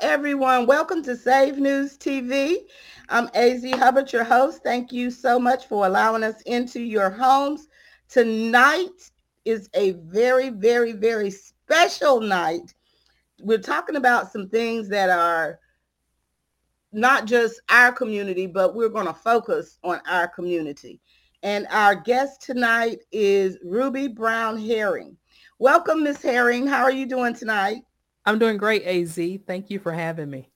everyone. 0.00 0.66
Welcome 0.66 1.02
to 1.04 1.16
SAVED 1.16 1.58
News 1.58 1.96
TV. 1.96 2.56
I'm 3.08 3.30
AZ 3.34 3.64
Hubbard, 3.76 4.12
your 4.12 4.24
host. 4.24 4.62
Thank 4.62 4.92
you 4.92 5.10
so 5.10 5.38
much 5.38 5.66
for 5.66 5.86
allowing 5.86 6.22
us 6.22 6.42
into 6.42 6.80
your 6.80 7.08
homes. 7.08 7.68
Tonight 8.08 9.10
is 9.44 9.70
a 9.74 9.92
very, 9.92 10.50
very, 10.50 10.92
very 10.92 11.30
special 11.30 12.20
night. 12.20 12.74
We're 13.40 13.58
talking 13.58 13.96
about 13.96 14.30
some 14.30 14.48
things 14.48 14.88
that 14.90 15.08
are 15.08 15.60
not 16.92 17.24
just 17.24 17.60
our 17.70 17.92
community, 17.92 18.46
but 18.46 18.74
we're 18.74 18.88
going 18.88 19.06
to 19.06 19.14
focus 19.14 19.78
on 19.82 20.00
our 20.06 20.28
community. 20.28 21.00
And 21.42 21.66
our 21.70 21.94
guest 21.94 22.42
tonight 22.42 22.98
is 23.12 23.56
Ruby 23.64 24.08
Brown 24.08 24.58
Herring. 24.58 25.16
Welcome, 25.58 26.02
Miss 26.02 26.20
Herring. 26.20 26.66
How 26.66 26.82
are 26.82 26.92
you 26.92 27.06
doing 27.06 27.34
tonight? 27.34 27.82
I'm 28.26 28.38
doing 28.38 28.56
great, 28.56 28.84
AZ. 28.84 29.18
Thank 29.46 29.70
you 29.70 29.78
for 29.78 29.92
having 29.92 30.28
me. 30.28 30.50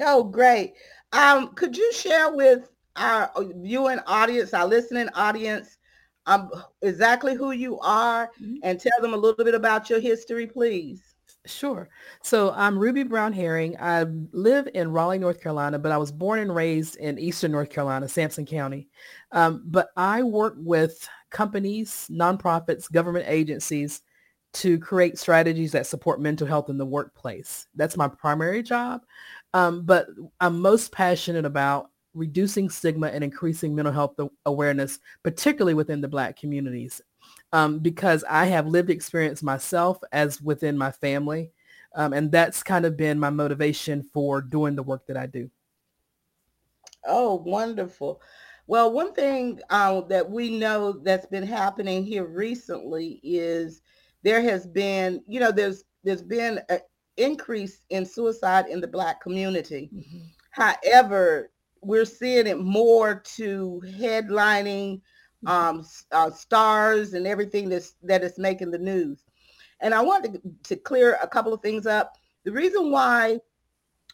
Oh, 0.00 0.24
great. 0.24 0.74
Um, 1.12 1.54
could 1.54 1.76
you 1.76 1.92
share 1.92 2.32
with 2.32 2.70
our 2.96 3.30
viewing 3.56 3.98
audience, 4.06 4.52
our 4.52 4.66
listening 4.66 5.08
audience, 5.14 5.78
um, 6.26 6.50
exactly 6.82 7.34
who 7.34 7.52
you 7.52 7.78
are 7.80 8.30
mm-hmm. 8.40 8.56
and 8.62 8.78
tell 8.78 9.00
them 9.00 9.14
a 9.14 9.16
little 9.16 9.44
bit 9.44 9.54
about 9.54 9.88
your 9.88 10.00
history, 10.00 10.46
please? 10.46 11.14
Sure. 11.46 11.90
So 12.22 12.52
I'm 12.52 12.78
Ruby 12.78 13.02
Brown 13.02 13.32
Herring. 13.32 13.76
I 13.78 14.04
live 14.32 14.68
in 14.74 14.92
Raleigh, 14.92 15.18
North 15.18 15.42
Carolina, 15.42 15.78
but 15.78 15.92
I 15.92 15.98
was 15.98 16.10
born 16.10 16.38
and 16.38 16.54
raised 16.54 16.96
in 16.96 17.18
Eastern 17.18 17.52
North 17.52 17.68
Carolina, 17.68 18.08
Sampson 18.08 18.46
County. 18.46 18.88
Um, 19.30 19.62
but 19.66 19.88
I 19.96 20.22
work 20.22 20.54
with 20.56 21.06
companies, 21.30 22.08
nonprofits, 22.10 22.90
government 22.90 23.26
agencies 23.28 24.00
to 24.54 24.78
create 24.78 25.18
strategies 25.18 25.72
that 25.72 25.86
support 25.86 26.20
mental 26.20 26.46
health 26.46 26.70
in 26.70 26.78
the 26.78 26.86
workplace. 26.86 27.66
That's 27.74 27.96
my 27.96 28.08
primary 28.08 28.62
job. 28.62 29.02
Um, 29.52 29.82
but 29.82 30.06
I'm 30.40 30.60
most 30.60 30.92
passionate 30.92 31.44
about 31.44 31.90
reducing 32.14 32.70
stigma 32.70 33.08
and 33.08 33.24
increasing 33.24 33.74
mental 33.74 33.92
health 33.92 34.14
awareness, 34.46 35.00
particularly 35.22 35.74
within 35.74 36.00
the 36.00 36.08
Black 36.08 36.36
communities, 36.38 37.00
um, 37.52 37.80
because 37.80 38.24
I 38.28 38.46
have 38.46 38.66
lived 38.66 38.90
experience 38.90 39.42
myself 39.42 39.98
as 40.12 40.40
within 40.40 40.78
my 40.78 40.92
family. 40.92 41.50
Um, 41.96 42.12
and 42.12 42.30
that's 42.30 42.62
kind 42.62 42.84
of 42.84 42.96
been 42.96 43.18
my 43.18 43.30
motivation 43.30 44.02
for 44.02 44.40
doing 44.40 44.76
the 44.76 44.82
work 44.82 45.06
that 45.06 45.16
I 45.16 45.26
do. 45.26 45.50
Oh, 47.06 47.34
wonderful. 47.34 48.22
Well, 48.66 48.92
one 48.92 49.12
thing 49.12 49.60
uh, 49.70 50.00
that 50.02 50.30
we 50.30 50.56
know 50.56 50.92
that's 50.92 51.26
been 51.26 51.46
happening 51.46 52.04
here 52.04 52.24
recently 52.24 53.20
is 53.22 53.82
there 54.24 54.42
has 54.42 54.66
been, 54.66 55.22
you 55.28 55.38
know, 55.38 55.52
there's 55.52 55.84
there's 56.02 56.22
been 56.22 56.60
an 56.68 56.80
increase 57.16 57.82
in 57.90 58.04
suicide 58.04 58.66
in 58.68 58.80
the 58.80 58.88
black 58.88 59.20
community. 59.20 59.90
Mm-hmm. 59.94 60.18
However, 60.50 61.50
we're 61.82 62.06
seeing 62.06 62.46
it 62.46 62.58
more 62.58 63.22
to 63.36 63.82
headlining 63.86 65.00
mm-hmm. 65.44 65.48
um, 65.48 65.86
uh, 66.10 66.30
stars 66.30 67.12
and 67.12 67.26
everything 67.26 67.68
that's 67.68 67.94
that 68.02 68.24
is 68.24 68.38
making 68.38 68.70
the 68.70 68.78
news. 68.78 69.22
And 69.80 69.94
I 69.94 70.00
want 70.00 70.24
to, 70.24 70.40
to 70.64 70.76
clear 70.76 71.18
a 71.22 71.28
couple 71.28 71.52
of 71.52 71.60
things 71.60 71.86
up. 71.86 72.16
The 72.44 72.52
reason 72.52 72.90
why 72.90 73.38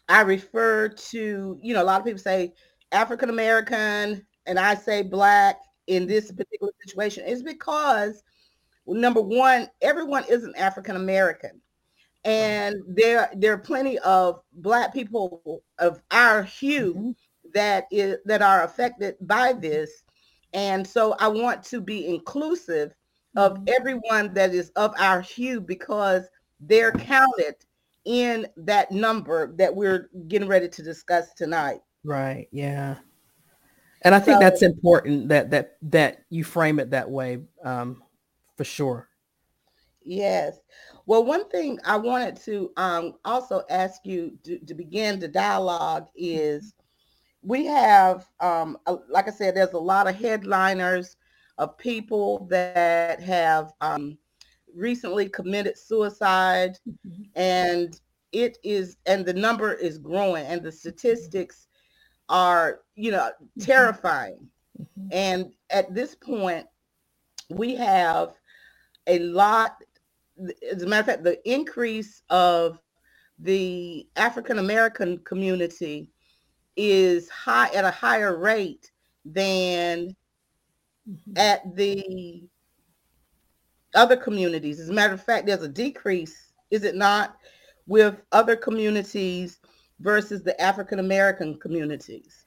I 0.09 0.21
refer 0.21 0.89
to, 0.89 1.59
you 1.61 1.73
know, 1.73 1.81
a 1.81 1.85
lot 1.85 1.99
of 1.99 2.05
people 2.05 2.19
say 2.19 2.53
African 2.91 3.29
American 3.29 4.25
and 4.45 4.59
I 4.59 4.75
say 4.75 5.03
black 5.03 5.61
in 5.87 6.07
this 6.07 6.31
particular 6.31 6.73
situation 6.83 7.23
is 7.25 7.43
because 7.43 8.23
number 8.87 9.21
one, 9.21 9.69
everyone 9.81 10.23
isn't 10.29 10.57
African 10.57 10.95
American. 10.95 11.61
And 12.23 12.75
there, 12.87 13.31
there 13.35 13.53
are 13.53 13.57
plenty 13.57 13.97
of 13.99 14.41
black 14.53 14.93
people 14.93 15.63
of 15.79 16.01
our 16.11 16.43
hue 16.43 16.93
mm-hmm. 16.93 17.11
that 17.53 17.85
is 17.91 18.17
that 18.25 18.41
are 18.41 18.63
affected 18.63 19.15
by 19.21 19.53
this. 19.53 20.03
And 20.53 20.85
so 20.85 21.15
I 21.19 21.27
want 21.27 21.63
to 21.65 21.81
be 21.81 22.07
inclusive 22.07 22.93
of 23.35 23.53
mm-hmm. 23.53 23.63
everyone 23.69 24.33
that 24.33 24.53
is 24.53 24.69
of 24.75 24.93
our 24.99 25.21
hue 25.21 25.61
because 25.61 26.25
they're 26.59 26.91
counted 26.91 27.55
in 28.05 28.47
that 28.57 28.91
number 28.91 29.53
that 29.57 29.75
we're 29.75 30.09
getting 30.27 30.47
ready 30.47 30.67
to 30.67 30.83
discuss 30.83 31.33
tonight. 31.33 31.81
Right. 32.03 32.47
Yeah. 32.51 32.95
And 34.03 34.15
I 34.15 34.19
think 34.19 34.35
so, 34.35 34.39
that's 34.39 34.63
important 34.63 35.29
that 35.29 35.51
that 35.51 35.77
that 35.83 36.23
you 36.29 36.43
frame 36.43 36.79
it 36.79 36.89
that 36.91 37.09
way. 37.09 37.39
Um, 37.63 38.01
for 38.61 38.65
sure. 38.65 39.09
Yes. 40.03 40.59
Well, 41.07 41.25
one 41.25 41.49
thing 41.49 41.79
I 41.83 41.97
wanted 41.97 42.35
to 42.45 42.71
um, 42.77 43.15
also 43.25 43.63
ask 43.71 44.05
you 44.05 44.37
to, 44.43 44.59
to, 44.59 44.75
begin 44.75 45.19
the 45.19 45.27
dialogue 45.27 46.07
is 46.15 46.75
we 47.41 47.65
have, 47.65 48.27
um, 48.39 48.77
a, 48.85 48.97
like 49.09 49.27
I 49.27 49.31
said, 49.31 49.55
there's 49.55 49.73
a 49.73 49.79
lot 49.79 50.07
of 50.07 50.15
headliners 50.15 51.17
of 51.57 51.75
people 51.79 52.45
that 52.51 53.19
have 53.19 53.73
um, 53.81 54.15
recently 54.75 55.27
committed 55.27 55.75
suicide 55.75 56.77
mm-hmm. 56.87 57.23
and 57.35 57.99
it 58.31 58.59
is, 58.63 58.97
and 59.07 59.25
the 59.25 59.33
number 59.33 59.73
is 59.73 59.97
growing 59.97 60.45
and 60.45 60.61
the 60.61 60.71
statistics 60.71 61.67
are, 62.29 62.81
you 62.93 63.09
know, 63.09 63.31
mm-hmm. 63.41 63.61
terrifying. 63.63 64.47
Mm-hmm. 64.79 65.07
And 65.11 65.51
at 65.71 65.91
this 65.95 66.13
point, 66.13 66.67
we 67.49 67.75
have 67.75 68.35
a 69.07 69.19
lot, 69.19 69.77
as 70.71 70.83
a 70.83 70.87
matter 70.87 70.99
of 70.99 71.05
fact, 71.05 71.23
the 71.23 71.49
increase 71.49 72.21
of 72.29 72.79
the 73.39 74.07
African 74.15 74.59
American 74.59 75.17
community 75.19 76.09
is 76.77 77.29
high 77.29 77.69
at 77.73 77.85
a 77.85 77.91
higher 77.91 78.37
rate 78.37 78.91
than 79.25 80.15
mm-hmm. 81.09 81.37
at 81.37 81.75
the 81.75 82.43
other 83.95 84.15
communities. 84.15 84.79
As 84.79 84.89
a 84.89 84.93
matter 84.93 85.13
of 85.13 85.23
fact, 85.23 85.47
there's 85.47 85.63
a 85.63 85.67
decrease, 85.67 86.53
is 86.69 86.83
it 86.83 86.95
not, 86.95 87.35
with 87.87 88.21
other 88.31 88.55
communities 88.55 89.59
versus 89.99 90.43
the 90.43 90.59
African 90.61 90.99
American 90.99 91.59
communities? 91.59 92.45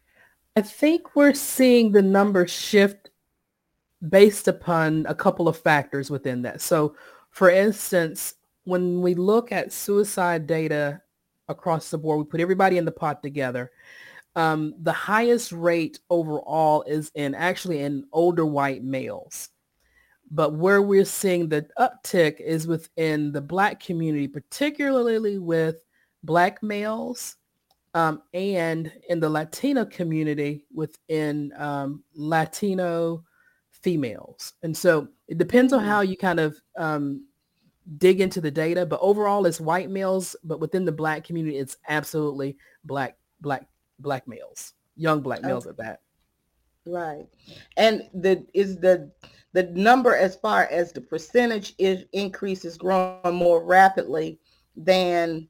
I 0.56 0.62
think 0.62 1.16
we're 1.16 1.34
seeing 1.34 1.90
the 1.90 2.02
numbers 2.02 2.50
shift 2.50 3.10
based 4.08 4.48
upon 4.48 5.06
a 5.08 5.14
couple 5.14 5.48
of 5.48 5.56
factors 5.56 6.10
within 6.10 6.42
that. 6.42 6.60
So 6.60 6.94
for 7.30 7.50
instance, 7.50 8.34
when 8.64 9.00
we 9.00 9.14
look 9.14 9.52
at 9.52 9.72
suicide 9.72 10.46
data 10.46 11.00
across 11.48 11.90
the 11.90 11.98
board, 11.98 12.18
we 12.18 12.24
put 12.24 12.40
everybody 12.40 12.78
in 12.78 12.84
the 12.84 12.92
pot 12.92 13.22
together. 13.22 13.70
Um, 14.36 14.74
the 14.82 14.92
highest 14.92 15.52
rate 15.52 16.00
overall 16.10 16.82
is 16.82 17.10
in 17.14 17.34
actually 17.34 17.80
in 17.80 18.06
older 18.12 18.46
white 18.46 18.82
males. 18.82 19.50
But 20.30 20.54
where 20.54 20.82
we're 20.82 21.04
seeing 21.04 21.48
the 21.48 21.66
uptick 21.78 22.40
is 22.40 22.66
within 22.66 23.30
the 23.30 23.40
black 23.40 23.78
community, 23.78 24.26
particularly 24.26 25.38
with 25.38 25.84
black 26.22 26.62
males 26.62 27.36
um, 27.94 28.22
and 28.32 28.92
in 29.08 29.20
the 29.20 29.28
Latino 29.28 29.84
community 29.84 30.64
within 30.72 31.52
um, 31.56 32.02
Latino 32.14 33.24
females. 33.84 34.54
And 34.62 34.74
so 34.74 35.08
it 35.28 35.36
depends 35.36 35.74
on 35.74 35.84
how 35.84 36.00
you 36.00 36.16
kind 36.16 36.40
of 36.40 36.56
um, 36.76 37.26
dig 37.98 38.22
into 38.22 38.40
the 38.40 38.50
data, 38.50 38.86
but 38.86 38.98
overall 39.02 39.44
it's 39.44 39.60
white 39.60 39.90
males, 39.90 40.34
but 40.42 40.58
within 40.58 40.86
the 40.86 40.92
black 40.92 41.22
community, 41.22 41.58
it's 41.58 41.76
absolutely 41.86 42.56
black, 42.84 43.18
black, 43.42 43.68
black 43.98 44.26
males, 44.26 44.72
young 44.96 45.20
black 45.20 45.42
males 45.42 45.66
okay. 45.66 45.70
at 45.70 45.76
that. 45.76 46.00
Right. 46.86 47.26
And 47.76 48.08
the 48.14 48.44
is 48.52 48.76
the 48.78 49.10
the 49.52 49.64
number 49.64 50.14
as 50.14 50.36
far 50.36 50.64
as 50.70 50.92
the 50.92 51.00
percentage 51.00 51.74
is 51.78 52.04
increase 52.12 52.64
is 52.64 52.76
growing 52.76 53.34
more 53.34 53.64
rapidly 53.64 54.38
than 54.76 55.48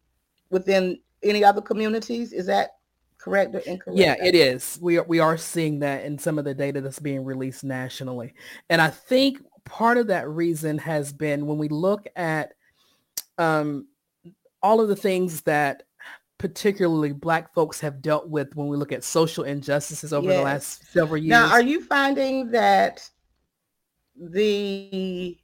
within 0.51 0.99
any 1.25 1.43
other 1.43 1.61
communities. 1.61 2.33
Is 2.33 2.47
that 2.47 2.77
correct 3.25 3.55
or 3.55 3.61
incorrect? 3.61 3.99
Yeah, 3.99 4.17
it 4.23 4.35
is. 4.35 4.79
We 4.83 4.99
are, 4.99 5.05
we 5.05 5.19
are 5.19 5.37
seeing 5.37 5.79
that 5.81 6.05
in 6.05 6.19
some 6.19 6.39
of 6.39 6.45
the 6.45 6.55
data 6.55 6.81
that's 6.81 6.99
being 6.99 7.25
released 7.25 7.65
nationally. 7.65 8.35
And 8.69 8.81
I 8.81 8.91
think 8.91 9.39
part 9.65 9.97
of 9.97 10.09
that 10.09 10.29
reason 10.29 10.77
has 10.79 11.13
been 11.13 11.47
when 11.47 11.57
we 11.57 11.69
look 11.69 12.07
at 12.17 12.53
um, 13.39 13.87
all 14.63 14.81
of 14.81 14.89
the 14.89 14.97
things 14.97 15.41
that 15.43 15.85
particularly 16.37 17.13
black 17.13 17.55
folks 17.55 17.81
have 17.81 18.03
dealt 18.03 18.29
with 18.29 18.55
when 18.55 18.69
we 18.69 18.77
look 18.77 18.93
at 18.93 19.03
social 19.03 19.45
injustices 19.45 20.13
over 20.13 20.29
yes. 20.29 20.37
the 20.37 20.43
last 20.45 20.93
several 20.93 21.17
years. 21.17 21.31
Now, 21.31 21.51
are 21.51 21.63
you 21.63 21.83
finding 21.83 22.51
that 22.51 23.09
the 24.17 25.39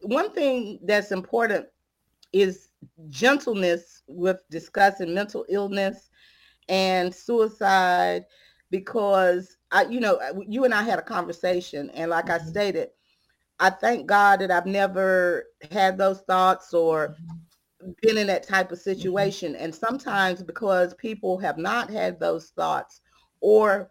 one 0.00 0.32
thing 0.32 0.78
that's 0.84 1.12
important 1.12 1.66
is 2.32 2.67
gentleness 3.08 4.02
with 4.06 4.42
discussing 4.50 5.14
mental 5.14 5.44
illness 5.48 6.10
and 6.68 7.14
suicide 7.14 8.24
because 8.70 9.56
I, 9.70 9.84
you 9.84 10.00
know, 10.00 10.20
you 10.46 10.64
and 10.64 10.74
I 10.74 10.82
had 10.82 10.98
a 10.98 11.02
conversation, 11.02 11.90
and 11.90 12.10
like 12.10 12.30
I 12.30 12.38
mm-hmm. 12.38 12.48
stated, 12.48 12.88
I 13.60 13.70
thank 13.70 14.06
God 14.06 14.40
that 14.40 14.50
I've 14.50 14.66
never 14.66 15.46
had 15.70 15.98
those 15.98 16.20
thoughts 16.20 16.72
or 16.72 17.16
been 18.02 18.18
in 18.18 18.26
that 18.28 18.46
type 18.46 18.72
of 18.72 18.78
mm-hmm. 18.78 18.90
situation. 18.90 19.52
Mm-hmm. 19.52 19.64
And 19.64 19.74
sometimes 19.74 20.42
because 20.42 20.94
people 20.94 21.38
have 21.38 21.58
not 21.58 21.90
had 21.90 22.18
those 22.18 22.50
thoughts 22.50 23.00
or 23.40 23.90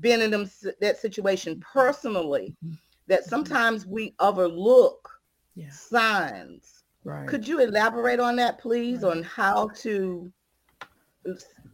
been 0.00 0.22
in 0.22 0.30
them, 0.30 0.50
that 0.80 0.98
situation 0.98 1.62
personally, 1.72 2.56
mm-hmm. 2.64 2.74
that 3.08 3.24
sometimes 3.24 3.86
we 3.86 4.14
overlook 4.20 5.08
yeah. 5.54 5.70
signs. 5.70 6.79
Right. 7.04 7.26
Could 7.26 7.48
you 7.48 7.60
elaborate 7.60 8.20
on 8.20 8.36
that, 8.36 8.58
please, 8.58 9.02
right. 9.02 9.16
on 9.16 9.22
how 9.22 9.68
to 9.78 10.32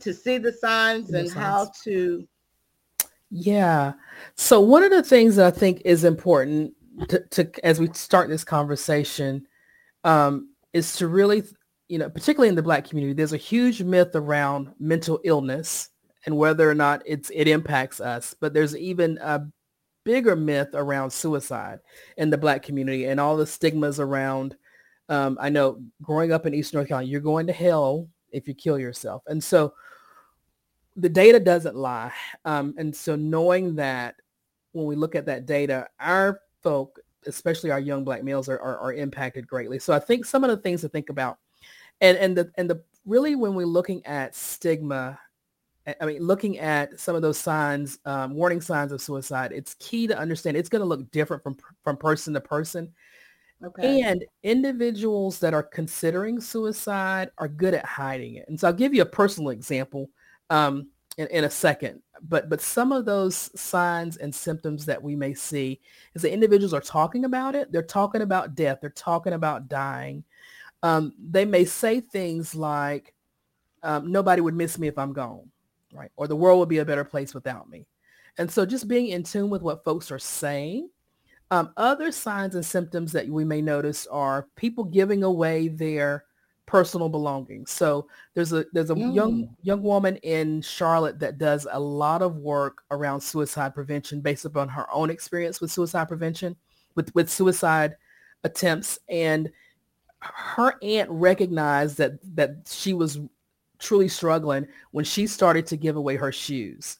to 0.00 0.12
see 0.12 0.38
the 0.38 0.52
signs 0.52 1.08
the 1.08 1.20
and 1.20 1.28
signs. 1.28 1.40
how 1.40 1.70
to 1.84 2.26
yeah. 3.30 3.94
So 4.36 4.60
one 4.60 4.84
of 4.84 4.90
the 4.90 5.02
things 5.02 5.36
that 5.36 5.46
I 5.46 5.50
think 5.50 5.82
is 5.84 6.04
important 6.04 6.74
to, 7.08 7.20
to 7.30 7.66
as 7.66 7.80
we 7.80 7.88
start 7.92 8.28
this 8.28 8.44
conversation 8.44 9.46
um, 10.04 10.50
is 10.72 10.96
to 10.96 11.08
really, 11.08 11.42
you 11.88 11.98
know, 11.98 12.08
particularly 12.08 12.48
in 12.48 12.54
the 12.54 12.62
Black 12.62 12.88
community, 12.88 13.14
there's 13.14 13.32
a 13.32 13.38
huge 13.38 13.82
myth 13.82 14.14
around 14.14 14.72
mental 14.78 15.20
illness 15.24 15.90
and 16.24 16.36
whether 16.36 16.70
or 16.70 16.74
not 16.74 17.02
it's 17.04 17.30
it 17.34 17.48
impacts 17.48 18.00
us. 18.00 18.34
But 18.38 18.54
there's 18.54 18.76
even 18.76 19.18
a 19.20 19.46
bigger 20.04 20.36
myth 20.36 20.70
around 20.74 21.10
suicide 21.10 21.80
in 22.16 22.30
the 22.30 22.38
Black 22.38 22.62
community 22.62 23.06
and 23.06 23.18
all 23.18 23.36
the 23.36 23.46
stigmas 23.46 23.98
around. 23.98 24.56
Um, 25.08 25.38
I 25.40 25.48
know 25.50 25.80
growing 26.02 26.32
up 26.32 26.46
in 26.46 26.54
East 26.54 26.74
North 26.74 26.88
Carolina, 26.88 27.08
you're 27.08 27.20
going 27.20 27.46
to 27.46 27.52
hell 27.52 28.08
if 28.32 28.48
you 28.48 28.54
kill 28.54 28.78
yourself, 28.78 29.22
and 29.26 29.42
so 29.42 29.74
the 30.96 31.08
data 31.08 31.38
doesn't 31.38 31.76
lie. 31.76 32.12
Um, 32.44 32.74
and 32.78 32.94
so 32.94 33.16
knowing 33.16 33.76
that 33.76 34.16
when 34.72 34.86
we 34.86 34.96
look 34.96 35.14
at 35.14 35.26
that 35.26 35.46
data, 35.46 35.88
our 36.00 36.40
folk, 36.62 36.98
especially 37.26 37.70
our 37.70 37.78
young 37.78 38.02
black 38.02 38.24
males, 38.24 38.48
are, 38.48 38.58
are, 38.58 38.78
are 38.78 38.92
impacted 38.94 39.46
greatly. 39.46 39.78
So 39.78 39.92
I 39.92 39.98
think 39.98 40.24
some 40.24 40.42
of 40.42 40.50
the 40.50 40.56
things 40.56 40.80
to 40.80 40.88
think 40.88 41.10
about, 41.10 41.38
and 42.00 42.16
and 42.18 42.36
the 42.36 42.50
and 42.56 42.68
the 42.68 42.82
really 43.04 43.36
when 43.36 43.54
we're 43.54 43.66
looking 43.66 44.04
at 44.06 44.34
stigma, 44.34 45.18
I 46.00 46.04
mean 46.04 46.22
looking 46.22 46.58
at 46.58 46.98
some 46.98 47.14
of 47.14 47.22
those 47.22 47.38
signs, 47.38 47.98
um, 48.04 48.34
warning 48.34 48.60
signs 48.60 48.92
of 48.92 49.00
suicide, 49.00 49.52
it's 49.52 49.74
key 49.74 50.06
to 50.06 50.18
understand 50.18 50.56
it's 50.56 50.68
going 50.68 50.82
to 50.82 50.86
look 50.86 51.10
different 51.10 51.42
from 51.42 51.56
from 51.84 51.96
person 51.96 52.34
to 52.34 52.40
person. 52.40 52.92
Okay. 53.64 54.02
And 54.02 54.24
individuals 54.42 55.38
that 55.40 55.54
are 55.54 55.62
considering 55.62 56.40
suicide 56.40 57.30
are 57.38 57.48
good 57.48 57.74
at 57.74 57.86
hiding 57.86 58.34
it. 58.34 58.46
And 58.48 58.60
so 58.60 58.68
I'll 58.68 58.74
give 58.74 58.94
you 58.94 59.02
a 59.02 59.06
personal 59.06 59.50
example 59.50 60.10
um, 60.50 60.88
in, 61.16 61.26
in 61.28 61.44
a 61.44 61.50
second. 61.50 62.02
But 62.22 62.48
but 62.48 62.60
some 62.60 62.92
of 62.92 63.04
those 63.04 63.50
signs 63.58 64.16
and 64.18 64.34
symptoms 64.34 64.86
that 64.86 65.02
we 65.02 65.16
may 65.16 65.34
see 65.34 65.80
is 66.14 66.22
that 66.22 66.32
individuals 66.32 66.72
are 66.74 66.80
talking 66.80 67.24
about 67.24 67.54
it. 67.54 67.72
They're 67.72 67.82
talking 67.82 68.22
about 68.22 68.54
death. 68.54 68.78
They're 68.80 68.90
talking 68.90 69.34
about 69.34 69.68
dying. 69.68 70.24
Um, 70.82 71.12
they 71.18 71.44
may 71.44 71.64
say 71.64 72.00
things 72.00 72.54
like, 72.54 73.14
um, 73.82 74.10
"Nobody 74.12 74.40
would 74.40 74.54
miss 74.54 74.78
me 74.78 74.88
if 74.88 74.98
I'm 74.98 75.12
gone," 75.12 75.50
right? 75.92 76.10
Or 76.16 76.26
the 76.26 76.36
world 76.36 76.58
would 76.60 76.68
be 76.70 76.78
a 76.78 76.84
better 76.86 77.04
place 77.04 77.34
without 77.34 77.68
me. 77.68 77.86
And 78.38 78.50
so, 78.50 78.64
just 78.66 78.88
being 78.88 79.08
in 79.08 79.22
tune 79.22 79.50
with 79.50 79.62
what 79.62 79.84
folks 79.84 80.10
are 80.10 80.18
saying. 80.18 80.88
Um, 81.50 81.72
other 81.76 82.10
signs 82.10 82.54
and 82.54 82.66
symptoms 82.66 83.12
that 83.12 83.28
we 83.28 83.44
may 83.44 83.62
notice 83.62 84.06
are 84.08 84.48
people 84.56 84.84
giving 84.84 85.22
away 85.22 85.68
their 85.68 86.24
personal 86.66 87.08
belongings. 87.08 87.70
So 87.70 88.08
there's 88.34 88.52
a 88.52 88.66
there's 88.72 88.90
a 88.90 88.94
mm. 88.94 89.14
young 89.14 89.56
young 89.62 89.82
woman 89.82 90.16
in 90.18 90.60
Charlotte 90.62 91.20
that 91.20 91.38
does 91.38 91.66
a 91.70 91.78
lot 91.78 92.22
of 92.22 92.36
work 92.36 92.82
around 92.90 93.20
suicide 93.20 93.74
prevention 93.74 94.20
based 94.20 94.44
upon 94.44 94.68
her 94.68 94.92
own 94.92 95.08
experience 95.08 95.60
with 95.60 95.70
suicide 95.70 96.08
prevention, 96.08 96.56
with 96.96 97.14
with 97.14 97.30
suicide 97.30 97.96
attempts 98.44 98.98
and 99.08 99.50
her 100.20 100.74
aunt 100.82 101.08
recognized 101.10 101.98
that 101.98 102.18
that 102.34 102.56
she 102.66 102.92
was 102.92 103.20
truly 103.78 104.08
struggling 104.08 104.66
when 104.90 105.04
she 105.04 105.26
started 105.26 105.66
to 105.66 105.76
give 105.76 105.96
away 105.96 106.16
her 106.16 106.32
shoes. 106.32 106.98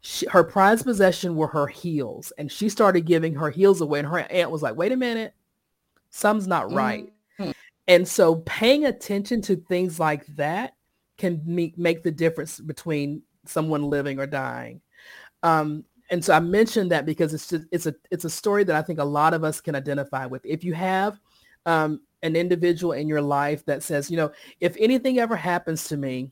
She, 0.00 0.26
her 0.26 0.44
prized 0.44 0.84
possession 0.84 1.34
were 1.34 1.48
her 1.48 1.66
heels 1.66 2.32
and 2.38 2.50
she 2.50 2.68
started 2.68 3.06
giving 3.06 3.34
her 3.34 3.50
heels 3.50 3.80
away 3.80 3.98
and 3.98 4.08
her 4.08 4.20
aunt 4.20 4.50
was 4.50 4.62
like, 4.62 4.76
wait 4.76 4.92
a 4.92 4.96
minute, 4.96 5.34
something's 6.10 6.46
not 6.46 6.72
right. 6.72 7.12
Mm. 7.40 7.54
And 7.88 8.06
so 8.06 8.36
paying 8.46 8.84
attention 8.84 9.42
to 9.42 9.56
things 9.56 9.98
like 9.98 10.24
that 10.36 10.74
can 11.18 11.42
make, 11.44 11.76
make 11.76 12.02
the 12.02 12.10
difference 12.10 12.60
between 12.60 13.22
someone 13.46 13.82
living 13.82 14.18
or 14.20 14.26
dying. 14.26 14.80
Um, 15.42 15.84
and 16.10 16.24
so 16.24 16.34
I 16.34 16.40
mentioned 16.40 16.90
that 16.92 17.06
because 17.06 17.34
it's 17.34 17.48
just, 17.48 17.64
it's 17.72 17.86
a 17.86 17.94
it's 18.10 18.24
a 18.24 18.30
story 18.30 18.64
that 18.64 18.76
I 18.76 18.82
think 18.82 19.00
a 19.00 19.04
lot 19.04 19.34
of 19.34 19.42
us 19.42 19.60
can 19.60 19.74
identify 19.74 20.26
with. 20.26 20.44
If 20.44 20.62
you 20.62 20.72
have 20.74 21.18
um, 21.64 22.00
an 22.22 22.36
individual 22.36 22.92
in 22.92 23.08
your 23.08 23.22
life 23.22 23.64
that 23.66 23.82
says, 23.82 24.10
you 24.10 24.16
know, 24.16 24.30
if 24.60 24.76
anything 24.78 25.18
ever 25.18 25.36
happens 25.36 25.88
to 25.88 25.96
me, 25.96 26.30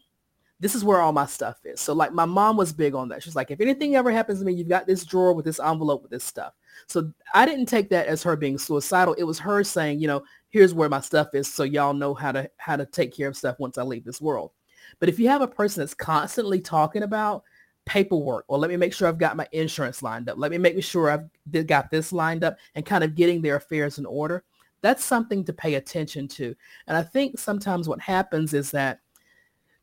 this 0.64 0.74
is 0.74 0.82
where 0.82 1.02
all 1.02 1.12
my 1.12 1.26
stuff 1.26 1.58
is. 1.66 1.78
So 1.78 1.92
like 1.92 2.14
my 2.14 2.24
mom 2.24 2.56
was 2.56 2.72
big 2.72 2.94
on 2.94 3.10
that. 3.10 3.22
She's 3.22 3.36
like, 3.36 3.50
if 3.50 3.60
anything 3.60 3.96
ever 3.96 4.10
happens 4.10 4.38
to 4.38 4.46
me, 4.46 4.54
you've 4.54 4.66
got 4.66 4.86
this 4.86 5.04
drawer 5.04 5.34
with 5.34 5.44
this 5.44 5.60
envelope 5.60 6.00
with 6.00 6.10
this 6.10 6.24
stuff. 6.24 6.54
So 6.86 7.12
I 7.34 7.44
didn't 7.44 7.66
take 7.66 7.90
that 7.90 8.06
as 8.06 8.22
her 8.22 8.34
being 8.34 8.56
suicidal. 8.56 9.12
It 9.18 9.24
was 9.24 9.38
her 9.40 9.62
saying, 9.62 10.00
you 10.00 10.08
know, 10.08 10.24
here's 10.48 10.72
where 10.72 10.88
my 10.88 11.00
stuff 11.00 11.34
is 11.34 11.52
so 11.52 11.64
y'all 11.64 11.92
know 11.92 12.14
how 12.14 12.32
to 12.32 12.50
how 12.56 12.76
to 12.76 12.86
take 12.86 13.14
care 13.14 13.28
of 13.28 13.36
stuff 13.36 13.58
once 13.58 13.76
I 13.76 13.82
leave 13.82 14.06
this 14.06 14.22
world. 14.22 14.52
But 15.00 15.10
if 15.10 15.18
you 15.18 15.28
have 15.28 15.42
a 15.42 15.46
person 15.46 15.82
that's 15.82 15.92
constantly 15.92 16.62
talking 16.62 17.02
about 17.02 17.44
paperwork 17.84 18.46
or 18.48 18.56
let 18.56 18.70
me 18.70 18.78
make 18.78 18.94
sure 18.94 19.06
I've 19.06 19.18
got 19.18 19.36
my 19.36 19.46
insurance 19.52 20.02
lined 20.02 20.30
up, 20.30 20.38
let 20.38 20.50
me 20.50 20.56
make 20.56 20.82
sure 20.82 21.10
I've 21.10 21.66
got 21.66 21.90
this 21.90 22.10
lined 22.10 22.42
up 22.42 22.56
and 22.74 22.86
kind 22.86 23.04
of 23.04 23.14
getting 23.14 23.42
their 23.42 23.56
affairs 23.56 23.98
in 23.98 24.06
order, 24.06 24.44
that's 24.80 25.04
something 25.04 25.44
to 25.44 25.52
pay 25.52 25.74
attention 25.74 26.26
to. 26.28 26.54
And 26.86 26.96
I 26.96 27.02
think 27.02 27.38
sometimes 27.38 27.86
what 27.86 28.00
happens 28.00 28.54
is 28.54 28.70
that 28.70 29.00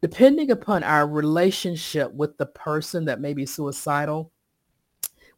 depending 0.01 0.51
upon 0.51 0.83
our 0.83 1.07
relationship 1.07 2.13
with 2.13 2.37
the 2.37 2.45
person 2.45 3.05
that 3.05 3.21
may 3.21 3.33
be 3.33 3.45
suicidal, 3.45 4.31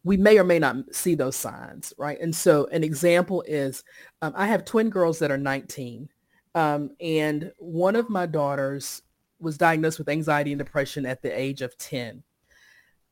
we 0.04 0.16
may 0.16 0.38
or 0.38 0.44
may 0.44 0.58
not 0.58 0.76
see 0.92 1.14
those 1.14 1.36
signs, 1.36 1.92
right? 1.98 2.18
And 2.20 2.34
so 2.34 2.66
an 2.66 2.84
example 2.84 3.42
is 3.46 3.84
um, 4.22 4.32
I 4.36 4.46
have 4.46 4.64
twin 4.64 4.90
girls 4.90 5.18
that 5.18 5.30
are 5.30 5.38
19. 5.38 6.08
Um, 6.54 6.90
and 7.00 7.50
one 7.58 7.96
of 7.96 8.10
my 8.10 8.26
daughters 8.26 9.02
was 9.40 9.58
diagnosed 9.58 9.98
with 9.98 10.08
anxiety 10.08 10.52
and 10.52 10.58
depression 10.58 11.04
at 11.06 11.22
the 11.22 11.36
age 11.36 11.62
of 11.62 11.76
10, 11.78 12.22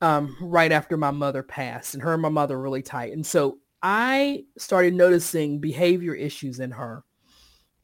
um, 0.01 0.37
right 0.41 0.71
after 0.71 0.97
my 0.97 1.11
mother 1.11 1.43
passed. 1.43 1.95
And 1.95 2.03
her 2.03 2.13
and 2.13 2.23
my 2.23 2.29
mother 2.29 2.61
really 2.61 2.83
tight. 2.83 3.13
And 3.13 3.27
so 3.27 3.59
I 3.83 4.45
started 4.59 4.95
noticing 4.95 5.61
behavior 5.61 6.15
issues 6.15 6.61
in 6.61 6.71
her. 6.73 7.05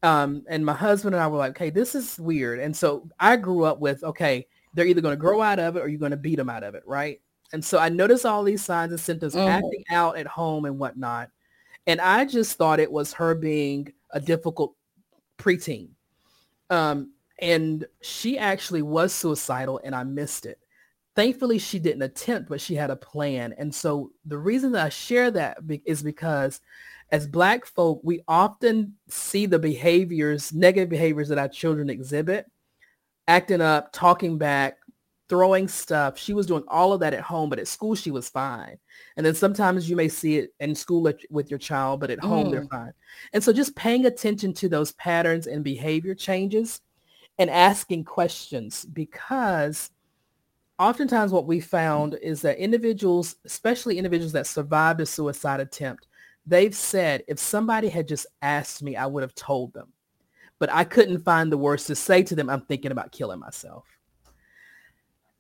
Um, 0.02 0.44
and 0.48 0.64
my 0.64 0.74
husband 0.74 1.14
and 1.14 1.22
I 1.22 1.26
were 1.26 1.38
like, 1.38 1.50
okay, 1.52 1.70
this 1.70 1.94
is 1.94 2.18
weird. 2.18 2.60
And 2.60 2.76
so 2.76 3.08
I 3.18 3.36
grew 3.36 3.64
up 3.64 3.80
with, 3.80 4.04
okay, 4.04 4.46
they're 4.74 4.86
either 4.86 5.00
going 5.00 5.12
to 5.12 5.20
grow 5.20 5.42
out 5.42 5.58
of 5.58 5.76
it 5.76 5.80
or 5.80 5.88
you're 5.88 5.98
going 5.98 6.12
to 6.12 6.16
beat 6.16 6.36
them 6.36 6.50
out 6.50 6.62
of 6.62 6.74
it, 6.74 6.82
right? 6.86 7.20
And 7.52 7.64
so 7.64 7.78
I 7.78 7.88
noticed 7.88 8.26
all 8.26 8.44
these 8.44 8.64
signs 8.64 8.92
and 8.92 9.00
symptoms 9.00 9.34
mm-hmm. 9.34 9.48
acting 9.48 9.84
out 9.90 10.16
at 10.16 10.26
home 10.26 10.66
and 10.66 10.78
whatnot. 10.78 11.30
And 11.86 12.00
I 12.00 12.26
just 12.26 12.56
thought 12.56 12.80
it 12.80 12.92
was 12.92 13.12
her 13.14 13.34
being 13.34 13.92
a 14.10 14.20
difficult 14.20 14.74
preteen. 15.38 15.88
Um, 16.70 17.12
and 17.40 17.86
she 18.02 18.38
actually 18.38 18.82
was 18.82 19.12
suicidal 19.12 19.80
and 19.82 19.94
I 19.94 20.04
missed 20.04 20.44
it. 20.44 20.58
Thankfully, 21.16 21.58
she 21.58 21.78
didn't 21.78 22.02
attempt, 22.02 22.48
but 22.48 22.60
she 22.60 22.74
had 22.74 22.90
a 22.90 22.96
plan. 22.96 23.54
And 23.58 23.74
so 23.74 24.12
the 24.26 24.38
reason 24.38 24.72
that 24.72 24.86
I 24.86 24.88
share 24.90 25.30
that 25.32 25.58
is 25.84 26.02
because 26.02 26.60
as 27.10 27.26
black 27.26 27.64
folk, 27.64 28.00
we 28.02 28.22
often 28.28 28.94
see 29.08 29.46
the 29.46 29.58
behaviors, 29.58 30.52
negative 30.52 30.90
behaviors 30.90 31.28
that 31.28 31.38
our 31.38 31.48
children 31.48 31.88
exhibit, 31.88 32.46
acting 33.26 33.60
up, 33.60 33.92
talking 33.92 34.36
back, 34.36 34.78
throwing 35.28 35.68
stuff. 35.68 36.18
She 36.18 36.32
was 36.32 36.46
doing 36.46 36.64
all 36.68 36.92
of 36.92 37.00
that 37.00 37.14
at 37.14 37.20
home, 37.20 37.50
but 37.50 37.58
at 37.58 37.68
school 37.68 37.94
she 37.94 38.10
was 38.10 38.28
fine. 38.28 38.78
And 39.16 39.24
then 39.24 39.34
sometimes 39.34 39.88
you 39.88 39.96
may 39.96 40.08
see 40.08 40.38
it 40.38 40.54
in 40.60 40.74
school 40.74 41.10
with 41.30 41.50
your 41.50 41.58
child, 41.58 42.00
but 42.00 42.10
at 42.10 42.20
home 42.20 42.48
mm. 42.48 42.50
they're 42.50 42.66
fine. 42.66 42.92
And 43.32 43.42
so 43.42 43.52
just 43.52 43.76
paying 43.76 44.06
attention 44.06 44.52
to 44.54 44.68
those 44.68 44.92
patterns 44.92 45.46
and 45.46 45.62
behavior 45.62 46.14
changes 46.14 46.80
and 47.38 47.50
asking 47.50 48.04
questions 48.04 48.84
because 48.84 49.90
oftentimes 50.78 51.32
what 51.32 51.46
we 51.46 51.60
found 51.60 52.14
is 52.22 52.42
that 52.42 52.58
individuals, 52.58 53.36
especially 53.44 53.98
individuals 53.98 54.32
that 54.32 54.46
survived 54.46 55.00
a 55.00 55.06
suicide 55.06 55.60
attempt, 55.60 56.07
they've 56.48 56.74
said, 56.74 57.24
if 57.28 57.38
somebody 57.38 57.88
had 57.88 58.08
just 58.08 58.26
asked 58.42 58.82
me, 58.82 58.96
I 58.96 59.06
would 59.06 59.22
have 59.22 59.34
told 59.34 59.72
them. 59.74 59.92
But 60.58 60.72
I 60.72 60.84
couldn't 60.84 61.24
find 61.24 61.52
the 61.52 61.58
words 61.58 61.84
to 61.84 61.94
say 61.94 62.22
to 62.24 62.34
them, 62.34 62.50
I'm 62.50 62.62
thinking 62.62 62.90
about 62.90 63.12
killing 63.12 63.38
myself. 63.38 63.84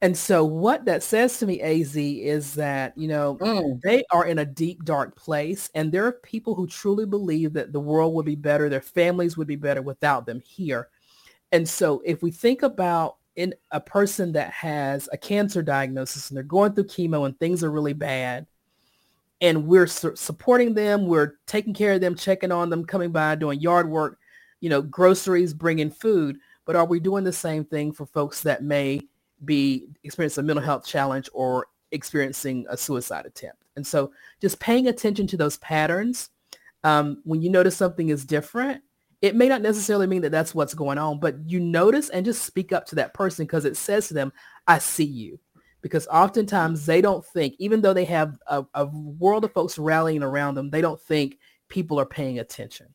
And 0.00 0.16
so 0.16 0.44
what 0.44 0.84
that 0.84 1.02
says 1.02 1.38
to 1.38 1.46
me, 1.46 1.60
AZ, 1.60 1.96
is 1.96 2.54
that, 2.54 2.96
you 2.96 3.08
know, 3.08 3.36
mm. 3.40 3.80
they 3.82 4.04
are 4.12 4.26
in 4.26 4.38
a 4.38 4.44
deep, 4.44 4.84
dark 4.84 5.16
place. 5.16 5.70
And 5.74 5.90
there 5.90 6.06
are 6.06 6.12
people 6.12 6.54
who 6.54 6.68
truly 6.68 7.04
believe 7.04 7.52
that 7.54 7.72
the 7.72 7.80
world 7.80 8.14
would 8.14 8.26
be 8.26 8.36
better, 8.36 8.68
their 8.68 8.80
families 8.80 9.36
would 9.36 9.48
be 9.48 9.56
better 9.56 9.82
without 9.82 10.24
them 10.24 10.40
here. 10.46 10.88
And 11.50 11.68
so 11.68 12.00
if 12.04 12.22
we 12.22 12.30
think 12.30 12.62
about 12.62 13.16
in 13.34 13.54
a 13.72 13.80
person 13.80 14.32
that 14.32 14.52
has 14.52 15.08
a 15.12 15.18
cancer 15.18 15.62
diagnosis 15.62 16.30
and 16.30 16.36
they're 16.36 16.44
going 16.44 16.74
through 16.74 16.84
chemo 16.84 17.26
and 17.26 17.36
things 17.38 17.64
are 17.64 17.70
really 17.70 17.92
bad, 17.92 18.46
and 19.40 19.66
we're 19.66 19.86
su- 19.86 20.16
supporting 20.16 20.74
them. 20.74 21.06
We're 21.06 21.34
taking 21.46 21.74
care 21.74 21.92
of 21.92 22.00
them, 22.00 22.14
checking 22.14 22.52
on 22.52 22.70
them, 22.70 22.84
coming 22.84 23.10
by, 23.10 23.34
doing 23.34 23.60
yard 23.60 23.88
work, 23.88 24.18
you 24.60 24.68
know, 24.68 24.82
groceries, 24.82 25.54
bringing 25.54 25.90
food. 25.90 26.38
But 26.64 26.76
are 26.76 26.84
we 26.84 27.00
doing 27.00 27.24
the 27.24 27.32
same 27.32 27.64
thing 27.64 27.92
for 27.92 28.06
folks 28.06 28.42
that 28.42 28.62
may 28.62 29.00
be 29.44 29.86
experiencing 30.04 30.44
a 30.44 30.46
mental 30.46 30.64
health 30.64 30.86
challenge 30.86 31.30
or 31.32 31.68
experiencing 31.92 32.66
a 32.68 32.76
suicide 32.76 33.26
attempt? 33.26 33.62
And 33.76 33.86
so 33.86 34.12
just 34.40 34.58
paying 34.60 34.88
attention 34.88 35.26
to 35.28 35.36
those 35.36 35.56
patterns. 35.58 36.30
Um, 36.84 37.22
when 37.24 37.42
you 37.42 37.50
notice 37.50 37.76
something 37.76 38.08
is 38.08 38.24
different, 38.24 38.82
it 39.20 39.34
may 39.34 39.48
not 39.48 39.62
necessarily 39.62 40.06
mean 40.06 40.22
that 40.22 40.30
that's 40.30 40.54
what's 40.54 40.74
going 40.74 40.98
on, 40.98 41.18
but 41.18 41.36
you 41.44 41.58
notice 41.58 42.08
and 42.08 42.24
just 42.24 42.44
speak 42.44 42.72
up 42.72 42.86
to 42.86 42.94
that 42.96 43.14
person 43.14 43.46
because 43.46 43.64
it 43.64 43.76
says 43.76 44.08
to 44.08 44.14
them, 44.14 44.32
I 44.68 44.78
see 44.78 45.04
you 45.04 45.40
because 45.82 46.06
oftentimes 46.08 46.86
they 46.86 47.00
don't 47.00 47.24
think, 47.24 47.54
even 47.58 47.80
though 47.80 47.94
they 47.94 48.04
have 48.04 48.38
a, 48.46 48.64
a, 48.74 48.86
world 48.86 49.44
of 49.44 49.52
folks 49.52 49.78
rallying 49.78 50.22
around 50.22 50.54
them, 50.54 50.70
they 50.70 50.80
don't 50.80 51.00
think 51.00 51.38
people 51.68 52.00
are 52.00 52.06
paying 52.06 52.38
attention. 52.38 52.88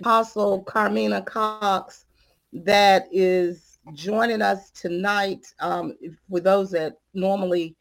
Apostle 0.00 0.62
Carmina 0.64 1.22
Cox, 1.22 2.06
that 2.52 3.06
is 3.12 3.78
joining 3.92 4.42
us 4.42 4.70
tonight. 4.70 5.46
Um, 5.60 5.94
for 6.28 6.40
those 6.40 6.70
that 6.72 6.98
normally 7.12 7.76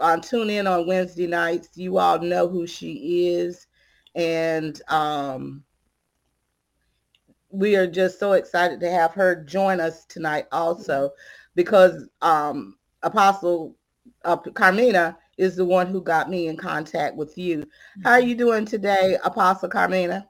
uh, 0.00 0.16
tune 0.18 0.50
in 0.50 0.66
on 0.66 0.86
Wednesday 0.86 1.26
nights, 1.26 1.68
you 1.74 1.98
all 1.98 2.18
know 2.18 2.48
who 2.48 2.66
she 2.66 3.28
is. 3.28 3.66
And 4.14 4.80
um, 4.88 5.62
we 7.52 7.76
are 7.76 7.86
just 7.86 8.18
so 8.18 8.32
excited 8.32 8.80
to 8.80 8.90
have 8.90 9.12
her 9.12 9.44
join 9.44 9.78
us 9.78 10.04
tonight 10.06 10.46
also 10.50 11.10
because 11.54 12.08
um, 12.22 12.76
Apostle 13.02 13.76
uh, 14.24 14.36
Carmina 14.36 15.18
is 15.36 15.56
the 15.56 15.64
one 15.64 15.86
who 15.86 16.02
got 16.02 16.30
me 16.30 16.48
in 16.48 16.56
contact 16.56 17.14
with 17.16 17.36
you. 17.36 17.64
How 18.02 18.12
are 18.12 18.20
you 18.20 18.34
doing 18.34 18.64
today, 18.64 19.18
Apostle 19.24 19.68
Carmina? 19.68 20.26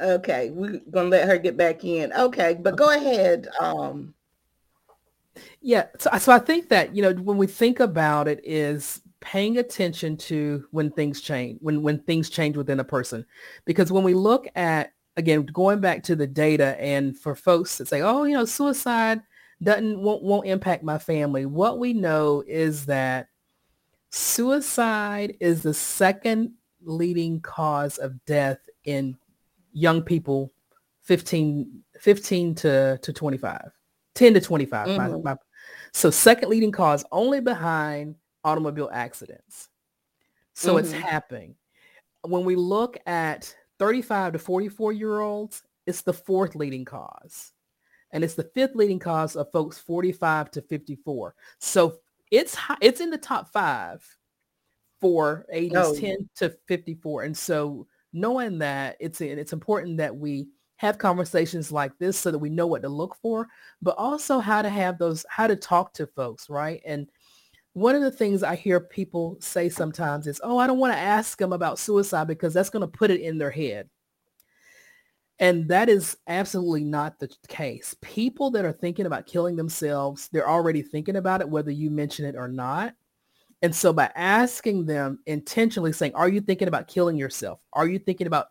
Okay, 0.00 0.50
we're 0.50 0.80
gonna 0.90 1.08
let 1.08 1.28
her 1.28 1.38
get 1.38 1.56
back 1.56 1.84
in. 1.84 2.12
Okay, 2.12 2.56
but 2.60 2.76
go 2.76 2.90
ahead. 2.90 3.48
Um, 3.58 4.14
yeah, 5.60 5.86
so, 5.98 6.10
so 6.18 6.32
I 6.32 6.38
think 6.38 6.70
that 6.70 6.94
you 6.94 7.02
know 7.02 7.12
when 7.12 7.36
we 7.36 7.46
think 7.46 7.80
about 7.80 8.26
it, 8.26 8.40
is 8.42 9.02
paying 9.20 9.58
attention 9.58 10.16
to 10.16 10.64
when 10.70 10.90
things 10.90 11.20
change, 11.20 11.58
when 11.60 11.82
when 11.82 11.98
things 12.00 12.30
change 12.30 12.56
within 12.56 12.80
a 12.80 12.84
person. 12.84 13.24
Because 13.64 13.92
when 13.92 14.04
we 14.04 14.14
look 14.14 14.48
at 14.54 14.92
again 15.16 15.44
going 15.46 15.80
back 15.80 16.02
to 16.04 16.16
the 16.16 16.26
data 16.26 16.80
and 16.80 17.18
for 17.18 17.34
folks 17.34 17.78
that 17.78 17.88
say, 17.88 18.00
oh, 18.00 18.24
you 18.24 18.34
know, 18.34 18.44
suicide 18.44 19.20
doesn't 19.62 20.00
won't 20.00 20.22
won't 20.22 20.46
impact 20.46 20.82
my 20.82 20.98
family, 20.98 21.46
what 21.46 21.78
we 21.78 21.92
know 21.92 22.42
is 22.46 22.86
that 22.86 23.28
suicide 24.10 25.36
is 25.40 25.62
the 25.62 25.74
second 25.74 26.52
leading 26.82 27.40
cause 27.40 27.98
of 27.98 28.24
death 28.24 28.58
in 28.84 29.16
young 29.72 30.02
people 30.02 30.52
15 31.02 31.82
15 32.00 32.54
to 32.56 32.98
to 33.02 33.12
25 33.12 33.70
10 34.14 34.34
to 34.34 34.40
25 34.40 34.88
mm-hmm. 34.88 35.32
so 35.92 36.10
second 36.10 36.48
leading 36.48 36.72
cause 36.72 37.04
only 37.12 37.40
behind 37.40 38.14
automobile 38.44 38.90
accidents. 38.92 39.68
So 40.54 40.74
mm-hmm. 40.74 40.84
it's 40.84 40.92
happening. 40.92 41.54
When 42.22 42.44
we 42.44 42.56
look 42.56 42.98
at 43.06 43.54
35 43.78 44.34
to 44.34 44.38
44 44.38 44.92
year 44.92 45.20
olds, 45.20 45.62
it's 45.86 46.02
the 46.02 46.12
fourth 46.12 46.54
leading 46.54 46.84
cause. 46.84 47.52
And 48.12 48.24
it's 48.24 48.34
the 48.34 48.50
fifth 48.54 48.74
leading 48.74 48.98
cause 48.98 49.36
of 49.36 49.50
folks 49.52 49.78
45 49.78 50.50
to 50.52 50.62
54. 50.62 51.34
So 51.58 51.98
it's 52.30 52.56
it's 52.80 53.00
in 53.00 53.10
the 53.10 53.18
top 53.18 53.52
five 53.52 54.04
for 55.00 55.46
ages 55.52 55.78
oh. 55.78 55.94
10 55.94 56.28
to 56.36 56.54
54. 56.66 57.22
And 57.22 57.36
so 57.36 57.86
knowing 58.12 58.58
that 58.58 58.96
it's 59.00 59.20
it's 59.20 59.52
important 59.52 59.96
that 59.98 60.14
we 60.14 60.48
have 60.76 60.98
conversations 60.98 61.70
like 61.70 61.96
this 61.98 62.16
so 62.16 62.30
that 62.30 62.38
we 62.38 62.48
know 62.48 62.66
what 62.66 62.82
to 62.82 62.88
look 62.88 63.14
for, 63.20 63.46
but 63.82 63.94
also 63.98 64.38
how 64.38 64.62
to 64.62 64.70
have 64.70 64.96
those, 64.96 65.26
how 65.28 65.46
to 65.46 65.54
talk 65.54 65.92
to 65.92 66.06
folks, 66.06 66.48
right? 66.48 66.80
And 66.86 67.06
one 67.72 67.94
of 67.94 68.02
the 68.02 68.10
things 68.10 68.42
I 68.42 68.56
hear 68.56 68.80
people 68.80 69.36
say 69.40 69.68
sometimes 69.68 70.26
is, 70.26 70.40
oh, 70.42 70.58
I 70.58 70.66
don't 70.66 70.78
want 70.78 70.92
to 70.92 70.98
ask 70.98 71.38
them 71.38 71.52
about 71.52 71.78
suicide 71.78 72.26
because 72.26 72.52
that's 72.52 72.70
going 72.70 72.80
to 72.80 72.88
put 72.88 73.10
it 73.10 73.20
in 73.20 73.38
their 73.38 73.50
head. 73.50 73.88
And 75.38 75.68
that 75.68 75.88
is 75.88 76.18
absolutely 76.26 76.84
not 76.84 77.18
the 77.18 77.30
case. 77.48 77.96
People 78.02 78.50
that 78.50 78.64
are 78.64 78.72
thinking 78.72 79.06
about 79.06 79.26
killing 79.26 79.56
themselves, 79.56 80.28
they're 80.32 80.48
already 80.48 80.82
thinking 80.82 81.16
about 81.16 81.40
it, 81.40 81.48
whether 81.48 81.70
you 81.70 81.90
mention 81.90 82.26
it 82.26 82.36
or 82.36 82.48
not. 82.48 82.94
And 83.62 83.74
so 83.74 83.92
by 83.92 84.10
asking 84.14 84.84
them 84.84 85.20
intentionally 85.26 85.92
saying, 85.92 86.14
are 86.14 86.28
you 86.28 86.40
thinking 86.40 86.68
about 86.68 86.88
killing 86.88 87.16
yourself? 87.16 87.60
Are 87.72 87.86
you 87.86 87.98
thinking 87.98 88.26
about 88.26 88.48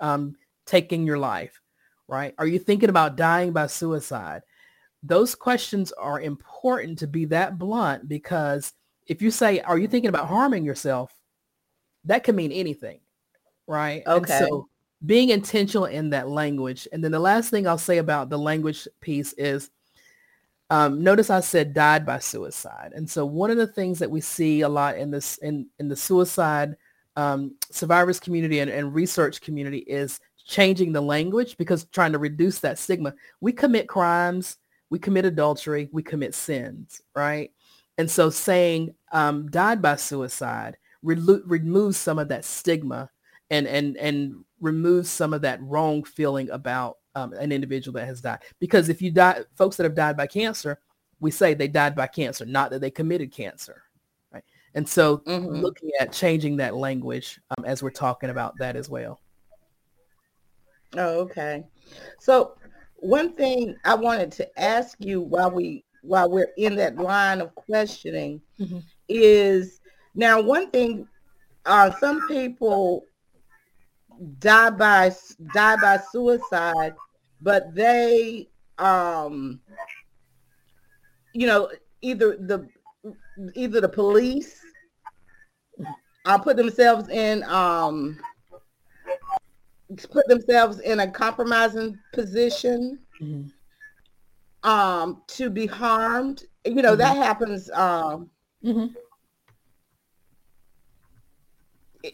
um, 0.00 0.34
taking 0.64 1.04
your 1.04 1.18
life? 1.18 1.60
Right? 2.08 2.34
Are 2.38 2.46
you 2.46 2.58
thinking 2.58 2.88
about 2.88 3.16
dying 3.16 3.52
by 3.52 3.66
suicide? 3.66 4.42
Those 5.02 5.34
questions 5.34 5.92
are 5.92 6.20
important 6.20 6.98
to 6.98 7.06
be 7.06 7.24
that 7.26 7.58
blunt 7.58 8.08
because 8.08 8.72
if 9.06 9.22
you 9.22 9.30
say, 9.30 9.60
are 9.60 9.78
you 9.78 9.88
thinking 9.88 10.08
about 10.08 10.28
harming 10.28 10.64
yourself? 10.64 11.14
That 12.04 12.24
can 12.24 12.36
mean 12.36 12.52
anything, 12.52 13.00
right? 13.66 14.02
Okay. 14.06 14.32
And 14.32 14.46
so 14.46 14.68
being 15.04 15.30
intentional 15.30 15.86
in 15.86 16.10
that 16.10 16.28
language. 16.28 16.86
And 16.92 17.02
then 17.02 17.12
the 17.12 17.18
last 17.18 17.50
thing 17.50 17.66
I'll 17.66 17.78
say 17.78 17.98
about 17.98 18.28
the 18.28 18.38
language 18.38 18.86
piece 19.00 19.32
is 19.34 19.70
um, 20.68 21.02
notice 21.02 21.30
I 21.30 21.40
said 21.40 21.74
died 21.74 22.06
by 22.06 22.20
suicide. 22.20 22.92
And 22.94 23.08
so 23.08 23.26
one 23.26 23.50
of 23.50 23.56
the 23.56 23.66
things 23.66 23.98
that 23.98 24.10
we 24.10 24.20
see 24.20 24.60
a 24.60 24.68
lot 24.68 24.96
in 24.96 25.10
this 25.10 25.38
in, 25.38 25.66
in 25.80 25.88
the 25.88 25.96
suicide 25.96 26.76
um, 27.16 27.56
survivors 27.70 28.20
community 28.20 28.60
and, 28.60 28.70
and 28.70 28.94
research 28.94 29.40
community 29.40 29.78
is 29.78 30.20
changing 30.46 30.92
the 30.92 31.00
language 31.00 31.56
because 31.56 31.84
trying 31.86 32.12
to 32.12 32.18
reduce 32.18 32.60
that 32.60 32.78
stigma. 32.78 33.14
We 33.40 33.52
commit 33.52 33.88
crimes 33.88 34.58
we 34.90 34.98
commit 34.98 35.24
adultery, 35.24 35.88
we 35.92 36.02
commit 36.02 36.34
sins, 36.34 37.00
right? 37.14 37.50
And 37.96 38.10
so 38.10 38.28
saying 38.28 38.94
um, 39.12 39.48
died 39.50 39.80
by 39.80 39.96
suicide 39.96 40.76
re- 41.02 41.40
removes 41.44 41.96
some 41.96 42.18
of 42.18 42.28
that 42.28 42.44
stigma 42.44 43.10
and, 43.50 43.66
and, 43.66 43.96
and 43.96 44.44
removes 44.60 45.08
some 45.08 45.32
of 45.32 45.42
that 45.42 45.62
wrong 45.62 46.04
feeling 46.04 46.50
about 46.50 46.98
um, 47.14 47.32
an 47.34 47.52
individual 47.52 47.98
that 47.98 48.06
has 48.06 48.20
died. 48.20 48.40
Because 48.58 48.88
if 48.88 49.00
you 49.02 49.10
die, 49.10 49.40
folks 49.56 49.76
that 49.76 49.84
have 49.84 49.94
died 49.94 50.16
by 50.16 50.26
cancer, 50.26 50.78
we 51.20 51.30
say 51.30 51.54
they 51.54 51.68
died 51.68 51.94
by 51.94 52.06
cancer, 52.06 52.46
not 52.46 52.70
that 52.70 52.80
they 52.80 52.90
committed 52.90 53.32
cancer. 53.32 53.82
Right? 54.32 54.44
And 54.74 54.88
so 54.88 55.18
mm-hmm. 55.18 55.56
looking 55.56 55.90
at 56.00 56.12
changing 56.12 56.56
that 56.58 56.74
language 56.74 57.40
um, 57.56 57.64
as 57.64 57.82
we're 57.82 57.90
talking 57.90 58.30
about 58.30 58.56
that 58.58 58.76
as 58.76 58.88
well. 58.88 59.20
Oh, 60.96 61.20
okay. 61.20 61.64
So 62.18 62.56
one 63.00 63.32
thing 63.32 63.76
I 63.84 63.94
wanted 63.94 64.30
to 64.32 64.60
ask 64.60 64.96
you 65.00 65.20
while 65.20 65.50
we 65.50 65.84
while 66.02 66.30
we're 66.30 66.52
in 66.56 66.76
that 66.76 66.96
line 66.96 67.40
of 67.40 67.54
questioning 67.54 68.40
mm-hmm. 68.58 68.78
is 69.08 69.80
now 70.14 70.40
one 70.40 70.70
thing 70.70 71.06
uh, 71.66 71.90
some 71.98 72.26
people 72.28 73.04
die 74.38 74.70
by 74.70 75.14
die 75.54 75.76
by 75.76 75.98
suicide 76.10 76.94
but 77.40 77.74
they 77.74 78.48
um 78.78 79.60
you 81.32 81.46
know 81.46 81.70
either 82.02 82.36
the 82.36 82.66
either 83.54 83.80
the 83.80 83.88
police 83.88 84.60
uh, 86.26 86.38
put 86.38 86.56
themselves 86.56 87.08
in 87.08 87.42
um 87.44 88.18
put 90.10 90.26
themselves 90.28 90.80
in 90.80 91.00
a 91.00 91.10
compromising 91.10 91.98
position 92.12 92.98
mm-hmm. 93.20 94.68
um, 94.68 95.22
to 95.28 95.50
be 95.50 95.66
harmed. 95.66 96.44
You 96.64 96.82
know, 96.82 96.90
mm-hmm. 96.90 96.98
that 96.98 97.16
happens. 97.16 97.70
Um, 97.70 98.30
mm-hmm. 98.64 98.86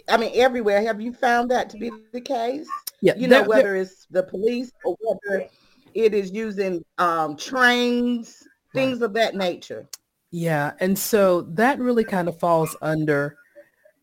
I 0.08 0.16
mean, 0.16 0.32
everywhere. 0.34 0.82
Have 0.82 1.00
you 1.00 1.12
found 1.12 1.50
that 1.50 1.70
to 1.70 1.76
be 1.76 1.90
the 2.12 2.20
case? 2.20 2.68
Yeah. 3.00 3.14
You 3.16 3.28
know, 3.28 3.42
whether 3.44 3.76
it's 3.76 4.06
the 4.10 4.22
police 4.22 4.72
or 4.84 4.96
whether 5.00 5.46
it 5.94 6.14
is 6.14 6.32
using 6.32 6.84
um, 6.98 7.36
trains, 7.36 8.42
things 8.74 9.00
right. 9.00 9.06
of 9.06 9.12
that 9.14 9.34
nature. 9.34 9.88
Yeah. 10.30 10.72
And 10.80 10.98
so 10.98 11.42
that 11.42 11.78
really 11.78 12.04
kind 12.04 12.28
of 12.28 12.38
falls 12.38 12.76
under 12.82 13.36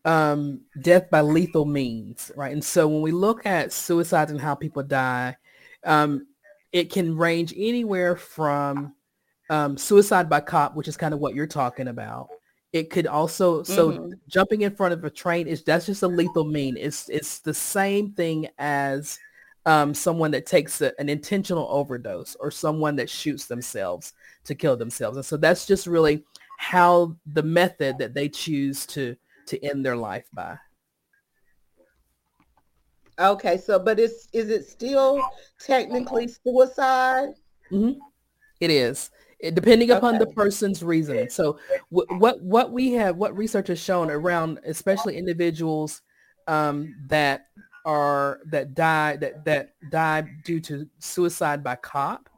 um, 0.04 0.60
death 0.80 1.10
by 1.10 1.20
lethal 1.20 1.64
means, 1.64 2.30
right? 2.36 2.52
And 2.52 2.64
so 2.64 2.86
when 2.86 3.02
we 3.02 3.12
look 3.12 3.46
at 3.46 3.72
suicides 3.72 4.30
and 4.30 4.40
how 4.40 4.54
people 4.54 4.82
die, 4.82 5.36
um, 5.84 6.26
it 6.72 6.90
can 6.90 7.16
range 7.16 7.54
anywhere 7.56 8.16
from 8.16 8.94
um, 9.50 9.76
suicide 9.76 10.28
by 10.28 10.40
cop, 10.40 10.74
which 10.74 10.88
is 10.88 10.96
kind 10.96 11.14
of 11.14 11.20
what 11.20 11.34
you're 11.34 11.46
talking 11.46 11.88
about. 11.88 12.28
It 12.72 12.90
could 12.90 13.06
also 13.06 13.62
so 13.62 13.92
mm-hmm. 13.92 14.12
jumping 14.26 14.62
in 14.62 14.74
front 14.74 14.94
of 14.94 15.04
a 15.04 15.10
train 15.10 15.46
is 15.46 15.62
that's 15.62 15.86
just 15.86 16.02
a 16.02 16.08
lethal 16.08 16.44
mean. 16.44 16.76
It's 16.76 17.08
it's 17.08 17.38
the 17.38 17.54
same 17.54 18.12
thing 18.12 18.48
as 18.58 19.18
um, 19.64 19.94
someone 19.94 20.32
that 20.32 20.46
takes 20.46 20.80
a, 20.80 20.92
an 20.98 21.08
intentional 21.08 21.68
overdose 21.70 22.36
or 22.40 22.50
someone 22.50 22.96
that 22.96 23.08
shoots 23.08 23.46
themselves 23.46 24.12
to 24.44 24.56
kill 24.56 24.76
themselves. 24.76 25.16
And 25.16 25.24
so 25.24 25.36
that's 25.36 25.66
just 25.66 25.86
really 25.86 26.24
how 26.58 27.16
the 27.32 27.42
method 27.42 27.98
that 27.98 28.14
they 28.14 28.28
choose 28.28 28.86
to 28.86 29.16
to 29.46 29.62
end 29.64 29.84
their 29.84 29.96
life 29.96 30.26
by. 30.32 30.58
Okay, 33.18 33.58
so 33.58 33.78
but 33.78 34.00
it's 34.00 34.28
is 34.32 34.50
it 34.50 34.68
still 34.68 35.22
technically 35.60 36.28
suicide? 36.28 37.30
Mm-hmm. 37.70 38.00
It 38.60 38.70
is. 38.70 39.10
It, 39.38 39.54
depending 39.54 39.90
upon 39.90 40.16
okay. 40.16 40.24
the 40.24 40.30
person's 40.32 40.82
reason. 40.82 41.28
So 41.30 41.58
w- 41.92 42.18
what 42.20 42.40
what 42.42 42.72
we 42.72 42.92
have, 42.92 43.16
what 43.16 43.36
research 43.36 43.68
has 43.68 43.78
shown 43.78 44.10
around, 44.10 44.58
especially 44.64 45.16
individuals 45.16 46.02
um, 46.46 46.94
that 47.08 47.46
are 47.84 48.40
that 48.46 48.74
die 48.74 49.16
that 49.16 49.44
that 49.44 49.74
die 49.90 50.26
due 50.44 50.60
to 50.60 50.88
suicide 50.98 51.62
by 51.62 51.76
cop, 51.76 52.28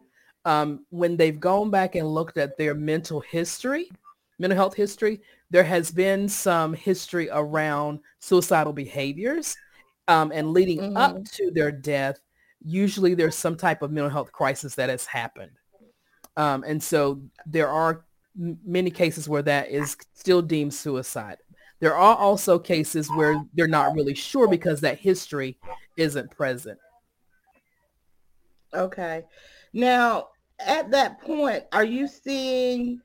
um, 0.45 0.85
when 0.91 1.17
they've 1.17 1.41
gone 1.41 1.71
back 1.71 1.95
and 1.95 2.13
looked 2.13 2.39
at 2.39 2.59
their 2.59 2.75
mental 2.75 3.21
history, 3.21 3.89
mental 4.39 4.57
health 4.57 4.75
history, 4.75 5.21
there 5.51 5.65
has 5.65 5.91
been 5.91 6.29
some 6.29 6.75
history 6.75 7.29
around 7.31 8.01
suicidal 8.19 8.73
behaviors 8.73 9.57
um, 10.09 10.33
and 10.33 10.53
leading 10.53 10.79
mm-hmm. 10.79 10.97
up 10.97 11.25
to 11.25 11.51
their 11.51 11.71
death, 11.71 12.19
usually 12.65 13.15
there's 13.15 13.37
some 13.37 13.57
type 13.57 13.83
of 13.83 13.91
mental 13.91 14.11
health 14.11 14.33
crisis 14.33 14.75
that 14.75 14.89
has 14.89 15.07
happened. 15.07 15.53
Um, 16.37 16.65
and 16.67 16.83
so 16.83 17.23
there 17.47 17.69
are 17.69 18.05
m- 18.39 18.59
many 18.65 18.91
cases 18.91 19.29
where 19.29 19.43
that 19.43 19.71
is 19.71 19.97
still 20.15 20.43
deemed 20.43 20.75
suicide. 20.75 21.39
There 21.81 21.97
are 21.97 22.17
also 22.17 22.59
cases 22.59 23.09
where 23.11 23.43
they're 23.55 23.69
not 23.69 23.95
really 23.95 24.15
sure 24.15 24.49
because 24.49 24.81
that 24.81 24.99
history 24.99 25.59
isn't 25.97 26.31
present. 26.31 26.79
Okay. 28.73 29.25
Now, 29.73 30.29
at 30.59 30.91
that 30.91 31.21
point, 31.21 31.65
are 31.73 31.85
you 31.85 32.09
seeing 32.09 33.01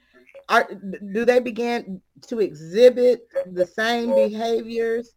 are 0.52 0.70
do 1.14 1.26
they 1.26 1.40
begin 1.40 2.02
to 2.28 2.40
exhibit 2.40 3.28
the 3.54 3.66
same 3.66 4.14
behaviors 4.14 5.16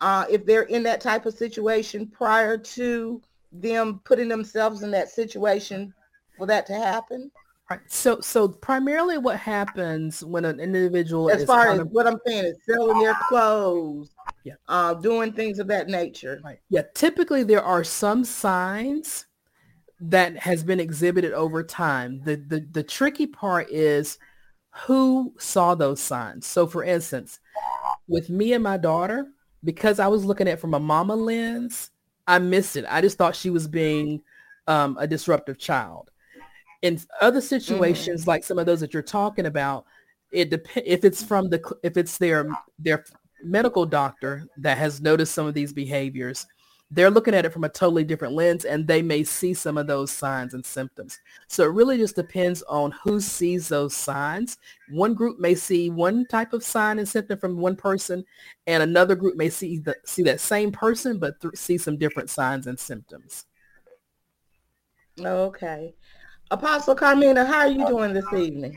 uh, 0.00 0.26
if 0.30 0.44
they're 0.44 0.64
in 0.64 0.82
that 0.82 1.00
type 1.00 1.24
of 1.24 1.34
situation 1.34 2.06
prior 2.06 2.58
to 2.58 3.22
them 3.50 4.00
putting 4.04 4.28
themselves 4.28 4.82
in 4.82 4.90
that 4.90 5.08
situation 5.08 5.92
for 6.36 6.46
that 6.46 6.66
to 6.66 6.74
happen? 6.74 7.30
Right. 7.70 7.80
So, 7.88 8.20
so 8.20 8.46
primarily, 8.46 9.16
what 9.16 9.38
happens 9.38 10.22
when 10.22 10.44
an 10.44 10.60
individual, 10.60 11.30
as 11.30 11.44
far 11.44 11.70
as 11.70 11.78
of, 11.78 11.90
what 11.90 12.06
I'm 12.06 12.18
saying, 12.26 12.44
is 12.44 12.56
selling 12.68 12.98
their 12.98 13.16
clothes, 13.28 14.10
yeah, 14.44 14.54
uh, 14.68 14.92
doing 14.92 15.32
things 15.32 15.58
of 15.58 15.66
that 15.68 15.88
nature. 15.88 16.42
Right. 16.44 16.58
Yeah. 16.68 16.82
Typically, 16.92 17.42
there 17.42 17.62
are 17.62 17.82
some 17.82 18.22
signs 18.22 19.24
that 19.98 20.36
has 20.36 20.62
been 20.62 20.78
exhibited 20.78 21.32
over 21.32 21.62
time. 21.62 22.20
The 22.24 22.36
the 22.36 22.68
the 22.70 22.82
tricky 22.82 23.26
part 23.26 23.70
is 23.70 24.18
who 24.74 25.32
saw 25.38 25.74
those 25.74 26.00
signs. 26.00 26.46
So, 26.46 26.66
for 26.66 26.82
instance, 26.84 27.38
with 28.08 28.28
me 28.28 28.52
and 28.52 28.62
my 28.62 28.76
daughter, 28.76 29.28
because 29.62 29.98
I 29.98 30.08
was 30.08 30.24
looking 30.24 30.48
at 30.48 30.60
from 30.60 30.74
a 30.74 30.80
mama 30.80 31.14
lens, 31.14 31.90
I 32.26 32.38
missed 32.38 32.76
it. 32.76 32.84
I 32.88 33.00
just 33.00 33.16
thought 33.16 33.36
she 33.36 33.50
was 33.50 33.68
being 33.68 34.22
um, 34.66 34.96
a 34.98 35.06
disruptive 35.06 35.58
child. 35.58 36.10
In 36.82 36.98
other 37.20 37.40
situations, 37.40 38.22
mm-hmm. 38.22 38.30
like 38.30 38.44
some 38.44 38.58
of 38.58 38.66
those 38.66 38.80
that 38.80 38.92
you're 38.92 39.02
talking 39.02 39.46
about, 39.46 39.86
it 40.32 40.50
depends 40.50 40.88
if 40.88 41.04
it's 41.04 41.22
from 41.22 41.48
the 41.48 41.62
if 41.82 41.96
it's 41.96 42.18
their 42.18 42.48
their 42.78 43.04
medical 43.42 43.86
doctor 43.86 44.46
that 44.58 44.76
has 44.76 45.00
noticed 45.00 45.34
some 45.34 45.46
of 45.46 45.54
these 45.54 45.72
behaviors 45.72 46.46
they're 46.94 47.10
looking 47.10 47.34
at 47.34 47.44
it 47.44 47.52
from 47.52 47.64
a 47.64 47.68
totally 47.68 48.04
different 48.04 48.34
lens 48.34 48.64
and 48.64 48.86
they 48.86 49.02
may 49.02 49.24
see 49.24 49.52
some 49.52 49.76
of 49.76 49.88
those 49.88 50.12
signs 50.12 50.54
and 50.54 50.64
symptoms. 50.64 51.18
So 51.48 51.64
it 51.64 51.72
really 51.72 51.98
just 51.98 52.14
depends 52.14 52.62
on 52.62 52.92
who 53.02 53.20
sees 53.20 53.68
those 53.68 53.96
signs. 53.96 54.58
One 54.90 55.14
group 55.14 55.40
may 55.40 55.56
see 55.56 55.90
one 55.90 56.24
type 56.26 56.52
of 56.52 56.62
sign 56.62 57.00
and 57.00 57.08
symptom 57.08 57.38
from 57.38 57.56
one 57.56 57.74
person 57.74 58.24
and 58.68 58.82
another 58.82 59.16
group 59.16 59.36
may 59.36 59.50
see 59.50 59.78
the, 59.78 59.96
see 60.04 60.22
that 60.22 60.40
same 60.40 60.70
person 60.70 61.18
but 61.18 61.40
th- 61.40 61.56
see 61.56 61.78
some 61.78 61.98
different 61.98 62.30
signs 62.30 62.68
and 62.68 62.78
symptoms. 62.78 63.46
Okay. 65.18 65.94
Apostle 66.52 66.94
Carmina, 66.94 67.44
how 67.44 67.60
are 67.60 67.68
you 67.68 67.86
doing 67.86 68.12
this 68.12 68.32
evening? 68.32 68.76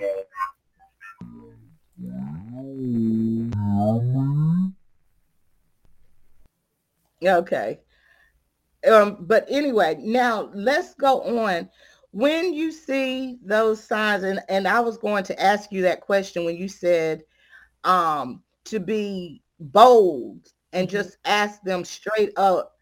Okay. 7.24 7.80
Um, 8.88 9.18
but 9.22 9.46
anyway, 9.50 9.98
now 10.00 10.50
let's 10.54 10.94
go 10.96 11.22
on. 11.40 11.70
When 12.12 12.54
you 12.54 12.72
see 12.72 13.38
those 13.44 13.84
signs, 13.84 14.24
and, 14.24 14.40
and 14.50 14.68
I 14.68 14.80
was 14.80 14.98
going 14.98 15.24
to 15.26 15.42
ask 15.42 15.72
you 15.72 15.82
that 15.84 16.02
question 16.02 16.46
when 16.46 16.56
you 16.56 16.68
said 16.68 17.24
um, 17.84 18.42
to 18.66 18.80
be 18.80 19.42
bold 19.60 20.48
and 20.74 20.88
mm-hmm. 20.88 20.98
just 20.98 21.18
ask 21.26 21.62
them 21.64 21.84
straight 21.84 22.32
up, 22.38 22.74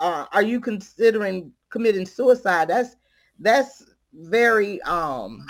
uh, 0.00 0.26
are 0.32 0.42
you 0.42 0.58
considering 0.58 1.52
committing 1.70 2.06
suicide? 2.06 2.68
That's 2.68 2.96
that's 3.38 3.84
very 4.14 4.80
um 4.82 5.46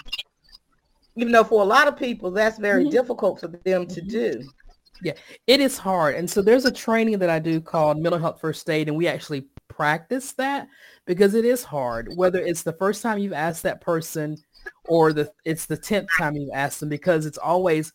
you 1.14 1.26
know 1.26 1.44
for 1.44 1.62
a 1.62 1.66
lot 1.66 1.88
of 1.88 1.96
people 1.96 2.30
that's 2.30 2.58
very 2.58 2.84
mm-hmm. 2.84 2.92
difficult 2.92 3.40
for 3.40 3.48
them 3.48 3.86
to 3.86 4.00
mm-hmm. 4.00 4.08
do 4.08 4.48
yeah 5.02 5.12
it 5.46 5.60
is 5.60 5.76
hard 5.76 6.14
and 6.14 6.28
so 6.28 6.40
there's 6.40 6.64
a 6.64 6.70
training 6.70 7.18
that 7.18 7.28
i 7.28 7.38
do 7.38 7.60
called 7.60 7.98
mental 7.98 8.20
health 8.20 8.40
first 8.40 8.68
aid 8.70 8.88
and 8.88 8.96
we 8.96 9.08
actually 9.08 9.46
practice 9.72 10.32
that 10.32 10.68
because 11.06 11.35
it 11.35 11.44
is 11.44 11.64
hard, 11.64 12.08
whether 12.14 12.40
it's 12.40 12.62
the 12.62 12.72
first 12.74 13.02
time 13.02 13.18
you've 13.18 13.32
asked 13.32 13.62
that 13.62 13.80
person 13.80 14.37
or 14.88 15.12
the 15.12 15.30
it's 15.44 15.66
the 15.66 15.76
10th 15.76 16.06
time 16.18 16.37
you've 16.37 16.54
asked 16.54 16.80
them 16.80 16.88
because 16.88 17.26
it's 17.26 17.38
always, 17.38 17.92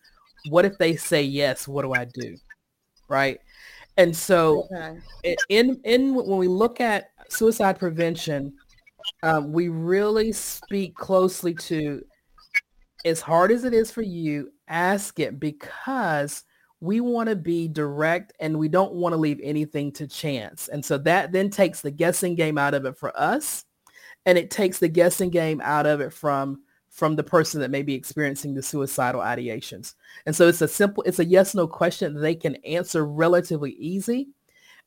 what 0.50 0.66
if 0.66 0.78
they 0.78 0.96
say 0.96 1.22
yes? 1.22 1.68
What 1.68 1.84
do 1.84 1.94
I 1.94 2.06
do? 2.06 2.36
Right. 3.08 3.40
And 3.98 4.16
so 4.16 4.68
okay. 4.72 5.36
in, 5.50 5.80
in 5.84 6.14
when 6.14 6.38
we 6.38 6.48
look 6.48 6.80
at 6.80 7.12
suicide 7.30 7.80
prevention, 7.80 8.54
um, 9.24 9.52
we 9.52 9.70
really 9.70 10.32
speak 10.32 10.96
closely 10.96 11.54
to 11.54 12.04
as 13.06 13.22
hard 13.22 13.52
as 13.52 13.64
it 13.64 13.74
is 13.74 13.92
for 13.92 14.02
you, 14.02 14.52
ask 14.68 15.20
it 15.20 15.40
because 15.40 16.44
we 16.80 17.02
want 17.02 17.30
to 17.30 17.36
be 17.36 17.68
direct 17.68 18.34
and 18.40 18.58
we 18.58 18.68
don't 18.68 18.94
want 18.94 19.14
to 19.14 19.18
leave 19.18 19.40
anything 19.42 19.92
to 19.94 20.08
chance. 20.08 20.68
And 20.68 20.84
so 20.84 20.98
that 21.00 21.32
then 21.32 21.50
takes 21.50 21.82
the 21.82 21.92
guessing 21.92 22.36
game 22.36 22.58
out 22.58 22.74
of 22.74 22.86
it 22.86 22.98
for 22.98 23.18
us. 23.20 23.66
And 24.26 24.38
it 24.38 24.52
takes 24.52 24.80
the 24.80 24.90
guessing 24.90 25.30
game 25.30 25.62
out 25.64 25.86
of 25.86 26.02
it 26.02 26.14
from 26.14 26.62
from 26.90 27.16
the 27.16 27.24
person 27.24 27.62
that 27.62 27.70
may 27.70 27.84
be 27.84 27.94
experiencing 27.94 28.56
the 28.56 28.62
suicidal 28.62 29.22
ideations. 29.22 29.94
And 30.26 30.36
so 30.36 30.48
it's 30.48 30.64
a 30.64 30.68
simple, 30.68 31.04
it's 31.04 31.20
a 31.20 31.26
yes, 31.26 31.54
no 31.54 31.68
question 31.68 32.16
that 32.16 32.22
they 32.22 32.34
can 32.34 32.56
answer 32.66 33.06
relatively 33.06 33.74
easy. 33.74 34.30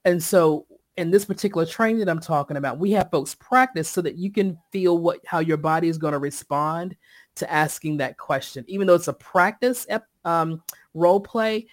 And 0.05 0.21
so 0.21 0.67
in 0.97 1.13
this 1.13 1.25
particular 1.25 1.65
training 1.65 2.01
that 2.01 2.09
I'm 2.09 2.21
talking 2.21 2.57
about, 2.57 2.81
we 2.81 2.91
have 2.93 3.11
folks 3.13 3.37
practice 3.37 3.89
so 3.89 4.03
that 4.03 4.17
you 4.17 4.33
can 4.33 4.59
feel 4.73 4.99
what 4.99 5.21
how 5.25 5.39
your 5.39 5.57
body 5.57 5.89
is 5.89 5.99
going 5.99 6.13
to 6.13 6.19
respond 6.19 6.97
to 7.37 7.51
asking 7.51 7.99
that 7.99 8.19
question. 8.19 8.65
Even 8.67 8.87
though 8.87 8.95
it's 8.95 9.09
a 9.09 9.13
practice 9.13 9.87
um, 10.25 10.63
role 10.95 11.21
play, 11.21 11.67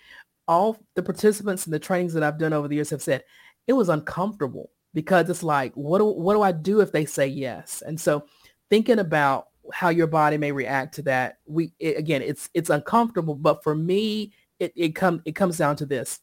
all 0.48 0.78
the 0.96 1.04
participants 1.04 1.66
in 1.66 1.72
the 1.72 1.80
trainings 1.80 2.14
that 2.14 2.24
I've 2.24 2.40
done 2.40 2.54
over 2.54 2.68
the 2.68 2.76
years 2.76 2.90
have 2.90 3.02
said 3.02 3.24
it 3.68 3.74
was 3.74 3.90
uncomfortable 3.90 4.72
because 4.94 5.30
it's 5.30 5.44
like, 5.44 5.74
what 5.76 6.00
do, 6.00 6.06
what 6.06 6.34
do 6.34 6.42
I 6.42 6.52
do 6.52 6.80
if 6.80 6.92
they 6.92 7.06
say 7.06 7.28
yes? 7.28 7.84
And 7.86 8.00
so 8.00 8.26
thinking 8.70 9.00
about 9.00 9.50
how 9.74 9.90
your 9.90 10.08
body 10.08 10.38
may 10.38 10.52
react 10.52 10.96
to 10.96 11.02
that, 11.04 11.40
we 11.46 11.74
it, 11.80 11.98
again, 11.98 12.22
it's 12.22 12.50
it's 12.54 12.70
uncomfortable, 12.70 13.36
but 13.36 13.64
for 13.64 13.76
me, 13.76 14.32
it 14.60 14.72
it 14.76 14.96
comes 14.96 15.22
it 15.26 15.34
comes 15.34 15.58
down 15.58 15.76
to 15.78 15.86
this: 15.86 16.22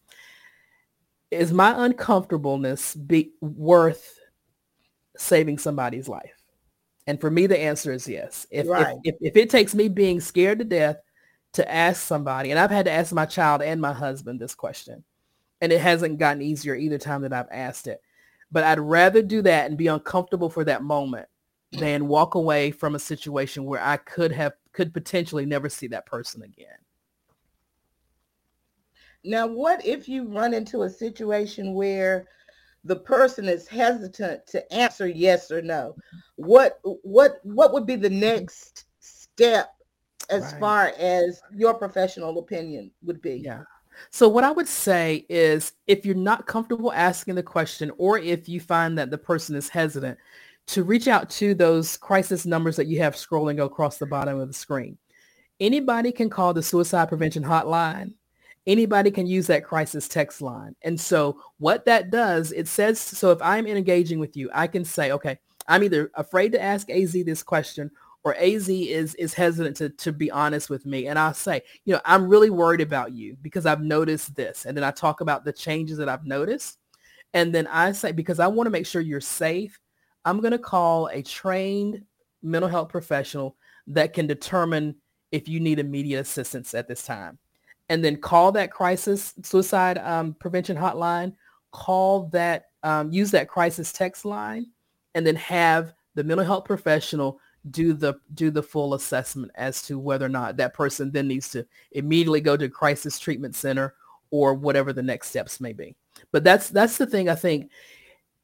is 1.30 1.52
my 1.52 1.84
uncomfortableness 1.84 2.94
be 2.94 3.32
worth 3.40 4.18
saving 5.16 5.58
somebody's 5.58 6.08
life? 6.08 6.40
And 7.06 7.20
for 7.20 7.30
me, 7.30 7.46
the 7.46 7.60
answer 7.60 7.92
is 7.92 8.08
yes. 8.08 8.46
If, 8.50 8.66
right. 8.66 8.96
if, 9.04 9.14
if, 9.20 9.32
if 9.32 9.36
it 9.36 9.50
takes 9.50 9.74
me 9.74 9.88
being 9.88 10.20
scared 10.20 10.58
to 10.60 10.64
death 10.64 10.96
to 11.54 11.72
ask 11.72 12.02
somebody, 12.02 12.50
and 12.50 12.58
I've 12.58 12.70
had 12.70 12.86
to 12.86 12.92
ask 12.92 13.12
my 13.12 13.26
child 13.26 13.62
and 13.62 13.80
my 13.80 13.92
husband 13.92 14.40
this 14.40 14.54
question, 14.54 15.04
and 15.60 15.72
it 15.72 15.80
hasn't 15.80 16.18
gotten 16.18 16.42
easier 16.42 16.74
either 16.74 16.98
time 16.98 17.22
that 17.22 17.32
I've 17.32 17.50
asked 17.50 17.86
it. 17.86 18.00
But 18.52 18.64
I'd 18.64 18.78
rather 18.78 19.22
do 19.22 19.42
that 19.42 19.68
and 19.68 19.78
be 19.78 19.86
uncomfortable 19.86 20.50
for 20.50 20.64
that 20.64 20.82
moment 20.82 21.26
than 21.72 22.08
walk 22.08 22.34
away 22.34 22.70
from 22.70 22.94
a 22.94 23.00
situation 23.00 23.64
where 23.64 23.82
I 23.82 23.96
could 23.96 24.30
have 24.32 24.52
could 24.72 24.92
potentially 24.92 25.46
never 25.46 25.68
see 25.68 25.86
that 25.88 26.06
person 26.06 26.42
again. 26.42 26.66
Now, 29.24 29.46
what 29.46 29.84
if 29.84 30.08
you 30.08 30.28
run 30.28 30.52
into 30.52 30.82
a 30.82 30.90
situation 30.90 31.74
where 31.74 32.26
the 32.84 32.96
person 32.96 33.48
is 33.48 33.66
hesitant 33.66 34.46
to 34.48 34.72
answer 34.72 35.06
yes 35.06 35.50
or 35.50 35.62
no? 35.62 35.96
What 36.36 36.78
what 36.82 37.40
what 37.42 37.72
would 37.72 37.86
be 37.86 37.96
the 37.96 38.10
next 38.10 38.84
step 39.00 39.74
as 40.30 40.52
right. 40.52 40.60
far 40.60 40.92
as 40.98 41.40
your 41.54 41.74
professional 41.74 42.38
opinion 42.38 42.90
would 43.02 43.20
be. 43.20 43.36
Yeah. 43.36 43.62
So 44.10 44.28
what 44.28 44.44
I 44.44 44.50
would 44.50 44.68
say 44.68 45.24
is 45.28 45.72
if 45.86 46.04
you're 46.04 46.14
not 46.14 46.46
comfortable 46.46 46.92
asking 46.92 47.36
the 47.36 47.42
question 47.42 47.92
or 47.96 48.18
if 48.18 48.48
you 48.48 48.60
find 48.60 48.98
that 48.98 49.10
the 49.10 49.18
person 49.18 49.54
is 49.54 49.68
hesitant 49.68 50.18
to 50.66 50.82
reach 50.82 51.08
out 51.08 51.28
to 51.30 51.54
those 51.54 51.96
crisis 51.96 52.46
numbers 52.46 52.76
that 52.76 52.86
you 52.86 52.98
have 53.00 53.14
scrolling 53.14 53.64
across 53.64 53.98
the 53.98 54.06
bottom 54.06 54.38
of 54.38 54.48
the 54.48 54.54
screen. 54.54 54.96
Anybody 55.60 56.10
can 56.10 56.30
call 56.30 56.54
the 56.54 56.62
suicide 56.62 57.08
prevention 57.08 57.44
hotline. 57.44 58.14
Anybody 58.66 59.10
can 59.10 59.26
use 59.26 59.46
that 59.48 59.64
crisis 59.64 60.08
text 60.08 60.40
line. 60.40 60.74
And 60.82 60.98
so 60.98 61.38
what 61.58 61.84
that 61.84 62.10
does, 62.10 62.50
it 62.50 62.66
says, 62.66 62.98
so 62.98 63.30
if 63.30 63.40
I'm 63.42 63.66
engaging 63.66 64.18
with 64.18 64.36
you, 64.36 64.48
I 64.54 64.66
can 64.66 64.84
say, 64.84 65.12
okay, 65.12 65.38
I'm 65.68 65.82
either 65.84 66.10
afraid 66.14 66.52
to 66.52 66.62
ask 66.62 66.90
AZ 66.90 67.12
this 67.12 67.42
question 67.42 67.90
or 68.24 68.34
AZ 68.36 68.68
is 68.68 69.14
is 69.16 69.34
hesitant 69.34 69.76
to, 69.76 69.90
to 69.90 70.12
be 70.12 70.30
honest 70.30 70.70
with 70.70 70.86
me. 70.86 71.06
And 71.06 71.18
I'll 71.18 71.34
say, 71.34 71.62
you 71.84 71.92
know, 71.92 72.00
I'm 72.04 72.26
really 72.26 72.50
worried 72.50 72.80
about 72.80 73.12
you 73.12 73.36
because 73.42 73.66
I've 73.66 73.82
noticed 73.82 74.34
this. 74.34 74.64
And 74.64 74.76
then 74.76 74.82
I 74.82 74.90
talk 74.90 75.20
about 75.20 75.44
the 75.44 75.52
changes 75.52 75.98
that 75.98 76.08
I've 76.08 76.24
noticed. 76.24 76.78
And 77.34 77.54
then 77.54 77.66
I 77.66 77.92
say, 77.92 78.12
because 78.12 78.40
I 78.40 78.46
want 78.46 78.66
to 78.66 78.70
make 78.70 78.86
sure 78.86 79.02
you're 79.02 79.20
safe, 79.20 79.78
I'm 80.24 80.40
going 80.40 80.52
to 80.52 80.58
call 80.58 81.08
a 81.08 81.22
trained 81.22 82.02
mental 82.42 82.68
health 82.68 82.88
professional 82.88 83.56
that 83.88 84.14
can 84.14 84.26
determine 84.26 84.94
if 85.32 85.48
you 85.48 85.60
need 85.60 85.78
immediate 85.78 86.20
assistance 86.20 86.74
at 86.74 86.88
this 86.88 87.02
time. 87.02 87.38
And 87.90 88.02
then 88.02 88.16
call 88.16 88.52
that 88.52 88.70
crisis 88.70 89.34
suicide 89.42 89.98
um, 89.98 90.34
prevention 90.34 90.76
hotline, 90.76 91.34
call 91.72 92.28
that, 92.28 92.66
um, 92.82 93.12
use 93.12 93.30
that 93.32 93.48
crisis 93.48 93.92
text 93.92 94.24
line, 94.24 94.66
and 95.14 95.26
then 95.26 95.36
have 95.36 95.92
the 96.14 96.24
mental 96.24 96.46
health 96.46 96.64
professional 96.64 97.40
do 97.70 97.94
the 97.94 98.14
do 98.34 98.50
the 98.50 98.62
full 98.62 98.94
assessment 98.94 99.50
as 99.54 99.82
to 99.82 99.98
whether 99.98 100.26
or 100.26 100.30
not 100.30 100.56
that 100.56 100.74
person 100.74 101.10
then 101.10 101.28
needs 101.28 101.48
to 101.50 101.66
immediately 101.92 102.40
go 102.40 102.56
to 102.56 102.68
crisis 102.68 103.18
treatment 103.18 103.54
center 103.54 103.94
or 104.30 104.54
whatever 104.54 104.92
the 104.92 105.02
next 105.02 105.28
steps 105.28 105.60
may 105.60 105.72
be. 105.72 105.94
But 106.30 106.44
that's 106.44 106.68
that's 106.68 106.98
the 106.98 107.06
thing 107.06 107.28
I 107.28 107.34
think 107.34 107.70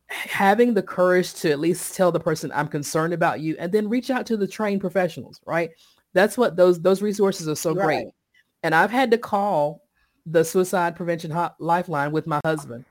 having 0.09 0.75
the 0.75 0.83
courage 0.83 1.35
to 1.35 1.51
at 1.51 1.61
least 1.61 1.95
tell 1.95 2.11
the 2.11 2.19
person 2.19 2.51
I'm 2.55 2.69
concerned 2.69 3.13
about 3.13 3.41
you 3.41 3.57
and 3.59 3.71
then 3.71 3.89
reach 3.89 4.11
out 4.11 4.27
to 4.27 4.37
the 4.37 4.47
trained 4.47 4.81
professionals, 4.81 5.41
right? 5.45 5.71
That's 6.15 6.39
what 6.39 6.57
those 6.57 6.81
those 6.81 7.03
resources 7.03 7.49
are 7.49 7.55
so 7.55 7.75
right. 7.75 7.85
great. 7.85 8.07
And 8.63 8.75
I've 8.75 8.91
had 8.91 9.11
to 9.11 9.19
call 9.19 9.83
the 10.27 10.45
suicide 10.45 10.97
prevention 10.97 11.31
hot 11.31 11.57
lifeline 11.59 12.13
with 12.13 12.27
my 12.27 12.41
husband. 12.45 12.85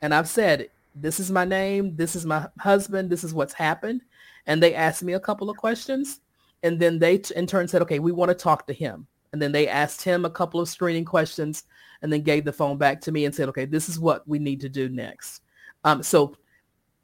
And 0.00 0.14
I've 0.14 0.28
said, 0.28 0.68
this 0.94 1.20
is 1.20 1.30
my 1.30 1.44
name, 1.44 1.96
this 1.96 2.16
is 2.16 2.26
my 2.26 2.48
husband, 2.58 3.08
this 3.08 3.24
is 3.24 3.32
what's 3.32 3.54
happened 3.54 4.02
and 4.46 4.62
they 4.62 4.74
asked 4.74 5.02
me 5.02 5.12
a 5.14 5.20
couple 5.20 5.50
of 5.50 5.56
questions 5.56 6.20
and 6.62 6.78
then 6.78 6.98
they 6.98 7.18
t- 7.18 7.34
in 7.34 7.46
turn 7.46 7.68
said 7.68 7.82
okay 7.82 7.98
we 7.98 8.12
want 8.12 8.28
to 8.30 8.34
talk 8.34 8.66
to 8.66 8.72
him. 8.72 9.06
And 9.32 9.40
then 9.40 9.52
they 9.52 9.66
asked 9.66 10.02
him 10.02 10.24
a 10.24 10.30
couple 10.30 10.60
of 10.60 10.68
screening 10.68 11.06
questions 11.06 11.64
and 12.02 12.12
then 12.12 12.20
gave 12.20 12.44
the 12.44 12.52
phone 12.52 12.76
back 12.76 13.00
to 13.02 13.12
me 13.12 13.24
and 13.24 13.34
said 13.34 13.48
okay 13.48 13.64
this 13.64 13.88
is 13.88 13.98
what 13.98 14.26
we 14.28 14.38
need 14.38 14.60
to 14.60 14.68
do 14.68 14.88
next. 14.88 15.42
Um, 15.84 16.02
so 16.02 16.36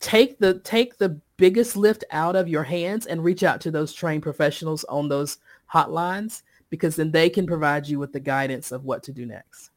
take 0.01 0.39
the 0.39 0.61
take 0.61 0.99
the 0.99 1.21
biggest 1.37 1.77
lift 1.77 2.05
out 2.11 2.37
of 2.37 2.49
your 2.49 2.65
hands 2.65 3.07
and 3.07 3.25
reach 3.25 3.43
out 3.43 3.61
to 3.63 3.71
those 3.71 3.93
trained 3.93 4.23
professionals 4.23 4.85
on 4.85 5.09
those 5.09 5.39
hotlines 5.73 6.43
because 6.71 6.97
then 6.97 7.11
they 7.11 7.31
can 7.31 7.47
provide 7.47 7.87
you 7.87 7.99
with 7.99 8.13
the 8.13 8.21
guidance 8.21 8.73
of 8.73 8.85
what 8.85 9.03
to 9.05 9.13
do 9.13 9.27
next. 9.27 9.71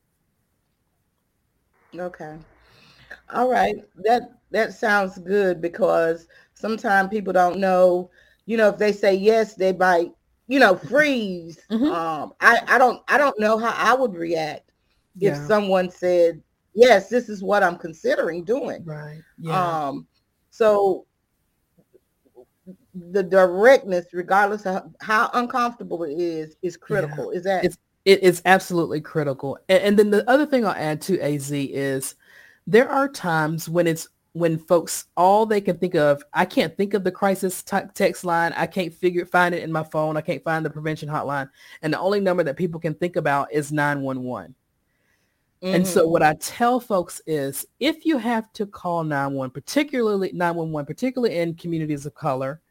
Okay. 1.96 2.38
All 3.34 3.50
right. 3.50 3.76
That 3.96 4.40
that 4.52 4.74
sounds 4.74 5.18
good 5.20 5.62
because 5.62 6.28
sometimes 6.62 7.10
people 7.10 7.34
don't 7.34 7.60
know, 7.60 8.10
you 8.46 8.58
know, 8.58 8.70
if 8.70 8.78
they 8.78 8.92
say 8.92 9.14
yes, 9.14 9.56
they 9.56 9.74
might, 9.74 10.12
you 10.48 10.60
know, 10.60 10.76
freeze. 10.76 11.60
Mm-hmm. 11.70 11.92
Um, 11.92 12.34
I, 12.40 12.60
I 12.68 12.78
don't 12.78 13.02
I 13.08 13.18
don't 13.18 13.40
know 13.40 13.58
how 13.58 13.74
I 13.76 13.94
would 13.94 14.14
react 14.14 14.72
yeah. 15.16 15.32
if 15.32 15.48
someone 15.48 15.90
said, 15.90 16.42
Yes, 16.74 17.10
this 17.10 17.28
is 17.28 17.44
what 17.44 17.64
I'm 17.64 17.78
considering 17.78 18.46
doing. 18.46 18.86
Right. 18.86 19.20
Yeah. 19.38 19.88
Um, 19.88 20.08
so 20.52 21.06
the 22.94 23.24
directness, 23.24 24.06
regardless 24.14 24.66
of 24.66 24.94
how 25.02 25.30
uncomfortable 25.34 26.04
it 26.04 26.18
is, 26.18 26.56
is 26.62 26.78
critical. 26.78 27.32
Yeah. 27.32 27.38
Is 27.38 27.44
that 27.44 27.66
it's 27.66 27.78
it 28.06 28.24
is 28.24 28.42
absolutely 28.46 29.02
critical. 29.02 29.58
And, 29.70 29.84
and 29.84 30.00
then 30.00 30.10
the 30.10 30.30
other 30.30 30.46
thing 30.46 30.66
I'll 30.66 30.74
add 30.74 31.02
to 31.02 31.20
AZ 31.20 31.52
is 31.52 32.16
there 32.68 32.90
are 32.90 33.08
times 33.08 33.70
when 33.70 33.88
it's 33.88 34.08
when 34.34 34.58
folks 34.58 35.06
all 35.18 35.46
they 35.46 35.60
can 35.60 35.78
think 35.78 35.94
of 35.94 36.24
i 36.34 36.46
can't 36.46 36.78
think 36.78 36.94
of 36.94 37.04
the 37.04 37.12
crisis 37.12 37.64
t- 37.64 37.78
text 37.94 38.24
line. 38.24 38.54
I 38.56 38.66
can't 38.66 38.94
figure 38.94 39.26
find 39.26 39.54
it 39.54 39.64
in 39.64 39.72
my 39.72 39.84
phone. 39.84 40.16
I 40.16 40.22
can't 40.22 40.44
find 40.44 40.66
the 40.66 40.70
prevention 40.70 41.10
hotline. 41.10 41.50
And 41.82 41.94
the 41.94 42.00
only 42.00 42.22
number 42.22 42.44
that 42.44 42.56
people 42.56 42.80
can 42.80 42.94
think 42.94 43.18
about 43.18 43.52
is 43.52 43.72
911 43.72 44.56
mm-hmm. 45.62 45.76
and 45.76 45.86
so 45.86 46.08
what 46.08 46.24
i 46.24 46.34
tell 46.36 46.80
folks 46.80 47.22
is 47.28 47.66
if 47.80 48.06
you 48.06 48.18
have 48.18 48.52
to 48.54 48.66
call 48.66 49.04
911 49.04 49.52
particularly 49.52 50.32
911 50.34 50.86
particularly 50.86 51.38
in 51.38 51.56
communities 51.56 52.06
of 52.06 52.16
color 52.16 52.62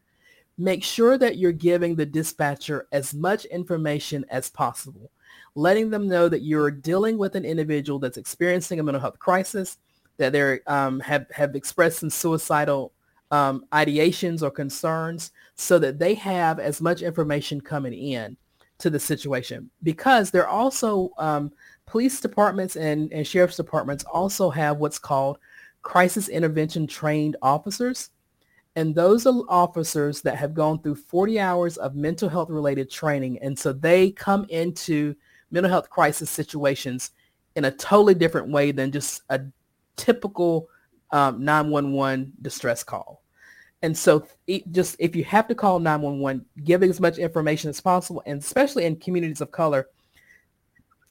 make 0.61 0.83
sure 0.83 1.17
that 1.17 1.37
you're 1.37 1.51
giving 1.51 1.95
the 1.95 2.05
dispatcher 2.05 2.87
as 2.91 3.13
much 3.13 3.45
information 3.45 4.23
as 4.29 4.49
possible. 4.49 5.11
Letting 5.55 5.89
them 5.89 6.07
know 6.07 6.29
that 6.29 6.43
you're 6.43 6.71
dealing 6.71 7.17
with 7.17 7.35
an 7.35 7.45
individual 7.45 7.99
that's 7.99 8.17
experiencing 8.17 8.79
a 8.79 8.83
mental 8.83 9.01
health 9.01 9.19
crisis 9.19 9.77
that 10.21 10.31
they 10.31 10.59
um, 10.67 10.99
have 11.01 11.25
have 11.31 11.55
expressed 11.55 11.99
some 11.99 12.09
suicidal 12.09 12.93
um, 13.31 13.65
ideations 13.73 14.41
or 14.41 14.51
concerns, 14.51 15.31
so 15.55 15.79
that 15.79 15.99
they 15.99 16.13
have 16.15 16.59
as 16.59 16.81
much 16.81 17.01
information 17.01 17.59
coming 17.59 17.93
in 17.93 18.37
to 18.79 18.89
the 18.89 18.99
situation. 18.99 19.69
Because 19.83 20.31
there 20.31 20.47
are 20.47 20.61
also 20.61 21.11
um, 21.17 21.51
police 21.85 22.19
departments 22.21 22.75
and, 22.75 23.11
and 23.11 23.25
sheriff's 23.25 23.57
departments 23.57 24.03
also 24.05 24.49
have 24.49 24.77
what's 24.77 24.99
called 24.99 25.37
crisis 25.81 26.29
intervention 26.29 26.87
trained 26.87 27.35
officers. 27.41 28.09
And 28.75 28.95
those 28.95 29.25
are 29.25 29.41
officers 29.49 30.21
that 30.21 30.37
have 30.37 30.53
gone 30.53 30.81
through 30.81 30.95
40 30.95 31.39
hours 31.39 31.77
of 31.77 31.95
mental 31.95 32.29
health 32.29 32.49
related 32.49 32.89
training. 32.89 33.39
And 33.39 33.57
so 33.57 33.73
they 33.73 34.11
come 34.11 34.45
into 34.49 35.15
mental 35.51 35.69
health 35.69 35.89
crisis 35.89 36.29
situations 36.29 37.11
in 37.55 37.65
a 37.65 37.71
totally 37.71 38.13
different 38.13 38.49
way 38.49 38.71
than 38.71 38.91
just 38.91 39.23
a 39.29 39.41
typical 39.95 40.67
um, 41.11 41.43
911 41.43 42.33
distress 42.41 42.83
call. 42.83 43.21
And 43.83 43.97
so 43.97 44.25
just 44.71 44.95
if 44.99 45.15
you 45.15 45.23
have 45.23 45.47
to 45.47 45.55
call 45.55 45.79
911, 45.79 46.45
give 46.63 46.83
as 46.83 46.99
much 46.99 47.17
information 47.17 47.69
as 47.69 47.81
possible, 47.81 48.21
and 48.25 48.39
especially 48.39 48.85
in 48.85 48.95
communities 48.97 49.41
of 49.41 49.51
color, 49.51 49.87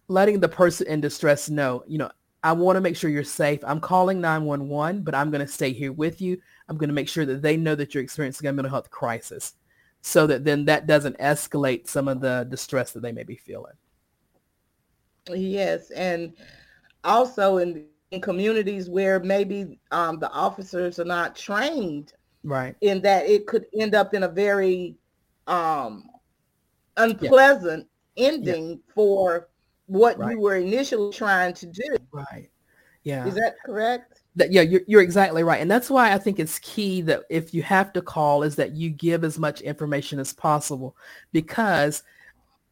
letting 0.09 0.41
the 0.41 0.49
person 0.49 0.87
in 0.87 1.01
distress 1.01 1.51
know, 1.51 1.83
you 1.87 1.99
know, 1.99 2.11
I 2.43 2.53
want 2.53 2.77
to 2.77 2.81
make 2.81 2.97
sure 2.97 3.11
you're 3.11 3.25
safe. 3.25 3.61
I'm 3.67 3.81
calling 3.81 4.21
911, 4.21 5.03
but 5.03 5.15
I'm 5.15 5.31
going 5.31 5.45
to 5.45 5.53
stay 5.53 5.73
here 5.73 5.93
with 5.93 6.21
you. 6.23 6.41
I'm 6.69 6.79
going 6.79 6.89
to 6.89 6.95
make 6.95 7.09
sure 7.09 7.27
that 7.27 7.43
they 7.43 7.57
know 7.57 7.75
that 7.75 7.93
you're 7.93 8.03
experiencing 8.03 8.47
a 8.47 8.53
mental 8.53 8.71
health 8.71 8.91
crisis 8.91 9.55
so 10.01 10.27
that 10.27 10.45
then 10.45 10.65
that 10.65 10.87
doesn't 10.87 11.19
escalate 11.19 11.87
some 11.87 12.09
of 12.09 12.21
the 12.21 12.47
distress 12.49 12.93
that 12.93 13.01
they 13.01 13.13
may 13.13 13.25
be 13.25 13.37
feeling. 13.37 13.75
Yes. 15.29 15.91
And 15.91 16.33
also 17.05 17.59
in 17.59 17.87
in 18.11 18.21
communities 18.21 18.89
where 18.89 19.21
maybe 19.21 19.79
um, 19.91 20.19
the 20.19 20.31
officers 20.31 20.99
are 20.99 21.05
not 21.05 21.37
trained 21.37 22.13
right 22.43 22.75
in 22.81 23.01
that 23.03 23.27
it 23.27 23.47
could 23.47 23.67
end 23.79 23.95
up 23.95 24.15
in 24.15 24.25
a 24.25 24.29
very 24.29 24.97
um, 25.47 26.09
unpleasant 26.97 27.87
yeah. 28.17 28.29
ending 28.29 28.71
yeah. 28.71 28.77
for 28.95 29.49
what 29.87 30.19
right. 30.19 30.33
you 30.33 30.41
were 30.41 30.57
initially 30.57 31.13
trying 31.13 31.53
to 31.53 31.67
do 31.67 31.97
right 32.13 32.51
yeah 33.05 33.27
is 33.27 33.35
that 33.35 33.55
correct 33.65 34.23
that, 34.37 34.53
yeah 34.53 34.63
you're, 34.63 34.83
you're 34.87 35.03
exactly 35.03 35.43
right 35.43 35.61
and 35.61 35.71
that's 35.71 35.91
why 35.91 36.13
i 36.13 36.19
think 36.19 36.39
it's 36.39 36.59
key 36.61 37.01
that 37.01 37.23
if 37.31 37.53
you 37.53 37.63
have 37.63 37.93
to 37.93 38.01
call 38.01 38.43
is 38.43 38.57
that 38.57 38.73
you 38.73 38.91
give 38.91 39.25
as 39.25 39.39
much 39.39 39.61
information 39.61 40.19
as 40.19 40.33
possible 40.33 40.97
because 41.33 42.03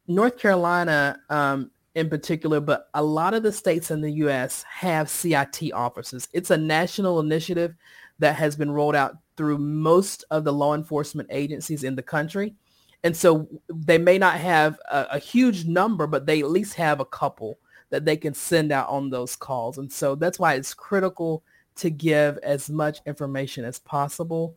north 0.07 0.38
carolina 0.38 1.18
um, 1.31 1.70
in 1.98 2.08
particular, 2.08 2.61
but 2.61 2.88
a 2.94 3.02
lot 3.02 3.34
of 3.34 3.42
the 3.42 3.50
states 3.50 3.90
in 3.90 4.00
the 4.00 4.12
U.S. 4.12 4.62
have 4.62 5.11
CIT 5.11 5.72
officers. 5.74 6.28
It's 6.32 6.50
a 6.50 6.56
national 6.56 7.18
initiative 7.18 7.74
that 8.20 8.37
has 8.37 8.54
been 8.54 8.70
rolled 8.70 8.94
out 8.94 9.16
through 9.37 9.58
most 9.58 10.24
of 10.30 10.44
the 10.44 10.52
law 10.52 10.74
enforcement 10.74 11.28
agencies 11.32 11.82
in 11.82 11.96
the 11.96 12.02
country. 12.02 12.54
And 13.02 13.16
so 13.16 13.48
they 13.68 13.98
may 13.98 14.16
not 14.16 14.38
have 14.38 14.78
a, 14.90 15.06
a, 15.12 15.18
huge 15.18 15.66
number, 15.66 16.06
but 16.06 16.26
they 16.26 16.40
at 16.40 16.50
least 16.50 16.74
have 16.74 17.00
a 17.00 17.04
couple 17.04 17.58
that 17.90 18.04
they 18.04 18.16
can 18.16 18.34
send 18.34 18.72
out 18.72 18.88
on 18.88 19.11
those 19.11 19.34
calls. 19.37 19.78
And 19.78 19.90
so 19.90 20.14
that's 20.14 20.38
why 20.38 20.54
it's 20.54 20.74
critical 20.74 21.42
to 21.76 21.90
give 21.90 22.38
as 22.38 22.70
much 22.70 23.00
information 23.06 23.64
as 23.64 23.78
possible 23.78 24.56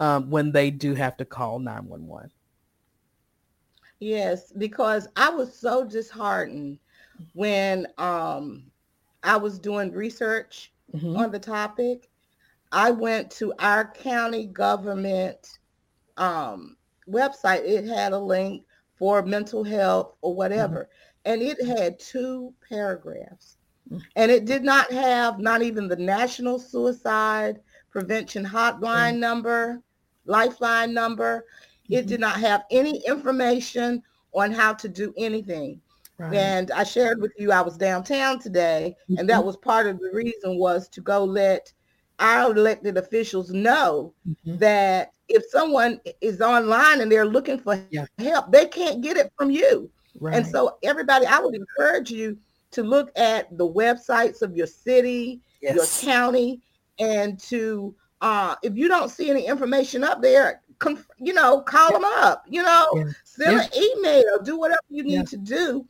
um, 0.00 0.30
when 0.30 0.52
they 0.52 0.70
do 0.70 0.94
have 0.94 1.16
to 1.18 1.24
call 1.24 1.58
911. 1.58 2.30
Yes, 4.02 4.52
because 4.58 5.06
I 5.14 5.30
was 5.30 5.56
so 5.56 5.84
disheartened 5.84 6.80
when 7.34 7.86
um, 7.98 8.64
I 9.22 9.36
was 9.36 9.60
doing 9.60 9.92
research 9.92 10.72
mm-hmm. 10.92 11.16
on 11.16 11.30
the 11.30 11.38
topic. 11.38 12.10
I 12.72 12.90
went 12.90 13.30
to 13.32 13.54
our 13.60 13.92
county 13.92 14.46
government 14.46 15.60
um, 16.16 16.76
website. 17.08 17.64
It 17.64 17.84
had 17.84 18.12
a 18.12 18.18
link 18.18 18.64
for 18.96 19.22
mental 19.22 19.62
health 19.62 20.16
or 20.20 20.34
whatever. 20.34 20.88
Mm-hmm. 21.24 21.32
And 21.32 21.42
it 21.42 21.64
had 21.64 22.00
two 22.00 22.52
paragraphs. 22.68 23.58
Mm-hmm. 23.88 24.02
And 24.16 24.32
it 24.32 24.46
did 24.46 24.64
not 24.64 24.90
have 24.90 25.38
not 25.38 25.62
even 25.62 25.86
the 25.86 25.94
National 25.94 26.58
Suicide 26.58 27.60
Prevention 27.90 28.44
Hotline 28.44 29.12
mm-hmm. 29.12 29.20
number, 29.20 29.80
Lifeline 30.26 30.92
number. 30.92 31.44
It 31.88 32.06
did 32.06 32.20
not 32.20 32.40
have 32.40 32.64
any 32.70 33.02
information 33.06 34.02
on 34.34 34.52
how 34.52 34.72
to 34.74 34.88
do 34.88 35.12
anything. 35.16 35.80
Right. 36.18 36.34
And 36.34 36.70
I 36.70 36.84
shared 36.84 37.20
with 37.20 37.32
you 37.38 37.52
I 37.52 37.62
was 37.62 37.76
downtown 37.76 38.38
today, 38.38 38.96
mm-hmm. 39.04 39.18
and 39.18 39.28
that 39.28 39.38
mm-hmm. 39.38 39.46
was 39.46 39.56
part 39.56 39.86
of 39.86 39.98
the 39.98 40.10
reason 40.12 40.58
was 40.58 40.88
to 40.90 41.00
go 41.00 41.24
let 41.24 41.72
our 42.18 42.52
elected 42.52 42.96
officials 42.96 43.50
know 43.50 44.14
mm-hmm. 44.28 44.58
that 44.58 45.12
if 45.28 45.42
someone 45.50 46.00
is 46.20 46.40
online 46.40 47.00
and 47.00 47.10
they're 47.10 47.26
looking 47.26 47.58
for 47.58 47.82
yeah. 47.90 48.04
help, 48.18 48.52
they 48.52 48.66
can't 48.66 49.02
get 49.02 49.16
it 49.16 49.32
from 49.36 49.50
you. 49.50 49.90
Right. 50.20 50.36
And 50.36 50.46
so 50.46 50.76
everybody, 50.82 51.26
I 51.26 51.40
would 51.40 51.54
encourage 51.54 52.10
you 52.10 52.38
to 52.72 52.82
look 52.82 53.10
at 53.16 53.56
the 53.56 53.68
websites 53.68 54.42
of 54.42 54.56
your 54.56 54.66
city, 54.66 55.40
yes. 55.60 55.74
your 55.74 56.12
county, 56.12 56.60
and 56.98 57.38
to 57.40 57.94
uh, 58.20 58.54
if 58.62 58.76
you 58.76 58.86
don't 58.86 59.10
see 59.10 59.30
any 59.30 59.46
information 59.46 60.04
up 60.04 60.22
there, 60.22 60.61
com- 60.82 61.04
you 61.18 61.32
know, 61.32 61.62
call 61.62 61.90
yeah. 61.90 61.96
them 61.96 62.04
up. 62.04 62.44
You 62.48 62.62
know, 62.62 62.88
yeah. 62.94 63.04
send 63.24 63.60
an 63.60 63.68
email, 63.74 64.42
do 64.42 64.58
whatever 64.58 64.80
you 64.90 65.04
need 65.04 65.26
to 65.28 65.36
do 65.36 65.86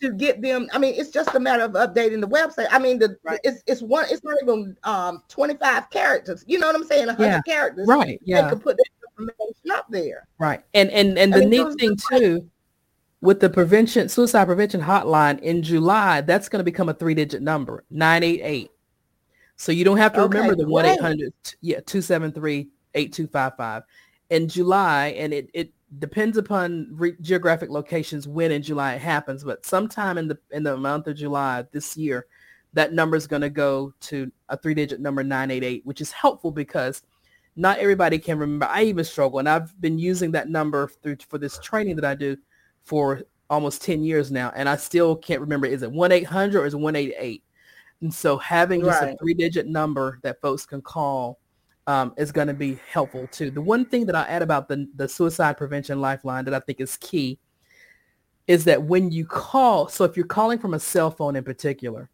to 0.00 0.12
get 0.12 0.42
them. 0.42 0.68
I 0.72 0.78
mean, 0.78 0.94
it's 0.96 1.10
just 1.10 1.34
a 1.34 1.40
matter 1.40 1.64
of 1.64 1.72
updating 1.72 2.20
the 2.20 2.28
website. 2.28 2.66
I 2.70 2.78
mean, 2.78 2.98
the 2.98 3.16
right. 3.24 3.40
it's 3.42 3.62
it's 3.66 3.82
one. 3.82 4.06
It's 4.10 4.22
not 4.22 4.36
even 4.42 4.76
um 4.84 5.22
25 5.28 5.90
characters. 5.90 6.44
You 6.46 6.58
know 6.58 6.66
what 6.66 6.76
I'm 6.76 6.84
saying? 6.84 7.06
100 7.06 7.26
yeah. 7.26 7.40
characters. 7.42 7.88
Right. 7.88 8.20
Yeah. 8.24 8.42
They 8.42 8.50
could 8.50 8.62
put 8.62 8.76
that 8.76 8.86
information 9.18 9.70
up 9.72 9.86
there. 9.90 10.26
Right. 10.38 10.62
And 10.74 10.90
and 10.90 11.18
and 11.18 11.32
the 11.32 11.40
mean, 11.40 11.50
neat 11.50 11.80
thing 11.80 11.96
too. 12.10 12.48
With 13.20 13.40
the 13.40 13.48
prevention 13.48 14.10
suicide 14.10 14.44
prevention 14.44 14.82
hotline 14.82 15.40
in 15.40 15.62
July, 15.62 16.20
that's 16.20 16.50
going 16.50 16.60
to 16.60 16.64
become 16.64 16.90
a 16.90 16.94
three-digit 16.94 17.40
number, 17.40 17.82
988. 17.88 18.70
So 19.56 19.72
you 19.72 19.82
don't 19.82 19.96
have 19.96 20.12
to 20.12 20.20
okay, 20.24 20.40
remember 20.40 20.56
the 20.56 20.68
1-800 20.68 21.32
yeah, 21.62 21.80
273-8255 21.80 23.84
in 24.30 24.48
July 24.48 25.08
and 25.08 25.32
it 25.32 25.50
it 25.54 25.72
depends 25.98 26.36
upon 26.36 26.88
re- 26.90 27.16
geographic 27.20 27.70
locations 27.70 28.26
when 28.26 28.50
in 28.50 28.62
July 28.62 28.94
it 28.94 29.00
happens, 29.00 29.44
but 29.44 29.64
sometime 29.64 30.18
in 30.18 30.28
the 30.28 30.38
in 30.50 30.62
the 30.62 30.76
month 30.76 31.06
of 31.06 31.16
July 31.16 31.64
this 31.72 31.96
year, 31.96 32.26
that 32.72 32.92
number 32.92 33.16
is 33.16 33.26
going 33.26 33.42
to 33.42 33.50
go 33.50 33.92
to 34.00 34.30
a 34.48 34.56
three-digit 34.56 35.00
number 35.00 35.22
988, 35.22 35.86
which 35.86 36.00
is 36.00 36.10
helpful 36.12 36.50
because 36.50 37.02
not 37.56 37.78
everybody 37.78 38.18
can 38.18 38.38
remember. 38.38 38.66
I 38.66 38.84
even 38.84 39.04
struggle, 39.04 39.38
and 39.38 39.48
I've 39.48 39.80
been 39.80 39.98
using 39.98 40.32
that 40.32 40.48
number 40.48 40.88
through 41.02 41.18
for 41.28 41.38
this 41.38 41.58
training 41.58 41.96
that 41.96 42.04
I 42.04 42.14
do 42.14 42.36
for 42.82 43.22
almost 43.50 43.82
10 43.82 44.02
years 44.02 44.30
now, 44.30 44.52
and 44.56 44.68
I 44.68 44.76
still 44.76 45.14
can't 45.16 45.40
remember 45.40 45.66
is 45.66 45.82
it 45.82 45.92
1-800 45.92 46.54
or 46.54 46.66
is 46.66 46.74
it 46.74 46.78
188? 46.78 47.44
And 48.00 48.12
so 48.12 48.36
having 48.38 48.82
just 48.82 49.00
right. 49.00 49.14
a 49.14 49.16
three-digit 49.18 49.66
number 49.66 50.18
that 50.22 50.40
folks 50.40 50.66
can 50.66 50.82
call 50.82 51.38
um, 51.86 52.14
is 52.16 52.32
going 52.32 52.48
to 52.48 52.54
be 52.54 52.78
helpful 52.90 53.26
too. 53.28 53.50
The 53.50 53.60
one 53.60 53.84
thing 53.84 54.06
that 54.06 54.14
I'll 54.14 54.26
add 54.26 54.42
about 54.42 54.68
the, 54.68 54.88
the 54.96 55.08
suicide 55.08 55.56
prevention 55.56 56.00
lifeline 56.00 56.44
that 56.46 56.54
I 56.54 56.60
think 56.60 56.80
is 56.80 56.96
key 56.96 57.38
is 58.46 58.64
that 58.64 58.82
when 58.82 59.10
you 59.10 59.26
call, 59.26 59.88
so 59.88 60.04
if 60.04 60.16
you're 60.16 60.26
calling 60.26 60.58
from 60.58 60.74
a 60.74 60.80
cell 60.80 61.10
phone 61.10 61.36
in 61.36 61.44
particular, 61.44 62.10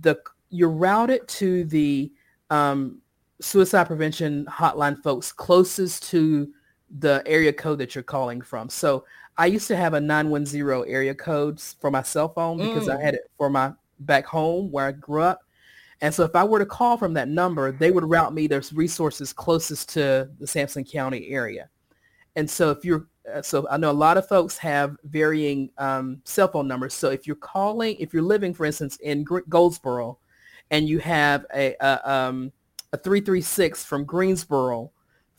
the 0.00 0.16
you're 0.50 0.70
routed 0.70 1.26
to 1.28 1.64
the 1.64 2.10
um, 2.50 3.00
suicide 3.40 3.84
prevention 3.84 4.46
hotline 4.46 5.02
folks 5.02 5.30
closest 5.30 6.08
to 6.10 6.50
the 6.98 7.22
area 7.26 7.52
code 7.52 7.78
that 7.78 7.94
you're 7.94 8.04
calling 8.04 8.40
from. 8.40 8.70
So 8.70 9.04
I 9.36 9.46
used 9.46 9.68
to 9.68 9.76
have 9.76 9.94
a 9.94 10.00
910 10.00 10.90
area 10.90 11.14
codes 11.14 11.76
for 11.80 11.90
my 11.90 12.02
cell 12.02 12.30
phone 12.30 12.58
because 12.58 12.88
mm. 12.88 12.96
I 12.96 13.02
had 13.02 13.14
it 13.14 13.30
for 13.36 13.50
my 13.50 13.72
back 14.00 14.26
home 14.26 14.70
where 14.70 14.86
I 14.86 14.92
grew 14.92 15.22
up. 15.22 15.42
And 16.00 16.14
so 16.14 16.22
if 16.24 16.36
I 16.36 16.44
were 16.44 16.60
to 16.60 16.66
call 16.66 16.96
from 16.96 17.14
that 17.14 17.28
number, 17.28 17.72
they 17.72 17.90
would 17.90 18.04
route 18.04 18.32
me 18.32 18.46
to 18.48 18.62
resources 18.72 19.32
closest 19.32 19.88
to 19.90 20.30
the 20.38 20.46
Sampson 20.46 20.84
County 20.84 21.28
area. 21.28 21.68
And 22.36 22.48
so 22.48 22.70
if 22.70 22.84
you're, 22.84 23.08
uh, 23.32 23.42
so 23.42 23.66
I 23.68 23.76
know 23.78 23.90
a 23.90 23.92
lot 23.92 24.16
of 24.16 24.28
folks 24.28 24.56
have 24.58 24.96
varying 25.04 25.70
um, 25.78 26.20
cell 26.24 26.48
phone 26.48 26.68
numbers. 26.68 26.94
So 26.94 27.10
if 27.10 27.26
you're 27.26 27.36
calling, 27.36 27.96
if 27.98 28.14
you're 28.14 28.22
living, 28.22 28.54
for 28.54 28.64
instance, 28.64 28.96
in 29.02 29.24
Goldsboro, 29.48 30.18
and 30.70 30.88
you 30.88 30.98
have 31.00 31.46
a, 31.54 31.74
a, 31.80 32.10
um, 32.10 32.52
a 32.92 32.98
336 32.98 33.84
from 33.84 34.04
Greensboro 34.04 34.92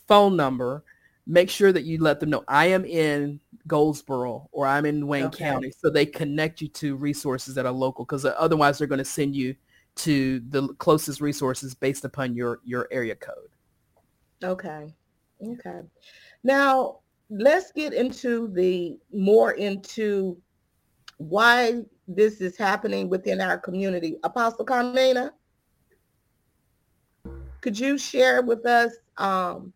phone 0.08 0.36
number, 0.36 0.84
make 1.26 1.50
sure 1.50 1.72
that 1.72 1.84
you 1.84 2.02
let 2.02 2.20
them 2.20 2.32
know 2.32 2.44
I 2.48 2.66
am 2.68 2.84
in 2.84 3.40
Goldsboro 3.68 4.50
or 4.52 4.66
I'm 4.66 4.86
in 4.86 5.08
Wayne 5.08 5.26
okay. 5.26 5.46
County 5.46 5.72
so 5.72 5.90
they 5.90 6.06
connect 6.06 6.60
you 6.60 6.68
to 6.70 6.96
resources 6.96 7.54
that 7.56 7.68
are 7.68 7.72
local 7.72 8.04
because 8.04 8.26
otherwise 8.26 8.78
they're 8.80 8.88
going 8.88 8.98
to 8.98 9.06
send 9.06 9.36
you 9.36 9.56
to 10.00 10.40
the 10.50 10.70
closest 10.76 11.22
resources 11.22 11.76
based 11.76 12.06
upon 12.06 12.34
your 12.34 12.60
your 12.64 12.88
area 12.92 13.16
code. 13.16 13.50
Okay. 14.44 14.94
Okay. 15.46 15.82
Now, 16.44 17.00
let's 17.30 17.72
get 17.72 17.94
into 17.94 18.48
the 18.54 18.98
more 19.14 19.52
into 19.52 20.38
why 21.18 21.82
this 22.08 22.42
is 22.42 22.58
happening 22.58 23.10
within 23.10 23.42
our 23.42 23.58
community. 23.58 24.18
Apostle 24.24 24.66
Carmina, 24.66 25.34
could 27.62 27.78
you 27.78 27.98
share 27.98 28.42
with 28.42 28.66
us 28.66 28.94
um 29.18 29.74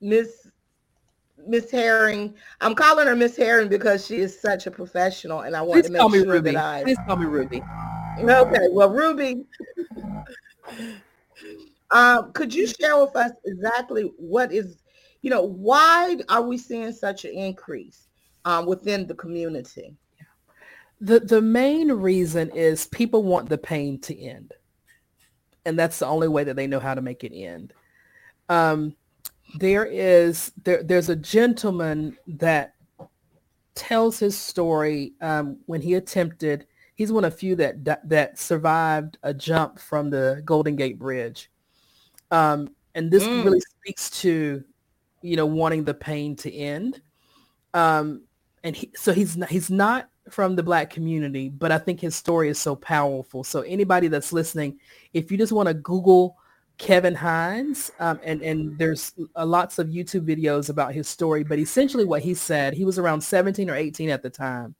Miss 0.00 0.46
Miss 1.46 1.70
Herring. 1.70 2.34
I'm 2.60 2.74
calling 2.74 3.06
her 3.06 3.16
Miss 3.16 3.36
Herring 3.36 3.68
because 3.68 4.06
she 4.06 4.16
is 4.16 4.38
such 4.38 4.66
a 4.66 4.70
professional, 4.70 5.40
and 5.40 5.56
I 5.56 5.62
want 5.62 5.82
Please 5.82 5.86
to 5.86 5.92
make 5.92 6.24
sure 6.24 6.32
Ruby. 6.34 6.52
that 6.52 6.64
I. 6.64 6.84
Please 6.84 6.98
call 7.06 7.16
me 7.16 7.26
Ruby. 7.26 7.62
Okay, 8.22 8.68
well, 8.70 8.90
Ruby, 8.90 9.44
um, 11.90 12.32
could 12.32 12.54
you 12.54 12.66
share 12.66 13.00
with 13.00 13.16
us 13.16 13.32
exactly 13.44 14.12
what 14.18 14.52
is, 14.52 14.82
you 15.22 15.30
know, 15.30 15.42
why 15.42 16.16
are 16.28 16.42
we 16.42 16.58
seeing 16.58 16.92
such 16.92 17.24
an 17.24 17.32
increase 17.32 18.08
um, 18.44 18.66
within 18.66 19.06
the 19.06 19.14
community? 19.14 19.96
The 21.00 21.20
the 21.20 21.40
main 21.40 21.90
reason 21.90 22.50
is 22.50 22.86
people 22.88 23.22
want 23.22 23.48
the 23.48 23.56
pain 23.56 23.98
to 24.00 24.18
end, 24.18 24.52
and 25.64 25.78
that's 25.78 25.98
the 25.98 26.06
only 26.06 26.28
way 26.28 26.44
that 26.44 26.56
they 26.56 26.66
know 26.66 26.80
how 26.80 26.94
to 26.94 27.00
make 27.00 27.24
it 27.24 27.34
end. 27.34 27.72
Um, 28.50 28.94
there 29.54 29.86
is 29.86 30.52
there 30.62 30.82
there's 30.82 31.08
a 31.08 31.16
gentleman 31.16 32.18
that 32.26 32.74
tells 33.74 34.18
his 34.18 34.36
story 34.36 35.14
um, 35.22 35.56
when 35.64 35.80
he 35.80 35.94
attempted 35.94 36.66
he's 37.00 37.10
one 37.10 37.24
of 37.24 37.34
few 37.34 37.56
that 37.56 38.06
that 38.10 38.38
survived 38.38 39.16
a 39.22 39.32
jump 39.32 39.78
from 39.78 40.10
the 40.10 40.42
Golden 40.44 40.76
Gate 40.76 40.98
Bridge. 40.98 41.50
Um, 42.30 42.76
and 42.94 43.10
this 43.10 43.24
mm. 43.24 43.42
really 43.42 43.60
speaks 43.60 44.10
to, 44.20 44.62
you 45.22 45.36
know, 45.36 45.46
wanting 45.46 45.84
the 45.84 45.94
pain 45.94 46.36
to 46.36 46.52
end. 46.54 47.00
Um, 47.72 48.24
and 48.62 48.76
he, 48.76 48.90
so 48.94 49.14
he's 49.14 49.34
not, 49.34 49.48
he's 49.48 49.70
not 49.70 50.10
from 50.28 50.56
the 50.56 50.62
black 50.62 50.90
community, 50.90 51.48
but 51.48 51.72
I 51.72 51.78
think 51.78 52.00
his 52.00 52.14
story 52.14 52.50
is 52.50 52.58
so 52.58 52.76
powerful. 52.76 53.44
So 53.44 53.62
anybody 53.62 54.08
that's 54.08 54.30
listening, 54.30 54.78
if 55.14 55.32
you 55.32 55.38
just 55.38 55.52
want 55.52 55.68
to 55.68 55.74
Google 55.74 56.36
Kevin 56.76 57.14
Hines, 57.14 57.90
um, 57.98 58.20
and 58.22 58.42
and 58.42 58.76
there's 58.76 59.14
uh, 59.36 59.46
lots 59.46 59.78
of 59.78 59.88
YouTube 59.88 60.26
videos 60.26 60.68
about 60.68 60.92
his 60.92 61.08
story. 61.08 61.44
But 61.44 61.60
essentially, 61.60 62.04
what 62.04 62.20
he 62.20 62.34
said, 62.34 62.74
he 62.74 62.84
was 62.84 62.98
around 62.98 63.22
17 63.22 63.70
or 63.70 63.74
18 63.74 64.10
at 64.10 64.22
the 64.22 64.28
time, 64.28 64.74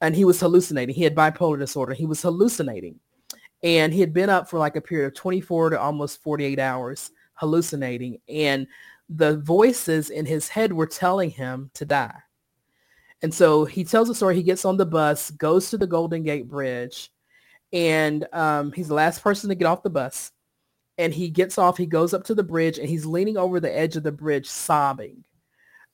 and 0.00 0.16
he 0.16 0.24
was 0.24 0.40
hallucinating. 0.40 0.94
He 0.94 1.04
had 1.04 1.14
bipolar 1.14 1.58
disorder. 1.58 1.94
He 1.94 2.06
was 2.06 2.22
hallucinating. 2.22 2.98
And 3.62 3.92
he 3.92 4.00
had 4.00 4.14
been 4.14 4.30
up 4.30 4.48
for 4.48 4.58
like 4.58 4.76
a 4.76 4.80
period 4.80 5.06
of 5.06 5.14
24 5.14 5.70
to 5.70 5.80
almost 5.80 6.22
48 6.22 6.58
hours 6.58 7.10
hallucinating. 7.34 8.18
And 8.28 8.66
the 9.08 9.38
voices 9.38 10.10
in 10.10 10.24
his 10.24 10.48
head 10.48 10.72
were 10.72 10.86
telling 10.86 11.30
him 11.30 11.70
to 11.74 11.84
die. 11.84 12.16
And 13.22 13.34
so 13.34 13.66
he 13.66 13.84
tells 13.84 14.08
the 14.08 14.14
story. 14.14 14.34
He 14.34 14.42
gets 14.42 14.64
on 14.64 14.78
the 14.78 14.86
bus, 14.86 15.30
goes 15.32 15.68
to 15.70 15.78
the 15.78 15.86
Golden 15.86 16.22
Gate 16.22 16.48
Bridge, 16.48 17.12
and 17.72 18.26
um, 18.32 18.72
he's 18.72 18.88
the 18.88 18.94
last 18.94 19.22
person 19.22 19.50
to 19.50 19.54
get 19.54 19.66
off 19.66 19.82
the 19.82 19.90
bus. 19.90 20.32
And 20.96 21.12
he 21.12 21.28
gets 21.28 21.58
off, 21.58 21.76
he 21.76 21.86
goes 21.86 22.14
up 22.14 22.24
to 22.24 22.34
the 22.34 22.42
bridge, 22.42 22.78
and 22.78 22.88
he's 22.88 23.04
leaning 23.04 23.36
over 23.36 23.60
the 23.60 23.74
edge 23.76 23.96
of 23.96 24.02
the 24.02 24.12
bridge 24.12 24.46
sobbing 24.46 25.24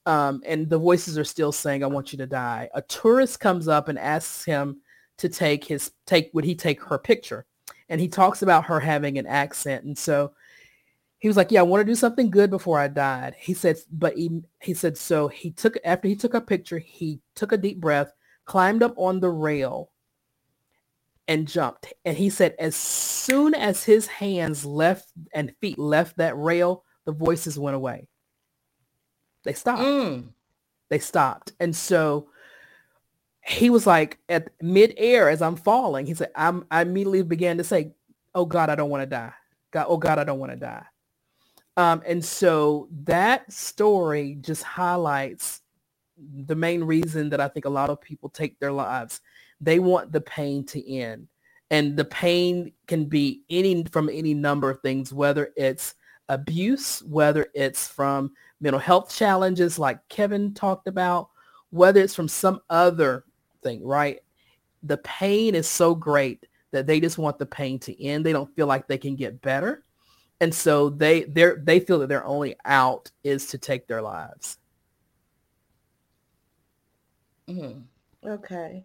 um, 0.07 0.43
and 0.47 0.69
the 0.71 0.79
voices 0.79 1.19
are 1.19 1.25
still 1.25 1.53
saying, 1.53 1.85
"I 1.85 1.89
want 1.89 2.13
you 2.13 2.19
to 2.19 2.27
die." 2.27 2.69
A 2.75 2.83
tourist 2.83 3.41
comes 3.41 3.69
up 3.69 3.89
and 3.89 3.99
asks 3.99 4.45
him 4.45 4.81
to 5.19 5.29
take 5.29 5.65
his 5.65 5.93
take. 6.07 6.31
Would 6.35 6.45
he 6.45 6.55
take 6.55 6.83
her 6.85 6.99
picture? 6.99 7.47
And 7.89 8.01
he 8.01 8.09
talks 8.09 8.43
about 8.43 8.67
her 8.67 8.81
having 8.81 9.19
an 9.19 9.27
accent, 9.27 9.85
and 9.85 9.99
so 9.99 10.33
he 11.19 11.29
was 11.29 11.37
like, 11.37 11.51
"Yeah, 11.51 11.61
I 11.61 11.65
want 11.65 11.81
to 11.81 11.93
do 11.93 11.97
something 11.97 12.31
good 12.31 12.51
before 12.51 12.79
I 12.79 12.89
died." 12.89 13.35
He 13.39 13.55
said, 13.55 13.79
but 13.93 14.17
he 14.17 14.43
he 14.61 14.75
said 14.75 14.97
so. 14.99 15.29
He 15.29 15.51
took 15.51 15.77
after 15.85 16.09
he 16.09 16.17
took 16.17 16.35
a 16.35 16.41
picture, 16.41 16.79
he 16.79 17.21
took 17.35 17.53
a 17.53 17.57
deep 17.57 17.81
breath, 17.81 18.13
climbed 18.45 18.83
up 18.83 18.95
on 18.97 19.21
the 19.21 19.31
rail, 19.31 19.91
and 21.29 21.49
jumped. 21.49 21.93
And 22.05 22.17
he 22.17 22.31
said, 22.31 22.55
as 22.59 22.77
soon 22.77 23.55
as 23.55 23.85
his 23.85 24.07
hands 24.07 24.65
left 24.65 25.09
and 25.35 25.55
feet 25.61 25.79
left 25.79 26.17
that 26.19 26.37
rail, 26.39 26.85
the 27.05 27.13
voices 27.13 27.59
went 27.59 27.77
away. 27.77 28.09
They 29.47 29.55
stopped. 29.55 29.83
Mm. 29.83 30.25
They 30.91 30.99
stopped. 30.99 31.53
And 31.61 31.75
so 31.75 32.29
he 33.47 33.71
was 33.71 33.87
like 33.87 34.19
at 34.29 34.51
mid-air 34.61 35.31
as 35.31 35.41
I'm 35.41 35.57
falling, 35.57 36.07
he 36.07 36.15
said, 36.15 36.31
I'm, 36.35 36.67
I 36.71 36.83
immediately 36.83 37.23
began 37.23 37.59
to 37.59 37.65
say, 37.65 37.93
oh 38.35 38.45
God, 38.45 38.71
I 38.71 38.75
don't 38.75 38.91
want 38.91 39.03
to 39.03 39.07
die. 39.07 39.33
God, 39.71 39.87
oh 39.89 39.97
God, 39.97 40.19
I 40.19 40.25
don't 40.25 40.41
want 40.41 40.53
to 40.53 40.59
die. 40.59 40.85
Um, 41.77 42.03
and 42.07 42.25
so 42.25 42.89
that 43.05 43.53
story 43.53 44.39
just 44.41 44.63
highlights 44.65 45.61
the 46.47 46.57
main 46.57 46.83
reason 46.83 47.31
that 47.31 47.41
I 47.41 47.49
think 47.49 47.67
a 47.67 47.71
lot 47.71 47.91
of 47.91 48.01
people 48.01 48.29
take 48.31 48.59
their 48.59 48.73
lives. 48.73 49.21
They 49.61 49.79
want 49.79 50.13
the 50.13 50.21
pain 50.21 50.65
to 50.67 50.93
end. 50.93 51.29
And 51.71 51.97
the 51.97 52.05
pain 52.05 52.73
can 52.87 53.07
be 53.07 53.43
any 53.51 53.85
from 53.85 54.09
any 54.09 54.35
number 54.35 54.71
of 54.71 54.81
things, 54.81 55.13
whether 55.13 55.53
it's 55.57 55.95
abuse, 56.29 57.03
whether 57.03 57.47
it's 57.55 57.89
from 57.89 58.33
mental 58.61 58.81
health 58.81 59.15
challenges 59.15 59.79
like 59.79 60.07
Kevin 60.09 60.55
talked 60.55 60.89
about, 60.89 61.29
whether 61.71 62.01
it's 62.01 62.15
from 62.15 62.29
some 62.29 62.61
other 62.71 63.25
thing, 63.63 63.85
right? 63.85 64.21
The 64.83 64.99
pain 64.99 65.55
is 65.55 65.67
so 65.67 65.95
great 65.95 66.47
that 66.73 66.87
they 66.87 67.01
just 67.01 67.19
want 67.19 67.39
the 67.39 67.47
pain 67.47 67.79
to 67.81 68.05
end. 68.05 68.25
They 68.25 68.33
don't 68.33 68.55
feel 68.55 68.67
like 68.67 68.87
they 68.87 68.99
can 68.99 69.17
get 69.17 69.41
better. 69.41 69.85
And 70.41 70.55
so 70.55 70.91
they 70.91 71.25
they 71.25 71.53
they 71.63 71.81
feel 71.81 71.99
that 72.01 72.09
their 72.09 72.25
only 72.25 72.57
out 72.65 73.11
is 73.25 73.47
to 73.49 73.59
take 73.59 73.87
their 73.87 74.03
lives. 74.03 74.59
Mm-hmm. 77.49 78.29
Okay. 78.29 78.85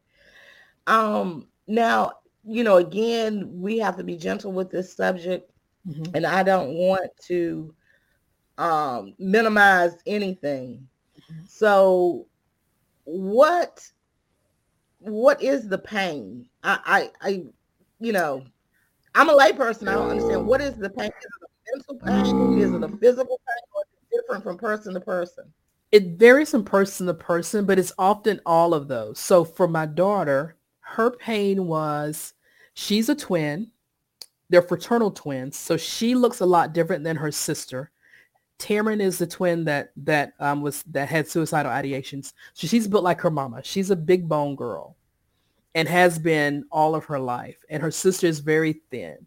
Um 0.87 1.47
now, 1.67 2.13
you 2.45 2.63
know, 2.63 2.77
again, 2.77 3.49
we 3.61 3.77
have 3.79 3.97
to 3.97 4.03
be 4.03 4.17
gentle 4.17 4.51
with 4.51 4.71
this 4.71 4.93
subject 4.95 5.51
mm-hmm. 5.87 6.15
and 6.15 6.25
I 6.25 6.43
don't 6.43 6.73
want 6.73 7.11
to 7.23 7.73
um 8.57 9.13
minimize 9.17 9.93
anything. 10.05 10.87
So 11.47 12.27
what 13.05 13.89
what 14.99 15.41
is 15.41 15.67
the 15.67 15.77
pain? 15.77 16.47
I 16.63 17.09
I, 17.21 17.27
I 17.29 17.43
you 17.99 18.13
know, 18.13 18.43
I'm 19.15 19.29
a 19.29 19.35
layperson. 19.35 19.87
I 19.87 19.93
don't 19.93 20.09
understand 20.09 20.45
what 20.45 20.61
is 20.61 20.75
the 20.75 20.89
pain. 20.89 21.09
Is 21.09 21.25
it 21.25 21.41
a 21.43 21.77
mental 21.77 22.07
pain? 22.07 22.57
Is 22.57 22.73
it 22.73 22.83
a 22.83 22.87
physical 22.97 23.39
pain? 23.47 23.63
Or 23.75 23.83
is 23.83 23.99
it 24.01 24.15
different 24.15 24.43
from 24.43 24.57
person 24.57 24.93
to 24.93 24.99
person? 24.99 25.45
It 25.91 26.17
varies 26.17 26.51
from 26.51 26.63
person 26.63 27.07
to 27.07 27.13
person, 27.13 27.65
but 27.65 27.77
it's 27.77 27.91
often 27.97 28.39
all 28.45 28.73
of 28.73 28.87
those. 28.87 29.19
So 29.19 29.43
for 29.43 29.67
my 29.67 29.85
daughter, 29.85 30.55
her 30.79 31.11
pain 31.11 31.67
was 31.67 32.33
she's 32.73 33.09
a 33.09 33.15
twin. 33.15 33.71
They're 34.49 34.61
fraternal 34.61 35.11
twins. 35.11 35.57
So 35.57 35.77
she 35.77 36.15
looks 36.15 36.39
a 36.39 36.45
lot 36.45 36.73
different 36.73 37.03
than 37.03 37.17
her 37.17 37.31
sister. 37.31 37.90
Tamron 38.61 39.01
is 39.01 39.17
the 39.17 39.25
twin 39.25 39.65
that 39.65 39.91
that 39.97 40.33
um, 40.39 40.61
was 40.61 40.83
that 40.83 41.09
had 41.09 41.27
suicidal 41.27 41.71
ideations. 41.71 42.33
So 42.53 42.67
she's 42.67 42.87
built 42.87 43.03
like 43.03 43.19
her 43.21 43.31
mama. 43.31 43.61
She's 43.63 43.89
a 43.89 43.95
big 43.95 44.29
bone 44.29 44.55
girl 44.55 44.95
and 45.73 45.87
has 45.87 46.19
been 46.19 46.65
all 46.71 46.93
of 46.93 47.05
her 47.05 47.19
life. 47.19 47.57
And 47.69 47.81
her 47.81 47.91
sister 47.91 48.27
is 48.27 48.39
very 48.39 48.81
thin. 48.91 49.25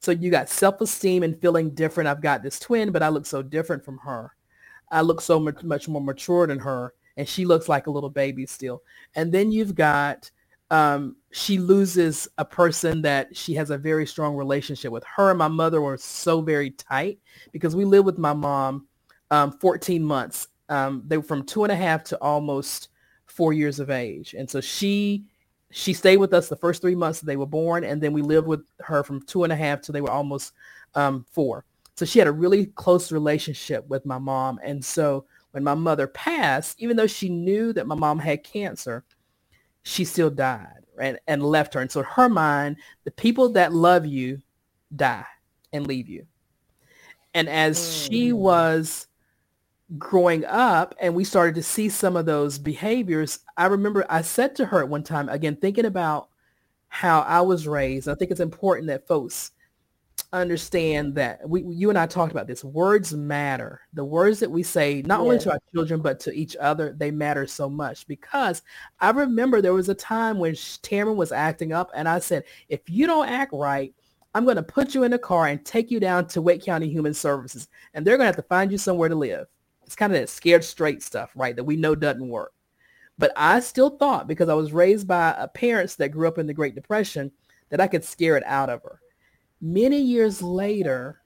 So 0.00 0.12
you 0.12 0.30
got 0.30 0.48
self-esteem 0.48 1.24
and 1.24 1.40
feeling 1.40 1.70
different. 1.70 2.08
I've 2.08 2.22
got 2.22 2.42
this 2.42 2.60
twin, 2.60 2.92
but 2.92 3.02
I 3.02 3.08
look 3.08 3.26
so 3.26 3.42
different 3.42 3.84
from 3.84 3.98
her. 3.98 4.34
I 4.90 5.00
look 5.00 5.20
so 5.20 5.40
much, 5.40 5.64
much 5.64 5.88
more 5.88 6.00
mature 6.00 6.46
than 6.46 6.60
her. 6.60 6.94
And 7.16 7.28
she 7.28 7.44
looks 7.44 7.68
like 7.68 7.88
a 7.88 7.90
little 7.90 8.10
baby 8.10 8.46
still. 8.46 8.82
And 9.16 9.32
then 9.32 9.50
you've 9.50 9.74
got, 9.74 10.30
um, 10.70 11.16
she 11.30 11.58
loses 11.58 12.28
a 12.38 12.44
person 12.44 13.02
that 13.02 13.36
she 13.36 13.54
has 13.54 13.70
a 13.70 13.78
very 13.78 14.06
strong 14.06 14.34
relationship 14.34 14.92
with. 14.92 15.04
Her 15.04 15.30
and 15.30 15.38
my 15.38 15.48
mother 15.48 15.80
were 15.80 15.96
so 15.96 16.40
very 16.40 16.70
tight 16.70 17.18
because 17.52 17.74
we 17.74 17.84
lived 17.84 18.06
with 18.06 18.18
my 18.18 18.32
mom 18.32 18.86
um, 19.30 19.52
14 19.52 20.02
months. 20.02 20.48
Um, 20.68 21.02
they 21.06 21.16
were 21.16 21.22
from 21.22 21.44
two 21.44 21.64
and 21.64 21.72
a 21.72 21.76
half 21.76 22.04
to 22.04 22.18
almost 22.20 22.88
four 23.26 23.52
years 23.52 23.80
of 23.80 23.90
age. 23.90 24.34
And 24.34 24.48
so 24.48 24.60
she 24.60 25.24
she 25.70 25.92
stayed 25.92 26.16
with 26.16 26.32
us 26.32 26.48
the 26.48 26.56
first 26.56 26.80
three 26.80 26.94
months 26.94 27.20
they 27.20 27.36
were 27.36 27.44
born, 27.44 27.84
and 27.84 28.00
then 28.00 28.14
we 28.14 28.22
lived 28.22 28.46
with 28.46 28.64
her 28.80 29.04
from 29.04 29.20
two 29.20 29.44
and 29.44 29.52
a 29.52 29.56
half 29.56 29.82
till 29.82 29.92
they 29.92 30.00
were 30.00 30.10
almost 30.10 30.54
um, 30.94 31.26
four. 31.30 31.66
So 31.94 32.06
she 32.06 32.18
had 32.18 32.28
a 32.28 32.32
really 32.32 32.66
close 32.66 33.12
relationship 33.12 33.86
with 33.86 34.06
my 34.06 34.18
mom. 34.18 34.58
And 34.62 34.82
so 34.82 35.26
when 35.50 35.64
my 35.64 35.74
mother 35.74 36.06
passed, 36.06 36.80
even 36.80 36.96
though 36.96 37.06
she 37.06 37.28
knew 37.28 37.72
that 37.74 37.86
my 37.86 37.94
mom 37.94 38.18
had 38.18 38.44
cancer, 38.44 39.04
she 39.88 40.04
still 40.04 40.30
died 40.30 40.84
and, 41.00 41.18
and 41.26 41.42
left 41.42 41.74
her. 41.74 41.80
And 41.80 41.90
so 41.90 42.00
in 42.00 42.06
her 42.06 42.28
mind, 42.28 42.76
the 43.04 43.10
people 43.10 43.48
that 43.50 43.72
love 43.72 44.04
you 44.04 44.42
die 44.94 45.24
and 45.72 45.86
leave 45.86 46.08
you. 46.08 46.26
And 47.34 47.48
as 47.48 47.78
mm. 47.78 48.08
she 48.08 48.32
was 48.32 49.06
growing 49.96 50.44
up 50.44 50.94
and 51.00 51.14
we 51.14 51.24
started 51.24 51.54
to 51.54 51.62
see 51.62 51.88
some 51.88 52.16
of 52.16 52.26
those 52.26 52.58
behaviors, 52.58 53.40
I 53.56 53.66
remember 53.66 54.04
I 54.10 54.22
said 54.22 54.54
to 54.56 54.66
her 54.66 54.80
at 54.80 54.88
one 54.88 55.02
time, 55.02 55.28
again, 55.30 55.56
thinking 55.56 55.86
about 55.86 56.28
how 56.88 57.20
I 57.20 57.40
was 57.40 57.66
raised, 57.66 58.08
I 58.08 58.14
think 58.14 58.30
it's 58.30 58.40
important 58.40 58.88
that 58.88 59.06
folks 59.06 59.52
understand 60.32 61.14
that 61.14 61.48
we, 61.48 61.64
you 61.64 61.88
and 61.88 61.98
I 61.98 62.06
talked 62.06 62.32
about 62.32 62.46
this. 62.46 62.62
Words 62.62 63.14
matter. 63.14 63.80
The 63.94 64.04
words 64.04 64.40
that 64.40 64.50
we 64.50 64.62
say, 64.62 65.02
not 65.02 65.20
only 65.20 65.38
to 65.38 65.52
our 65.52 65.58
children, 65.72 66.00
but 66.00 66.20
to 66.20 66.32
each 66.32 66.56
other, 66.56 66.94
they 66.96 67.10
matter 67.10 67.46
so 67.46 67.68
much 67.68 68.06
because 68.06 68.62
I 69.00 69.10
remember 69.10 69.60
there 69.60 69.74
was 69.74 69.88
a 69.88 69.94
time 69.94 70.38
when 70.38 70.52
Tamron 70.52 71.16
was 71.16 71.32
acting 71.32 71.72
up 71.72 71.90
and 71.94 72.08
I 72.08 72.18
said, 72.18 72.44
if 72.68 72.80
you 72.88 73.06
don't 73.06 73.28
act 73.28 73.52
right, 73.52 73.94
I'm 74.34 74.44
going 74.44 74.56
to 74.56 74.62
put 74.62 74.94
you 74.94 75.04
in 75.04 75.14
a 75.14 75.18
car 75.18 75.46
and 75.46 75.64
take 75.64 75.90
you 75.90 75.98
down 75.98 76.26
to 76.28 76.42
Wake 76.42 76.62
County 76.62 76.88
Human 76.88 77.14
Services 77.14 77.68
and 77.94 78.06
they're 78.06 78.18
going 78.18 78.24
to 78.24 78.36
have 78.36 78.36
to 78.36 78.42
find 78.42 78.70
you 78.70 78.78
somewhere 78.78 79.08
to 79.08 79.14
live. 79.14 79.46
It's 79.84 79.96
kind 79.96 80.12
of 80.12 80.20
that 80.20 80.28
scared 80.28 80.62
straight 80.62 81.02
stuff, 81.02 81.30
right? 81.34 81.56
That 81.56 81.64
we 81.64 81.76
know 81.76 81.94
doesn't 81.94 82.28
work. 82.28 82.52
But 83.16 83.32
I 83.34 83.60
still 83.60 83.90
thought 83.90 84.28
because 84.28 84.48
I 84.50 84.54
was 84.54 84.72
raised 84.72 85.08
by 85.08 85.30
uh, 85.30 85.46
parents 85.48 85.96
that 85.96 86.10
grew 86.10 86.28
up 86.28 86.38
in 86.38 86.46
the 86.46 86.54
Great 86.54 86.74
Depression 86.74 87.32
that 87.70 87.80
I 87.80 87.88
could 87.88 88.04
scare 88.04 88.36
it 88.36 88.44
out 88.46 88.70
of 88.70 88.82
her. 88.82 89.00
Many 89.60 90.00
years 90.00 90.40
later, 90.40 91.20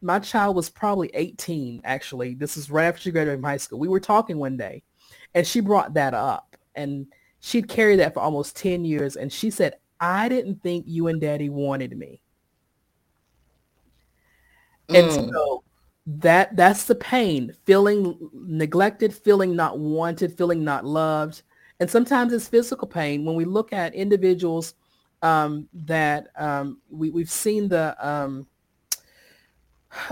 my 0.00 0.18
child 0.18 0.54
was 0.54 0.70
probably 0.70 1.10
18, 1.14 1.80
actually. 1.84 2.34
This 2.34 2.56
is 2.56 2.70
right 2.70 2.86
after 2.86 3.00
she 3.00 3.10
graduated 3.10 3.40
from 3.40 3.50
high 3.50 3.56
school. 3.56 3.78
We 3.78 3.88
were 3.88 4.00
talking 4.00 4.38
one 4.38 4.56
day 4.56 4.82
and 5.34 5.46
she 5.46 5.60
brought 5.60 5.94
that 5.94 6.14
up 6.14 6.56
and 6.74 7.06
she'd 7.40 7.68
carried 7.68 7.98
that 7.98 8.14
for 8.14 8.20
almost 8.20 8.56
10 8.56 8.84
years. 8.84 9.16
And 9.16 9.32
she 9.32 9.50
said, 9.50 9.76
I 10.00 10.28
didn't 10.28 10.62
think 10.62 10.84
you 10.86 11.08
and 11.08 11.20
daddy 11.20 11.48
wanted 11.48 11.96
me. 11.96 12.22
Mm. 14.88 14.98
And 14.98 15.32
so 15.32 15.64
that 16.06 16.56
that's 16.56 16.84
the 16.84 16.94
pain 16.96 17.54
feeling 17.64 18.18
neglected 18.34 19.14
feeling 19.14 19.54
not 19.54 19.78
wanted 19.78 20.36
feeling 20.36 20.64
not 20.64 20.84
loved 20.84 21.42
and 21.78 21.88
sometimes 21.88 22.32
it's 22.32 22.48
physical 22.48 22.88
pain 22.88 23.24
when 23.24 23.36
we 23.36 23.44
look 23.44 23.72
at 23.72 23.94
individuals 23.94 24.74
um, 25.22 25.68
that 25.72 26.28
um, 26.36 26.78
we, 26.90 27.10
we've 27.10 27.30
seen 27.30 27.68
the 27.68 27.96
um, 28.06 28.46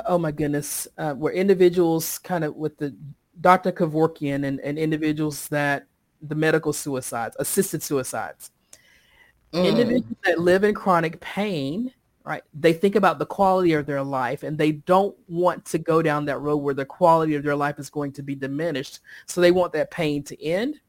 oh 0.07 0.18
my 0.18 0.31
goodness 0.31 0.87
uh, 0.99 1.14
where 1.14 1.33
individuals 1.33 2.18
kind 2.18 2.44
of 2.44 2.55
with 2.55 2.77
the 2.79 2.94
dr 3.40 3.73
kevorkian 3.73 4.46
and, 4.46 4.61
and 4.61 4.79
individuals 4.79 5.49
that 5.49 5.87
the 6.23 6.35
medical 6.35 6.73
suicides 6.73 7.35
assisted 7.38 7.83
suicides 7.83 8.51
mm. 9.53 9.66
individuals 9.66 10.16
that 10.25 10.38
live 10.38 10.64
in 10.64 10.75
chronic 10.75 11.18
pain 11.20 11.92
right? 12.25 12.42
They 12.55 12.73
think 12.73 12.96
about 12.96 13.18
the 13.18 13.27
quality 13.27 13.73
of 13.73 13.87
their 13.87 14.03
life 14.03 14.42
and 14.42 14.57
they 14.57 14.73
don't 14.73 15.16
want 15.29 15.64
to 15.66 15.79
go 15.79 16.03
down 16.03 16.27
that 16.27 16.38
road 16.38 16.59
where 16.59 16.75
the 16.75 16.85
quality 16.85 17.35
of 17.35 17.42
their 17.42 17.57
life 17.57 17.79
is 17.79 17.90
going 17.90 18.12
to 18.12 18.23
be 18.23 18.35
diminished. 18.35 19.01
So 19.27 19.40
they 19.40 19.51
want 19.51 19.73
that 19.73 19.90
pain 19.90 20.23
to 20.25 20.44
end 20.44 20.81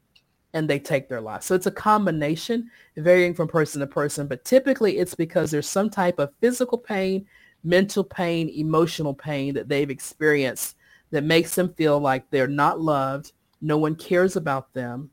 and 0.54 0.68
they 0.68 0.78
take 0.78 1.08
their 1.08 1.20
life. 1.20 1.42
So 1.42 1.54
it's 1.54 1.66
a 1.66 1.70
combination 1.72 2.70
varying 2.96 3.34
from 3.34 3.48
person 3.48 3.80
to 3.80 3.86
person, 3.86 4.26
but 4.26 4.44
typically 4.44 4.98
it's 4.98 5.14
because 5.14 5.50
there's 5.50 5.68
some 5.68 5.88
type 5.88 6.18
of 6.18 6.32
physical 6.40 6.78
pain, 6.78 7.26
mental 7.64 8.04
pain, 8.04 8.48
emotional 8.50 9.14
pain 9.14 9.54
that 9.54 9.68
they've 9.68 9.90
experienced 9.90 10.76
that 11.10 11.24
makes 11.24 11.54
them 11.54 11.72
feel 11.74 11.98
like 12.00 12.28
they're 12.30 12.46
not 12.46 12.80
loved, 12.80 13.32
no 13.60 13.78
one 13.78 13.94
cares 13.94 14.36
about 14.36 14.72
them, 14.72 15.10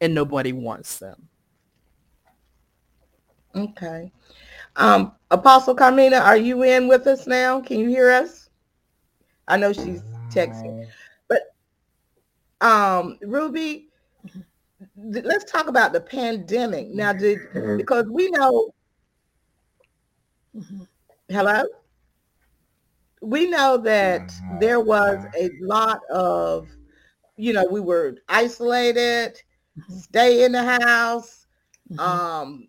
and 0.00 0.14
nobody 0.14 0.52
wants 0.52 0.98
them. 0.98 1.28
Okay. 3.56 4.12
Um, 4.76 5.12
Apostle 5.30 5.74
Carmina, 5.74 6.18
are 6.18 6.36
you 6.36 6.62
in 6.62 6.86
with 6.86 7.06
us 7.06 7.26
now? 7.26 7.60
Can 7.60 7.80
you 7.80 7.88
hear 7.88 8.10
us? 8.10 8.50
I 9.48 9.56
know 9.56 9.72
she's 9.72 10.02
texting, 10.30 10.86
but 11.26 11.54
um, 12.60 13.18
Ruby, 13.22 13.87
let's 14.96 15.50
talk 15.50 15.68
about 15.68 15.92
the 15.92 16.00
pandemic 16.00 16.88
now. 16.88 17.12
Did 17.12 17.38
because 17.76 18.06
we 18.10 18.30
know. 18.30 18.74
Hello. 21.28 21.64
We 23.20 23.50
know 23.50 23.76
that 23.78 24.32
there 24.60 24.80
was 24.80 25.24
a 25.36 25.50
lot 25.60 26.00
of, 26.08 26.68
you 27.36 27.52
know, 27.52 27.66
we 27.68 27.80
were 27.80 28.16
isolated, 28.28 29.40
stay 29.88 30.44
in 30.44 30.52
the 30.52 30.62
house. 30.62 31.46
Mm-hmm. 31.90 32.00
Um, 32.00 32.68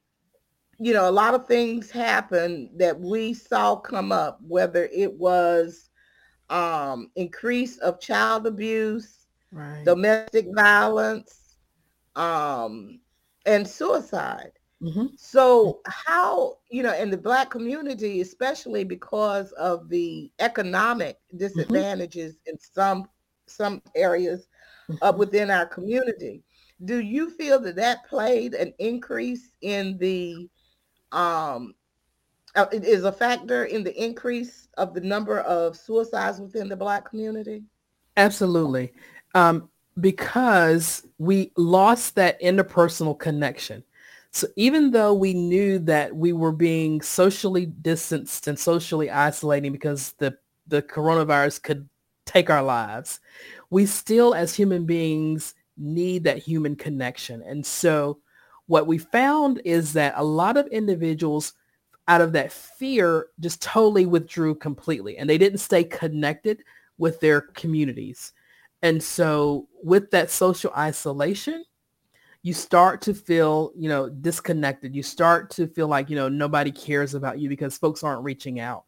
you 0.79 0.93
know, 0.93 1.09
a 1.09 1.11
lot 1.11 1.33
of 1.35 1.45
things 1.45 1.91
happened 1.91 2.69
that 2.77 2.99
we 2.99 3.33
saw 3.33 3.75
come 3.75 4.11
up, 4.11 4.39
whether 4.47 4.85
it 4.85 5.13
was 5.13 5.89
um, 6.49 7.11
increase 7.15 7.77
of 7.79 7.99
child 7.99 8.47
abuse, 8.47 9.27
right. 9.51 9.83
domestic 9.85 10.47
violence, 10.55 11.38
um, 12.19 12.99
and 13.45 13.67
suicide. 13.67 14.51
Mm-hmm. 14.83 15.07
So 15.17 15.79
how, 15.87 16.57
you 16.69 16.83
know, 16.83 16.93
in 16.93 17.09
the 17.09 17.17
black 17.17 17.49
community, 17.49 18.21
especially 18.21 18.83
because 18.83 19.51
of 19.53 19.89
the 19.89 20.31
economic 20.39 21.15
mm-hmm. 21.15 21.37
disadvantages 21.37 22.33
mm-hmm. 22.33 22.51
in 22.51 22.59
some 22.59 23.09
some 23.47 23.81
areas 23.95 24.47
mm-hmm. 24.89 25.03
uh, 25.03 25.11
within 25.11 25.49
our 25.49 25.65
community, 25.65 26.43
do 26.85 26.99
you 26.99 27.29
feel 27.29 27.59
that 27.59 27.75
that 27.77 28.07
played 28.07 28.53
an 28.53 28.73
increase 28.77 29.49
in 29.61 29.97
the 29.97 30.47
um 31.11 31.73
uh, 32.55 32.65
is 32.71 33.03
a 33.03 33.11
factor 33.11 33.65
in 33.65 33.83
the 33.83 34.03
increase 34.03 34.67
of 34.77 34.93
the 34.93 35.01
number 35.01 35.39
of 35.41 35.75
suicides 35.75 36.39
within 36.39 36.67
the 36.67 36.75
black 36.75 37.09
community? 37.09 37.63
Absolutely. 38.17 38.91
Um, 39.35 39.69
because 39.99 41.05
we 41.17 41.51
lost 41.57 42.15
that 42.15 42.41
interpersonal 42.41 43.17
connection. 43.17 43.83
So 44.31 44.47
even 44.55 44.91
though 44.91 45.13
we 45.13 45.33
knew 45.33 45.79
that 45.79 46.15
we 46.15 46.33
were 46.33 46.51
being 46.51 47.01
socially 47.01 47.65
distanced 47.65 48.47
and 48.47 48.57
socially 48.57 49.09
isolating 49.09 49.71
because 49.71 50.13
the, 50.13 50.37
the 50.67 50.81
coronavirus 50.81 51.63
could 51.63 51.89
take 52.25 52.49
our 52.49 52.61
lives, 52.61 53.19
we 53.69 53.85
still 53.85 54.35
as 54.35 54.55
human 54.55 54.85
beings 54.85 55.55
need 55.77 56.23
that 56.25 56.37
human 56.37 56.75
connection. 56.75 57.41
And 57.41 57.65
so 57.65 58.19
what 58.67 58.85
we 58.85 58.99
found 58.99 59.61
is 59.65 59.93
that 59.93 60.13
a 60.15 60.23
lot 60.23 60.57
of 60.57 60.67
individuals 60.67 61.53
out 62.07 62.21
of 62.21 62.33
that 62.33 62.51
fear 62.51 63.27
just 63.39 63.61
totally 63.61 64.05
withdrew 64.05 64.55
completely 64.55 65.17
and 65.17 65.29
they 65.29 65.37
didn't 65.37 65.59
stay 65.59 65.83
connected 65.83 66.63
with 66.97 67.19
their 67.19 67.41
communities. 67.41 68.33
And 68.81 69.01
so 69.01 69.67
with 69.83 70.11
that 70.11 70.31
social 70.31 70.71
isolation, 70.77 71.63
you 72.41 72.53
start 72.53 73.01
to 73.01 73.13
feel, 73.13 73.71
you 73.75 73.89
know, 73.89 74.09
disconnected. 74.09 74.95
You 74.95 75.03
start 75.03 75.49
to 75.51 75.67
feel 75.67 75.87
like, 75.87 76.09
you 76.09 76.15
know, 76.15 76.29
nobody 76.29 76.71
cares 76.71 77.13
about 77.13 77.39
you 77.39 77.49
because 77.49 77.77
folks 77.77 78.03
aren't 78.03 78.23
reaching 78.23 78.59
out. 78.59 78.85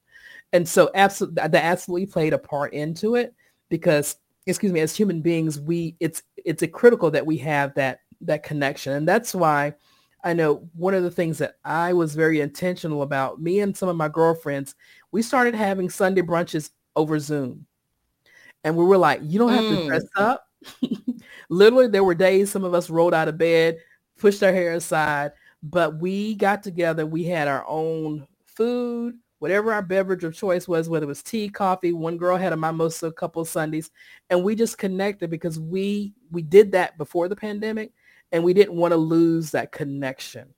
And 0.53 0.67
so 0.67 0.89
absolutely 0.95 1.35
that 1.35 1.55
absolutely 1.55 2.07
played 2.07 2.33
a 2.33 2.37
part 2.37 2.73
into 2.73 3.15
it 3.15 3.33
because 3.69 4.17
excuse 4.45 4.71
me, 4.71 4.79
as 4.79 4.95
human 4.95 5.21
beings, 5.21 5.59
we 5.59 5.95
it's 5.99 6.23
it's 6.37 6.63
a 6.63 6.67
critical 6.67 7.11
that 7.11 7.25
we 7.25 7.37
have 7.37 7.73
that 7.75 7.99
that 8.21 8.43
connection. 8.43 8.93
And 8.93 9.07
that's 9.07 9.35
why 9.35 9.73
I 10.23 10.33
know 10.33 10.67
one 10.75 10.93
of 10.93 11.03
the 11.03 11.11
things 11.11 11.37
that 11.39 11.55
I 11.65 11.93
was 11.93 12.15
very 12.15 12.41
intentional 12.41 13.01
about, 13.01 13.41
me 13.41 13.59
and 13.59 13.75
some 13.75 13.89
of 13.89 13.95
my 13.95 14.07
girlfriends, 14.07 14.75
we 15.11 15.21
started 15.21 15.55
having 15.55 15.89
Sunday 15.89 16.21
brunches 16.21 16.71
over 16.95 17.19
Zoom. 17.19 17.65
And 18.63 18.75
we 18.75 18.83
were 18.83 18.97
like, 18.97 19.21
you 19.23 19.39
don't 19.39 19.53
have 19.53 19.63
mm. 19.63 19.77
to 19.77 19.85
dress 19.87 20.05
up. 20.15 20.47
Literally, 21.49 21.87
there 21.87 22.03
were 22.03 22.15
days 22.15 22.51
some 22.51 22.63
of 22.63 22.73
us 22.73 22.89
rolled 22.89 23.13
out 23.13 23.27
of 23.27 23.37
bed, 23.37 23.77
pushed 24.17 24.43
our 24.43 24.53
hair 24.53 24.73
aside, 24.73 25.31
but 25.63 25.99
we 25.99 26.35
got 26.35 26.63
together. 26.63 27.05
We 27.05 27.23
had 27.23 27.47
our 27.47 27.65
own 27.67 28.27
food, 28.45 29.17
whatever 29.39 29.73
our 29.73 29.81
beverage 29.81 30.23
of 30.23 30.35
choice 30.35 30.67
was, 30.67 30.87
whether 30.87 31.05
it 31.05 31.07
was 31.07 31.23
tea, 31.23 31.49
coffee. 31.49 31.93
One 31.93 32.17
girl 32.17 32.37
had 32.37 32.53
a 32.53 32.57
mimosa 32.57 33.07
a 33.07 33.11
couple 33.11 33.41
of 33.41 33.49
Sundays, 33.49 33.89
and 34.29 34.43
we 34.43 34.55
just 34.55 34.77
connected 34.77 35.29
because 35.29 35.59
we 35.59 36.13
we 36.31 36.41
did 36.41 36.71
that 36.73 36.97
before 36.97 37.27
the 37.27 37.35
pandemic, 37.35 37.91
and 38.31 38.43
we 38.43 38.53
didn't 38.53 38.75
want 38.75 38.91
to 38.91 38.97
lose 38.97 39.51
that 39.51 39.71
connection. 39.71 40.53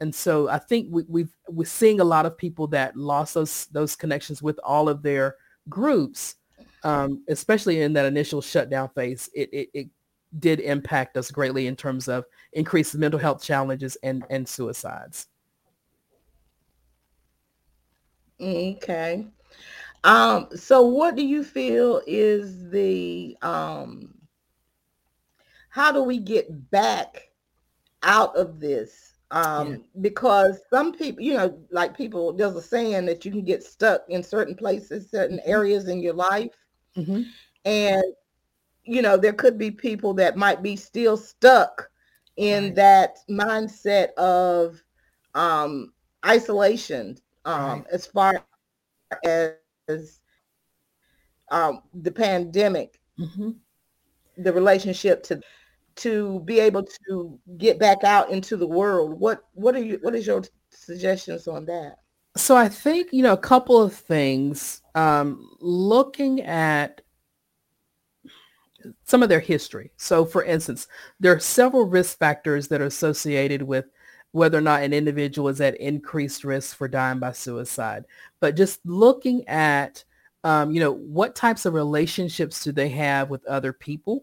And 0.00 0.14
so 0.14 0.48
I 0.48 0.58
think 0.58 0.88
we, 0.90 1.02
we've 1.08 1.34
we're 1.48 1.66
seeing 1.66 2.00
a 2.00 2.04
lot 2.04 2.26
of 2.26 2.38
people 2.38 2.66
that 2.68 2.96
lost 2.96 3.34
those 3.34 3.66
those 3.66 3.96
connections 3.96 4.42
with 4.42 4.60
all 4.62 4.88
of 4.88 5.02
their 5.02 5.36
groups 5.68 6.36
um, 6.82 7.22
especially 7.28 7.80
in 7.80 7.92
that 7.94 8.06
initial 8.06 8.40
shutdown 8.40 8.88
phase, 8.94 9.30
it, 9.34 9.48
it, 9.52 9.68
it 9.74 9.88
did 10.38 10.60
impact 10.60 11.16
us 11.16 11.30
greatly 11.30 11.66
in 11.66 11.76
terms 11.76 12.08
of 12.08 12.24
increased 12.52 12.94
mental 12.94 13.18
health 13.18 13.42
challenges 13.42 13.96
and, 14.02 14.24
and 14.30 14.46
suicides. 14.46 15.26
Okay. 18.40 19.26
Um, 20.04 20.48
so 20.54 20.82
what 20.82 21.16
do 21.16 21.24
you 21.24 21.42
feel 21.42 22.00
is 22.06 22.70
the 22.70 23.36
um 23.42 24.14
how 25.70 25.92
do 25.92 26.02
we 26.02 26.18
get 26.18 26.70
back 26.70 27.30
out 28.02 28.34
of 28.36 28.60
this? 28.60 29.14
Um, 29.30 29.70
yeah. 29.70 29.76
because 30.00 30.60
some 30.70 30.92
people, 30.92 31.22
you 31.22 31.34
know, 31.34 31.58
like 31.70 31.96
people, 31.96 32.32
there's 32.32 32.56
a 32.56 32.62
saying 32.62 33.04
that 33.06 33.24
you 33.24 33.30
can 33.30 33.44
get 33.44 33.62
stuck 33.62 34.02
in 34.08 34.22
certain 34.22 34.54
places, 34.54 35.10
certain 35.10 35.38
mm-hmm. 35.38 35.50
areas 35.50 35.88
in 35.88 36.00
your 36.00 36.14
life. 36.14 36.50
Mm-hmm. 36.98 37.22
And, 37.64 38.04
you 38.84 39.02
know, 39.02 39.16
there 39.16 39.32
could 39.32 39.58
be 39.58 39.70
people 39.70 40.14
that 40.14 40.36
might 40.36 40.62
be 40.62 40.76
still 40.76 41.16
stuck 41.16 41.90
in 42.36 42.64
right. 42.64 42.74
that 42.76 43.18
mindset 43.30 44.12
of 44.14 44.82
um, 45.34 45.92
isolation 46.24 47.16
um, 47.44 47.80
right. 47.80 47.84
as 47.92 48.06
far 48.06 48.44
as 49.24 50.20
um, 51.50 51.82
the 51.94 52.10
pandemic, 52.10 53.00
mm-hmm. 53.18 53.50
the 54.38 54.52
relationship 54.52 55.22
to 55.24 55.40
to 55.96 56.40
be 56.44 56.60
able 56.60 56.84
to 56.84 57.40
get 57.56 57.80
back 57.80 58.04
out 58.04 58.30
into 58.30 58.56
the 58.56 58.66
world. 58.66 59.18
What 59.18 59.44
what 59.54 59.74
are 59.74 59.82
you 59.82 59.98
what 60.02 60.14
is 60.14 60.26
your 60.26 60.42
suggestions 60.70 61.48
on 61.48 61.66
that? 61.66 61.96
So 62.36 62.56
I 62.56 62.68
think, 62.68 63.12
you 63.12 63.22
know, 63.22 63.32
a 63.32 63.38
couple 63.38 63.80
of 63.82 63.94
things. 63.94 64.82
Um, 64.94 65.50
looking 65.60 66.42
at 66.42 67.00
some 69.04 69.22
of 69.22 69.28
their 69.28 69.40
history. 69.40 69.90
So 69.96 70.24
for 70.24 70.44
instance, 70.44 70.86
there 71.20 71.32
are 71.32 71.40
several 71.40 71.84
risk 71.84 72.18
factors 72.18 72.68
that 72.68 72.80
are 72.80 72.86
associated 72.86 73.62
with 73.62 73.86
whether 74.32 74.58
or 74.58 74.62
not 74.62 74.82
an 74.82 74.92
individual 74.92 75.48
is 75.48 75.60
at 75.60 75.80
increased 75.80 76.44
risk 76.44 76.76
for 76.76 76.86
dying 76.86 77.18
by 77.18 77.32
suicide. 77.32 78.04
But 78.40 78.56
just 78.56 78.80
looking 78.84 79.46
at, 79.48 80.04
um, 80.44 80.70
you 80.70 80.80
know, 80.80 80.92
what 80.92 81.34
types 81.34 81.66
of 81.66 81.74
relationships 81.74 82.62
do 82.62 82.72
they 82.72 82.88
have 82.90 83.30
with 83.30 83.44
other 83.46 83.72
people 83.72 84.22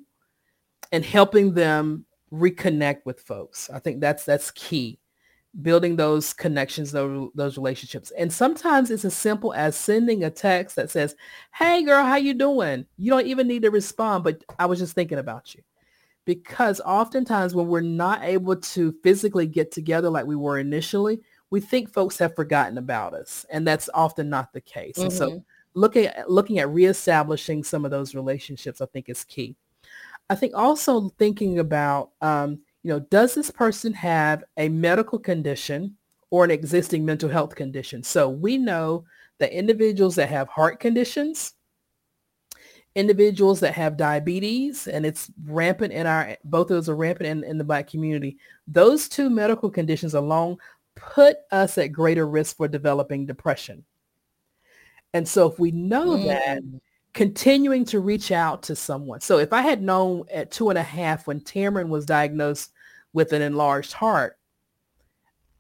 and 0.92 1.04
helping 1.04 1.54
them 1.54 2.06
reconnect 2.32 3.02
with 3.06 3.20
folks. 3.22 3.70
I 3.70 3.80
think 3.80 4.00
that's 4.00 4.26
that's 4.26 4.52
key 4.52 5.00
building 5.62 5.96
those 5.96 6.34
connections, 6.34 6.92
those, 6.92 7.30
those 7.34 7.58
relationships. 7.58 8.12
And 8.18 8.32
sometimes 8.32 8.92
it's 8.92 9.06
as 9.06 9.14
simple 9.14 9.54
as 9.54 9.76
sending 9.76 10.24
a 10.24 10.30
text 10.30 10.76
that 10.76 10.90
says, 10.90 11.16
hey 11.54 11.84
girl, 11.84 12.04
how 12.04 12.18
you 12.18 12.34
doing? 12.34 12.86
You 12.98 13.12
don't 13.12 13.28
even 13.28 13.48
need 13.48 13.62
to 13.62 13.72
respond, 13.72 14.24
but 14.24 14.44
I 14.60 14.66
was 14.66 14.80
just 14.80 14.96
thinking 14.96 15.18
about 15.18 15.56
you. 15.56 15.62
Because 16.26 16.82
oftentimes 16.82 17.54
when 17.54 17.68
we're 17.68 17.82
not 17.82 18.24
able 18.24 18.56
to 18.56 18.96
physically 19.04 19.46
get 19.46 19.72
together 19.72 20.10
like 20.10 20.26
we 20.26 20.36
were 20.36 20.58
initially, 20.58 21.22
we 21.52 21.62
think 21.62 21.94
folks 21.94 22.18
have 22.18 22.36
forgotten 22.36 22.78
about 22.78 23.14
us. 23.14 23.46
And 23.50 23.66
that's 23.66 23.90
often 23.94 24.30
not 24.30 24.52
the 24.52 24.62
case. 24.62 24.96
Mm-hmm. 24.96 25.04
And 25.04 25.14
so 25.14 25.30
mm-hmm. 25.30 25.40
looking 25.76 26.06
at, 26.08 26.30
looking 26.30 26.60
at 26.60 26.70
reestablishing 26.70 27.64
some 27.64 27.86
of 27.86 27.92
those 27.92 28.16
relationships, 28.16 28.82
I 28.82 28.88
think 28.88 29.08
is 29.08 29.24
key. 29.24 29.56
I 30.30 30.36
think 30.36 30.54
also 30.56 31.10
thinking 31.20 31.60
about 31.60 32.10
um, 32.22 32.60
you 32.86 32.92
know, 32.92 33.00
does 33.00 33.34
this 33.34 33.50
person 33.50 33.94
have 33.94 34.44
a 34.58 34.70
medical 34.70 35.18
condition 35.18 35.98
or 36.30 36.46
an 36.46 36.52
existing 36.52 37.04
mental 37.04 37.28
health 37.28 37.56
condition? 37.56 38.04
So 38.04 38.30
we 38.30 38.60
know 38.60 39.06
that 39.40 39.52
individuals 39.52 40.14
that 40.18 40.30
have 40.30 40.48
heart 40.50 40.80
conditions, 40.80 41.54
individuals 42.94 43.60
that 43.62 43.74
have 43.74 43.98
diabetes, 43.98 44.88
and 44.88 45.04
it's 45.04 45.32
rampant 45.46 45.94
in 45.94 46.06
our, 46.06 46.38
both 46.44 46.70
of 46.70 46.76
those 46.76 46.88
are 46.88 46.96
rampant 46.96 47.28
in, 47.28 47.44
in 47.44 47.58
the 47.58 47.64
black 47.64 47.90
community. 47.90 48.38
Those 48.68 49.10
two 49.10 49.32
medical 49.32 49.72
conditions 49.72 50.14
alone 50.14 50.58
put 50.94 51.38
us 51.52 51.80
at 51.80 51.92
greater 51.92 52.28
risk 52.28 52.56
for 52.56 52.68
developing 52.68 53.26
depression. 53.26 53.84
And 55.16 55.28
so 55.28 55.50
if 55.50 55.58
we 55.58 55.72
know 55.72 56.10
mm. 56.10 56.28
that, 56.28 56.62
continuing 57.16 57.84
to 57.86 58.00
reach 58.00 58.32
out 58.32 58.62
to 58.62 58.76
someone. 58.76 59.22
So 59.22 59.40
if 59.40 59.54
I 59.54 59.62
had 59.62 59.82
known 59.82 60.26
at 60.32 60.52
two 60.52 60.70
and 60.70 60.78
a 60.78 60.84
half 60.84 61.26
when 61.26 61.40
Tamron 61.40 61.88
was 61.88 62.06
diagnosed 62.06 62.74
with 63.16 63.32
an 63.32 63.42
enlarged 63.42 63.94
heart. 63.94 64.38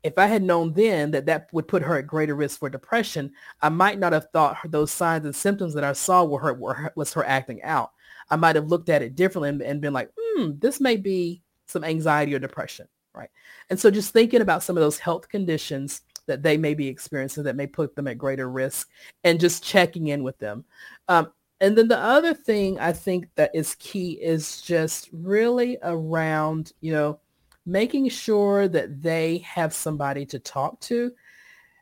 If 0.03 0.20
I 0.20 0.28
had 0.28 0.43
known 0.43 0.74
then 0.74 1.10
that 1.12 1.26
that 1.26 1.47
would 1.51 1.68
put 1.68 1.82
her 1.82 1.97
at 1.97 2.06
greater 2.06 2.36
risk 2.36 2.60
for 2.60 2.70
depression, 2.70 3.32
I 3.62 3.70
might 3.70 3.97
not 3.97 4.14
have 4.14 4.28
thought 4.32 4.58
those 4.70 4.91
signs 4.91 5.26
and 5.26 5.36
symptoms 5.36 5.74
that 5.74 5.84
I 5.84 5.93
saw 5.93 6.26
were 6.26 6.39
her, 6.39 6.53
were 6.53 6.74
her 6.76 6.93
was 6.95 7.14
her 7.14 7.26
acting 7.26 7.64
out. 7.64 7.91
I 8.30 8.36
might 8.36 8.56
have 8.56 8.68
looked 8.68 8.89
at 8.89 9.01
it 9.01 9.16
differently 9.16 9.49
and, 9.49 9.62
and 9.62 9.82
been 9.82 9.93
like, 9.93 10.12
hmm, 10.20 10.51
this 10.60 10.80
may 10.80 10.97
be 10.97 11.41
some 11.66 11.84
anxiety 11.84 12.36
or 12.36 12.39
depression, 12.39 12.88
right? 13.16 13.30
And 13.70 13.80
so 13.80 13.89
just 13.89 14.12
thinking 14.12 14.41
about 14.41 14.62
some 14.62 14.78
of 14.78 14.82
those 14.82 14.99
health 14.99 15.30
conditions 15.30 16.01
that 16.28 16.43
they 16.43 16.58
may 16.58 16.74
be 16.74 16.88
experiencing 16.88 17.43
that 17.45 17.56
may 17.56 17.68
put 17.68 17.95
them 17.95 18.08
at 18.08 18.18
greater 18.18 18.49
risk 18.49 18.89
and 19.24 19.39
just 19.39 19.64
checking 19.64 20.08
in 20.10 20.24
with 20.24 20.38
them. 20.39 20.66
Um, 21.08 21.32
and 21.62 21.78
then 21.78 21.88
the 21.88 21.97
other 21.97 22.34
thing 22.34 22.78
I 22.80 22.91
think 22.91 23.30
that 23.36 23.51
is 23.56 23.76
key 23.76 24.14
is 24.22 24.62
just 24.62 25.10
really 25.14 25.78
around, 25.84 26.74
you 26.82 26.91
know, 26.91 27.20
making 27.66 28.09
sure 28.09 28.68
that 28.68 29.01
they 29.01 29.39
have 29.39 29.74
somebody 29.74 30.26
to 30.28 30.39
talk 30.39 30.80
to. 30.82 31.11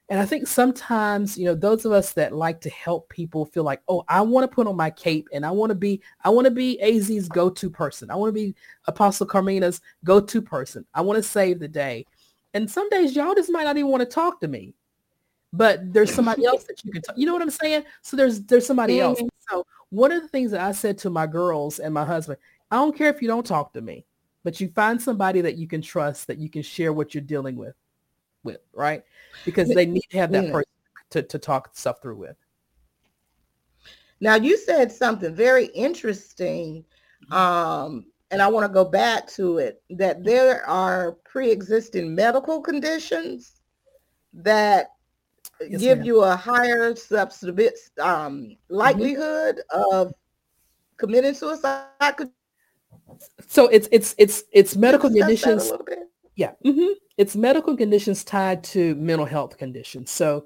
And 0.10 0.20
I 0.20 0.26
think 0.26 0.48
sometimes, 0.48 1.38
you 1.38 1.46
know, 1.46 1.56
those 1.56 1.86
of 1.86 1.92
us 1.92 2.14
that 2.14 2.36
like 2.36 2.62
to 2.62 2.70
help 2.70 3.10
people 3.10 3.46
feel 3.46 3.64
like, 3.64 3.82
oh, 3.88 4.04
I 4.08 4.22
want 4.22 4.50
to 4.50 4.54
put 4.54 4.68
on 4.68 4.76
my 4.76 4.90
cape 4.90 5.28
and 5.34 5.46
I 5.46 5.52
want 5.52 5.70
to 5.70 5.76
be, 5.76 6.02
I 6.24 6.30
want 6.30 6.46
to 6.46 6.52
be 6.52 6.80
AZ's 6.82 7.30
go-to 7.30 7.70
person. 7.70 8.12
I 8.12 8.16
want 8.16 8.30
to 8.30 8.34
be 8.34 8.54
Apostle 8.88 9.26
Carmina's 9.26 9.82
go-to 10.04 10.42
person. 10.42 10.86
I 10.94 11.02
want 11.02 11.18
to 11.18 11.24
save 11.24 11.60
the 11.60 11.68
day. 11.68 12.06
And 12.54 12.70
some 12.70 12.90
days 12.90 13.16
y'all 13.16 13.34
just 13.34 13.50
might 13.50 13.64
not 13.64 13.78
even 13.78 13.90
want 13.90 14.02
to 14.02 14.06
talk 14.06 14.42
to 14.42 14.48
me, 14.48 14.76
but 15.54 15.94
there's 15.94 16.14
somebody 16.14 16.46
else 16.48 16.66
that 16.66 16.84
you 16.84 16.92
can 16.92 17.02
talk. 17.02 17.18
You 17.18 17.26
know 17.26 17.34
what 17.34 17.42
I'm 17.42 17.50
saying? 17.50 17.84
So 18.02 18.18
there's, 18.18 18.42
there's 18.44 18.68
somebody 18.68 19.00
else. 19.00 19.20
Mm-hmm. 19.20 19.28
So 19.50 19.66
one 19.90 20.12
of 20.12 20.22
the 20.22 20.28
things 20.28 20.52
that 20.52 20.62
I 20.62 20.74
said 20.74 20.98
to 21.00 21.10
my 21.10 21.28
girls 21.28 21.80
and 21.80 21.94
my 21.94 22.06
husband, 22.06 22.40
I 22.70 22.76
don't 22.76 22.96
care 22.96 23.10
if 23.10 23.22
you 23.22 23.28
don't 23.28 23.46
talk 23.46 23.74
to 23.74 23.82
me, 23.82 24.06
but 24.44 24.60
you 24.60 24.70
find 24.70 25.02
somebody 25.02 25.42
that 25.42 25.56
you 25.56 25.68
can 25.68 25.82
trust, 25.82 26.28
that 26.28 26.38
you 26.38 26.50
can 26.50 26.62
share 26.62 26.94
what 26.94 27.14
you're 27.14 27.22
dealing 27.22 27.56
with 27.56 27.76
with, 28.44 28.60
right? 28.74 29.04
Because 29.46 29.70
they 29.70 29.86
need 29.86 30.04
to 30.12 30.18
have 30.18 30.32
that 30.32 30.52
person 30.52 30.72
to, 31.12 31.24
to 31.24 31.40
talk 31.40 31.70
stuff 31.74 32.02
through 32.02 32.18
with. 32.18 32.36
Now 34.20 34.36
you 34.36 34.58
said 34.58 34.92
something 34.92 35.34
very 35.36 35.66
interesting, 35.68 36.86
um, 37.32 38.06
and 38.32 38.42
I 38.42 38.48
want 38.48 38.66
to 38.66 38.74
go 38.74 38.86
back 38.86 39.28
to 39.34 39.58
it, 39.58 39.82
that 39.92 40.24
there 40.24 40.66
are 40.68 41.14
pre-existing 41.24 42.16
medical 42.16 42.62
conditions 42.62 43.62
that 44.34 44.92
yes, 45.62 45.80
give 45.80 45.98
ma'am. 46.00 46.08
you 46.08 46.24
a 46.24 46.36
higher 46.36 46.96
substance 46.96 47.92
um, 48.00 48.44
mm-hmm. 48.44 48.54
likelihood 48.70 49.62
mm-hmm. 49.74 49.96
of 49.96 50.14
committing 50.98 51.34
suicide. 51.34 51.88
So 53.48 53.68
it's 53.68 53.88
it's 53.92 54.16
it's 54.18 54.44
it's 54.52 54.76
medical 54.76 55.10
conditions. 55.10 55.72
Yeah. 56.36 56.52
Mm-hmm 56.66 56.94
it's 57.18 57.36
medical 57.36 57.78
conditions 57.78 58.24
tied 58.24 58.64
to 58.64 58.96
mental 58.96 59.26
health 59.26 59.58
conditions. 59.58 60.10
So 60.12 60.46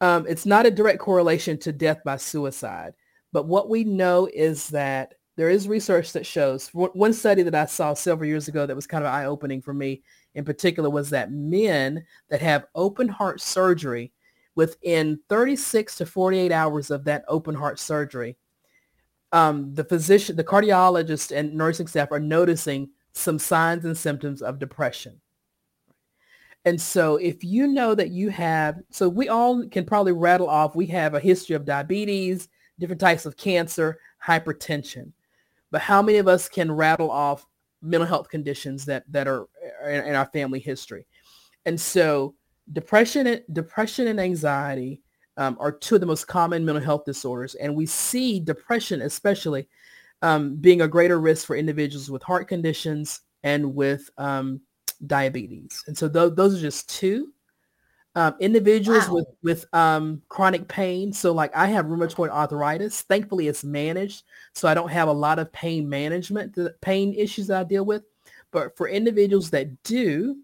um, 0.00 0.26
it's 0.28 0.46
not 0.46 0.66
a 0.66 0.70
direct 0.70 0.98
correlation 1.00 1.58
to 1.58 1.72
death 1.72 2.02
by 2.04 2.16
suicide. 2.16 2.94
But 3.32 3.46
what 3.46 3.68
we 3.68 3.84
know 3.84 4.28
is 4.32 4.68
that 4.68 5.14
there 5.36 5.50
is 5.50 5.66
research 5.66 6.12
that 6.12 6.24
shows 6.24 6.68
one 6.72 7.12
study 7.12 7.42
that 7.42 7.54
I 7.56 7.66
saw 7.66 7.94
several 7.94 8.28
years 8.28 8.46
ago 8.46 8.66
that 8.66 8.76
was 8.76 8.86
kind 8.86 9.04
of 9.04 9.12
eye-opening 9.12 9.62
for 9.62 9.74
me 9.74 10.02
in 10.36 10.44
particular 10.44 10.88
was 10.88 11.10
that 11.10 11.32
men 11.32 12.04
that 12.30 12.40
have 12.40 12.66
open 12.76 13.08
heart 13.08 13.40
surgery 13.40 14.12
within 14.54 15.18
36 15.28 15.96
to 15.96 16.06
48 16.06 16.52
hours 16.52 16.92
of 16.92 17.02
that 17.04 17.24
open 17.26 17.56
heart 17.56 17.80
surgery, 17.80 18.36
um, 19.34 19.74
the 19.74 19.82
physician, 19.82 20.36
the 20.36 20.44
cardiologist 20.44 21.36
and 21.36 21.54
nursing 21.54 21.88
staff 21.88 22.12
are 22.12 22.20
noticing 22.20 22.88
some 23.12 23.36
signs 23.36 23.84
and 23.84 23.98
symptoms 23.98 24.40
of 24.40 24.60
depression. 24.60 25.20
And 26.64 26.80
so 26.80 27.16
if 27.16 27.42
you 27.42 27.66
know 27.66 27.96
that 27.96 28.10
you 28.10 28.30
have, 28.30 28.80
so 28.90 29.08
we 29.08 29.28
all 29.28 29.66
can 29.68 29.84
probably 29.84 30.12
rattle 30.12 30.48
off, 30.48 30.76
we 30.76 30.86
have 30.86 31.14
a 31.14 31.20
history 31.20 31.56
of 31.56 31.64
diabetes, 31.64 32.48
different 32.78 33.00
types 33.00 33.26
of 33.26 33.36
cancer, 33.36 33.98
hypertension. 34.24 35.10
But 35.72 35.80
how 35.80 36.00
many 36.00 36.18
of 36.18 36.28
us 36.28 36.48
can 36.48 36.70
rattle 36.70 37.10
off 37.10 37.44
mental 37.82 38.06
health 38.06 38.28
conditions 38.28 38.84
that, 38.84 39.02
that 39.10 39.26
are 39.26 39.48
in, 39.84 40.04
in 40.04 40.14
our 40.14 40.26
family 40.26 40.60
history? 40.60 41.06
And 41.66 41.78
so 41.78 42.36
depression, 42.72 43.40
depression 43.52 44.06
and 44.06 44.20
anxiety 44.20 45.02
um, 45.36 45.56
are 45.60 45.72
two 45.72 45.96
of 45.96 46.00
the 46.00 46.06
most 46.06 46.26
common 46.26 46.64
mental 46.64 46.82
health 46.82 47.04
disorders. 47.04 47.54
And 47.56 47.74
we 47.74 47.86
see 47.86 48.40
depression 48.40 49.02
especially 49.02 49.68
um, 50.22 50.56
being 50.56 50.80
a 50.80 50.88
greater 50.88 51.20
risk 51.20 51.46
for 51.46 51.56
individuals 51.56 52.10
with 52.10 52.22
heart 52.22 52.48
conditions 52.48 53.20
and 53.42 53.74
with 53.74 54.10
um, 54.16 54.60
diabetes. 55.06 55.84
And 55.86 55.96
so 55.96 56.08
th- 56.08 56.34
those 56.34 56.56
are 56.56 56.60
just 56.60 56.88
two. 56.88 57.32
Um, 58.16 58.36
individuals 58.38 59.08
wow. 59.08 59.14
with 59.14 59.26
with 59.42 59.74
um, 59.74 60.22
chronic 60.28 60.68
pain. 60.68 61.12
So 61.12 61.32
like 61.32 61.54
I 61.54 61.66
have 61.66 61.86
rheumatoid 61.86 62.30
arthritis. 62.30 63.02
Thankfully, 63.02 63.48
it's 63.48 63.64
managed, 63.64 64.22
so 64.52 64.68
I 64.68 64.74
don't 64.74 64.90
have 64.90 65.08
a 65.08 65.12
lot 65.12 65.40
of 65.40 65.52
pain 65.52 65.88
management, 65.88 66.54
the 66.54 66.76
pain 66.80 67.12
issues 67.12 67.48
that 67.48 67.60
I 67.60 67.64
deal 67.64 67.84
with. 67.84 68.04
But 68.52 68.76
for 68.76 68.88
individuals 68.88 69.50
that 69.50 69.82
do, 69.82 70.36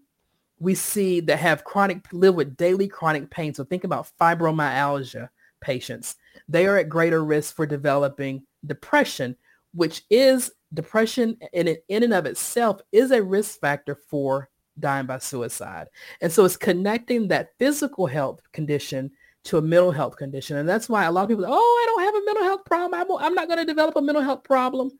we 0.61 0.75
see 0.75 1.19
that 1.21 1.39
have 1.39 1.63
chronic 1.63 2.05
live 2.13 2.35
with 2.35 2.55
daily 2.55 2.87
chronic 2.87 3.31
pain. 3.31 3.51
So 3.51 3.63
think 3.63 3.83
about 3.83 4.11
fibromyalgia 4.21 5.27
patients. 5.59 6.15
They 6.47 6.67
are 6.67 6.77
at 6.77 6.87
greater 6.87 7.25
risk 7.25 7.55
for 7.55 7.65
developing 7.65 8.43
depression, 8.67 9.35
which 9.73 10.03
is 10.11 10.51
depression 10.71 11.35
in, 11.51 11.75
in 11.89 12.03
and 12.03 12.13
of 12.13 12.27
itself 12.27 12.79
is 12.91 13.09
a 13.09 13.23
risk 13.23 13.59
factor 13.59 13.95
for 13.95 14.49
dying 14.79 15.07
by 15.07 15.17
suicide. 15.17 15.87
And 16.21 16.31
so 16.31 16.45
it's 16.45 16.57
connecting 16.57 17.27
that 17.29 17.57
physical 17.57 18.05
health 18.05 18.39
condition 18.53 19.09
to 19.45 19.57
a 19.57 19.61
mental 19.63 19.91
health 19.91 20.15
condition. 20.15 20.57
And 20.57 20.69
that's 20.69 20.87
why 20.87 21.05
a 21.05 21.11
lot 21.11 21.23
of 21.23 21.29
people, 21.29 21.45
oh, 21.47 21.51
I 21.51 21.85
don't 21.87 22.03
have 22.03 22.15
a 22.15 22.25
mental 22.25 22.43
health 22.43 22.65
problem. 22.65 23.01
I'm, 23.01 23.25
I'm 23.25 23.33
not 23.33 23.47
going 23.47 23.59
to 23.59 23.65
develop 23.65 23.95
a 23.95 24.01
mental 24.01 24.23
health 24.23 24.43
problem. 24.43 24.91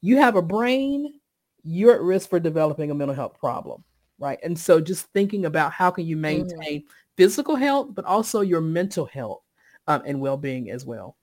You 0.00 0.16
have 0.16 0.34
a 0.34 0.42
brain, 0.42 1.20
you're 1.62 1.94
at 1.94 2.00
risk 2.00 2.30
for 2.30 2.40
developing 2.40 2.90
a 2.90 2.94
mental 2.96 3.14
health 3.14 3.38
problem. 3.38 3.84
Right. 4.18 4.38
And 4.44 4.58
so 4.58 4.80
just 4.80 5.06
thinking 5.12 5.44
about 5.44 5.72
how 5.72 5.90
can 5.90 6.06
you 6.06 6.16
mm-hmm. 6.16 6.22
maintain 6.22 6.80
mm-hmm. 6.80 6.88
physical 7.16 7.56
health, 7.56 7.88
but 7.92 8.04
also 8.04 8.40
your 8.40 8.60
mental 8.60 9.06
health 9.06 9.42
um, 9.86 10.02
and 10.06 10.20
well-being 10.20 10.70
as 10.70 10.86
well. 10.86 11.16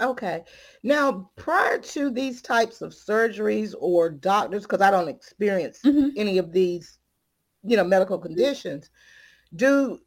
Okay. 0.00 0.44
Now, 0.82 1.30
prior 1.36 1.78
to 1.78 2.10
these 2.10 2.40
types 2.40 2.82
of 2.82 2.92
surgeries 2.92 3.74
or 3.78 4.10
doctors, 4.10 4.62
because 4.62 4.80
I 4.80 4.90
don't 4.90 5.08
experience 5.08 5.80
mm-hmm. 5.84 6.10
any 6.16 6.38
of 6.38 6.52
these, 6.52 6.98
you 7.64 7.76
know, 7.76 7.84
medical 7.84 8.18
conditions, 8.18 8.90
do 9.56 9.98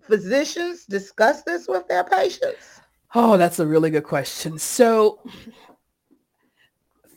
physicians 0.00 0.86
discuss 0.86 1.42
this 1.42 1.68
with 1.68 1.86
their 1.88 2.04
patients? 2.04 2.80
Oh, 3.14 3.36
that's 3.36 3.58
a 3.58 3.66
really 3.66 3.90
good 3.90 4.04
question. 4.04 4.58
So 4.58 5.20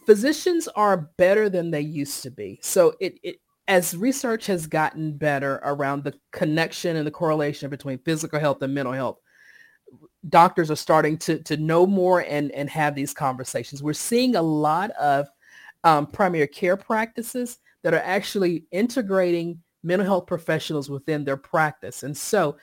physicians 0.10 0.68
are 0.70 1.12
better 1.18 1.50
than 1.50 1.70
they 1.70 1.82
used 1.82 2.24
to 2.24 2.32
be. 2.32 2.60
So 2.64 2.96
it, 3.00 3.20
it 3.22 3.36
as 3.68 3.96
research 3.96 4.48
has 4.48 4.66
gotten 4.66 5.16
better 5.16 5.60
around 5.64 6.04
the 6.04 6.16
connection 6.32 6.96
and 6.96 7.06
the 7.06 7.12
correlation 7.12 7.70
between 7.70 8.00
physical 8.00 8.40
health 8.40 8.60
and 8.64 8.74
mental 8.74 8.92
health, 8.92 9.20
doctors 10.28 10.72
are 10.72 10.76
starting 10.76 11.16
to 11.20 11.38
to 11.44 11.58
know 11.58 11.86
more 11.86 12.22
and 12.22 12.52
and 12.54 12.72
have 12.72 12.96
these 12.96 13.14
conversations. 13.14 13.84
We're 13.84 13.94
seeing 13.94 14.36
a 14.36 14.42
lot 14.42 14.90
of 14.92 15.28
um, 15.84 16.08
primary 16.08 16.48
care 16.48 16.76
practices 16.76 17.60
that 17.84 17.94
are 17.94 18.02
actually 18.04 18.64
integrating 18.72 19.62
mental 19.84 20.08
health 20.08 20.26
professionals 20.26 20.90
within 20.90 21.24
their 21.24 21.38
practice. 21.38 22.02
And 22.02 22.18
so 22.18 22.58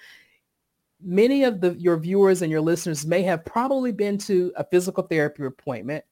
many 1.00 1.44
of 1.44 1.60
the 1.60 1.76
your 1.78 1.96
viewers 1.96 2.42
and 2.42 2.50
your 2.50 2.60
listeners 2.60 3.06
may 3.06 3.22
have 3.22 3.44
probably 3.44 3.92
been 3.92 4.18
to 4.18 4.52
a 4.56 4.64
physical 4.64 5.04
therapy 5.04 5.44
appointment 5.44 6.04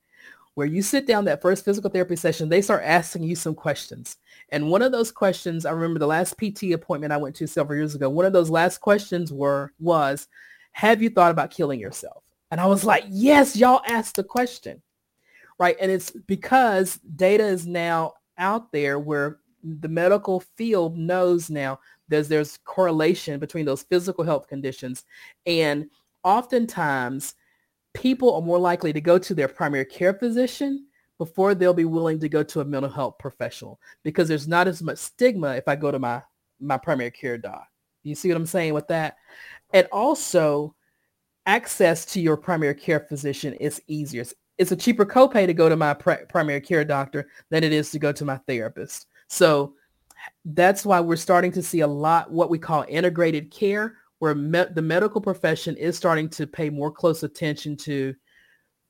where 0.55 0.67
you 0.67 0.83
sit 0.83 1.07
down 1.07 1.25
that 1.25 1.43
first 1.43 1.65
physical 1.65 1.91
therapy 1.91 2.17
session, 2.17 2.49
they 2.49 2.63
start 2.63 2.83
asking 2.85 3.25
you 3.25 3.35
some 3.35 3.55
questions. 3.55 4.19
And 4.51 4.71
one 4.71 4.83
of 4.83 4.93
those 4.93 5.11
questions, 5.11 5.67
I 5.67 5.73
remember 5.73 5.99
the 5.99 6.07
last 6.07 6.37
PT 6.39 6.73
appointment 6.73 7.13
I 7.13 7.17
went 7.17 7.35
to 7.37 7.47
several 7.47 7.77
years 7.77 7.95
ago, 7.95 8.09
one 8.09 8.27
of 8.27 8.33
those 8.33 8.51
last 8.51 8.79
questions 8.79 9.33
were 9.33 9.73
was, 9.81 10.29
have 10.73 11.03
you 11.03 11.11
thought 11.11 11.31
about 11.31 11.51
killing 11.51 11.81
yourself? 11.81 12.23
And 12.51 12.61
I 12.61 12.67
was 12.67 12.85
like, 12.85 13.05
yes, 13.09 13.57
y'all 13.57 13.83
asked 13.87 14.17
the 14.17 14.25
question. 14.25 14.81
Right. 15.59 15.77
And 15.81 15.91
it's 15.91 16.11
because 16.11 16.99
data 17.17 17.45
is 17.45 17.67
now 17.67 18.15
out 18.39 18.73
there 18.73 18.99
where 18.99 19.39
the 19.63 19.89
medical 19.89 20.41
field 20.57 20.99
knows 20.99 21.49
now 21.49 21.79
there's 22.09 22.29
there's 22.29 22.59
correlation 22.65 23.39
between 23.39 23.65
those 23.65 23.83
physical 23.83 24.25
health 24.25 24.47
conditions 24.47 25.05
and 25.47 25.89
oftentimes 26.23 27.35
people 27.95 28.35
are 28.35 28.43
more 28.43 28.59
likely 28.59 28.93
to 28.93 29.01
go 29.01 29.19
to 29.19 29.35
their 29.35 29.49
primary 29.49 29.87
care 29.87 30.13
physician 30.13 30.87
before 31.19 31.55
they'll 31.55 31.73
be 31.73 31.85
willing 31.85 32.19
to 32.21 32.29
go 32.29 32.43
to 32.43 32.61
a 32.61 32.65
mental 32.65 32.91
health 32.91 33.19
professional 33.19 33.81
because 34.03 34.29
there's 34.29 34.49
not 34.49 34.69
as 34.69 34.83
much 34.83 34.99
stigma 34.99 35.55
if 35.55 35.67
I 35.69 35.77
go 35.77 35.91
to 35.91 35.99
my 35.99 36.23
my 36.61 36.77
primary 36.77 37.11
care 37.11 37.39
doc. 37.39 37.67
You 38.03 38.15
see 38.15 38.29
what 38.29 38.37
I'm 38.37 38.47
saying 38.47 38.75
with 38.75 38.89
that? 38.89 39.17
And 39.73 39.89
also 39.91 40.75
access 41.47 42.05
to 42.07 42.21
your 42.21 42.37
primary 42.37 42.75
care 42.75 43.01
physician 43.01 43.55
is 43.55 43.81
easier. 43.87 44.25
It's 44.59 44.73
a 44.73 44.77
cheaper 44.77 45.05
copay 45.05 45.47
to 45.47 45.55
go 45.55 45.69
to 45.69 45.77
my 45.77 45.95
primary 45.95 46.61
care 46.61 46.85
doctor 46.85 47.29
than 47.51 47.65
it 47.65 47.73
is 47.73 47.91
to 47.91 47.99
go 47.99 48.13
to 48.13 48.25
my 48.25 48.37
therapist. 48.47 49.07
So 49.29 49.75
that's 50.45 50.87
why 50.87 51.01
we're 51.01 51.17
starting 51.17 51.53
to 51.53 51.63
see 51.63 51.81
a 51.81 51.87
lot 51.87 52.31
what 52.31 52.51
we 52.51 52.59
call 52.59 52.85
integrated 52.89 53.51
care, 53.51 53.97
where 54.19 54.35
me- 54.35 54.65
the 54.75 54.83
medical 54.83 55.21
profession 55.21 55.77
is 55.77 55.97
starting 55.97 56.29
to 56.31 56.47
pay 56.47 56.71
more 56.71 56.91
close 56.91 57.23
attention 57.23 57.77
to 57.77 58.15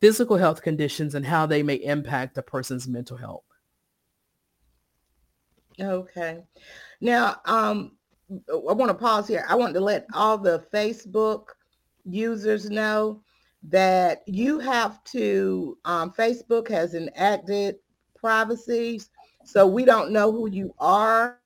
physical 0.00 0.36
health 0.36 0.62
conditions 0.62 1.14
and 1.14 1.24
how 1.24 1.46
they 1.46 1.62
may 1.62 1.76
impact 1.76 2.38
a 2.38 2.42
person's 2.42 2.86
mental 2.86 3.16
health. 3.16 3.44
Okay. 5.80 6.40
Now, 7.00 7.40
um, 7.46 7.96
I 8.30 8.72
want 8.72 8.90
to 8.90 8.94
pause 8.94 9.26
here. 9.28 9.44
I 9.48 9.54
want 9.54 9.74
to 9.74 9.80
let 9.80 10.06
all 10.14 10.38
the 10.38 10.64
Facebook 10.72 11.46
users 12.04 12.70
know 12.70 13.22
that 13.64 14.22
you 14.26 14.58
have 14.58 15.02
to, 15.04 15.78
um, 15.84 16.12
Facebook 16.12 16.68
has 16.68 16.94
enacted 16.94 17.76
privacy. 18.14 19.00
So 19.44 19.66
we 19.66 19.84
don't 19.84 20.10
know 20.10 20.30
who 20.30 20.48
you 20.48 20.74
are 20.78 21.40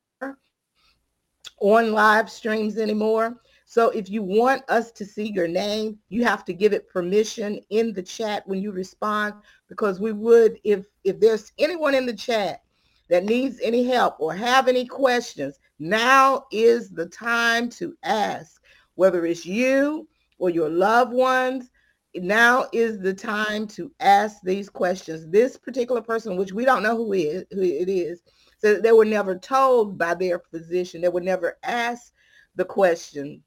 on 1.61 1.93
live 1.93 2.31
streams 2.31 2.79
anymore. 2.79 3.41
So 3.71 3.91
if 3.91 4.09
you 4.09 4.23
want 4.23 4.63
us 4.71 4.91
to 4.93 5.05
see 5.05 5.31
your 5.31 5.47
name, 5.47 5.99
you 6.09 6.25
have 6.25 6.43
to 6.47 6.55
give 6.55 6.73
it 6.73 6.89
permission 6.89 7.61
in 7.69 7.93
the 7.93 8.03
chat 8.03 8.49
when 8.49 8.63
you 8.63 8.73
respond 8.73 9.35
because 9.69 10.01
we 10.01 10.11
would 10.11 10.59
if 10.65 10.87
if 11.05 11.21
there's 11.21 11.53
anyone 11.59 11.95
in 11.95 12.07
the 12.07 12.15
chat 12.15 12.63
that 13.11 13.27
needs 13.27 13.61
any 13.63 13.85
help 13.85 14.17
or 14.21 14.33
have 14.33 14.69
any 14.69 14.87
questions, 14.87 15.61
now 15.79 16.47
is 16.51 16.89
the 16.89 17.05
time 17.11 17.69
to 17.69 17.95
ask. 18.05 18.59
Whether 18.95 19.27
it's 19.27 19.45
you 19.45 20.09
or 20.39 20.49
your 20.49 20.71
loved 20.71 21.13
ones, 21.13 21.71
now 22.15 22.69
is 22.73 22.99
the 22.99 23.13
time 23.13 23.67
to 23.69 23.93
ask 24.01 24.39
these 24.43 24.71
questions. 24.71 25.29
This 25.31 25.59
particular 25.59 26.01
person, 26.01 26.39
which 26.39 26.55
we 26.55 26.65
don't 26.65 26.83
know 26.83 26.97
who 26.97 27.13
is 27.13 27.45
who 27.51 27.61
it 27.61 27.91
is, 27.91 28.23
so 28.61 28.81
they 28.81 28.93
were 28.93 29.05
never 29.05 29.39
told 29.39 29.99
by 29.99 30.15
their 30.15 30.39
physician. 30.39 31.03
They 31.03 31.11
were 31.11 31.21
never 31.21 31.59
asked 31.63 32.15
the 32.57 32.65
question. 32.65 33.43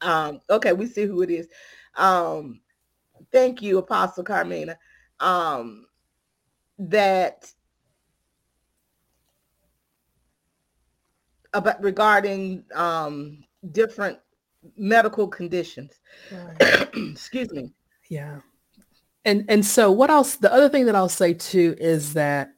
Um, 0.00 0.40
okay, 0.50 0.72
we 0.72 0.86
see 0.86 1.04
who 1.04 1.22
it 1.22 1.30
is. 1.30 1.48
Um, 1.96 2.60
thank 3.32 3.62
you, 3.62 3.78
Apostle 3.78 4.24
Carmina. 4.24 4.76
Um, 5.20 5.86
that 6.78 7.50
about 11.54 11.82
regarding 11.82 12.64
um, 12.74 13.44
different 13.72 14.18
medical 14.76 15.28
conditions. 15.28 15.92
Right. 16.30 16.88
Excuse 16.96 17.52
me. 17.52 17.72
Yeah. 18.10 18.40
And 19.24 19.44
and 19.48 19.64
so 19.64 19.90
what 19.90 20.10
else 20.10 20.36
the 20.36 20.52
other 20.52 20.68
thing 20.68 20.86
that 20.86 20.94
I'll 20.94 21.08
say 21.08 21.34
too 21.34 21.74
is 21.78 22.12
that 22.12 22.50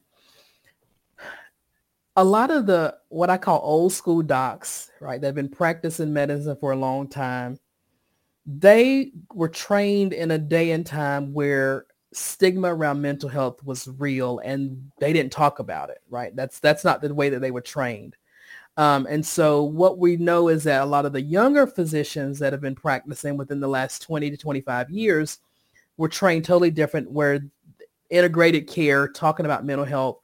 a 2.18 2.24
lot 2.24 2.50
of 2.50 2.66
the 2.66 2.96
what 3.10 3.30
I 3.30 3.38
call 3.38 3.60
old 3.62 3.92
school 3.92 4.22
docs, 4.22 4.90
right, 5.00 5.20
that 5.20 5.28
have 5.28 5.34
been 5.36 5.48
practicing 5.48 6.12
medicine 6.12 6.56
for 6.56 6.72
a 6.72 6.76
long 6.76 7.06
time, 7.06 7.60
they 8.44 9.12
were 9.32 9.48
trained 9.48 10.12
in 10.12 10.32
a 10.32 10.38
day 10.38 10.72
and 10.72 10.84
time 10.84 11.32
where 11.32 11.86
stigma 12.12 12.74
around 12.74 13.00
mental 13.00 13.28
health 13.28 13.62
was 13.62 13.88
real 13.98 14.40
and 14.40 14.90
they 14.98 15.12
didn't 15.12 15.30
talk 15.30 15.60
about 15.60 15.90
it, 15.90 15.98
right? 16.10 16.34
That's 16.34 16.58
that's 16.58 16.82
not 16.82 17.00
the 17.02 17.14
way 17.14 17.28
that 17.28 17.38
they 17.38 17.52
were 17.52 17.60
trained. 17.60 18.16
Um, 18.76 19.06
and 19.08 19.24
so 19.24 19.62
what 19.62 19.98
we 19.98 20.16
know 20.16 20.48
is 20.48 20.64
that 20.64 20.82
a 20.82 20.86
lot 20.86 21.06
of 21.06 21.12
the 21.12 21.22
younger 21.22 21.68
physicians 21.68 22.40
that 22.40 22.52
have 22.52 22.62
been 22.62 22.74
practicing 22.74 23.36
within 23.36 23.60
the 23.60 23.68
last 23.68 24.02
20 24.02 24.28
to 24.30 24.36
25 24.36 24.90
years 24.90 25.38
were 25.96 26.08
trained 26.08 26.44
totally 26.44 26.72
different 26.72 27.12
where 27.12 27.40
integrated 28.10 28.66
care, 28.66 29.06
talking 29.06 29.46
about 29.46 29.64
mental 29.64 29.84
health 29.84 30.18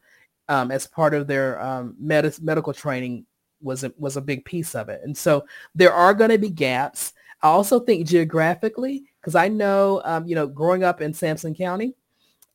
um, 0.49 0.71
as 0.71 0.87
part 0.87 1.15
of 1.15 1.27
their 1.27 1.61
um, 1.63 1.97
med- 1.99 2.43
medical 2.43 2.73
training 2.73 3.27
was 3.63 3.85
a, 3.85 3.93
was 3.97 4.17
a 4.17 4.21
big 4.21 4.45
piece 4.45 4.75
of 4.75 4.89
it. 4.89 5.01
And 5.05 5.17
so 5.17 5.45
there 5.75 5.93
are 5.93 6.15
going 6.15 6.31
to 6.31 6.39
be 6.39 6.51
gaps. 6.51 7.13
I 7.43 7.49
also 7.49 7.81
think 7.81 8.07
geographically, 8.07 9.05
because 9.21 9.35
I 9.35 9.49
know, 9.49 10.03
um, 10.05 10.27
you 10.27 10.35
know, 10.35 10.47
growing 10.47 10.85
up 10.85 11.01
in 11.01 11.13
Sampson 11.13 11.55
County, 11.55 11.95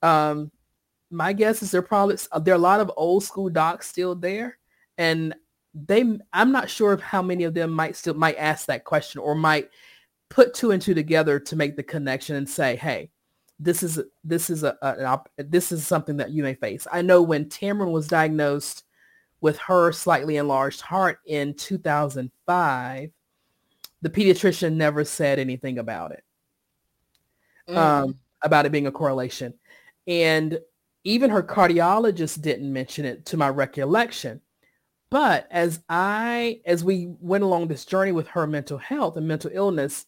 um, 0.02 0.52
my 1.12 1.34
guess 1.34 1.64
is 1.64 1.72
there 1.72 1.82
probably 1.82 2.18
there 2.42 2.54
are 2.54 2.58
a 2.58 2.60
lot 2.60 2.80
of 2.80 2.92
old 2.96 3.24
school 3.24 3.50
docs 3.50 3.88
still 3.88 4.16
there, 4.16 4.58
and 4.98 5.34
they 5.74 6.04
I'm 6.34 6.52
not 6.52 6.70
sure 6.70 6.94
of 6.94 7.02
how 7.02 7.22
many 7.22 7.44
of 7.44 7.54
them 7.54 7.72
might 7.72 7.96
still 7.96 8.14
might 8.14 8.38
ask 8.38 8.68
that 8.68 8.84
question 8.84 9.20
or 9.20 9.36
might 9.36 9.70
put 10.30 10.54
two 10.54 10.72
and 10.72 10.82
two 10.82 10.94
together 10.94 11.40
to 11.40 11.56
make 11.56 11.76
the 11.76 11.84
connection 11.84 12.36
and 12.36 12.48
say, 12.48 12.76
hey, 12.76 13.10
this 13.60 13.84
is 13.84 14.00
this 14.24 14.50
is 14.50 14.64
a, 14.64 14.78
a, 14.82 15.20
this 15.38 15.72
is 15.72 15.86
something 15.86 16.18
that 16.18 16.32
you 16.32 16.44
may 16.44 16.54
face. 16.54 16.88
I 16.92 17.02
know 17.02 17.22
when 17.22 17.46
Tamron 17.46 17.92
was 17.92 18.08
diagnosed 18.08 18.86
with 19.42 19.58
her 19.60 19.92
slightly 19.92 20.38
enlarged 20.38 20.82
heart 20.82 21.20
in 21.26 21.54
2005, 21.54 23.12
the 24.02 24.10
pediatrician 24.10 24.74
never 24.74 25.04
said 25.04 25.40
anything 25.40 25.78
about 25.78 26.12
it, 26.12 26.24
mm. 27.68 27.76
um, 27.76 28.16
about 28.42 28.66
it 28.66 28.72
being 28.72 28.88
a 28.88 28.92
correlation. 28.92 29.54
And 30.08 30.60
even 31.04 31.30
her 31.30 31.44
cardiologist 31.44 32.42
didn't 32.42 32.72
mention 32.72 33.06
it 33.06 33.26
to 33.28 33.38
my 33.38 33.50
recollection. 33.50 34.42
But 35.10 35.48
as 35.50 35.82
I, 35.90 36.62
as 36.66 36.84
we 36.84 37.14
went 37.20 37.44
along 37.44 37.68
this 37.68 37.86
journey 37.86 38.12
with 38.12 38.28
her 38.30 38.46
mental 38.46 38.78
health 38.78 39.18
and 39.18 39.28
mental 39.28 39.50
illness, 39.54 40.06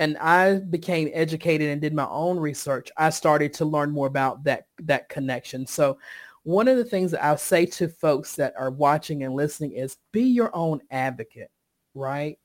and 0.00 0.16
I 0.16 0.54
became 0.54 1.10
educated 1.12 1.68
and 1.68 1.80
did 1.80 1.94
my 1.94 2.08
own 2.08 2.40
research, 2.40 2.90
I 2.96 3.10
started 3.10 3.52
to 3.54 3.66
learn 3.66 3.90
more 3.90 4.06
about 4.06 4.42
that 4.44 4.66
that 4.80 5.08
connection. 5.10 5.66
So 5.66 5.98
one 6.42 6.68
of 6.68 6.78
the 6.78 6.84
things 6.84 7.10
that 7.10 7.22
I'll 7.22 7.36
say 7.36 7.66
to 7.66 7.86
folks 7.86 8.34
that 8.36 8.54
are 8.58 8.70
watching 8.70 9.22
and 9.22 9.34
listening 9.34 9.72
is 9.72 9.98
be 10.10 10.22
your 10.22 10.50
own 10.56 10.80
advocate, 10.90 11.50
right? 11.94 12.38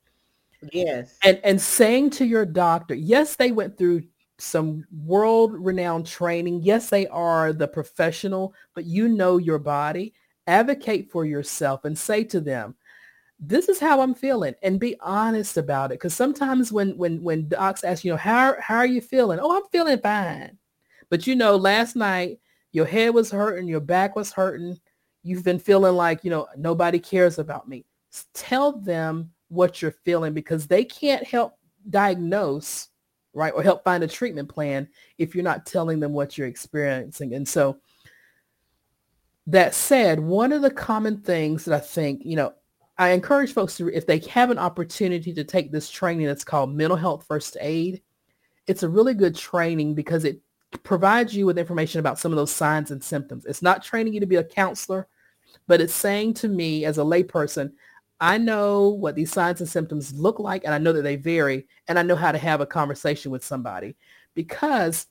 Yes. 0.70 1.18
And 1.24 1.40
and 1.42 1.60
saying 1.60 2.10
to 2.10 2.26
your 2.26 2.44
doctor, 2.44 2.94
yes, 2.94 3.36
they 3.36 3.52
went 3.52 3.78
through 3.78 4.02
some 4.38 4.84
world 4.94 5.54
renowned 5.54 6.06
training. 6.06 6.60
Yes, 6.62 6.90
they 6.90 7.06
are 7.06 7.54
the 7.54 7.68
professional, 7.68 8.52
but 8.74 8.84
you 8.84 9.08
know 9.08 9.38
your 9.38 9.58
body 9.58 10.12
advocate 10.46 11.10
for 11.10 11.24
yourself 11.24 11.86
and 11.86 11.98
say 11.98 12.22
to 12.22 12.40
them, 12.40 12.74
this 13.38 13.68
is 13.68 13.78
how 13.78 14.00
I'm 14.00 14.14
feeling 14.14 14.54
and 14.62 14.80
be 14.80 14.96
honest 15.00 15.56
about 15.56 15.92
it. 15.92 15.98
Cause 15.98 16.14
sometimes 16.14 16.72
when, 16.72 16.96
when, 16.96 17.22
when 17.22 17.48
docs 17.48 17.84
ask, 17.84 18.04
you 18.04 18.12
know, 18.12 18.16
how, 18.16 18.56
how 18.60 18.76
are 18.76 18.86
you 18.86 19.00
feeling? 19.00 19.38
Oh, 19.40 19.56
I'm 19.56 19.68
feeling 19.70 19.98
fine. 19.98 20.56
But 21.10 21.26
you 21.26 21.36
know, 21.36 21.56
last 21.56 21.96
night 21.96 22.40
your 22.72 22.86
head 22.86 23.14
was 23.14 23.30
hurting, 23.30 23.68
your 23.68 23.80
back 23.80 24.16
was 24.16 24.32
hurting. 24.32 24.78
You've 25.22 25.44
been 25.44 25.58
feeling 25.58 25.94
like, 25.94 26.24
you 26.24 26.30
know, 26.30 26.46
nobody 26.56 26.98
cares 26.98 27.38
about 27.38 27.68
me. 27.68 27.84
Tell 28.32 28.72
them 28.72 29.32
what 29.48 29.82
you're 29.82 29.92
feeling 30.04 30.32
because 30.32 30.66
they 30.66 30.84
can't 30.84 31.26
help 31.26 31.58
diagnose, 31.90 32.88
right? 33.34 33.52
Or 33.54 33.62
help 33.62 33.84
find 33.84 34.02
a 34.02 34.08
treatment 34.08 34.48
plan 34.48 34.88
if 35.18 35.34
you're 35.34 35.44
not 35.44 35.66
telling 35.66 36.00
them 36.00 36.12
what 36.12 36.36
you're 36.36 36.46
experiencing. 36.46 37.34
And 37.34 37.46
so 37.46 37.78
that 39.46 39.74
said, 39.74 40.18
one 40.18 40.52
of 40.52 40.62
the 40.62 40.70
common 40.70 41.18
things 41.18 41.64
that 41.66 41.74
I 41.74 41.80
think, 41.80 42.22
you 42.24 42.36
know, 42.36 42.54
I 42.98 43.10
encourage 43.10 43.52
folks 43.52 43.76
to, 43.76 43.88
if 43.88 44.06
they 44.06 44.18
have 44.30 44.50
an 44.50 44.58
opportunity 44.58 45.34
to 45.34 45.44
take 45.44 45.70
this 45.70 45.90
training 45.90 46.26
that's 46.26 46.44
called 46.44 46.74
mental 46.74 46.96
health 46.96 47.26
first 47.26 47.56
aid, 47.60 48.02
it's 48.66 48.82
a 48.82 48.88
really 48.88 49.14
good 49.14 49.36
training 49.36 49.94
because 49.94 50.24
it 50.24 50.40
provides 50.82 51.34
you 51.34 51.46
with 51.46 51.58
information 51.58 52.00
about 52.00 52.18
some 52.18 52.32
of 52.32 52.36
those 52.36 52.50
signs 52.50 52.90
and 52.90 53.02
symptoms. 53.02 53.44
It's 53.44 53.62
not 53.62 53.82
training 53.82 54.14
you 54.14 54.20
to 54.20 54.26
be 54.26 54.36
a 54.36 54.44
counselor, 54.44 55.08
but 55.66 55.80
it's 55.80 55.94
saying 55.94 56.34
to 56.34 56.48
me 56.48 56.84
as 56.84 56.98
a 56.98 57.02
layperson, 57.02 57.72
I 58.18 58.38
know 58.38 58.88
what 58.88 59.14
these 59.14 59.30
signs 59.30 59.60
and 59.60 59.68
symptoms 59.68 60.14
look 60.14 60.38
like, 60.38 60.64
and 60.64 60.72
I 60.72 60.78
know 60.78 60.92
that 60.94 61.02
they 61.02 61.16
vary, 61.16 61.66
and 61.86 61.98
I 61.98 62.02
know 62.02 62.16
how 62.16 62.32
to 62.32 62.38
have 62.38 62.62
a 62.62 62.66
conversation 62.66 63.30
with 63.30 63.44
somebody 63.44 63.94
because 64.34 65.06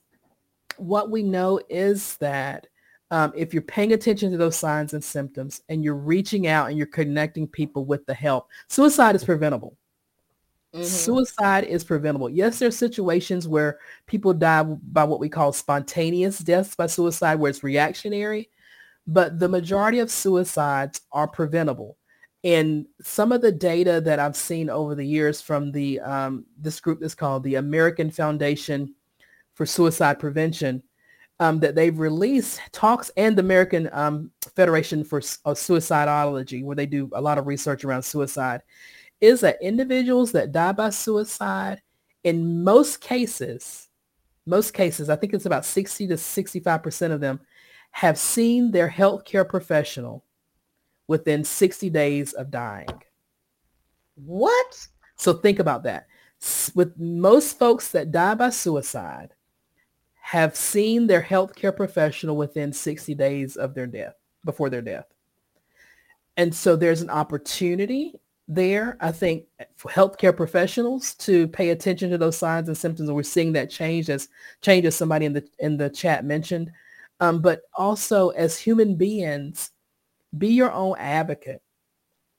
what 0.76 1.10
we 1.10 1.22
know 1.22 1.60
is 1.68 2.16
that 2.16 2.66
um, 3.10 3.32
if 3.36 3.52
you're 3.52 3.62
paying 3.62 3.92
attention 3.92 4.30
to 4.32 4.36
those 4.36 4.56
signs 4.56 4.92
and 4.92 5.02
symptoms 5.02 5.62
and 5.68 5.84
you're 5.84 5.94
reaching 5.94 6.46
out 6.46 6.68
and 6.68 6.76
you're 6.76 6.86
connecting 6.86 7.46
people 7.46 7.84
with 7.84 8.04
the 8.06 8.14
help, 8.14 8.48
suicide 8.68 9.14
is 9.14 9.24
preventable. 9.24 9.76
Mm-hmm. 10.74 10.84
Suicide 10.84 11.64
is 11.64 11.84
preventable. 11.84 12.28
Yes, 12.28 12.58
there 12.58 12.68
are 12.68 12.72
situations 12.72 13.46
where 13.46 13.78
people 14.06 14.34
die 14.34 14.62
by 14.62 15.04
what 15.04 15.20
we 15.20 15.28
call 15.28 15.52
spontaneous 15.52 16.38
deaths 16.38 16.74
by 16.74 16.86
suicide, 16.86 17.36
where 17.36 17.50
it's 17.50 17.62
reactionary, 17.62 18.50
but 19.06 19.38
the 19.38 19.48
majority 19.48 20.00
of 20.00 20.10
suicides 20.10 21.00
are 21.12 21.28
preventable. 21.28 21.96
And 22.42 22.86
some 23.00 23.32
of 23.32 23.40
the 23.40 23.52
data 23.52 24.00
that 24.02 24.18
I've 24.18 24.36
seen 24.36 24.68
over 24.68 24.94
the 24.94 25.06
years 25.06 25.40
from 25.40 25.72
the 25.72 26.00
um, 26.00 26.44
this 26.58 26.80
group 26.80 27.00
that's 27.00 27.14
called 27.14 27.44
the 27.44 27.54
American 27.54 28.10
Foundation 28.10 28.94
for 29.54 29.64
Suicide 29.64 30.18
Prevention 30.18 30.82
um, 31.40 31.60
that 31.60 31.74
they've 31.74 31.98
released 31.98 32.60
talks 32.72 33.10
and 33.16 33.36
the 33.36 33.42
American 33.42 33.88
um, 33.92 34.30
Federation 34.54 35.04
for 35.04 35.18
uh, 35.18 35.52
Suicidology, 35.52 36.64
where 36.64 36.76
they 36.76 36.86
do 36.86 37.10
a 37.12 37.20
lot 37.20 37.38
of 37.38 37.46
research 37.46 37.84
around 37.84 38.02
suicide, 38.02 38.62
is 39.20 39.40
that 39.40 39.60
individuals 39.62 40.32
that 40.32 40.52
die 40.52 40.72
by 40.72 40.90
suicide, 40.90 41.82
in 42.24 42.64
most 42.64 43.00
cases, 43.00 43.88
most 44.46 44.72
cases, 44.72 45.10
I 45.10 45.16
think 45.16 45.34
it's 45.34 45.46
about 45.46 45.64
60 45.64 46.06
to 46.08 46.14
65% 46.14 47.10
of 47.10 47.20
them, 47.20 47.40
have 47.90 48.18
seen 48.18 48.70
their 48.70 48.88
healthcare 48.88 49.48
professional 49.48 50.24
within 51.08 51.44
60 51.44 51.90
days 51.90 52.32
of 52.32 52.50
dying. 52.50 52.88
What? 54.14 54.86
So 55.16 55.34
think 55.34 55.58
about 55.58 55.84
that. 55.84 56.06
With 56.74 56.98
most 56.98 57.58
folks 57.58 57.90
that 57.90 58.12
die 58.12 58.34
by 58.34 58.50
suicide, 58.50 59.34
have 60.26 60.56
seen 60.56 61.06
their 61.06 61.22
healthcare 61.22 61.74
professional 61.74 62.36
within 62.36 62.72
60 62.72 63.14
days 63.14 63.54
of 63.54 63.74
their 63.74 63.86
death, 63.86 64.14
before 64.44 64.68
their 64.68 64.82
death. 64.82 65.06
And 66.36 66.52
so 66.52 66.74
there's 66.74 67.00
an 67.00 67.10
opportunity 67.10 68.12
there, 68.48 68.96
I 69.00 69.12
think, 69.12 69.44
for 69.76 69.88
healthcare 69.88 70.36
professionals 70.36 71.14
to 71.16 71.46
pay 71.46 71.70
attention 71.70 72.10
to 72.10 72.18
those 72.18 72.36
signs 72.36 72.66
and 72.66 72.76
symptoms. 72.76 73.08
And 73.08 73.14
we're 73.14 73.22
seeing 73.22 73.52
that 73.52 73.70
change 73.70 74.10
as 74.10 74.28
change 74.62 74.84
as 74.84 74.96
somebody 74.96 75.26
in 75.26 75.32
the 75.32 75.48
in 75.60 75.76
the 75.76 75.90
chat 75.90 76.24
mentioned. 76.24 76.72
Um, 77.20 77.40
but 77.40 77.60
also 77.74 78.30
as 78.30 78.58
human 78.58 78.96
beings, 78.96 79.70
be 80.36 80.48
your 80.48 80.72
own 80.72 80.96
advocate. 80.98 81.62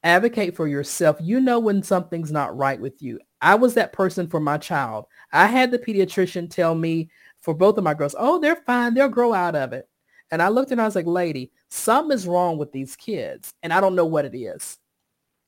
advocate 0.03 0.57
for 0.57 0.67
yourself. 0.67 1.17
You 1.21 1.39
know 1.39 1.59
when 1.59 1.81
something's 1.83 2.33
not 2.33 2.55
right 2.57 2.79
with 2.81 3.01
you. 3.01 3.19
I 3.41 3.55
was 3.55 3.75
that 3.75 3.93
person 3.93 4.27
for 4.27 4.41
my 4.41 4.57
child. 4.57 5.05
I 5.31 5.47
had 5.47 5.71
the 5.71 5.79
pediatrician 5.79 6.49
tell 6.49 6.75
me 6.75 7.09
for 7.47 7.53
both 7.53 7.77
of 7.77 7.83
my 7.85 7.93
girls, 7.93 8.13
oh, 8.19 8.39
they're 8.39 8.57
fine. 8.57 8.93
They'll 8.93 9.07
grow 9.07 9.31
out 9.31 9.55
of 9.55 9.71
it. 9.71 9.87
And 10.31 10.41
I 10.41 10.49
looked 10.49 10.71
and 10.71 10.81
I 10.81 10.83
was 10.83 10.97
like, 10.97 11.05
lady, 11.05 11.53
something 11.69 12.13
is 12.13 12.27
wrong 12.27 12.57
with 12.57 12.73
these 12.73 12.97
kids. 12.97 13.53
And 13.63 13.71
I 13.71 13.79
don't 13.79 13.95
know 13.95 14.05
what 14.05 14.25
it 14.25 14.37
is 14.37 14.77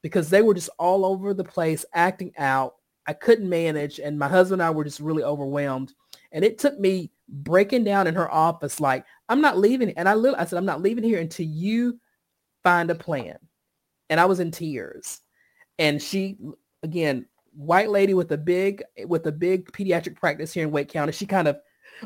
because 0.01 0.29
they 0.29 0.41
were 0.41 0.53
just 0.53 0.69
all 0.79 1.03
over 1.03 1.33
the 1.33 1.43
place 1.43 1.83
acting 1.93 2.31
out. 2.37 2.75
I 3.05 3.11
couldn't 3.11 3.49
manage. 3.49 3.99
And 3.99 4.17
my 4.17 4.29
husband 4.29 4.61
and 4.61 4.67
I 4.67 4.71
were 4.71 4.85
just 4.85 5.01
really 5.01 5.23
overwhelmed. 5.23 5.93
And 6.31 6.45
it 6.45 6.57
took 6.57 6.79
me 6.79 7.11
breaking 7.27 7.83
down 7.83 8.07
in 8.07 8.15
her 8.15 8.31
office 8.31 8.79
like, 8.79 9.03
I'm 9.27 9.41
not 9.41 9.57
leaving. 9.57 9.89
And 9.97 10.07
I, 10.07 10.13
literally 10.13 10.39
I 10.39 10.45
said, 10.45 10.55
I'm 10.55 10.65
not 10.65 10.81
leaving 10.81 11.03
here 11.03 11.19
until 11.19 11.47
you 11.47 11.99
find 12.63 12.89
a 12.91 12.95
plan. 12.95 13.39
And 14.09 14.21
I 14.21 14.25
was 14.25 14.39
in 14.39 14.51
tears. 14.51 15.19
And 15.79 16.01
she, 16.01 16.37
again, 16.81 17.25
white 17.53 17.89
lady 17.89 18.13
with 18.13 18.31
a 18.31 18.37
big, 18.37 18.83
with 19.05 19.27
a 19.27 19.33
big 19.33 19.69
pediatric 19.73 20.15
practice 20.15 20.53
here 20.53 20.63
in 20.63 20.71
Wake 20.71 20.87
County, 20.87 21.11
she 21.11 21.25
kind 21.25 21.49
of, 21.49 21.57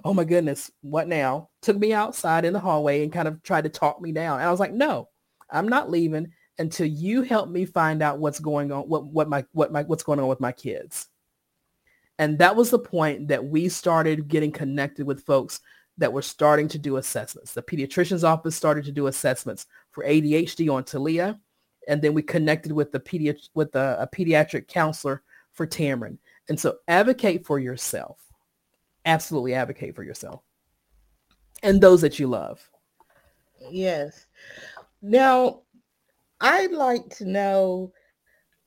oh 0.04 0.14
my 0.14 0.24
goodness, 0.24 0.72
what 0.82 1.08
now? 1.08 1.50
Took 1.62 1.78
me 1.78 1.94
outside 1.94 2.46
in 2.46 2.54
the 2.54 2.60
hallway 2.60 3.04
and 3.04 3.12
kind 3.12 3.28
of 3.28 3.42
tried 3.44 3.64
to 3.64 3.70
talk 3.70 4.02
me 4.02 4.12
down. 4.12 4.40
And 4.40 4.48
I 4.48 4.52
was 4.52 4.60
like, 4.60 4.74
no, 4.74 5.10
I'm 5.50 5.68
not 5.68 5.90
leaving 5.90 6.32
until 6.60 6.86
you 6.86 7.22
help 7.24 7.50
me 7.50 7.66
find 7.66 8.02
out 8.02 8.20
what's 8.20 8.40
going 8.40 8.72
on, 8.72 8.84
what, 8.84 9.06
what 9.06 9.30
my, 9.30 9.46
what 9.54 9.72
my, 9.72 9.84
what's 9.84 10.04
going 10.04 10.20
on 10.20 10.28
with 10.28 10.40
my 10.40 10.52
kids. 10.52 11.08
And 12.20 12.38
that 12.40 12.56
was 12.56 12.70
the 12.70 12.80
point 12.80 13.28
that 13.30 13.44
we 13.44 13.70
started 13.70 14.28
getting 14.28 14.52
connected 14.52 15.06
with 15.06 15.26
folks 15.26 15.62
that 15.98 16.14
were 16.14 16.22
starting 16.22 16.68
to 16.70 16.78
do 16.78 16.98
assessments. 16.98 17.54
The 17.54 17.62
pediatrician's 17.62 18.24
office 18.24 18.56
started 18.56 18.86
to 18.86 18.92
do 18.92 19.08
assessments 19.08 19.68
for 19.92 20.04
ADHD 20.04 20.72
on 20.72 20.84
Talia. 20.84 21.40
And 21.88 22.02
then 22.02 22.14
we 22.14 22.22
connected 22.22 22.72
with 22.72 22.92
the 22.92 23.00
pedi- 23.00 23.50
with 23.54 23.76
a, 23.76 23.98
a 24.00 24.16
pediatric 24.16 24.68
counselor 24.68 25.22
for 25.52 25.68
Tamron. 25.68 26.18
And 26.50 26.60
so 26.60 26.78
advocate 26.88 27.46
for 27.46 27.60
yourself. 27.60 28.20
Absolutely 29.06 29.54
advocate 29.54 29.96
for 29.96 30.04
yourself 30.04 30.44
and 31.64 31.82
those 31.82 32.02
that 32.02 32.20
you 32.20 32.28
love. 32.28 32.70
Yes. 33.72 34.28
Now, 35.02 35.62
I'd 36.42 36.72
like 36.72 37.10
to 37.18 37.26
know, 37.26 37.94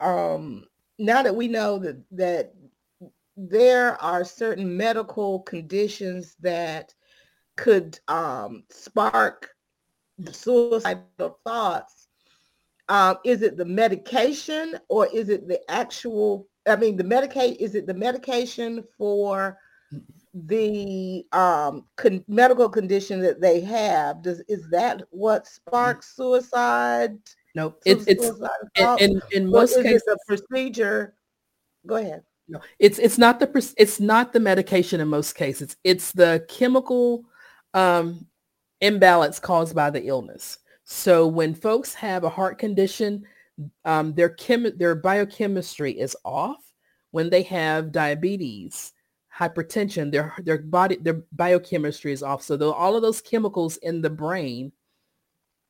um, 0.01 0.65
now 0.99 1.23
that 1.23 1.37
we 1.37 1.47
know 1.47 1.79
that, 1.79 2.03
that 2.13 2.55
there 3.37 4.01
are 4.03 4.25
certain 4.25 4.77
medical 4.77 5.41
conditions 5.41 6.37
that 6.41 6.95
could 7.57 8.01
um, 8.09 8.65
spark 8.71 9.51
suicidal 10.31 11.39
thoughts. 11.45 12.09
Uh, 12.89 13.17
is 13.25 13.43
it 13.43 13.57
the 13.57 13.65
medication 13.65 14.79
or 14.89 15.07
is 15.13 15.29
it 15.29 15.47
the 15.49 15.61
actual, 15.71 16.49
I 16.67 16.77
mean, 16.77 16.97
the 16.97 17.05
medicate, 17.05 17.57
is 17.57 17.75
it 17.75 17.87
the 17.87 17.95
medication 17.95 18.85
for 18.97 19.59
the 20.45 21.25
um, 21.33 21.85
con- 21.97 22.25
medical 22.29 22.69
condition 22.69 23.21
that 23.21 23.41
they 23.41 23.61
have? 23.61 24.23
Does, 24.23 24.41
is 24.49 24.69
that 24.71 25.03
what 25.11 25.47
sparks 25.47 26.15
suicide? 26.15 27.17
No, 27.55 27.75
it, 27.87 28.07
it's 28.07 28.27
in, 28.79 28.99
in, 28.99 29.23
in 29.33 29.51
most 29.51 29.77
cases, 29.83 30.03
the 30.05 30.19
procedure. 30.27 31.15
Go 31.87 31.97
ahead. 31.97 32.23
No, 32.49 32.61
it's 32.79 32.99
it's 32.99 33.19
not 33.19 33.41
the 33.41 33.75
it's 33.79 33.99
not 33.99 34.33
the 34.33 34.41
medication 34.41 35.01
in 35.01 35.09
most 35.09 35.35
cases. 35.35 35.77
It's 35.83 36.13
the 36.13 36.45
chemical 36.49 37.25
um, 37.73 38.27
imbalance 38.81 39.39
caused 39.39 39.75
by 39.75 39.91
the 39.91 40.07
illness. 40.07 40.59
So 40.85 41.27
when 41.27 41.55
folks 41.55 41.95
have 41.95 42.25
a 42.25 42.29
heart 42.29 42.59
condition, 42.59 43.25
um, 43.85 44.13
their 44.15 44.29
chem 44.29 44.71
their 44.77 44.95
biochemistry 44.95 45.99
is 45.99 46.15
off. 46.25 46.63
When 47.11 47.31
they 47.31 47.43
have 47.45 47.91
diabetes, 47.91 48.93
hypertension, 49.39 50.11
their 50.11 50.35
their 50.39 50.59
body 50.59 50.97
their 50.97 51.23
biochemistry 51.33 52.13
is 52.13 52.23
off. 52.23 52.43
So 52.43 52.57
the, 52.57 52.71
all 52.71 52.97
of 52.97 53.03
those 53.03 53.21
chemicals 53.21 53.77
in 53.79 54.01
the 54.01 54.11
brain 54.11 54.73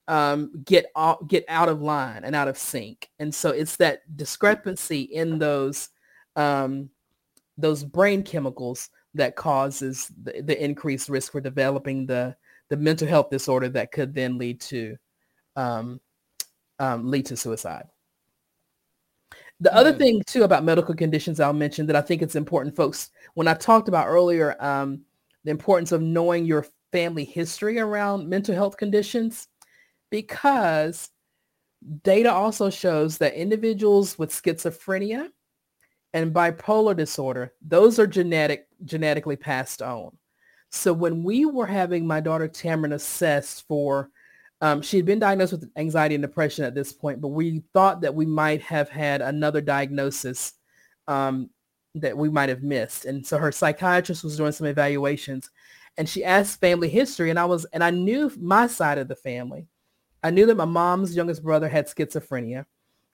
um, 0.08 0.52
get 0.64 0.86
out, 0.96 1.28
get 1.28 1.44
out 1.48 1.68
of 1.68 1.82
line 1.82 2.22
and 2.24 2.36
out 2.36 2.48
of 2.48 2.56
sync. 2.56 3.10
And 3.18 3.34
so 3.34 3.50
it's 3.50 3.76
that 3.76 4.16
discrepancy 4.16 5.02
in 5.02 5.38
those 5.38 5.88
um, 6.36 6.90
those 7.58 7.82
brain 7.82 8.22
chemicals 8.22 8.90
that 9.14 9.34
causes 9.34 10.12
the, 10.22 10.42
the, 10.42 10.62
increased 10.62 11.08
risk 11.08 11.32
for 11.32 11.40
developing 11.40 12.06
the 12.06 12.36
the 12.68 12.76
mental 12.76 13.08
health 13.08 13.30
disorder 13.30 13.70
that 13.70 13.90
could 13.90 14.14
then 14.14 14.36
lead 14.36 14.60
to 14.60 14.96
um, 15.56 16.00
um, 16.78 17.10
lead 17.10 17.26
to 17.26 17.36
suicide. 17.36 17.86
The 19.61 19.70
mm 19.70 19.76
other 19.76 19.92
thing 19.92 20.22
too 20.26 20.42
about 20.42 20.64
medical 20.64 20.94
conditions 20.94 21.40
I'll 21.40 21.52
mention 21.52 21.86
that 21.86 21.96
I 21.96 22.02
think 22.02 22.22
it's 22.22 22.36
important, 22.36 22.76
folks. 22.76 23.11
When 23.34 23.48
I 23.48 23.54
talked 23.54 23.88
about 23.88 24.09
earlier 24.09 24.57
um, 24.62 25.02
the 25.44 25.50
importance 25.50 25.92
of 25.92 26.02
knowing 26.02 26.44
your 26.44 26.66
family 26.92 27.24
history 27.24 27.78
around 27.78 28.28
mental 28.28 28.54
health 28.54 28.76
conditions, 28.76 29.48
because 30.11 31.11
data 32.02 32.32
also 32.32 32.70
shows 32.70 33.18
that 33.18 33.34
individuals 33.34 34.18
with 34.18 34.30
schizophrenia 34.30 35.28
and 36.14 36.34
bipolar 36.34 36.96
disorder, 36.96 37.52
those 37.61 37.98
are 37.98 38.07
genetic, 38.07 38.66
genetically 38.84 39.36
passed 39.36 39.82
on. 39.82 40.16
So 40.70 40.92
when 40.92 41.22
we 41.22 41.46
were 41.46 41.66
having 41.66 42.07
my 42.07 42.20
daughter 42.20 42.48
Tamron 42.48 42.94
assessed 42.94 43.66
for, 43.68 44.11
um, 44.66 44.82
she 44.82 44.96
had 44.96 45.06
been 45.06 45.20
diagnosed 45.20 45.52
with 45.52 45.70
anxiety 45.76 46.16
and 46.16 46.22
depression 46.22 46.64
at 46.64 46.74
this 46.74 46.92
point, 46.92 47.20
but 47.20 47.28
we 47.28 47.62
thought 47.72 48.00
that 48.00 48.14
we 48.14 48.26
might 48.26 48.60
have 48.62 48.88
had 48.88 49.22
another 49.22 49.60
diagnosis 49.60 50.54
um, 51.06 51.48
that 51.94 52.18
we 52.18 52.28
might 52.28 52.48
have 52.48 52.64
missed. 52.64 53.04
And 53.04 53.24
so 53.24 53.38
her 53.38 53.52
psychiatrist 53.52 54.24
was 54.24 54.36
doing 54.36 54.50
some 54.50 54.66
evaluations 54.66 55.50
and 55.96 56.08
she 56.08 56.24
asked 56.24 56.60
family 56.60 56.88
history 56.88 57.30
and 57.30 57.38
I 57.38 57.44
was, 57.44 57.64
and 57.66 57.84
I 57.84 57.90
knew 57.90 58.30
my 58.38 58.66
side 58.66 58.98
of 58.98 59.06
the 59.06 59.14
family. 59.14 59.68
I 60.24 60.30
knew 60.30 60.46
that 60.46 60.56
my 60.56 60.64
mom's 60.64 61.14
youngest 61.14 61.44
brother 61.44 61.68
had 61.68 61.86
schizophrenia. 61.86 62.66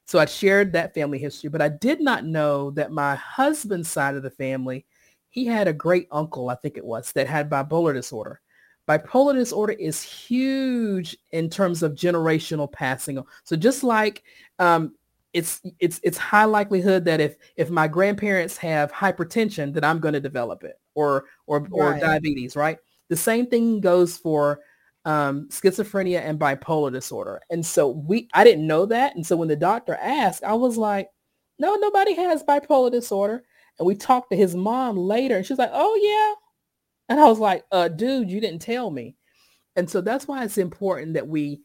So 0.06 0.18
I 0.18 0.24
shared 0.24 0.72
that 0.72 0.94
family 0.94 1.18
history, 1.18 1.50
but 1.50 1.60
I 1.60 1.68
did 1.68 2.00
not 2.00 2.24
know 2.24 2.70
that 2.72 2.92
my 2.92 3.14
husband's 3.16 3.90
side 3.90 4.14
of 4.14 4.22
the 4.22 4.30
family, 4.30 4.86
he 5.28 5.44
had 5.44 5.68
a 5.68 5.74
great 5.74 6.08
uncle, 6.10 6.48
I 6.48 6.54
think 6.54 6.78
it 6.78 6.84
was, 6.84 7.12
that 7.12 7.26
had 7.26 7.50
bipolar 7.50 7.92
disorder. 7.92 8.40
Bipolar 8.88 9.34
disorder 9.34 9.74
is 9.74 10.02
huge 10.02 11.16
in 11.30 11.48
terms 11.48 11.82
of 11.82 11.94
generational 11.94 12.70
passing. 12.70 13.22
So 13.44 13.56
just 13.56 13.84
like 13.84 14.24
um, 14.58 14.94
it's 15.32 15.60
it's 15.78 16.00
it's 16.02 16.18
high 16.18 16.44
likelihood 16.44 17.04
that 17.04 17.20
if 17.20 17.36
if 17.56 17.70
my 17.70 17.88
grandparents 17.88 18.56
have 18.58 18.92
hypertension, 18.92 19.72
that 19.74 19.84
I'm 19.84 20.00
going 20.00 20.14
to 20.14 20.20
develop 20.20 20.64
it, 20.64 20.80
or 20.94 21.24
or 21.46 21.66
or 21.70 21.90
right. 21.92 22.00
diabetes, 22.00 22.56
right? 22.56 22.78
The 23.08 23.16
same 23.16 23.46
thing 23.46 23.80
goes 23.80 24.16
for 24.16 24.60
um, 25.04 25.48
schizophrenia 25.48 26.20
and 26.20 26.38
bipolar 26.38 26.92
disorder. 26.92 27.40
And 27.50 27.64
so 27.64 27.88
we, 27.88 28.28
I 28.34 28.44
didn't 28.44 28.66
know 28.66 28.86
that. 28.86 29.16
And 29.16 29.26
so 29.26 29.36
when 29.36 29.48
the 29.48 29.56
doctor 29.56 29.98
asked, 30.00 30.44
I 30.44 30.54
was 30.54 30.76
like, 30.76 31.08
no, 31.58 31.74
nobody 31.74 32.14
has 32.14 32.42
bipolar 32.42 32.90
disorder. 32.90 33.44
And 33.78 33.86
we 33.86 33.94
talked 33.94 34.30
to 34.30 34.36
his 34.36 34.54
mom 34.54 34.96
later 34.96 35.36
and 35.36 35.46
she's 35.46 35.58
like, 35.58 35.70
oh 35.72 35.96
yeah. 35.96 36.41
And 37.12 37.20
I 37.20 37.28
was 37.28 37.38
like, 37.38 37.64
uh, 37.70 37.88
dude, 37.88 38.30
you 38.30 38.40
didn't 38.40 38.62
tell 38.62 38.90
me. 38.90 39.16
And 39.76 39.88
so 39.88 40.00
that's 40.00 40.26
why 40.26 40.44
it's 40.44 40.56
important 40.56 41.12
that 41.12 41.28
we, 41.28 41.60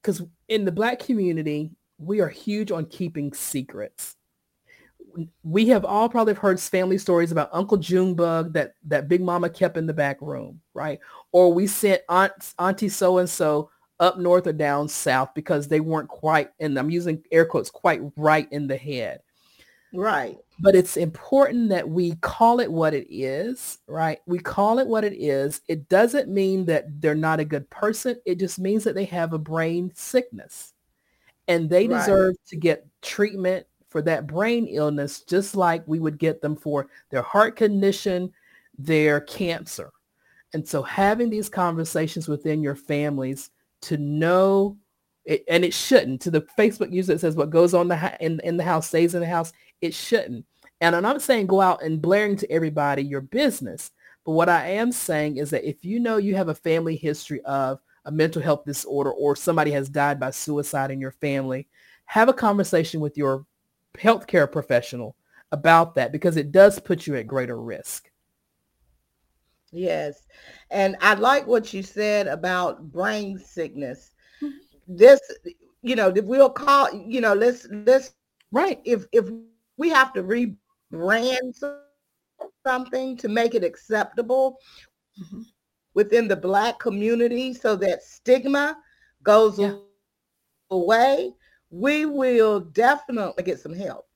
because 0.00 0.22
in 0.46 0.64
the 0.64 0.70
black 0.70 1.00
community, 1.00 1.72
we 1.98 2.20
are 2.20 2.28
huge 2.28 2.70
on 2.70 2.86
keeping 2.86 3.32
secrets 3.32 4.14
we 5.42 5.68
have 5.68 5.84
all 5.84 6.08
probably 6.08 6.34
heard 6.34 6.60
family 6.60 6.98
stories 6.98 7.32
about 7.32 7.50
Uncle 7.52 7.76
Junebug 7.76 8.52
that 8.54 8.74
that 8.86 9.08
Big 9.08 9.20
Mama 9.20 9.50
kept 9.50 9.76
in 9.76 9.86
the 9.86 9.92
back 9.92 10.20
room, 10.20 10.60
right? 10.74 10.98
Or 11.32 11.52
we 11.52 11.66
sent 11.66 12.02
Aunt 12.08 12.32
Auntie 12.58 12.88
so 12.88 13.18
and 13.18 13.28
so 13.28 13.70
up 14.00 14.18
north 14.18 14.46
or 14.46 14.52
down 14.52 14.88
south 14.88 15.30
because 15.34 15.68
they 15.68 15.80
weren't 15.80 16.08
quite, 16.08 16.50
and 16.60 16.78
I'm 16.78 16.90
using 16.90 17.22
air 17.30 17.44
quotes, 17.44 17.70
quite 17.70 18.00
right 18.16 18.48
in 18.50 18.66
the 18.66 18.76
head. 18.76 19.20
Right. 19.92 20.38
But 20.60 20.74
it's 20.74 20.96
important 20.96 21.68
that 21.70 21.88
we 21.88 22.14
call 22.16 22.60
it 22.60 22.70
what 22.70 22.94
it 22.94 23.06
is, 23.12 23.78
right? 23.86 24.20
We 24.26 24.38
call 24.38 24.78
it 24.78 24.86
what 24.86 25.04
it 25.04 25.14
is. 25.14 25.60
It 25.68 25.88
doesn't 25.88 26.28
mean 26.28 26.64
that 26.66 27.00
they're 27.00 27.14
not 27.14 27.40
a 27.40 27.44
good 27.44 27.68
person. 27.68 28.16
It 28.24 28.38
just 28.38 28.58
means 28.58 28.84
that 28.84 28.94
they 28.94 29.04
have 29.06 29.32
a 29.32 29.38
brain 29.38 29.90
sickness 29.94 30.72
and 31.48 31.68
they 31.68 31.88
right. 31.88 31.98
deserve 31.98 32.36
to 32.46 32.56
get 32.56 32.86
treatment 33.02 33.66
for 33.88 34.02
that 34.02 34.26
brain 34.26 34.66
illness, 34.66 35.20
just 35.20 35.54
like 35.54 35.86
we 35.86 35.98
would 35.98 36.18
get 36.18 36.40
them 36.40 36.56
for 36.56 36.88
their 37.10 37.22
heart 37.22 37.56
condition, 37.56 38.32
their 38.78 39.20
cancer. 39.20 39.90
And 40.54 40.66
so 40.66 40.82
having 40.82 41.28
these 41.28 41.48
conversations 41.48 42.28
within 42.28 42.62
your 42.62 42.76
families 42.76 43.50
to 43.82 43.96
know, 43.96 44.76
it, 45.24 45.44
and 45.48 45.64
it 45.64 45.74
shouldn't, 45.74 46.20
to 46.22 46.30
the 46.30 46.46
Facebook 46.58 46.92
user 46.92 47.12
that 47.12 47.18
says 47.18 47.36
what 47.36 47.50
goes 47.50 47.74
on 47.74 47.88
the 47.88 48.16
in, 48.20 48.40
in 48.44 48.56
the 48.56 48.64
house 48.64 48.88
stays 48.88 49.14
in 49.14 49.20
the 49.20 49.26
house, 49.26 49.52
it 49.82 49.92
shouldn't. 49.92 50.46
And 50.80 50.96
I'm 50.96 51.02
not 51.02 51.20
saying 51.20 51.46
go 51.46 51.60
out 51.60 51.82
and 51.82 52.00
blaring 52.00 52.36
to 52.36 52.50
everybody 52.50 53.02
your 53.02 53.20
business. 53.20 53.90
But 54.24 54.32
what 54.32 54.48
I 54.48 54.68
am 54.68 54.92
saying 54.92 55.36
is 55.36 55.50
that 55.50 55.68
if 55.68 55.84
you 55.84 56.00
know 56.00 56.16
you 56.16 56.34
have 56.36 56.48
a 56.48 56.54
family 56.54 56.96
history 56.96 57.40
of 57.42 57.80
a 58.04 58.10
mental 58.10 58.42
health 58.42 58.64
disorder 58.64 59.10
or 59.10 59.36
somebody 59.36 59.70
has 59.72 59.88
died 59.88 60.18
by 60.18 60.30
suicide 60.30 60.90
in 60.90 61.00
your 61.00 61.10
family, 61.12 61.68
have 62.06 62.28
a 62.28 62.32
conversation 62.32 63.00
with 63.00 63.16
your 63.16 63.46
healthcare 63.94 64.50
professional 64.50 65.16
about 65.50 65.94
that 65.94 66.12
because 66.12 66.36
it 66.36 66.50
does 66.50 66.78
put 66.78 67.06
you 67.06 67.16
at 67.16 67.26
greater 67.26 67.60
risk. 67.60 68.10
Yes. 69.70 70.26
And 70.70 70.96
I 71.00 71.14
like 71.14 71.46
what 71.46 71.72
you 71.72 71.82
said 71.82 72.26
about 72.26 72.92
brain 72.92 73.38
sickness. 73.38 74.12
Mm-hmm. 74.42 74.56
This, 74.96 75.20
you 75.82 75.96
know, 75.96 76.12
we'll 76.24 76.50
call, 76.50 76.92
you 76.92 77.20
know, 77.20 77.34
let's 77.34 77.66
let's 77.70 78.12
right. 78.50 78.80
If 78.84 79.06
if 79.12 79.26
we 79.82 79.88
have 79.88 80.12
to 80.12 80.22
rebrand 80.22 81.60
something 82.64 83.16
to 83.16 83.28
make 83.28 83.56
it 83.56 83.64
acceptable 83.64 84.60
mm-hmm. 85.20 85.42
within 85.94 86.28
the 86.28 86.36
black 86.36 86.78
community 86.78 87.52
so 87.52 87.74
that 87.74 88.04
stigma 88.04 88.76
goes 89.24 89.58
yeah. 89.58 89.74
away, 90.70 91.32
we 91.70 92.06
will 92.06 92.60
definitely 92.60 93.42
get 93.42 93.58
some 93.58 93.74
help. 93.74 94.06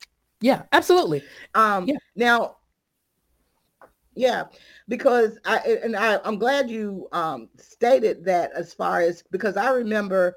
Yeah, 0.41 0.63
absolutely. 0.71 1.25
Um, 1.57 1.89
yeah. 1.89 1.97
Now, 2.15 2.59
yeah, 4.15 4.45
because 4.87 5.41
I 5.45 5.81
and 5.83 5.97
I, 5.97 6.21
I'm 6.25 6.39
glad 6.39 6.71
you 6.71 7.09
um, 7.11 7.49
stated 7.59 8.25
that 8.25 8.53
as 8.55 8.73
far 8.73 9.01
as 9.01 9.25
because 9.33 9.57
I 9.57 9.71
remember 9.71 10.37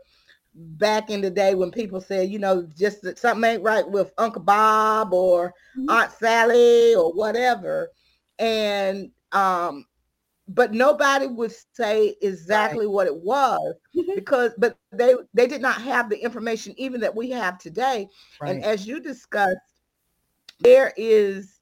back 0.53 1.09
in 1.09 1.21
the 1.21 1.29
day 1.29 1.55
when 1.55 1.71
people 1.71 2.01
said, 2.01 2.29
you 2.29 2.39
know, 2.39 2.67
just 2.77 3.01
that 3.03 3.19
something 3.19 3.49
ain't 3.49 3.63
right 3.63 3.89
with 3.89 4.11
Uncle 4.17 4.41
Bob 4.41 5.13
or 5.13 5.53
mm-hmm. 5.77 5.89
Aunt 5.89 6.11
Sally 6.11 6.95
or 6.95 7.13
whatever, 7.13 7.89
and 8.37 9.11
um, 9.31 9.85
but 10.49 10.73
nobody 10.73 11.27
would 11.27 11.53
say 11.73 12.15
exactly 12.21 12.85
right. 12.85 12.91
what 12.91 13.07
it 13.07 13.15
was 13.15 13.75
mm-hmm. 13.95 14.15
because 14.15 14.51
but 14.57 14.77
they 14.91 15.13
they 15.33 15.47
did 15.47 15.61
not 15.61 15.81
have 15.81 16.09
the 16.09 16.17
information 16.17 16.73
even 16.77 16.99
that 16.99 17.15
we 17.15 17.29
have 17.29 17.57
today 17.59 18.07
right. 18.41 18.55
and 18.55 18.63
as 18.63 18.85
you 18.85 18.99
discussed 18.99 19.57
there 20.59 20.91
is 20.97 21.61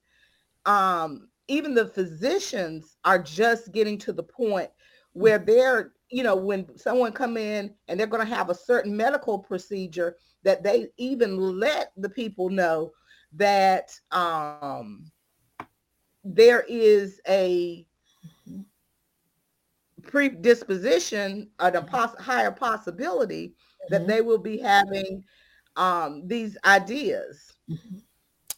um 0.64 1.28
even 1.48 1.74
the 1.74 1.86
physicians 1.86 2.96
are 3.04 3.22
just 3.22 3.72
getting 3.72 3.98
to 3.98 4.12
the 4.12 4.22
point 4.22 4.70
where 5.12 5.38
they're 5.38 5.92
you 6.10 6.22
know 6.22 6.36
when 6.36 6.66
someone 6.76 7.12
come 7.12 7.36
in 7.36 7.74
and 7.88 7.98
they're 7.98 8.06
going 8.06 8.26
to 8.26 8.34
have 8.34 8.50
a 8.50 8.54
certain 8.54 8.96
medical 8.96 9.38
procedure 9.38 10.16
that 10.42 10.62
they 10.62 10.88
even 10.96 11.36
let 11.58 11.92
the 11.96 12.08
people 12.08 12.48
know 12.48 12.92
that 13.32 13.90
um 14.10 15.10
there 16.24 16.64
is 16.68 17.20
a 17.28 17.86
predisposition 20.02 21.50
or 21.60 21.70
the 21.70 21.82
poss- 21.82 22.18
higher 22.18 22.50
possibility 22.50 23.48
mm-hmm. 23.48 23.92
that 23.92 24.06
they 24.06 24.20
will 24.20 24.38
be 24.38 24.58
having 24.58 25.22
um, 25.76 26.26
these 26.26 26.56
ideas. 26.64 27.52
Mm-hmm. 27.70 27.98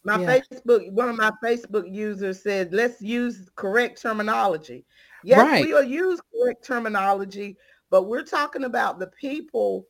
My 0.02 0.20
yeah. 0.20 0.38
Facebook, 0.38 0.90
one 0.92 1.10
of 1.10 1.16
my 1.16 1.30
Facebook 1.44 1.92
users 1.92 2.42
said, 2.42 2.72
let's 2.72 3.02
use 3.02 3.50
correct 3.54 4.00
terminology. 4.00 4.86
Yes, 5.24 5.38
right. 5.38 5.64
we 5.64 5.72
will 5.72 5.84
use 5.84 6.20
correct 6.32 6.64
terminology, 6.64 7.56
but 7.90 8.04
we're 8.04 8.22
talking 8.22 8.64
about 8.64 8.98
the 8.98 9.08
people 9.08 9.86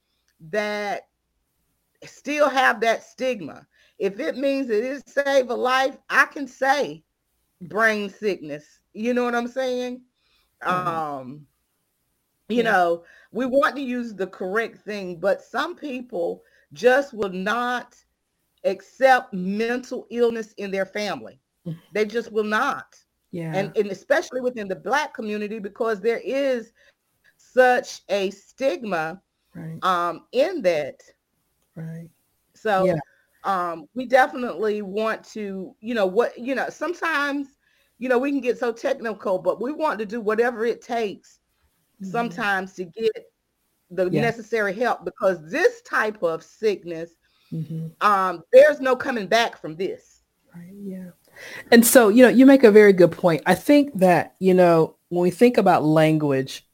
that 0.51 1.03
still 2.05 2.49
have 2.49 2.81
that 2.81 3.05
stigma. 3.05 3.67
If 3.99 4.19
it 4.19 4.37
means 4.37 4.69
that 4.69 4.83
it 4.83 5.09
save 5.09 5.51
a 5.51 5.55
life, 5.55 5.97
I 6.09 6.27
can 6.27 6.47
say 6.47 7.05
brain 7.61 8.09
sickness. 8.09 8.65
You 8.95 9.15
know 9.15 9.25
what 9.25 9.35
I'm 9.35 9.49
saying? 9.49 10.01
Mm-hmm. 10.63 10.89
Um, 10.89 11.47
you 12.49 12.59
yeah. 12.59 12.71
know, 12.71 13.05
we 13.33 13.47
want 13.47 13.77
to 13.77 13.83
use 13.83 14.15
the 14.15 14.27
correct 14.27 14.79
thing, 14.79 15.17
but 15.17 15.43
some 15.43 15.77
people 15.77 16.43
just 16.73 17.13
will 17.13 17.31
not 17.31 17.97
accept 18.65 19.33
mental 19.33 20.07
illness 20.11 20.53
in 20.57 20.71
their 20.71 20.87
family. 20.87 21.41
Mm. 21.67 21.77
They 21.93 22.05
just 22.05 22.33
will 22.33 22.45
not. 22.45 22.97
Yeah. 23.33 23.55
And, 23.55 23.77
and 23.77 23.91
especially 23.91 24.41
within 24.41 24.69
the 24.69 24.77
black 24.77 25.15
community, 25.15 25.59
because 25.59 26.01
there 26.01 26.21
is 26.25 26.73
such 27.37 28.03
a 28.09 28.31
stigma 28.31 29.21
right. 29.55 29.79
um, 29.83 30.27
in 30.33 30.63
that. 30.63 31.01
Right. 31.77 32.09
So 32.55 32.85
yeah. 32.85 32.99
um, 33.45 33.87
we 33.95 34.07
definitely 34.07 34.83
want 34.83 35.25
to, 35.33 35.75
you 35.81 35.95
know, 35.95 36.07
what, 36.07 36.37
you 36.39 36.55
know, 36.55 36.69
sometimes, 36.69 37.49
you 37.99 38.09
know, 38.09 38.19
we 38.19 38.31
can 38.31 38.41
get 38.41 38.59
so 38.59 38.73
technical, 38.73 39.39
but 39.39 39.61
we 39.61 39.73
want 39.73 39.99
to 40.01 40.07
do 40.07 40.21
whatever 40.21 40.65
it 40.65 40.83
takes 40.83 41.39
mm-hmm. 42.01 42.11
sometimes 42.11 42.75
to 42.75 42.85
get 42.85 43.33
the 43.91 44.09
yeah. 44.11 44.21
necessary 44.21 44.73
help 44.73 45.05
because 45.05 45.51
this 45.51 45.83
type 45.83 46.23
of 46.23 46.43
sickness, 46.43 47.13
mm-hmm. 47.53 47.89
um, 48.01 48.43
there's 48.53 48.81
no 48.81 48.97
coming 48.97 49.27
back 49.27 49.61
from 49.61 49.77
this. 49.77 50.23
Right. 50.55 50.73
Yeah. 50.75 51.11
And 51.71 51.87
so, 51.87 52.09
you 52.09 52.23
know, 52.23 52.29
you 52.29 52.47
make 52.47 52.65
a 52.65 52.71
very 52.71 52.93
good 52.93 53.13
point. 53.13 53.43
I 53.47 53.55
think 53.55 53.95
that, 53.99 54.35
you 54.39 54.55
know, 54.55 54.97
when 55.09 55.23
we 55.23 55.31
think 55.31 55.59
about 55.59 55.85
language, 55.85 56.67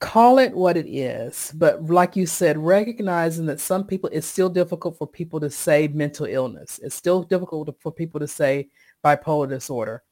call 0.00 0.38
it 0.38 0.54
what 0.54 0.76
it 0.76 0.86
is. 0.88 1.52
But 1.54 1.84
like 1.84 2.16
you 2.16 2.26
said, 2.26 2.58
recognizing 2.58 3.46
that 3.46 3.60
some 3.60 3.86
people, 3.86 4.10
it's 4.12 4.26
still 4.26 4.48
difficult 4.48 4.98
for 4.98 5.06
people 5.06 5.40
to 5.40 5.50
say 5.50 5.88
mental 5.88 6.26
illness. 6.26 6.80
It's 6.82 6.94
still 6.94 7.22
difficult 7.22 7.74
for 7.80 7.92
people 7.92 8.20
to 8.20 8.28
say 8.28 8.68
bipolar 9.04 9.48
disorder. 9.48 10.02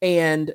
And 0.00 0.52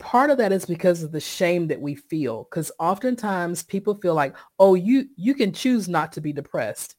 part 0.00 0.30
of 0.30 0.38
that 0.38 0.50
is 0.50 0.64
because 0.64 1.02
of 1.02 1.12
the 1.12 1.20
shame 1.20 1.68
that 1.68 1.80
we 1.80 1.94
feel 1.94 2.44
because 2.44 2.72
oftentimes 2.78 3.62
people 3.62 3.94
feel 3.96 4.14
like 4.14 4.34
oh 4.58 4.74
you 4.74 5.06
you 5.16 5.34
can 5.34 5.52
choose 5.52 5.90
not 5.90 6.10
to 6.10 6.22
be 6.22 6.32
depressed 6.32 6.96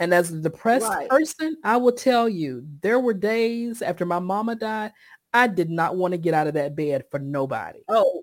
and 0.00 0.12
as 0.12 0.32
a 0.32 0.40
depressed 0.40 0.88
right. 0.88 1.08
person 1.08 1.56
i 1.64 1.76
will 1.76 1.92
tell 1.92 2.28
you 2.28 2.66
there 2.82 2.98
were 2.98 3.14
days 3.14 3.82
after 3.82 4.04
my 4.04 4.18
mama 4.18 4.56
died 4.56 4.90
i 5.32 5.46
did 5.46 5.70
not 5.70 5.96
want 5.96 6.12
to 6.12 6.18
get 6.18 6.34
out 6.34 6.46
of 6.46 6.54
that 6.54 6.74
bed 6.74 7.04
for 7.10 7.20
nobody 7.20 7.80
oh 7.88 8.22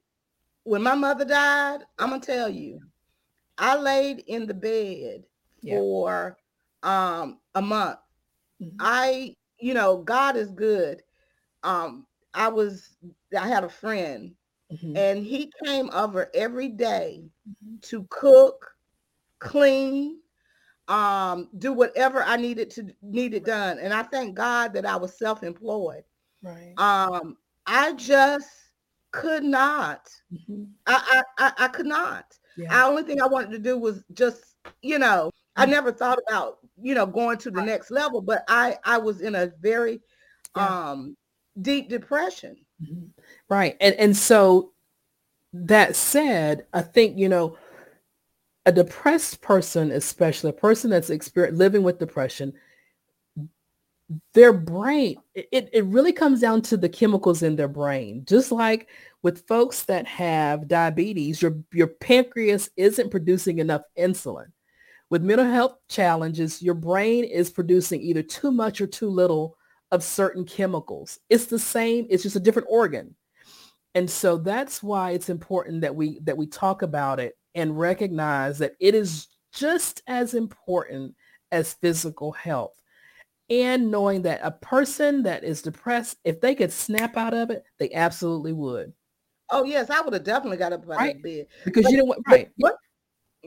when 0.64 0.84
my 0.84 0.96
mother 0.96 1.24
died 1.24 1.80
i'm 2.00 2.10
gonna 2.10 2.22
tell 2.22 2.50
you 2.50 2.80
i 3.58 3.78
laid 3.78 4.20
in 4.28 4.46
the 4.46 4.54
bed 4.54 5.24
yeah. 5.62 5.78
for 5.78 6.38
um 6.84 7.40
a 7.56 7.62
month 7.62 8.00
mm-hmm. 8.62 8.76
i 8.80 9.34
you 9.60 9.74
know 9.74 9.98
god 9.98 10.36
is 10.36 10.52
good 10.52 11.02
um 11.64 12.06
I 12.38 12.50
was 12.50 12.96
I 13.38 13.48
had 13.48 13.64
a 13.64 13.70
friend 13.70 14.36
mm-hmm. 14.72 14.96
and 14.96 15.26
he 15.26 15.52
came 15.66 15.90
over 15.90 16.30
every 16.34 16.70
day 16.70 17.24
mm-hmm. 17.50 17.78
to 17.82 18.06
cook, 18.10 18.72
clean, 19.40 20.20
um, 20.88 21.50
do 21.58 21.74
whatever 21.74 22.24
I 22.24 22.38
needed 22.38 22.70
to 22.72 22.88
needed 23.02 23.44
done. 23.44 23.80
And 23.80 23.94
I 23.94 24.04
thank 24.04 24.36
God 24.36 24.74
that 24.74 24.86
I 24.86 24.96
was 24.96 25.18
self-employed. 25.18 26.04
Right. 26.42 26.74
Um, 26.78 27.38
I 27.66 27.94
just 27.94 28.50
could 29.12 29.44
not. 29.44 30.10
Mm-hmm. 30.34 30.64
I, 30.86 31.24
I, 31.38 31.52
I 31.58 31.68
could 31.68 31.86
not. 31.86 32.38
Yeah. 32.58 32.70
The 32.70 32.86
only 32.86 33.04
thing 33.04 33.22
I 33.22 33.28
wanted 33.28 33.52
to 33.52 33.60
do 33.60 33.78
was 33.78 34.04
just, 34.14 34.56
you 34.82 35.00
know, 35.00 35.32
I 35.56 35.66
mm. 35.66 35.70
never 35.70 35.92
thought 35.92 36.20
about, 36.28 36.60
you 36.82 36.96
know, 36.96 37.06
going 37.06 37.38
to 37.40 37.52
the 37.52 37.62
next 37.62 37.92
level, 37.92 38.22
but 38.22 38.44
I 38.48 38.78
I 38.84 38.98
was 38.98 39.22
in 39.22 39.36
a 39.36 39.52
very 39.62 40.02
yeah. 40.56 40.90
um 40.90 41.18
deep 41.62 41.90
depression. 41.90 42.58
Mm-hmm. 42.82 43.08
Right. 43.50 43.76
And 43.82 43.96
and 43.96 44.16
so 44.16 44.72
that 45.54 45.96
said, 45.96 46.66
I 46.74 46.82
think, 46.82 47.18
you 47.18 47.30
know, 47.30 47.58
a 48.68 48.72
depressed 48.72 49.40
person, 49.42 49.92
especially 49.92 50.50
a 50.50 50.54
person 50.54 50.90
that's 50.90 51.10
living 51.34 51.84
with 51.84 52.00
depression, 52.00 52.52
their 54.34 54.52
brain, 54.52 55.16
it, 55.34 55.70
it 55.72 55.86
really 55.86 56.12
comes 56.12 56.42
down 56.42 56.62
to 56.64 56.76
the 56.76 56.90
chemicals 56.90 57.44
in 57.44 57.56
their 57.56 57.70
brain. 57.70 58.26
Just 58.26 58.52
like 58.52 58.90
with 59.24 59.48
folks 59.48 59.84
that 59.84 60.06
have 60.06 60.68
diabetes, 60.68 61.42
your, 61.42 61.58
your 61.72 61.88
pancreas 61.88 62.70
isn't 62.76 63.10
producing 63.10 63.60
enough 63.60 63.84
insulin. 63.98 64.48
With 65.10 65.24
mental 65.24 65.46
health 65.46 65.78
challenges, 65.88 66.62
your 66.62 66.74
brain 66.74 67.24
is 67.24 67.50
producing 67.50 68.02
either 68.02 68.22
too 68.22 68.52
much 68.52 68.82
or 68.82 68.88
too 68.88 69.10
little 69.10 69.56
of 69.92 70.04
certain 70.04 70.44
chemicals. 70.44 71.20
It's 71.30 71.46
the 71.46 71.60
same, 71.60 72.06
it's 72.10 72.24
just 72.24 72.36
a 72.36 72.42
different 72.42 72.68
organ. 72.70 73.16
And 73.96 74.10
so 74.10 74.38
that's 74.38 74.84
why 74.84 75.12
it's 75.12 75.30
important 75.30 75.82
that 75.82 75.96
we 75.96 76.20
that 76.20 76.38
we 76.38 76.48
talk 76.48 76.82
about 76.82 77.20
it 77.20 77.36
and 77.58 77.78
recognize 77.78 78.60
that 78.60 78.76
it 78.80 78.96
is 78.96 79.28
just 79.52 80.04
as 80.08 80.36
important 80.36 81.16
as 81.52 81.74
physical 81.74 82.32
health. 82.32 82.80
And 83.50 83.90
knowing 83.90 84.22
that 84.24 84.42
a 84.44 84.52
person 84.52 85.24
that 85.24 85.44
is 85.44 85.62
depressed, 85.62 86.18
if 86.24 86.40
they 86.40 86.54
could 86.54 86.72
snap 86.72 87.18
out 87.18 87.34
of 87.34 87.50
it, 87.50 87.64
they 87.80 87.92
absolutely 87.94 88.54
would. 88.54 88.94
Oh 89.50 89.64
yes, 89.64 89.90
I 89.90 90.02
would 90.02 90.14
have 90.14 90.24
definitely 90.24 90.58
got 90.58 90.74
up 90.74 90.84
out 90.84 90.98
right. 90.98 91.16
of 91.16 91.24
bed. 91.24 91.48
Because 91.66 91.84
but, 91.84 91.92
you 91.92 91.98
know 91.98 92.06
what, 92.06 92.20
right. 92.28 92.50
What, 92.58 92.76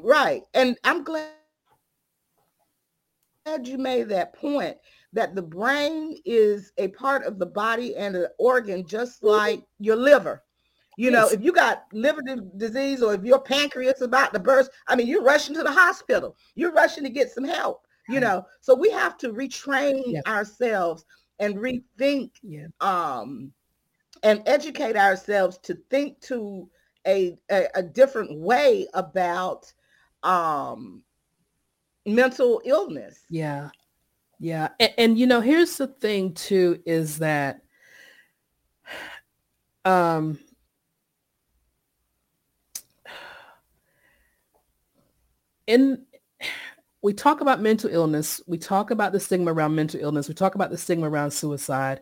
right. 0.02 0.42
And 0.54 0.76
I'm 0.82 1.04
glad 1.04 1.28
you 3.62 3.78
made 3.78 4.08
that 4.08 4.34
point 4.34 4.76
that 5.12 5.34
the 5.34 5.42
brain 5.42 6.16
is 6.24 6.72
a 6.78 6.88
part 6.88 7.24
of 7.24 7.38
the 7.38 7.46
body 7.46 7.94
and 7.96 8.16
an 8.16 8.26
organ 8.38 8.86
just 8.86 9.22
like 9.22 9.62
your 9.78 9.96
liver. 9.96 10.42
You 11.00 11.10
know, 11.10 11.28
if 11.28 11.42
you 11.42 11.50
got 11.50 11.84
liver 11.94 12.20
disease 12.58 13.02
or 13.02 13.14
if 13.14 13.24
your 13.24 13.40
pancreas 13.40 13.96
is 13.96 14.02
about 14.02 14.34
to 14.34 14.38
burst, 14.38 14.70
I 14.86 14.96
mean, 14.96 15.06
you're 15.06 15.22
rushing 15.22 15.54
to 15.54 15.62
the 15.62 15.72
hospital. 15.72 16.36
You're 16.54 16.72
rushing 16.72 17.04
to 17.04 17.10
get 17.10 17.30
some 17.30 17.44
help. 17.44 17.86
You 18.06 18.20
know, 18.20 18.44
so 18.60 18.74
we 18.74 18.90
have 18.90 19.16
to 19.18 19.32
retrain 19.32 20.20
ourselves 20.26 21.04
and 21.38 21.56
rethink 21.56 22.32
um 22.80 23.52
and 24.24 24.42
educate 24.46 24.96
ourselves 24.96 25.58
to 25.58 25.74
think 25.90 26.20
to 26.22 26.68
a, 27.06 27.38
a, 27.50 27.68
a 27.76 27.82
different 27.82 28.38
way 28.38 28.86
about 28.92 29.72
um 30.22 31.02
mental 32.04 32.60
illness. 32.64 33.20
Yeah. 33.30 33.70
Yeah. 34.38 34.68
And, 34.78 34.92
and, 34.98 35.18
you 35.18 35.26
know, 35.26 35.40
here's 35.40 35.76
the 35.76 35.86
thing 35.86 36.34
too, 36.34 36.82
is 36.84 37.20
that 37.20 37.62
um 39.86 40.38
in 45.70 46.02
we 47.02 47.14
talk 47.14 47.40
about 47.40 47.62
mental 47.62 47.88
illness, 47.90 48.42
we 48.46 48.58
talk 48.58 48.90
about 48.90 49.12
the 49.12 49.20
stigma 49.20 49.52
around 49.52 49.74
mental 49.74 50.00
illness, 50.00 50.28
we 50.28 50.34
talk 50.34 50.54
about 50.54 50.70
the 50.70 50.76
stigma 50.76 51.08
around 51.08 51.30
suicide. 51.30 52.00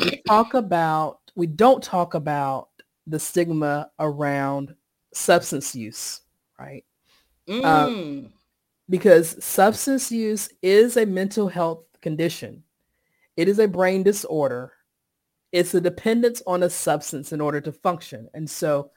We 0.00 0.22
talk 0.26 0.54
about 0.54 1.20
we 1.36 1.46
don't 1.46 1.82
talk 1.82 2.14
about 2.14 2.68
the 3.06 3.18
stigma 3.18 3.90
around 3.98 4.74
substance 5.12 5.74
use, 5.74 6.22
right? 6.58 6.84
Um, 7.48 7.62
mm. 7.62 8.30
because 8.88 9.42
substance 9.44 10.10
use 10.10 10.48
is 10.62 10.96
a 10.96 11.04
mental 11.04 11.48
health 11.48 11.84
condition. 12.00 12.62
It 13.36 13.48
is 13.48 13.58
a 13.58 13.68
brain 13.68 14.02
disorder. 14.02 14.72
It's 15.50 15.74
a 15.74 15.80
dependence 15.80 16.42
on 16.46 16.62
a 16.62 16.70
substance 16.70 17.32
in 17.32 17.40
order 17.40 17.60
to 17.60 17.72
function. 17.72 18.28
And 18.32 18.48
so 18.48 18.90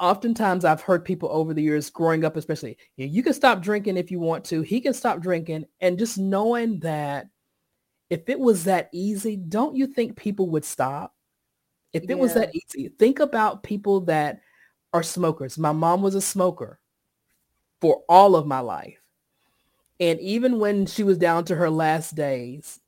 oftentimes 0.00 0.64
I've 0.64 0.80
heard 0.80 1.04
people 1.04 1.28
over 1.30 1.52
the 1.52 1.62
years 1.62 1.90
growing 1.90 2.24
up, 2.24 2.36
especially, 2.36 2.76
you 2.96 3.22
can 3.22 3.34
stop 3.34 3.62
drinking 3.62 3.96
if 3.96 4.10
you 4.10 4.20
want 4.20 4.44
to. 4.46 4.62
He 4.62 4.80
can 4.80 4.94
stop 4.94 5.20
drinking. 5.20 5.66
And 5.80 5.98
just 5.98 6.18
knowing 6.18 6.80
that 6.80 7.28
if 8.10 8.28
it 8.28 8.38
was 8.38 8.64
that 8.64 8.88
easy, 8.92 9.36
don't 9.36 9.76
you 9.76 9.86
think 9.86 10.16
people 10.16 10.50
would 10.50 10.64
stop? 10.64 11.14
If 11.92 12.04
it 12.04 12.10
yeah. 12.10 12.14
was 12.16 12.34
that 12.34 12.54
easy, 12.54 12.88
think 12.98 13.18
about 13.18 13.62
people 13.62 14.02
that 14.02 14.40
are 14.92 15.02
smokers. 15.02 15.58
My 15.58 15.72
mom 15.72 16.02
was 16.02 16.14
a 16.14 16.20
smoker 16.20 16.78
for 17.80 18.02
all 18.08 18.36
of 18.36 18.46
my 18.46 18.60
life. 18.60 19.00
And 20.00 20.20
even 20.20 20.58
when 20.58 20.86
she 20.86 21.02
was 21.02 21.18
down 21.18 21.44
to 21.46 21.56
her 21.56 21.70
last 21.70 22.14
days, 22.14 22.80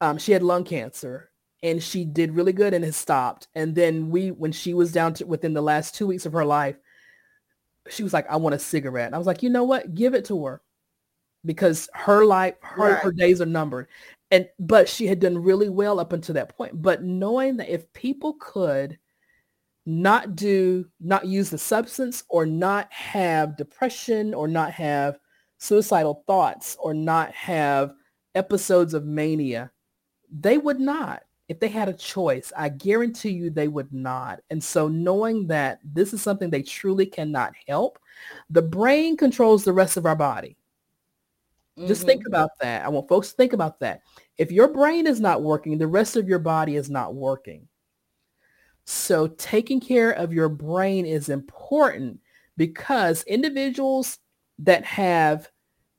um, 0.00 0.18
she 0.18 0.32
had 0.32 0.42
lung 0.42 0.64
cancer 0.64 1.30
and 1.62 1.82
she 1.82 2.04
did 2.04 2.34
really 2.34 2.52
good 2.52 2.74
and 2.74 2.84
has 2.84 2.96
stopped. 2.96 3.48
And 3.54 3.74
then 3.74 4.10
we, 4.10 4.30
when 4.30 4.52
she 4.52 4.74
was 4.74 4.92
down 4.92 5.14
to 5.14 5.26
within 5.26 5.54
the 5.54 5.62
last 5.62 5.94
two 5.94 6.06
weeks 6.06 6.26
of 6.26 6.32
her 6.32 6.44
life, 6.44 6.76
she 7.88 8.02
was 8.02 8.12
like, 8.12 8.28
I 8.28 8.36
want 8.36 8.54
a 8.54 8.58
cigarette. 8.58 9.06
And 9.06 9.14
I 9.14 9.18
was 9.18 9.26
like, 9.26 9.42
you 9.42 9.50
know 9.50 9.64
what? 9.64 9.94
Give 9.94 10.14
it 10.14 10.24
to 10.26 10.44
her 10.44 10.62
because 11.44 11.88
her 11.94 12.24
life, 12.24 12.54
her, 12.60 12.92
right. 12.92 13.02
her 13.02 13.12
days 13.12 13.40
are 13.40 13.46
numbered 13.46 13.88
and 14.32 14.48
but 14.58 14.88
she 14.88 15.06
had 15.06 15.20
done 15.20 15.38
really 15.38 15.68
well 15.68 16.00
up 16.00 16.12
until 16.12 16.34
that 16.34 16.56
point 16.56 16.82
but 16.82 17.04
knowing 17.04 17.58
that 17.58 17.72
if 17.72 17.92
people 17.92 18.34
could 18.40 18.98
not 19.86 20.34
do 20.34 20.84
not 21.00 21.26
use 21.26 21.50
the 21.50 21.58
substance 21.58 22.24
or 22.28 22.46
not 22.46 22.90
have 22.90 23.56
depression 23.56 24.34
or 24.34 24.48
not 24.48 24.72
have 24.72 25.18
suicidal 25.58 26.24
thoughts 26.26 26.76
or 26.80 26.94
not 26.94 27.32
have 27.32 27.92
episodes 28.34 28.94
of 28.94 29.04
mania 29.04 29.70
they 30.30 30.58
would 30.58 30.80
not 30.80 31.22
if 31.52 31.60
they 31.60 31.68
had 31.68 31.88
a 31.88 31.92
choice 31.92 32.52
i 32.56 32.68
guarantee 32.68 33.30
you 33.30 33.50
they 33.50 33.68
would 33.68 33.92
not 33.92 34.40
and 34.50 34.62
so 34.62 34.88
knowing 34.88 35.46
that 35.46 35.78
this 35.84 36.12
is 36.12 36.22
something 36.22 36.50
they 36.50 36.62
truly 36.62 37.06
cannot 37.06 37.52
help 37.68 37.98
the 38.50 38.62
brain 38.62 39.16
controls 39.16 39.62
the 39.62 39.72
rest 39.72 39.96
of 39.96 40.06
our 40.06 40.16
body 40.16 40.56
Mm-hmm. 41.78 41.88
Just 41.88 42.04
think 42.04 42.20
mm-hmm. 42.20 42.34
about 42.34 42.50
that. 42.60 42.84
I 42.84 42.88
want 42.88 43.08
folks 43.08 43.30
to 43.30 43.36
think 43.36 43.52
about 43.52 43.80
that. 43.80 44.02
If 44.36 44.52
your 44.52 44.68
brain 44.68 45.06
is 45.06 45.20
not 45.20 45.42
working, 45.42 45.78
the 45.78 45.86
rest 45.86 46.16
of 46.16 46.28
your 46.28 46.38
body 46.38 46.76
is 46.76 46.90
not 46.90 47.14
working. 47.14 47.68
So 48.84 49.28
taking 49.28 49.80
care 49.80 50.10
of 50.10 50.32
your 50.32 50.48
brain 50.48 51.06
is 51.06 51.28
important 51.28 52.20
because 52.56 53.22
individuals 53.24 54.18
that 54.58 54.84
have 54.84 55.48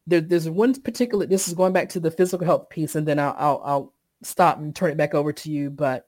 there, 0.06 0.22
there's 0.22 0.49
one 0.49 0.80
particular 0.82 1.26
this 1.26 1.47
is 1.47 1.54
going 1.54 1.72
back 1.72 1.89
to 1.89 1.99
the 1.99 2.12
physical 2.12 2.45
health 2.45 2.70
piece 2.70 2.95
and 2.95 3.08
then 3.08 3.20
I'll, 3.20 3.36
I'll, 3.38 3.62
I'll 3.64 3.93
stop 4.26 4.58
and 4.58 4.76
turn 4.76 4.92
it 4.92 4.98
back 4.98 5.14
over 5.14 5.32
to 5.34 5.52
you 5.52 5.70
but 5.70 6.08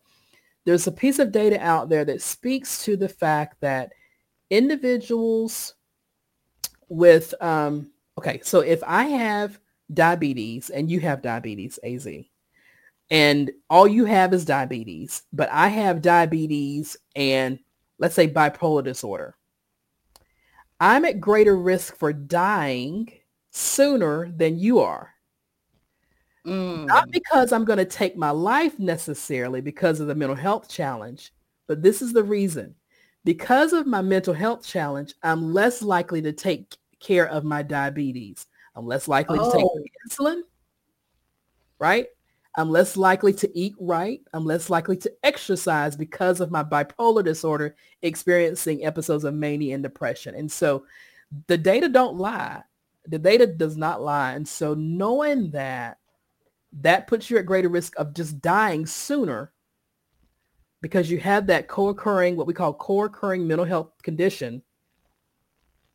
there's 0.66 0.88
a 0.88 0.92
piece 0.92 1.20
of 1.20 1.32
data 1.32 1.60
out 1.62 1.90
there 1.90 2.06
that 2.06 2.22
speaks 2.22 2.84
to 2.84 2.98
the 2.98 3.10
fact 3.10 3.62
that 3.62 3.92
individuals 4.50 5.76
with 6.90 7.34
um, 7.42 7.92
Okay, 8.18 8.40
so 8.44 8.62
if 8.62 8.82
I 8.86 9.06
have 9.06 9.60
diabetes 9.94 10.70
and 10.70 10.90
you 10.90 11.02
have 11.02 11.22
diabetes, 11.22 11.78
AZ, 11.84 12.08
and 13.12 13.52
all 13.70 13.88
you 13.88 14.06
have 14.06 14.34
is 14.34 14.46
diabetes, 14.46 15.24
but 15.34 15.50
I 15.52 15.68
have 15.68 16.02
diabetes 16.02 16.98
and 17.16 17.60
let's 18.00 18.16
say 18.16 18.28
bipolar 18.28 18.84
disorder, 18.84 19.36
I'm 20.80 21.06
at 21.06 21.20
greater 21.20 21.58
risk 21.58 21.98
for 21.98 22.14
dying 22.14 23.12
sooner 23.52 24.32
than 24.32 24.60
you 24.60 24.80
are. 24.80 25.14
Mm. 26.46 26.86
Not 26.86 27.12
because 27.12 27.52
I'm 27.52 27.66
going 27.66 27.80
to 27.80 27.86
take 27.86 28.16
my 28.16 28.30
life 28.30 28.78
necessarily 28.78 29.62
because 29.62 30.00
of 30.00 30.08
the 30.08 30.16
mental 30.16 30.36
health 30.36 30.70
challenge, 30.70 31.34
but 31.68 31.82
this 31.82 32.02
is 32.02 32.14
the 32.14 32.24
reason. 32.24 32.76
Because 33.24 33.74
of 33.74 33.88
my 33.88 34.02
mental 34.02 34.34
health 34.34 34.64
challenge, 34.66 35.16
I'm 35.24 35.54
less 35.54 35.82
likely 35.82 36.22
to 36.22 36.32
take 36.32 36.76
care 37.00 37.28
of 37.28 37.44
my 37.44 37.64
diabetes. 37.64 38.46
I'm 38.76 38.86
less 38.86 39.08
likely 39.08 39.40
oh. 39.42 39.52
to 39.52 39.58
take 39.58 39.66
oh. 39.66 39.84
insulin, 40.08 40.42
right? 41.80 42.08
I'm 42.58 42.70
less 42.70 42.96
likely 42.96 43.34
to 43.34 43.58
eat 43.58 43.76
right. 43.80 44.22
I'm 44.34 44.46
less 44.46 44.70
likely 44.70 44.98
to 44.98 45.12
exercise 45.24 45.96
because 45.96 46.40
of 46.40 46.52
my 46.52 46.64
bipolar 46.64 47.24
disorder, 47.24 47.76
experiencing 48.02 48.86
episodes 48.86 49.24
of 49.24 49.34
mania 49.34 49.74
and 49.74 49.84
depression. 49.84 50.36
And 50.36 50.50
so 50.50 50.86
the 51.48 51.58
data 51.58 51.90
don't 51.90 52.18
lie. 52.18 52.62
The 53.08 53.20
data 53.20 53.46
does 53.46 53.76
not 53.76 54.02
lie. 54.02 54.34
And 54.34 54.48
so 54.48 54.74
knowing 54.74 55.52
that, 55.52 55.98
that 56.82 57.08
puts 57.08 57.30
you 57.30 57.38
at 57.38 57.46
greater 57.46 57.70
risk 57.70 57.94
of 57.98 58.14
just 58.14 58.42
dying 58.42 58.86
sooner 58.86 59.52
because 60.82 61.10
you 61.10 61.18
have 61.20 61.48
that 61.48 61.68
co-occurring, 61.68 62.36
what 62.36 62.48
we 62.48 62.54
call 62.54 62.74
co-occurring 62.74 63.48
mental 63.48 63.66
health 63.66 63.92
condition. 64.04 64.62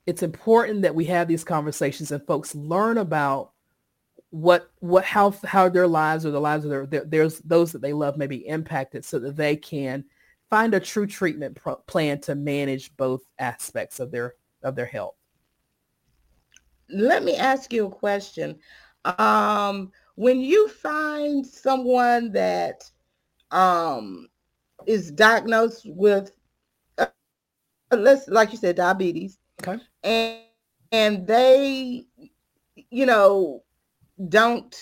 It's 0.07 0.23
important 0.23 0.83
that 0.83 0.95
we 0.95 1.05
have 1.05 1.29
these 1.29 1.45
conversations 1.45 2.11
and 2.11 2.27
folks 2.27 2.55
learn 2.55 2.99
about 2.99 3.53
what 4.31 4.71
what 4.79 5.05
how 5.05 5.33
how 5.45 5.69
their 5.69 5.89
lives 5.89 6.25
or 6.25 6.31
the 6.31 6.41
lives 6.41 6.65
of 6.65 6.71
their, 6.71 6.87
their 6.87 7.05
there's 7.05 7.39
those 7.41 7.73
that 7.73 7.83
they 7.83 7.93
love 7.93 8.17
may 8.17 8.29
be 8.29 8.47
impacted 8.47 9.05
so 9.05 9.19
that 9.19 9.37
they 9.37 9.57
can 9.57 10.05
find 10.49 10.73
a 10.73 10.81
true 10.81 11.07
treatment 11.07 11.57
pro- 11.57 11.77
plan 11.77 12.21
to 12.21 12.35
manage 12.35 12.97
both 12.97 13.23
aspects 13.39 14.01
of 14.01 14.11
their 14.11 14.35
of 14.63 14.77
their 14.77 14.87
health. 14.87 15.15
Let 16.89 17.25
me 17.25 17.37
ask 17.37 17.73
you 17.73 17.87
a 17.87 17.91
question. 17.91 18.59
Um 19.05 19.93
when 20.21 20.41
you 20.41 20.69
find 20.69 21.47
someone 21.47 22.31
that 22.33 22.83
um 23.51 24.29
is 24.87 25.11
diagnosed 25.11 25.87
with 25.87 26.31
uh, 26.99 27.07
let's 27.93 28.29
like 28.29 28.53
you 28.53 28.59
said 28.59 28.77
diabetes 28.77 29.39
Okay. 29.63 29.79
And 30.03 30.41
and 30.93 31.27
they, 31.27 32.07
you 32.91 33.07
know, 33.07 33.63
don't 34.29 34.75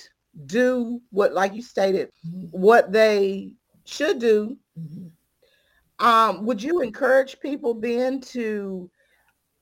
do 0.46 1.00
what, 1.10 1.34
like 1.34 1.54
you 1.54 1.62
stated, 1.62 2.10
mm-hmm. 2.26 2.46
what 2.46 2.92
they 2.92 3.52
should 3.84 4.18
do. 4.18 4.56
Mm-hmm. 4.78 6.06
Um, 6.06 6.46
would 6.46 6.62
you 6.62 6.80
encourage 6.80 7.40
people 7.40 7.74
then 7.74 8.20
to 8.20 8.90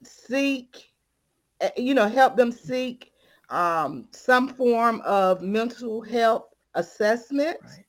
seek, 0.04 0.92
eh, 1.60 1.70
you 1.76 1.94
know, 1.94 2.08
help 2.08 2.36
them 2.36 2.52
seek 2.52 3.10
um, 3.48 4.08
some 4.12 4.48
form 4.48 5.00
of 5.04 5.42
mental 5.42 6.00
health 6.00 6.46
assessment? 6.74 7.58
Right. 7.62 7.84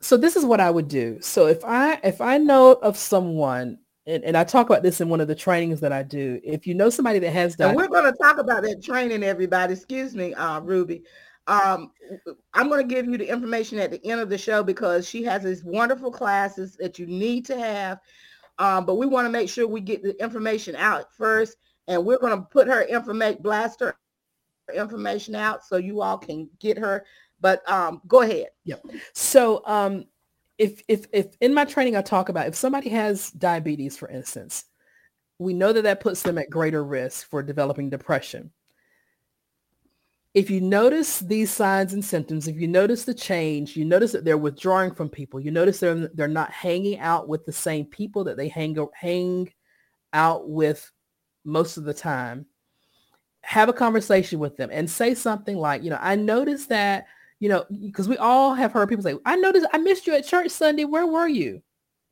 So 0.00 0.16
this 0.16 0.36
is 0.36 0.44
what 0.44 0.60
I 0.60 0.70
would 0.70 0.88
do. 0.88 1.18
So 1.20 1.46
if 1.46 1.64
I 1.64 1.94
if 2.04 2.20
I 2.20 2.38
know 2.38 2.72
of 2.74 2.96
someone 2.96 3.78
and, 4.08 4.24
and 4.24 4.36
I 4.38 4.44
talk 4.44 4.70
about 4.70 4.82
this 4.82 5.02
in 5.02 5.10
one 5.10 5.20
of 5.20 5.28
the 5.28 5.34
trainings 5.34 5.80
that 5.80 5.92
I 5.92 6.02
do. 6.02 6.40
If 6.42 6.66
you 6.66 6.74
know 6.74 6.88
somebody 6.88 7.18
that 7.18 7.30
has 7.30 7.60
and 7.60 7.76
we're 7.76 7.88
going 7.88 8.10
to 8.10 8.18
talk 8.18 8.38
about 8.38 8.62
that 8.62 8.82
training, 8.82 9.22
everybody. 9.22 9.74
Excuse 9.74 10.14
me, 10.14 10.32
uh, 10.32 10.60
Ruby. 10.60 11.04
Um, 11.46 11.90
I'm 12.54 12.68
going 12.68 12.86
to 12.86 12.94
give 12.94 13.06
you 13.06 13.18
the 13.18 13.28
information 13.28 13.78
at 13.78 13.90
the 13.90 14.04
end 14.06 14.20
of 14.20 14.30
the 14.30 14.38
show 14.38 14.62
because 14.62 15.06
she 15.06 15.22
has 15.24 15.42
these 15.42 15.62
wonderful 15.62 16.10
classes 16.10 16.76
that 16.76 16.98
you 16.98 17.06
need 17.06 17.44
to 17.46 17.58
have. 17.58 18.00
Um, 18.58 18.86
but 18.86 18.94
we 18.94 19.06
want 19.06 19.26
to 19.26 19.30
make 19.30 19.50
sure 19.50 19.66
we 19.66 19.80
get 19.80 20.02
the 20.02 20.20
information 20.22 20.74
out 20.74 21.12
first, 21.14 21.56
and 21.86 22.04
we're 22.04 22.18
going 22.18 22.36
to 22.36 22.46
put 22.46 22.66
her 22.66 22.82
information, 22.82 23.42
blast 23.42 23.80
her 23.80 23.94
information 24.74 25.34
out 25.34 25.64
so 25.64 25.76
you 25.76 26.00
all 26.02 26.18
can 26.18 26.48
get 26.58 26.78
her. 26.78 27.04
But 27.40 27.68
um, 27.70 28.00
go 28.06 28.22
ahead. 28.22 28.48
Yep. 28.64 28.84
So 29.12 29.62
um, 29.66 30.06
if 30.58 30.82
if 30.88 31.06
if 31.12 31.36
in 31.40 31.54
my 31.54 31.64
training 31.64 31.96
I 31.96 32.02
talk 32.02 32.28
about 32.28 32.48
if 32.48 32.54
somebody 32.54 32.88
has 32.90 33.30
diabetes, 33.30 33.96
for 33.96 34.08
instance, 34.08 34.64
we 35.38 35.54
know 35.54 35.72
that 35.72 35.82
that 35.82 36.00
puts 36.00 36.22
them 36.22 36.38
at 36.38 36.50
greater 36.50 36.84
risk 36.84 37.28
for 37.28 37.42
developing 37.42 37.90
depression. 37.90 38.50
If 40.34 40.50
you 40.50 40.60
notice 40.60 41.20
these 41.20 41.50
signs 41.50 41.94
and 41.94 42.04
symptoms, 42.04 42.48
if 42.48 42.56
you 42.56 42.68
notice 42.68 43.04
the 43.04 43.14
change, 43.14 43.76
you 43.76 43.84
notice 43.84 44.12
that 44.12 44.24
they're 44.24 44.36
withdrawing 44.36 44.94
from 44.94 45.08
people, 45.08 45.40
you 45.40 45.50
notice 45.50 45.80
they're 45.80 46.08
they're 46.14 46.28
not 46.28 46.50
hanging 46.50 46.98
out 46.98 47.28
with 47.28 47.46
the 47.46 47.52
same 47.52 47.86
people 47.86 48.24
that 48.24 48.36
they 48.36 48.48
hang 48.48 48.76
hang 48.94 49.52
out 50.12 50.48
with 50.48 50.90
most 51.44 51.76
of 51.76 51.84
the 51.84 51.94
time, 51.94 52.46
have 53.48 53.68
a 53.68 53.72
conversation 53.72 54.38
with 54.38 54.56
them 54.56 54.68
and 54.72 54.90
say 54.90 55.14
something 55.14 55.56
like, 55.56 55.82
you 55.82 55.90
know, 55.90 55.98
I 56.00 56.16
noticed 56.16 56.68
that 56.68 57.06
you 57.40 57.48
know, 57.48 57.64
because 57.80 58.08
we 58.08 58.16
all 58.16 58.54
have 58.54 58.72
heard 58.72 58.88
people 58.88 59.02
say, 59.02 59.14
I 59.24 59.36
noticed 59.36 59.66
I 59.72 59.78
missed 59.78 60.06
you 60.06 60.14
at 60.14 60.26
church 60.26 60.50
Sunday. 60.50 60.84
Where 60.84 61.06
were 61.06 61.28
you? 61.28 61.62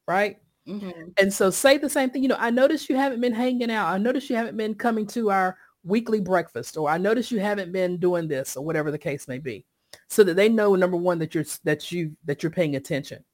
Right. 0.06 0.38
Mm-hmm. 0.68 1.10
And 1.18 1.32
so 1.32 1.50
say 1.50 1.78
the 1.78 1.90
same 1.90 2.10
thing. 2.10 2.22
You 2.22 2.28
know, 2.28 2.36
I 2.38 2.50
noticed 2.50 2.88
you 2.88 2.96
haven't 2.96 3.20
been 3.20 3.32
hanging 3.32 3.70
out. 3.70 3.88
I 3.88 3.98
noticed 3.98 4.30
you 4.30 4.36
haven't 4.36 4.56
been 4.56 4.74
coming 4.74 5.06
to 5.08 5.30
our 5.30 5.56
weekly 5.84 6.20
breakfast, 6.20 6.76
or 6.76 6.88
I 6.88 6.98
noticed 6.98 7.30
you 7.30 7.40
haven't 7.40 7.72
been 7.72 7.98
doing 7.98 8.28
this, 8.28 8.56
or 8.56 8.64
whatever 8.64 8.90
the 8.90 8.98
case 8.98 9.28
may 9.28 9.38
be, 9.38 9.64
so 10.08 10.22
that 10.24 10.34
they 10.34 10.48
know 10.48 10.74
number 10.74 10.96
one 10.96 11.18
that 11.20 11.34
you're 11.34 11.44
that 11.64 11.90
you 11.90 12.16
that 12.24 12.42
you're 12.42 12.50
paying 12.50 12.76
attention. 12.76 13.24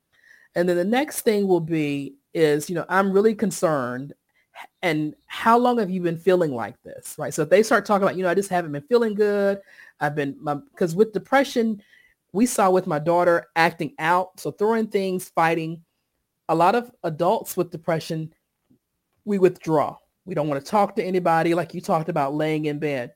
And 0.55 0.69
then 0.69 0.77
the 0.77 0.85
next 0.85 1.23
thing 1.23 1.47
will 1.47 1.61
be 1.61 2.17
is, 2.35 2.69
you 2.69 2.75
know, 2.75 2.85
I'm 2.89 3.13
really 3.13 3.35
concerned. 3.35 4.13
And 4.83 5.15
how 5.27 5.59
long 5.59 5.79
have 5.79 5.91
you 5.91 6.01
been 6.01 6.19
feeling 6.19 6.55
like 6.55 6.81
this? 6.83 7.15
Right. 7.19 7.33
So 7.33 7.43
if 7.43 7.51
they 7.51 7.63
start 7.63 7.87
talking 7.87 8.03
about, 8.03 8.17
you 8.17 8.23
know, 8.23 8.29
I 8.29 8.35
just 8.35 8.51
haven't 8.51 8.73
been 8.73 8.83
feeling 8.83 9.15
good. 9.15 9.61
I've 10.01 10.15
been 10.15 10.37
because 10.73 10.95
with 10.95 11.13
depression, 11.13 11.83
we 12.33 12.47
saw 12.47 12.71
with 12.71 12.87
my 12.87 12.99
daughter 12.99 13.47
acting 13.57 13.95
out, 13.99 14.41
so 14.41 14.51
throwing 14.51 14.87
things, 14.89 15.29
fighting. 15.29 15.83
A 16.49 16.55
lot 16.55 16.75
of 16.75 16.91
adults 17.05 17.57
with 17.57 17.71
depression, 17.71 18.33
we 19.25 19.39
withdraw. 19.39 19.97
We 20.25 20.35
don't 20.35 20.49
want 20.49 20.65
to 20.65 20.71
talk 20.71 20.97
to 20.97 21.05
anybody, 21.05 21.55
like 21.55 21.75
you 21.75 21.81
talked 21.81 22.09
about 22.09 22.35
laying 22.35 22.67
in 22.67 22.79
bed. 22.79 23.13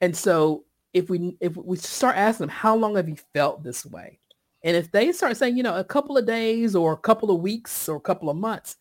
And 0.00 0.16
so 0.16 0.64
if 0.92 1.10
we 1.10 1.36
if 1.40 1.56
we 1.56 1.76
start 1.76 2.16
asking 2.16 2.46
them, 2.46 2.50
how 2.50 2.76
long 2.76 2.96
have 2.96 3.08
you 3.08 3.16
felt 3.32 3.62
this 3.62 3.84
way? 3.84 4.18
And 4.62 4.76
if 4.76 4.90
they 4.90 5.12
start 5.12 5.36
saying, 5.36 5.56
you 5.56 5.62
know, 5.62 5.76
a 5.76 5.84
couple 5.84 6.16
of 6.16 6.26
days 6.26 6.74
or 6.74 6.92
a 6.92 6.98
couple 6.98 7.30
of 7.30 7.42
weeks 7.42 7.88
or 7.88 7.96
a 7.96 8.00
couple 8.00 8.30
of 8.30 8.36
months, 8.36 8.76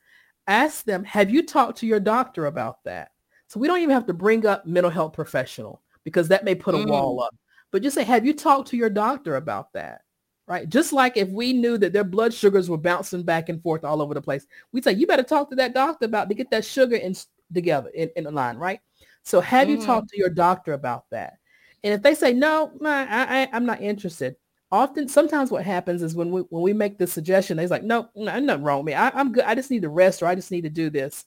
ask 0.47 0.85
them, 0.85 1.03
have 1.03 1.29
you 1.29 1.43
talked 1.43 1.79
to 1.79 1.87
your 1.87 1.99
doctor 1.99 2.45
about 2.45 2.83
that? 2.83 3.11
So 3.47 3.59
we 3.59 3.67
don't 3.67 3.79
even 3.79 3.93
have 3.93 4.07
to 4.07 4.13
bring 4.13 4.45
up 4.45 4.65
mental 4.65 4.91
health 4.91 5.13
professional 5.13 5.81
because 6.03 6.27
that 6.29 6.43
may 6.43 6.55
put 6.55 6.75
a 6.75 6.79
mm. 6.79 6.87
wall 6.87 7.21
up. 7.21 7.35
But 7.71 7.83
just 7.83 7.95
say, 7.95 8.03
have 8.03 8.25
you 8.25 8.33
talked 8.33 8.69
to 8.69 8.77
your 8.77 8.89
doctor 8.89 9.35
about 9.35 9.73
that? 9.73 10.01
Right? 10.47 10.67
Just 10.67 10.91
like 10.91 11.15
if 11.15 11.29
we 11.29 11.53
knew 11.53 11.77
that 11.77 11.93
their 11.93 12.03
blood 12.03 12.33
sugars 12.33 12.69
were 12.69 12.77
bouncing 12.77 13.23
back 13.23 13.47
and 13.49 13.61
forth 13.61 13.85
all 13.85 14.01
over 14.01 14.13
the 14.13 14.21
place, 14.21 14.45
we'd 14.71 14.83
say, 14.83 14.91
you 14.91 15.07
better 15.07 15.23
talk 15.23 15.49
to 15.49 15.55
that 15.55 15.73
doctor 15.73 16.05
about 16.05 16.27
to 16.29 16.35
get 16.35 16.51
that 16.51 16.65
sugar 16.65 16.97
in 16.97 17.15
together 17.53 17.89
in, 17.89 18.09
in 18.15 18.25
a 18.25 18.31
line, 18.31 18.57
right? 18.57 18.79
So 19.23 19.39
have 19.39 19.67
mm. 19.67 19.71
you 19.71 19.81
talked 19.85 20.09
to 20.09 20.17
your 20.17 20.29
doctor 20.29 20.73
about 20.73 21.05
that? 21.11 21.37
And 21.83 21.93
if 21.93 22.01
they 22.01 22.15
say, 22.15 22.33
no, 22.33 22.71
I, 22.83 23.05
I, 23.43 23.49
I'm 23.53 23.65
not 23.65 23.81
interested, 23.81 24.35
often 24.73 25.07
sometimes 25.07 25.51
what 25.51 25.63
happens 25.63 26.01
is 26.01 26.15
when 26.15 26.31
we 26.31 26.41
when 26.49 26.63
we 26.63 26.73
make 26.73 26.97
the 26.97 27.05
suggestion, 27.05 27.57
they're 27.57 27.67
like, 27.67 27.83
no, 27.83 28.09
no, 28.15 28.39
nothing 28.39 28.63
wrong 28.63 28.79
with 28.79 28.87
me. 28.87 28.93
I, 28.95 29.19
am 29.19 29.31
good. 29.31 29.43
I 29.43 29.53
just 29.53 29.69
need 29.69 29.83
to 29.83 29.89
rest 29.89 30.23
or 30.23 30.25
I 30.25 30.33
just 30.33 30.49
need 30.49 30.63
to 30.63 30.69
do 30.69 30.89
this. 30.89 31.25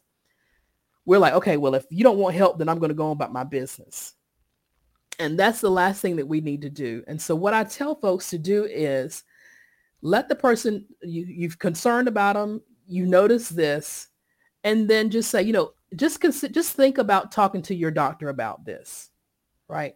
We're 1.05 1.21
like, 1.21 1.35
okay, 1.35 1.57
well, 1.57 1.77
if 1.77 1.87
you 1.89 2.03
don't 2.03 2.19
want 2.19 2.35
help, 2.35 2.59
then 2.59 2.69
I'm 2.69 2.81
going 2.81 2.89
to 2.89 2.95
go 2.95 3.07
on 3.07 3.13
about 3.13 3.33
my 3.33 3.45
business. 3.45 4.15
And 5.21 5.39
that's 5.39 5.61
the 5.61 5.71
last 5.71 6.03
thing 6.03 6.17
that 6.17 6.27
we 6.27 6.41
need 6.41 6.63
to 6.63 6.69
do. 6.69 7.05
And 7.07 7.23
so 7.23 7.37
what 7.37 7.55
I 7.55 7.63
tell 7.63 7.95
folks 7.95 8.31
to 8.31 8.39
do 8.39 8.65
is 8.65 9.23
let 10.03 10.29
the 10.29 10.35
person 10.35 10.85
you, 11.03 11.25
you've 11.25 11.61
concerned 11.61 12.09
about 12.09 12.35
them, 12.35 12.61
you 12.89 13.07
notice 13.07 13.49
this, 13.49 14.09
and 14.65 14.91
then 14.91 15.09
just 15.09 15.31
say, 15.31 15.43
you 15.43 15.53
know, 15.53 15.73
just 15.95 16.21
consider, 16.21 16.53
just 16.53 16.75
think 16.75 16.99
about 16.99 17.31
talking 17.31 17.63
to 17.63 17.75
your 17.77 17.93
doctor 17.93 18.29
about 18.29 18.65
this, 18.65 19.11
right? 19.69 19.95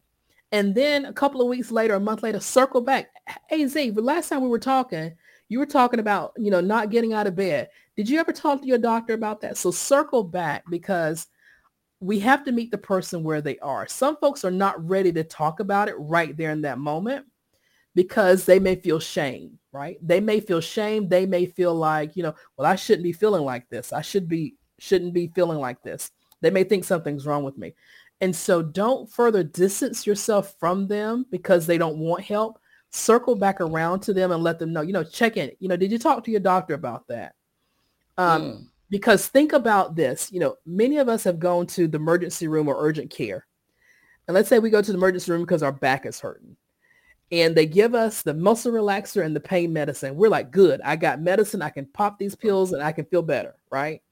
And 0.53 0.75
then 0.75 1.05
a 1.05 1.13
couple 1.13 1.41
of 1.41 1.49
weeks 1.49 1.71
later, 1.71 1.95
a 1.95 2.01
month 2.01 2.23
later, 2.23 2.41
circle 2.41 2.81
back. 2.81 3.11
Hey 3.49 3.67
Z, 3.67 3.93
last 3.93 4.29
time 4.29 4.43
we 4.43 4.49
were 4.49 4.59
talking, 4.59 5.13
you 5.49 5.59
were 5.59 5.67
talking 5.67 6.01
about, 6.01 6.33
you 6.37 6.51
know, 6.51 6.61
not 6.61 6.91
getting 6.91 7.13
out 7.13 7.27
of 7.27 7.37
bed. 7.37 7.69
Did 7.97 8.09
you 8.09 8.19
ever 8.19 8.33
talk 8.33 8.61
to 8.61 8.67
your 8.67 8.79
doctor 8.79 9.15
about 9.15 9.41
that? 9.43 9.57
So 9.57 9.71
circle 9.71 10.25
back 10.25 10.65
because 10.71 11.27
we 12.01 12.19
have 12.21 12.45
to 12.45 12.53
meet 12.53 12.71
the 12.71 12.79
person 12.79 13.23
where 13.23 13.43
they 13.43 13.59
are. 13.59 13.87
Some 13.87 14.17
folks 14.17 14.45
are 14.45 14.51
not 14.51 14.89
ready 14.89 15.13
to 15.13 15.23
talk 15.23 15.61
about 15.61 15.89
it 15.89 15.95
right 15.99 16.37
there 16.37 16.51
in 16.51 16.63
that 16.63 16.79
moment 16.79 17.27
because 17.95 18.45
they 18.45 18.59
may 18.59 18.77
feel 18.77 18.99
shame, 18.99 19.59
right? 19.73 19.99
They 20.01 20.21
may 20.21 20.41
feel 20.41 20.61
shame. 20.61 21.09
They 21.09 21.27
may 21.27 21.47
feel 21.47 21.75
like, 21.75 22.17
you 22.17 22.23
know, 22.23 22.35
well, 22.57 22.71
I 22.71 22.77
shouldn't 22.77 23.05
be 23.05 23.13
feeling 23.13 23.45
like 23.45 23.69
this. 23.69 23.93
I 23.93 24.01
should 24.03 24.29
be, 24.29 24.55
shouldn't 24.79 25.13
be 25.13 25.29
feeling 25.35 25.59
like 25.59 25.83
this. 25.83 26.11
They 26.41 26.51
may 26.51 26.65
think 26.65 26.85
something's 26.85 27.27
wrong 27.27 27.45
with 27.45 27.59
me. 27.59 27.75
And 28.21 28.35
so 28.35 28.63
don't 28.63 29.11
further 29.11 29.43
distance 29.43 30.07
yourself 30.07 30.55
from 30.59 30.87
them 30.87 31.25
because 31.31 31.67
they 31.67 31.79
don't 31.79 31.99
want 31.99 32.23
help. 32.23 32.59
Circle 32.91 33.37
back 33.37 33.61
around 33.61 34.01
to 34.01 34.13
them 34.13 34.33
and 34.33 34.43
let 34.43 34.59
them 34.59 34.73
know, 34.73 34.83
you 34.83 34.93
know, 34.93 35.05
check 35.05 35.37
in. 35.37 35.51
You 35.59 35.69
know, 35.69 35.77
did 35.77 35.93
you 35.93 35.99
talk 35.99 36.25
to 36.25 36.31
your 36.31 36.41
doctor 36.41 36.75
about 36.75 37.07
that? 37.09 37.35
Um, 38.19 38.43
mm. 38.43 38.67
Because 38.91 39.29
think 39.29 39.53
about 39.53 39.95
this, 39.95 40.31
you 40.33 40.41
know, 40.41 40.57
many 40.67 40.99
of 40.99 41.09
us 41.09 41.25
have 41.25 41.39
gone 41.39 41.67
to 41.69 41.87
the 41.87 41.97
emergency 41.97 42.49
room 42.49 42.69
or 42.69 42.77
urgent 42.85 43.11
care. 43.11 43.47
And 44.27 44.35
let's 44.35 44.49
say 44.49 44.59
we 44.59 44.71
go 44.71 44.83
to 44.83 44.93
the 44.93 44.99
emergency 44.99 45.31
room 45.31 45.43
because 45.43 45.63
our 45.63 45.73
back 45.73 46.05
is 46.05 46.21
hurting. 46.21 46.57
And 47.33 47.55
they 47.55 47.67
give 47.67 47.95
us 47.95 48.23
the 48.23 48.35
muscle 48.35 48.73
relaxer 48.73 49.25
and 49.25 49.35
the 49.35 49.41
pain 49.41 49.73
medicine. 49.73 50.17
We're 50.17 50.29
like, 50.29 50.51
good, 50.51 50.81
I 50.85 50.97
got 50.97 51.21
medicine. 51.21 51.63
I 51.63 51.71
can 51.71 51.87
pop 51.87 52.19
these 52.19 52.35
pills 52.35 52.73
and 52.73 52.83
I 52.83 52.91
can 52.91 53.05
feel 53.05 53.23
better, 53.23 53.55
right? 53.71 54.03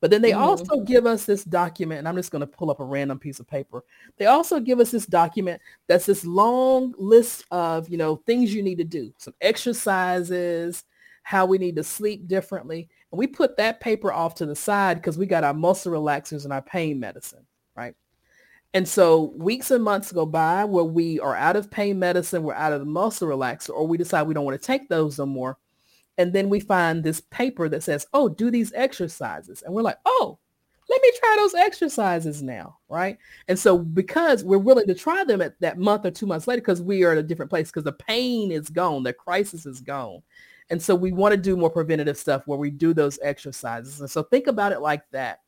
But 0.00 0.10
then 0.10 0.22
they 0.22 0.32
mm-hmm. 0.32 0.42
also 0.42 0.80
give 0.80 1.06
us 1.06 1.24
this 1.24 1.44
document, 1.44 2.00
and 2.00 2.08
I'm 2.08 2.16
just 2.16 2.30
going 2.30 2.40
to 2.40 2.46
pull 2.46 2.70
up 2.70 2.80
a 2.80 2.84
random 2.84 3.18
piece 3.18 3.40
of 3.40 3.46
paper. 3.46 3.84
They 4.16 4.26
also 4.26 4.60
give 4.60 4.80
us 4.80 4.90
this 4.90 5.06
document 5.06 5.60
that's 5.86 6.06
this 6.06 6.24
long 6.24 6.94
list 6.98 7.44
of, 7.50 7.88
you 7.88 7.96
know, 7.96 8.16
things 8.26 8.54
you 8.54 8.62
need 8.62 8.78
to 8.78 8.84
do, 8.84 9.12
some 9.18 9.34
exercises, 9.40 10.84
how 11.22 11.44
we 11.44 11.58
need 11.58 11.76
to 11.76 11.82
sleep 11.82 12.28
differently. 12.28 12.88
And 13.10 13.18
we 13.18 13.26
put 13.26 13.56
that 13.56 13.80
paper 13.80 14.12
off 14.12 14.36
to 14.36 14.46
the 14.46 14.54
side 14.54 14.98
because 14.98 15.18
we 15.18 15.26
got 15.26 15.44
our 15.44 15.54
muscle 15.54 15.92
relaxers 15.92 16.44
and 16.44 16.52
our 16.52 16.62
pain 16.62 17.00
medicine, 17.00 17.46
right? 17.74 17.94
And 18.74 18.86
so 18.86 19.32
weeks 19.36 19.70
and 19.70 19.82
months 19.82 20.12
go 20.12 20.26
by 20.26 20.64
where 20.64 20.84
we 20.84 21.18
are 21.20 21.34
out 21.34 21.56
of 21.56 21.70
pain 21.70 21.98
medicine, 21.98 22.42
we're 22.42 22.54
out 22.54 22.72
of 22.72 22.80
the 22.80 22.86
muscle 22.86 23.26
relaxer, 23.26 23.70
or 23.70 23.86
we 23.86 23.96
decide 23.96 24.26
we 24.26 24.34
don't 24.34 24.44
want 24.44 24.60
to 24.60 24.66
take 24.66 24.88
those 24.88 25.18
no 25.18 25.26
more. 25.26 25.58
And 26.18 26.32
then 26.32 26.48
we 26.48 26.60
find 26.60 27.02
this 27.02 27.20
paper 27.20 27.68
that 27.68 27.82
says, 27.82 28.06
oh, 28.12 28.28
do 28.28 28.50
these 28.50 28.72
exercises. 28.74 29.62
And 29.62 29.74
we're 29.74 29.82
like, 29.82 29.98
oh, 30.06 30.38
let 30.88 31.02
me 31.02 31.12
try 31.18 31.36
those 31.38 31.54
exercises 31.54 32.42
now, 32.42 32.78
right? 32.88 33.18
And 33.48 33.58
so 33.58 33.78
because 33.78 34.44
we're 34.44 34.58
willing 34.58 34.86
to 34.86 34.94
try 34.94 35.24
them 35.24 35.42
at 35.42 35.60
that 35.60 35.78
month 35.78 36.06
or 36.06 36.10
two 36.10 36.26
months 36.26 36.46
later, 36.46 36.60
because 36.60 36.80
we 36.80 37.02
are 37.04 37.12
at 37.12 37.18
a 37.18 37.22
different 37.22 37.50
place, 37.50 37.70
because 37.70 37.84
the 37.84 37.92
pain 37.92 38.52
is 38.52 38.70
gone, 38.70 39.02
the 39.02 39.12
crisis 39.12 39.66
is 39.66 39.80
gone. 39.80 40.22
And 40.70 40.80
so 40.80 40.94
we 40.94 41.12
want 41.12 41.32
to 41.32 41.36
do 41.40 41.56
more 41.56 41.70
preventative 41.70 42.16
stuff 42.16 42.42
where 42.46 42.58
we 42.58 42.70
do 42.70 42.94
those 42.94 43.18
exercises. 43.22 44.00
And 44.00 44.10
so 44.10 44.22
think 44.22 44.46
about 44.46 44.72
it 44.72 44.80
like 44.80 45.02
that. 45.10 45.40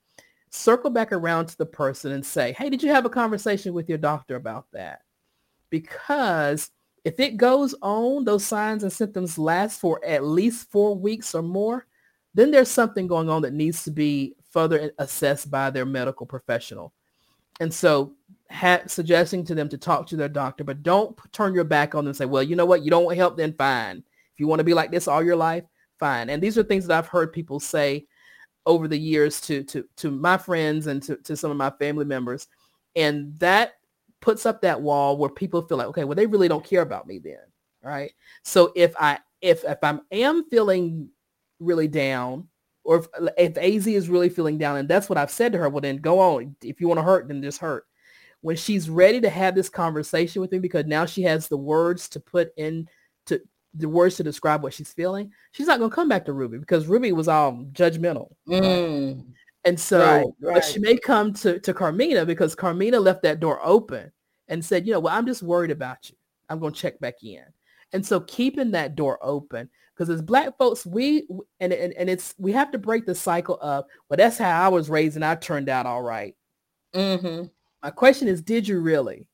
Circle 0.50 0.90
back 0.90 1.12
around 1.12 1.46
to 1.46 1.58
the 1.58 1.66
person 1.66 2.12
and 2.12 2.24
say, 2.24 2.52
hey, 2.52 2.70
did 2.70 2.82
you 2.82 2.90
have 2.90 3.04
a 3.04 3.10
conversation 3.10 3.74
with 3.74 3.88
your 3.88 3.98
doctor 3.98 4.36
about 4.36 4.66
that? 4.72 5.02
Because 5.70 6.70
if 7.08 7.18
it 7.20 7.38
goes 7.38 7.74
on, 7.80 8.26
those 8.26 8.44
signs 8.44 8.82
and 8.82 8.92
symptoms 8.92 9.38
last 9.38 9.80
for 9.80 10.04
at 10.04 10.24
least 10.24 10.70
four 10.70 10.94
weeks 10.94 11.34
or 11.34 11.40
more, 11.40 11.86
then 12.34 12.50
there's 12.50 12.68
something 12.68 13.06
going 13.06 13.30
on 13.30 13.40
that 13.42 13.54
needs 13.54 13.82
to 13.84 13.90
be 13.90 14.34
further 14.50 14.92
assessed 14.98 15.50
by 15.50 15.70
their 15.70 15.86
medical 15.86 16.26
professional. 16.26 16.92
And 17.60 17.72
so 17.72 18.12
ha- 18.50 18.82
suggesting 18.86 19.42
to 19.46 19.54
them 19.54 19.70
to 19.70 19.78
talk 19.78 20.06
to 20.08 20.16
their 20.16 20.28
doctor, 20.28 20.64
but 20.64 20.82
don't 20.82 21.18
turn 21.32 21.54
your 21.54 21.64
back 21.64 21.94
on 21.94 22.04
them 22.04 22.08
and 22.10 22.16
say, 22.16 22.26
well, 22.26 22.42
you 22.42 22.56
know 22.56 22.66
what? 22.66 22.82
You 22.82 22.90
don't 22.90 23.04
want 23.04 23.16
help, 23.16 23.38
then 23.38 23.54
fine. 23.54 24.04
If 24.34 24.40
you 24.40 24.46
want 24.46 24.60
to 24.60 24.64
be 24.64 24.74
like 24.74 24.90
this 24.90 25.08
all 25.08 25.22
your 25.22 25.34
life, 25.34 25.64
fine. 25.98 26.28
And 26.28 26.42
these 26.42 26.58
are 26.58 26.62
things 26.62 26.86
that 26.86 26.98
I've 26.98 27.08
heard 27.08 27.32
people 27.32 27.58
say 27.58 28.06
over 28.66 28.86
the 28.86 28.98
years 28.98 29.40
to 29.40 29.62
to 29.64 29.88
to 29.96 30.10
my 30.10 30.36
friends 30.36 30.88
and 30.88 31.02
to, 31.04 31.16
to 31.16 31.38
some 31.38 31.50
of 31.50 31.56
my 31.56 31.70
family 31.70 32.04
members. 32.04 32.48
And 32.96 33.34
that 33.38 33.77
puts 34.20 34.46
up 34.46 34.62
that 34.62 34.80
wall 34.80 35.16
where 35.16 35.30
people 35.30 35.62
feel 35.62 35.78
like, 35.78 35.88
okay, 35.88 36.04
well, 36.04 36.16
they 36.16 36.26
really 36.26 36.48
don't 36.48 36.64
care 36.64 36.82
about 36.82 37.06
me 37.06 37.18
then. 37.18 37.38
Right. 37.82 38.12
So 38.42 38.72
if 38.74 38.94
I 38.98 39.18
if 39.40 39.64
if 39.64 39.78
I 39.82 39.98
am 40.10 40.44
feeling 40.50 41.10
really 41.60 41.88
down, 41.88 42.48
or 42.84 42.98
if, 42.98 43.06
if 43.36 43.56
AZ 43.56 43.86
is 43.86 44.08
really 44.08 44.28
feeling 44.28 44.58
down, 44.58 44.76
and 44.76 44.88
that's 44.88 45.08
what 45.08 45.18
I've 45.18 45.30
said 45.30 45.52
to 45.52 45.58
her, 45.58 45.68
well 45.68 45.80
then 45.80 45.98
go 45.98 46.18
on. 46.18 46.56
If 46.62 46.80
you 46.80 46.88
want 46.88 46.98
to 46.98 47.04
hurt, 47.04 47.28
then 47.28 47.42
just 47.42 47.60
hurt. 47.60 47.84
When 48.40 48.56
she's 48.56 48.88
ready 48.88 49.20
to 49.20 49.30
have 49.30 49.54
this 49.54 49.68
conversation 49.68 50.40
with 50.40 50.52
me, 50.52 50.58
because 50.58 50.86
now 50.86 51.06
she 51.06 51.22
has 51.22 51.48
the 51.48 51.56
words 51.56 52.08
to 52.10 52.20
put 52.20 52.52
in 52.56 52.88
to 53.26 53.40
the 53.74 53.88
words 53.88 54.16
to 54.16 54.24
describe 54.24 54.62
what 54.62 54.72
she's 54.72 54.92
feeling, 54.92 55.32
she's 55.52 55.66
not 55.66 55.78
going 55.78 55.90
to 55.90 55.94
come 55.94 56.08
back 56.08 56.24
to 56.24 56.32
Ruby 56.32 56.58
because 56.58 56.86
Ruby 56.86 57.12
was 57.12 57.28
all 57.28 57.64
judgmental. 57.72 58.30
Mm. 58.48 59.24
And 59.68 59.78
so 59.78 60.00
right, 60.00 60.26
right. 60.40 60.64
She 60.64 60.78
may 60.78 60.96
come 60.96 61.34
to, 61.34 61.60
to 61.60 61.74
Carmina 61.74 62.24
because 62.24 62.54
Carmina 62.54 62.98
left 62.98 63.22
that 63.22 63.38
door 63.38 63.60
open 63.62 64.10
and 64.48 64.64
said, 64.64 64.86
you 64.86 64.94
know, 64.94 65.00
well, 65.00 65.14
I'm 65.14 65.26
just 65.26 65.42
worried 65.42 65.70
about 65.70 66.08
you. 66.08 66.16
I'm 66.48 66.58
going 66.58 66.72
to 66.72 66.80
check 66.80 66.98
back 67.00 67.22
in. 67.22 67.44
And 67.92 68.04
so 68.04 68.20
keeping 68.20 68.70
that 68.70 68.96
door 68.96 69.18
open, 69.20 69.68
Because 69.98 70.10
as 70.10 70.22
black 70.22 70.56
folks, 70.56 70.86
we 70.86 71.26
and, 71.58 71.72
and 71.72 71.92
and 71.94 72.08
it's 72.08 72.34
we 72.38 72.52
have 72.52 72.70
to 72.70 72.78
break 72.78 73.04
the 73.04 73.14
cycle 73.14 73.58
of 73.60 73.84
well, 74.08 74.16
that's 74.16 74.38
how 74.38 74.64
I 74.64 74.68
was 74.68 74.88
raised 74.88 75.16
and 75.16 75.24
I 75.24 75.34
turned 75.34 75.68
out 75.68 75.86
all 75.86 76.02
right. 76.02 76.36
Mm-hmm. 76.94 77.46
My 77.82 77.90
question 77.90 78.28
is, 78.28 78.40
did 78.40 78.68
you 78.68 78.80
really? 78.80 79.26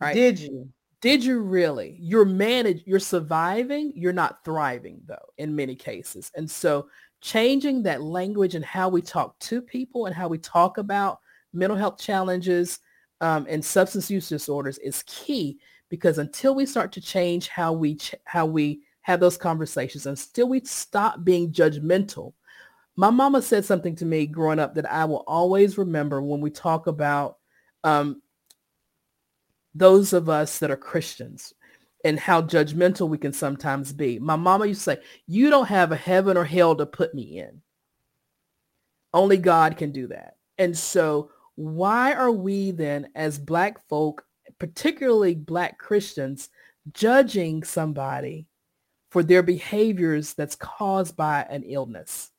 Right? 0.00 0.14
Did 0.14 0.38
you? 0.38 0.68
Did 1.02 1.24
you 1.24 1.40
really? 1.40 1.96
You're 2.00 2.24
managed, 2.24 2.84
you're 2.86 2.98
surviving, 3.00 3.92
you're 3.94 4.12
not 4.12 4.44
thriving 4.44 5.00
though, 5.06 5.26
in 5.38 5.54
many 5.54 5.74
cases. 5.74 6.30
And 6.34 6.50
so 6.50 6.88
changing 7.26 7.82
that 7.82 8.02
language 8.02 8.54
and 8.54 8.64
how 8.64 8.88
we 8.88 9.02
talk 9.02 9.36
to 9.40 9.60
people 9.60 10.06
and 10.06 10.14
how 10.14 10.28
we 10.28 10.38
talk 10.38 10.78
about 10.78 11.18
mental 11.52 11.76
health 11.76 11.98
challenges 11.98 12.78
um, 13.20 13.46
and 13.48 13.64
substance 13.64 14.08
use 14.08 14.28
disorders 14.28 14.78
is 14.78 15.02
key 15.08 15.58
because 15.88 16.18
until 16.18 16.54
we 16.54 16.64
start 16.64 16.92
to 16.92 17.00
change 17.00 17.48
how 17.48 17.72
we 17.72 17.96
ch- 17.96 18.14
how 18.26 18.46
we 18.46 18.80
have 19.00 19.18
those 19.18 19.36
conversations 19.36 20.06
and 20.06 20.16
still 20.16 20.48
we 20.48 20.60
stop 20.60 21.24
being 21.24 21.50
judgmental. 21.50 22.32
My 22.94 23.10
mama 23.10 23.42
said 23.42 23.64
something 23.64 23.96
to 23.96 24.04
me 24.04 24.26
growing 24.26 24.60
up 24.60 24.76
that 24.76 24.88
I 24.88 25.04
will 25.04 25.24
always 25.26 25.76
remember 25.76 26.22
when 26.22 26.40
we 26.40 26.50
talk 26.50 26.86
about 26.86 27.38
um, 27.82 28.22
those 29.74 30.12
of 30.12 30.28
us 30.28 30.60
that 30.60 30.70
are 30.70 30.76
Christians 30.76 31.54
and 32.06 32.20
how 32.20 32.40
judgmental 32.40 33.08
we 33.08 33.18
can 33.18 33.32
sometimes 33.32 33.92
be. 33.92 34.18
My 34.20 34.36
mama 34.36 34.66
used 34.66 34.80
to 34.84 34.92
say, 34.92 35.02
you 35.26 35.50
don't 35.50 35.66
have 35.66 35.90
a 35.90 35.96
heaven 35.96 36.36
or 36.36 36.44
hell 36.44 36.76
to 36.76 36.86
put 36.86 37.14
me 37.14 37.40
in. 37.40 37.60
Only 39.12 39.38
God 39.38 39.76
can 39.76 39.90
do 39.90 40.06
that. 40.08 40.36
And 40.56 40.76
so 40.76 41.30
why 41.56 42.12
are 42.14 42.30
we 42.30 42.70
then 42.70 43.08
as 43.16 43.38
black 43.38 43.86
folk, 43.88 44.24
particularly 44.58 45.34
black 45.34 45.78
Christians, 45.78 46.48
judging 46.92 47.64
somebody 47.64 48.46
for 49.10 49.24
their 49.24 49.42
behaviors 49.42 50.34
that's 50.34 50.54
caused 50.54 51.16
by 51.16 51.42
an 51.50 51.64
illness? 51.64 52.30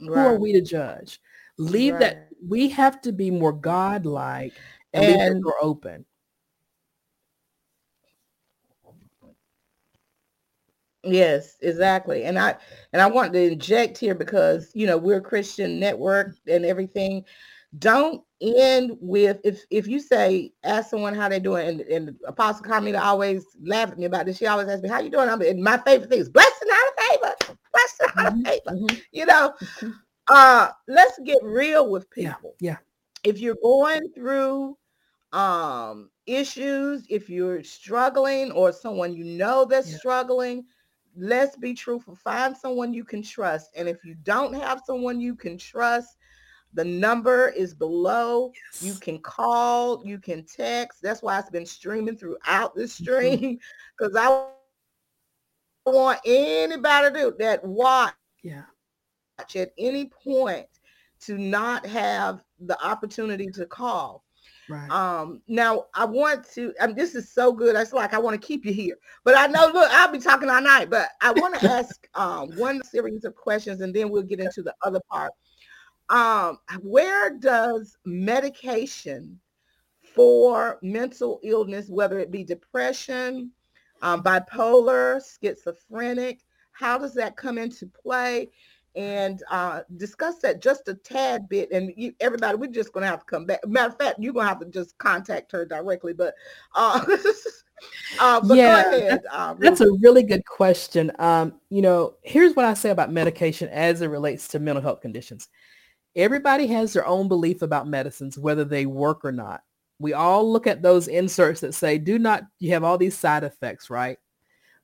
Right. 0.00 0.22
Who 0.22 0.28
are 0.28 0.38
we 0.38 0.52
to 0.52 0.60
judge? 0.60 1.20
Leave 1.56 1.94
right. 1.94 2.00
that. 2.00 2.28
We 2.46 2.68
have 2.68 3.00
to 3.02 3.12
be 3.12 3.30
more 3.30 3.52
God-like 3.52 4.52
and, 4.92 5.04
and 5.04 5.36
the 5.36 5.40
door 5.40 5.54
open. 5.62 6.04
Yes, 11.12 11.56
exactly. 11.60 12.24
And 12.24 12.38
I 12.38 12.56
and 12.92 13.00
I 13.02 13.06
want 13.06 13.32
to 13.32 13.52
inject 13.52 13.98
here 13.98 14.14
because 14.14 14.70
you 14.74 14.86
know 14.86 14.96
we're 14.96 15.18
a 15.18 15.22
Christian 15.22 15.78
network 15.78 16.34
and 16.46 16.64
everything. 16.64 17.24
Don't 17.78 18.22
end 18.40 18.96
with 19.00 19.38
if 19.44 19.62
if 19.70 19.86
you 19.86 20.00
say 20.00 20.52
ask 20.64 20.90
someone 20.90 21.14
how 21.14 21.28
they're 21.28 21.40
doing 21.40 21.68
and, 21.68 21.80
and 21.80 22.16
Apostle 22.26 22.64
Carmina 22.64 22.98
always 22.98 23.44
laugh 23.62 23.90
at 23.90 23.98
me 23.98 24.06
about 24.06 24.26
this. 24.26 24.38
She 24.38 24.46
always 24.46 24.68
asks 24.68 24.82
me 24.82 24.88
how 24.88 25.00
you 25.00 25.10
doing. 25.10 25.28
I'm 25.28 25.40
and 25.40 25.62
my 25.62 25.78
favorite 25.78 26.10
thing 26.10 26.20
is 26.20 26.28
blessed 26.28 26.62
and 26.62 26.70
out 26.70 26.88
of 26.88 27.04
favor, 27.04 27.56
blessed 27.72 28.00
and 28.00 28.10
out 28.18 28.26
of 28.26 28.32
mm-hmm, 28.34 28.42
favor. 28.42 28.70
Mm-hmm. 28.70 28.96
You 29.12 29.26
know, 29.26 29.54
mm-hmm. 29.60 29.90
uh, 30.28 30.68
let's 30.86 31.18
get 31.24 31.38
real 31.42 31.90
with 31.90 32.08
people. 32.10 32.54
Yeah, 32.60 32.70
yeah. 32.70 32.76
If 33.24 33.40
you're 33.40 33.56
going 33.62 34.12
through 34.14 34.76
um 35.32 36.10
issues, 36.26 37.06
if 37.08 37.28
you're 37.28 37.62
struggling 37.62 38.50
or 38.52 38.72
someone 38.72 39.12
you 39.12 39.24
know 39.24 39.64
that's 39.64 39.90
yeah. 39.90 39.98
struggling 39.98 40.64
let's 41.18 41.56
be 41.56 41.74
truthful. 41.74 42.14
Find 42.14 42.56
someone 42.56 42.94
you 42.94 43.04
can 43.04 43.22
trust. 43.22 43.70
And 43.76 43.88
if 43.88 44.04
you 44.04 44.14
don't 44.22 44.54
have 44.54 44.82
someone 44.86 45.20
you 45.20 45.34
can 45.34 45.58
trust, 45.58 46.16
the 46.74 46.84
number 46.84 47.48
is 47.48 47.74
below. 47.74 48.52
Yes. 48.72 48.82
You 48.82 48.94
can 49.00 49.18
call, 49.18 50.02
you 50.04 50.18
can 50.18 50.44
text. 50.44 51.00
That's 51.02 51.22
why 51.22 51.38
it's 51.38 51.50
been 51.50 51.66
streaming 51.66 52.16
throughout 52.16 52.74
the 52.74 52.82
mm-hmm. 52.82 53.04
stream 53.04 53.58
because 53.98 54.14
I 54.16 54.46
want 55.86 56.20
anybody 56.24 57.20
to 57.20 57.34
that 57.38 57.64
watch 57.64 58.14
yeah. 58.42 58.64
at 59.38 59.72
any 59.78 60.06
point 60.06 60.66
to 61.20 61.38
not 61.38 61.84
have 61.86 62.44
the 62.60 62.80
opportunity 62.84 63.46
to 63.54 63.66
call. 63.66 64.24
Right. 64.68 64.90
Um, 64.90 65.40
now 65.48 65.86
I 65.94 66.04
want 66.04 66.48
to, 66.52 66.74
I 66.80 66.88
mean, 66.88 66.96
this 66.96 67.14
is 67.14 67.30
so 67.32 67.52
good. 67.52 67.74
I 67.74 67.82
It's 67.82 67.92
like, 67.92 68.12
I 68.12 68.18
want 68.18 68.40
to 68.40 68.46
keep 68.46 68.66
you 68.66 68.72
here, 68.72 68.96
but 69.24 69.36
I 69.36 69.46
know, 69.46 69.70
look, 69.72 69.90
I'll 69.90 70.12
be 70.12 70.18
talking 70.18 70.50
all 70.50 70.60
night, 70.60 70.90
but 70.90 71.08
I 71.20 71.32
want 71.32 71.58
to 71.58 71.66
ask 71.70 72.06
um, 72.14 72.50
one 72.56 72.82
series 72.84 73.24
of 73.24 73.34
questions 73.34 73.80
and 73.80 73.94
then 73.94 74.10
we'll 74.10 74.22
get 74.22 74.40
into 74.40 74.62
the 74.62 74.74
other 74.82 75.00
part. 75.10 75.32
Um, 76.10 76.58
where 76.82 77.30
does 77.30 77.96
medication 78.04 79.38
for 80.14 80.78
mental 80.82 81.40
illness, 81.42 81.88
whether 81.88 82.18
it 82.18 82.30
be 82.30 82.44
depression, 82.44 83.50
um, 84.02 84.22
bipolar, 84.22 85.20
schizophrenic, 85.40 86.40
how 86.72 86.96
does 86.98 87.14
that 87.14 87.36
come 87.36 87.58
into 87.58 87.86
play? 87.86 88.50
And 88.94 89.42
uh, 89.50 89.82
discuss 89.96 90.38
that 90.38 90.60
just 90.60 90.88
a 90.88 90.94
tad 90.94 91.48
bit. 91.48 91.70
And 91.70 91.92
you, 91.96 92.14
everybody, 92.20 92.56
we're 92.56 92.70
just 92.70 92.92
going 92.92 93.02
to 93.02 93.08
have 93.08 93.20
to 93.20 93.26
come 93.26 93.46
back. 93.46 93.66
Matter 93.66 93.88
of 93.88 93.98
fact, 93.98 94.18
you're 94.18 94.32
going 94.32 94.44
to 94.44 94.48
have 94.48 94.60
to 94.60 94.66
just 94.66 94.96
contact 94.98 95.52
her 95.52 95.64
directly. 95.64 96.12
But, 96.12 96.34
uh, 96.74 97.04
uh, 98.20 98.40
but 98.40 98.56
yeah, 98.56 99.18
uh, 99.30 99.54
that's 99.54 99.80
a 99.80 99.92
really 100.00 100.22
good 100.22 100.44
question. 100.46 101.12
Um, 101.18 101.60
you 101.70 101.82
know, 101.82 102.14
here's 102.22 102.56
what 102.56 102.64
I 102.64 102.74
say 102.74 102.90
about 102.90 103.12
medication 103.12 103.68
as 103.68 104.00
it 104.00 104.08
relates 104.08 104.48
to 104.48 104.58
mental 104.58 104.82
health 104.82 105.00
conditions. 105.00 105.48
Everybody 106.16 106.66
has 106.68 106.92
their 106.92 107.06
own 107.06 107.28
belief 107.28 107.62
about 107.62 107.86
medicines, 107.86 108.38
whether 108.38 108.64
they 108.64 108.86
work 108.86 109.24
or 109.24 109.32
not. 109.32 109.62
We 110.00 110.12
all 110.12 110.50
look 110.50 110.66
at 110.66 110.82
those 110.82 111.08
inserts 111.08 111.60
that 111.60 111.74
say, 111.74 111.98
do 111.98 112.18
not, 112.18 112.44
you 112.58 112.72
have 112.72 112.84
all 112.84 112.98
these 112.98 113.16
side 113.16 113.44
effects, 113.44 113.90
right? 113.90 114.18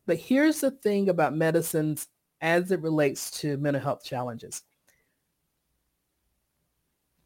But 0.07 0.19
here's 0.19 0.61
the 0.61 0.71
thing 0.71 1.09
about 1.09 1.35
medicines 1.35 2.09
as 2.45 2.71
it 2.71 2.83
relates 2.83 3.31
to 3.31 3.57
mental 3.57 3.83
health 3.83 4.05
challenges. 4.05 4.63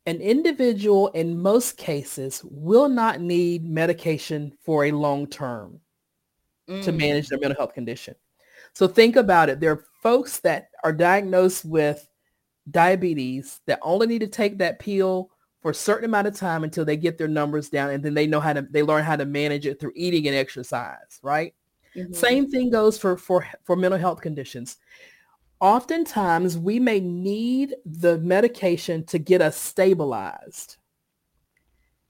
An 0.06 0.20
individual 0.20 1.08
in 1.08 1.42
most 1.42 1.76
cases 1.76 2.40
will 2.44 2.88
not 2.88 3.20
need 3.20 3.68
medication 3.68 4.52
for 4.62 4.84
a 4.84 4.92
long 4.92 5.26
term 5.26 5.80
mm. 6.70 6.82
to 6.84 6.92
manage 6.92 7.28
their 7.28 7.40
mental 7.40 7.58
health 7.58 7.74
condition. 7.74 8.14
So 8.72 8.86
think 8.86 9.16
about 9.16 9.48
it. 9.48 9.58
There 9.58 9.72
are 9.72 9.84
folks 10.02 10.38
that 10.40 10.68
are 10.84 10.92
diagnosed 10.92 11.64
with 11.64 12.08
diabetes 12.70 13.60
that 13.66 13.80
only 13.82 14.06
need 14.06 14.20
to 14.20 14.28
take 14.28 14.56
that 14.58 14.78
pill 14.78 15.30
for 15.60 15.72
a 15.72 15.74
certain 15.74 16.04
amount 16.04 16.28
of 16.28 16.36
time 16.36 16.62
until 16.62 16.84
they 16.84 16.96
get 16.96 17.18
their 17.18 17.26
numbers 17.26 17.68
down 17.68 17.90
and 17.90 18.04
then 18.04 18.14
they 18.14 18.28
know 18.28 18.38
how 18.38 18.52
to 18.52 18.62
they 18.70 18.84
learn 18.84 19.02
how 19.02 19.16
to 19.16 19.24
manage 19.24 19.66
it 19.66 19.80
through 19.80 19.92
eating 19.96 20.28
and 20.28 20.36
exercise, 20.36 21.18
right? 21.22 21.54
Mm-hmm. 21.96 22.12
Same 22.12 22.50
thing 22.50 22.70
goes 22.70 22.98
for, 22.98 23.16
for, 23.16 23.46
for 23.64 23.76
mental 23.76 23.98
health 23.98 24.20
conditions. 24.20 24.76
Oftentimes, 25.60 26.56
we 26.56 26.78
may 26.78 27.00
need 27.00 27.74
the 27.84 28.18
medication 28.18 29.04
to 29.06 29.18
get 29.18 29.40
us 29.40 29.56
stabilized. 29.56 30.76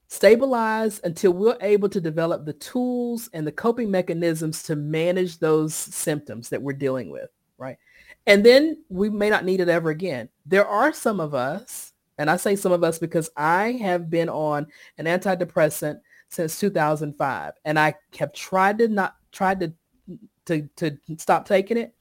Stabilized 0.08 1.00
until 1.04 1.32
we're 1.32 1.56
able 1.60 1.88
to 1.88 2.00
develop 2.00 2.44
the 2.44 2.52
tools 2.54 3.30
and 3.32 3.46
the 3.46 3.52
coping 3.52 3.90
mechanisms 3.90 4.62
to 4.64 4.76
manage 4.76 5.38
those 5.38 5.74
symptoms 5.74 6.48
that 6.50 6.60
we're 6.60 6.72
dealing 6.72 7.10
with, 7.10 7.30
right? 7.56 7.78
And 8.26 8.44
then 8.44 8.84
we 8.90 9.08
may 9.08 9.30
not 9.30 9.46
need 9.46 9.60
it 9.60 9.68
ever 9.70 9.90
again. 9.90 10.28
There 10.44 10.66
are 10.66 10.92
some 10.92 11.18
of 11.18 11.34
us, 11.34 11.94
and 12.18 12.30
I 12.30 12.36
say 12.36 12.56
some 12.56 12.72
of 12.72 12.84
us 12.84 12.98
because 12.98 13.30
I 13.36 13.72
have 13.80 14.10
been 14.10 14.28
on 14.28 14.66
an 14.98 15.06
antidepressant 15.06 16.00
since 16.28 16.60
2005 16.60 17.54
and 17.64 17.78
I 17.78 17.94
have 18.18 18.32
tried 18.34 18.78
to 18.78 18.88
not 18.88 19.16
tried 19.32 19.60
to 19.60 19.72
to 20.46 20.68
to 20.76 20.98
stop 21.18 21.46
taking 21.46 21.76
it 21.76 21.94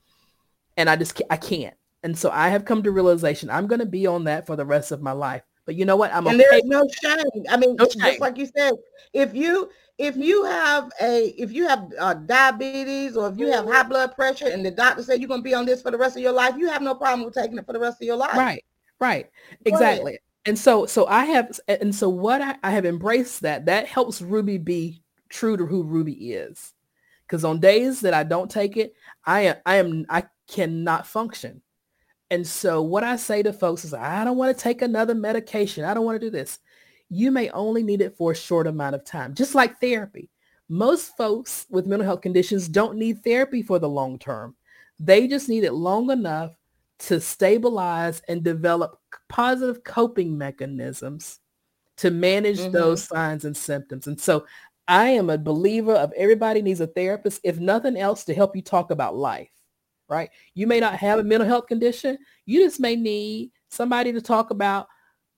and 0.77 0.89
I 0.89 0.95
just 0.95 1.21
I 1.29 1.37
can't. 1.37 1.75
And 2.03 2.17
so 2.17 2.29
I 2.31 2.49
have 2.49 2.63
come 2.63 2.83
to 2.83 2.91
realization 2.91 3.49
I'm 3.49 3.67
going 3.67 3.79
to 3.79 3.85
be 3.85 4.07
on 4.07 4.23
that 4.25 4.45
for 4.45 4.55
the 4.55 4.65
rest 4.65 4.91
of 4.91 5.01
my 5.01 5.11
life. 5.11 5.43
But 5.65 5.75
you 5.75 5.83
know 5.83 5.97
what? 5.97 6.13
I'm 6.13 6.25
and 6.27 6.39
okay. 6.39 6.49
there's 6.49 6.63
no 6.63 6.87
shame. 7.03 7.43
I 7.49 7.57
mean, 7.57 7.75
no 7.75 7.85
just 7.85 8.21
like 8.21 8.37
you 8.37 8.47
said, 8.55 8.73
if 9.11 9.33
you 9.33 9.69
if 9.97 10.15
you 10.15 10.45
have 10.45 10.89
a 11.01 11.33
if 11.37 11.51
you 11.51 11.67
have 11.67 11.91
uh, 11.99 12.13
diabetes 12.13 13.17
or 13.17 13.27
if 13.27 13.37
you 13.37 13.51
have 13.51 13.65
high 13.65 13.83
blood 13.83 14.15
pressure 14.15 14.47
and 14.47 14.65
the 14.65 14.71
doctor 14.71 15.03
said 15.03 15.19
you're 15.19 15.27
going 15.27 15.41
to 15.41 15.43
be 15.43 15.53
on 15.53 15.65
this 15.65 15.81
for 15.81 15.91
the 15.91 15.97
rest 15.97 16.15
of 16.15 16.21
your 16.21 16.31
life, 16.31 16.55
you 16.57 16.69
have 16.69 16.81
no 16.81 16.95
problem 16.95 17.25
with 17.25 17.33
taking 17.33 17.57
it 17.57 17.65
for 17.65 17.73
the 17.73 17.79
rest 17.79 18.01
of 18.01 18.05
your 18.05 18.15
life. 18.15 18.37
Right. 18.37 18.63
Right. 18.99 19.29
Go 19.65 19.73
exactly. 19.73 20.11
Ahead. 20.13 20.19
And 20.45 20.57
so 20.57 20.85
so 20.85 21.05
I 21.07 21.25
have 21.25 21.59
and 21.67 21.93
so 21.93 22.07
what 22.07 22.41
I, 22.41 22.55
I 22.63 22.71
have 22.71 22.85
embraced 22.85 23.41
that 23.41 23.65
that 23.65 23.87
helps 23.87 24.21
Ruby 24.21 24.57
be 24.57 25.01
true 25.27 25.57
to 25.57 25.65
who 25.65 25.83
Ruby 25.83 26.31
is. 26.31 26.73
Because 27.27 27.43
on 27.43 27.59
days 27.59 28.01
that 28.01 28.13
I 28.13 28.23
don't 28.23 28.49
take 28.49 28.77
it, 28.77 28.95
I 29.25 29.41
am 29.41 29.55
I 29.65 29.75
am 29.75 30.05
I 30.09 30.23
cannot 30.47 31.05
function. 31.05 31.61
And 32.29 32.45
so 32.45 32.81
what 32.81 33.03
I 33.03 33.15
say 33.15 33.43
to 33.43 33.53
folks 33.53 33.85
is 33.85 33.93
I 33.93 34.23
don't 34.23 34.37
want 34.37 34.55
to 34.55 34.63
take 34.63 34.81
another 34.81 35.15
medication. 35.15 35.85
I 35.85 35.93
don't 35.93 36.05
want 36.05 36.19
to 36.19 36.25
do 36.25 36.31
this. 36.31 36.59
You 37.09 37.31
may 37.31 37.49
only 37.51 37.83
need 37.83 38.01
it 38.01 38.17
for 38.17 38.31
a 38.31 38.35
short 38.35 38.67
amount 38.67 38.95
of 38.95 39.05
time, 39.05 39.33
just 39.33 39.55
like 39.55 39.79
therapy. 39.79 40.29
Most 40.69 41.15
folks 41.15 41.65
with 41.69 41.85
mental 41.85 42.05
health 42.05 42.21
conditions 42.21 42.67
don't 42.67 42.97
need 42.97 43.23
therapy 43.23 43.61
for 43.61 43.79
the 43.79 43.87
long 43.87 44.19
term. 44.19 44.55
They 44.99 45.27
just 45.27 45.47
need 45.47 45.63
it 45.63 45.73
long 45.73 46.11
enough 46.11 46.57
to 46.99 47.21
stabilize 47.21 48.21
and 48.27 48.43
develop 48.43 48.99
positive 49.29 49.83
coping 49.83 50.37
mechanisms 50.37 51.39
to 51.97 52.11
manage 52.11 52.59
mm-hmm. 52.59 52.71
those 52.71 53.03
signs 53.03 53.45
and 53.45 53.55
symptoms. 53.55 54.07
And 54.07 54.19
so 54.19 54.45
I 54.88 55.09
am 55.09 55.30
a 55.30 55.38
believer 55.38 55.93
of 55.93 56.14
everybody 56.14 56.61
needs 56.61 56.81
a 56.81 56.88
therapist, 56.88 57.41
if 57.43 57.59
nothing 57.59 57.97
else, 57.97 58.23
to 58.26 58.34
help 58.34 58.55
you 58.55 58.61
talk 58.61 58.91
about 58.91 59.15
life 59.15 59.49
right? 60.09 60.30
You 60.53 60.68
may 60.68 60.80
not 60.80 60.95
have 60.95 61.19
a 61.19 61.23
mental 61.23 61.47
health 61.47 61.68
condition. 61.68 62.18
You 62.45 62.64
just 62.64 62.80
may 62.80 62.95
need 62.95 63.51
somebody 63.69 64.11
to 64.14 64.22
talk 64.22 64.51
about 64.51 64.88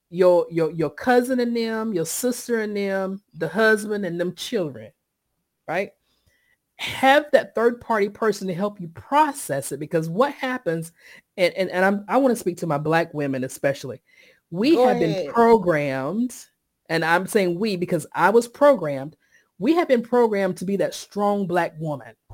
your 0.10 0.48
your 0.50 0.72
your 0.72 0.90
cousin 0.90 1.40
and 1.40 1.56
them, 1.56 1.94
your 1.94 2.06
sister 2.06 2.62
and 2.62 2.76
them, 2.76 3.22
the 3.34 3.48
husband 3.48 4.06
and 4.06 4.20
them 4.20 4.34
children, 4.36 4.92
right? 5.68 5.92
Have 6.78 7.26
that 7.34 7.54
third 7.56 7.82
party 7.82 8.10
person 8.10 8.48
to 8.48 8.54
help 8.54 8.80
you 8.80 8.88
process 8.90 9.72
it 9.72 9.80
because 9.80 10.10
what 10.10 10.34
happens, 10.34 10.92
and 11.38 11.54
and, 11.56 11.70
and 11.70 11.86
I'm, 11.86 12.06
I 12.08 12.18
want 12.18 12.32
to 12.32 12.40
speak 12.40 12.58
to 12.58 12.68
my 12.68 12.78
black 12.78 13.14
women 13.14 13.44
especially. 13.44 14.02
We 14.52 14.76
Go 14.76 14.88
have 14.88 14.98
ahead. 14.98 15.26
been 15.26 15.34
programmed, 15.34 16.34
and 16.90 17.06
I'm 17.06 17.28
saying 17.28 17.60
we 17.60 17.76
because 17.76 18.08
I 18.14 18.30
was 18.30 18.48
programmed. 18.48 19.16
We 19.60 19.76
have 19.76 19.88
been 19.88 20.02
programmed 20.02 20.58
to 20.58 20.66
be 20.66 20.78
that 20.78 20.94
strong 20.94 21.46
black 21.46 21.74
woman. 21.80 22.16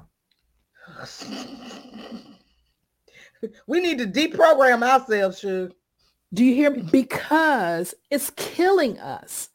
We 3.68 3.80
need 3.80 3.98
to 4.00 4.08
deprogram 4.08 4.84
ourselves, 4.84 5.40
Shug. 5.40 5.74
Do 6.34 6.44
you 6.44 6.56
hear 6.56 6.72
me? 6.72 6.84
Because 6.92 7.94
it's 8.10 8.32
killing 8.32 9.00
us. 9.00 9.50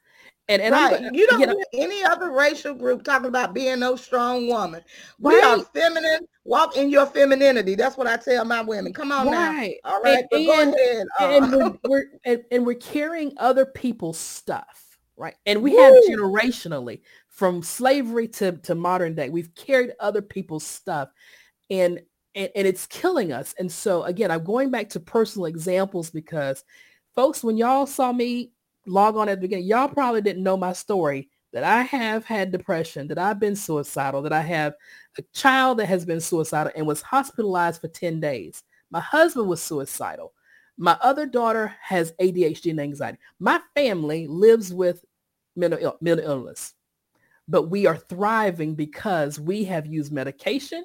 And, 0.49 0.61
and 0.61 0.73
right. 0.73 1.01
you 1.13 1.29
don't 1.29 1.41
you 1.41 1.47
know, 1.47 1.63
hear 1.71 1.85
any 1.85 2.03
other 2.03 2.33
racial 2.33 2.75
group 2.75 3.05
talking 3.05 3.29
about 3.29 3.55
being 3.55 3.79
no 3.79 3.95
strong 3.95 4.49
woman. 4.49 4.83
We 5.21 5.41
are 5.41 5.61
feminine. 5.61 6.27
Walk 6.45 6.77
in 6.77 6.91
your 6.91 7.07
femininity. 7.07 7.77
That's 7.77 7.97
what 7.97 8.09
I 8.09 8.17
tell 8.17 8.45
my 8.45 8.61
women. 8.61 8.93
Come 8.93 9.13
on 9.13 9.29
right. 9.29 9.77
now. 9.85 9.93
All 9.93 10.03
right. 10.03 10.25
And, 10.33 10.47
go 10.47 10.53
ahead. 10.53 11.07
And, 11.21 11.55
uh, 11.55 11.57
we're, 11.57 11.79
we're 11.89 12.05
and, 12.25 12.43
and, 12.51 12.67
we're 12.67 12.75
carrying 12.75 13.33
other 13.37 13.65
people's 13.65 14.19
stuff. 14.19 14.99
Right. 15.17 15.37
And 15.47 15.63
we 15.63 15.71
Woo. 15.75 15.83
have 15.83 15.95
generationally 16.09 17.03
from 17.41 17.62
slavery 17.62 18.29
to, 18.29 18.53
to 18.59 18.75
modern 18.75 19.15
day, 19.15 19.31
we've 19.31 19.55
carried 19.55 19.95
other 19.99 20.21
people's 20.21 20.62
stuff. 20.62 21.09
And 21.71 22.03
and, 22.35 22.51
and 22.55 22.67
it's 22.67 22.87
killing 22.87 23.33
us. 23.33 23.55
And 23.59 23.73
so 23.73 24.03
again, 24.03 24.31
I'm 24.31 24.45
going 24.45 24.71
back 24.71 24.91
to 24.91 25.01
personal 25.01 25.47
examples 25.47 26.11
because 26.11 26.62
folks, 27.15 27.43
when 27.43 27.57
y'all 27.57 27.87
saw 27.87 28.12
me 28.12 28.53
log 28.87 29.17
on 29.17 29.31
at 29.31 29.37
the 29.37 29.41
beginning, 29.41 29.65
y'all 29.65 29.89
probably 29.89 30.21
didn't 30.21 30.43
know 30.43 30.59
my 30.59 30.75
story 30.75 31.31
that 31.55 31.65
I 31.65 31.81
have 31.81 32.27
had 32.27 32.53
depression, 32.53 33.09
that 33.09 33.19
I've 33.19 33.41
been 33.41 33.57
suicidal, 33.57 34.21
that 34.21 34.35
I 34.35 34.43
have 34.43 34.75
a 35.19 35.23
child 35.33 35.79
that 35.79 35.87
has 35.87 36.05
been 36.05 36.21
suicidal 36.21 36.73
and 36.77 36.87
was 36.87 37.01
hospitalized 37.01 37.81
for 37.81 37.89
10 37.89 38.21
days. 38.21 38.65
My 38.91 39.01
husband 39.01 39.49
was 39.49 39.62
suicidal. 39.62 40.35
My 40.77 40.99
other 41.01 41.25
daughter 41.25 41.75
has 41.81 42.12
ADHD 42.21 42.73
and 42.73 42.81
anxiety. 42.81 43.19
My 43.39 43.62
family 43.75 44.27
lives 44.27 44.75
with 44.75 45.07
mental, 45.57 45.79
Ill- 45.81 45.99
mental 46.03 46.27
illness, 46.27 46.75
but 47.51 47.64
we 47.64 47.86
are 47.86 47.97
thriving 47.97 48.74
because 48.74 49.39
we 49.39 49.64
have 49.64 49.86
used 49.86 50.12
medication 50.12 50.85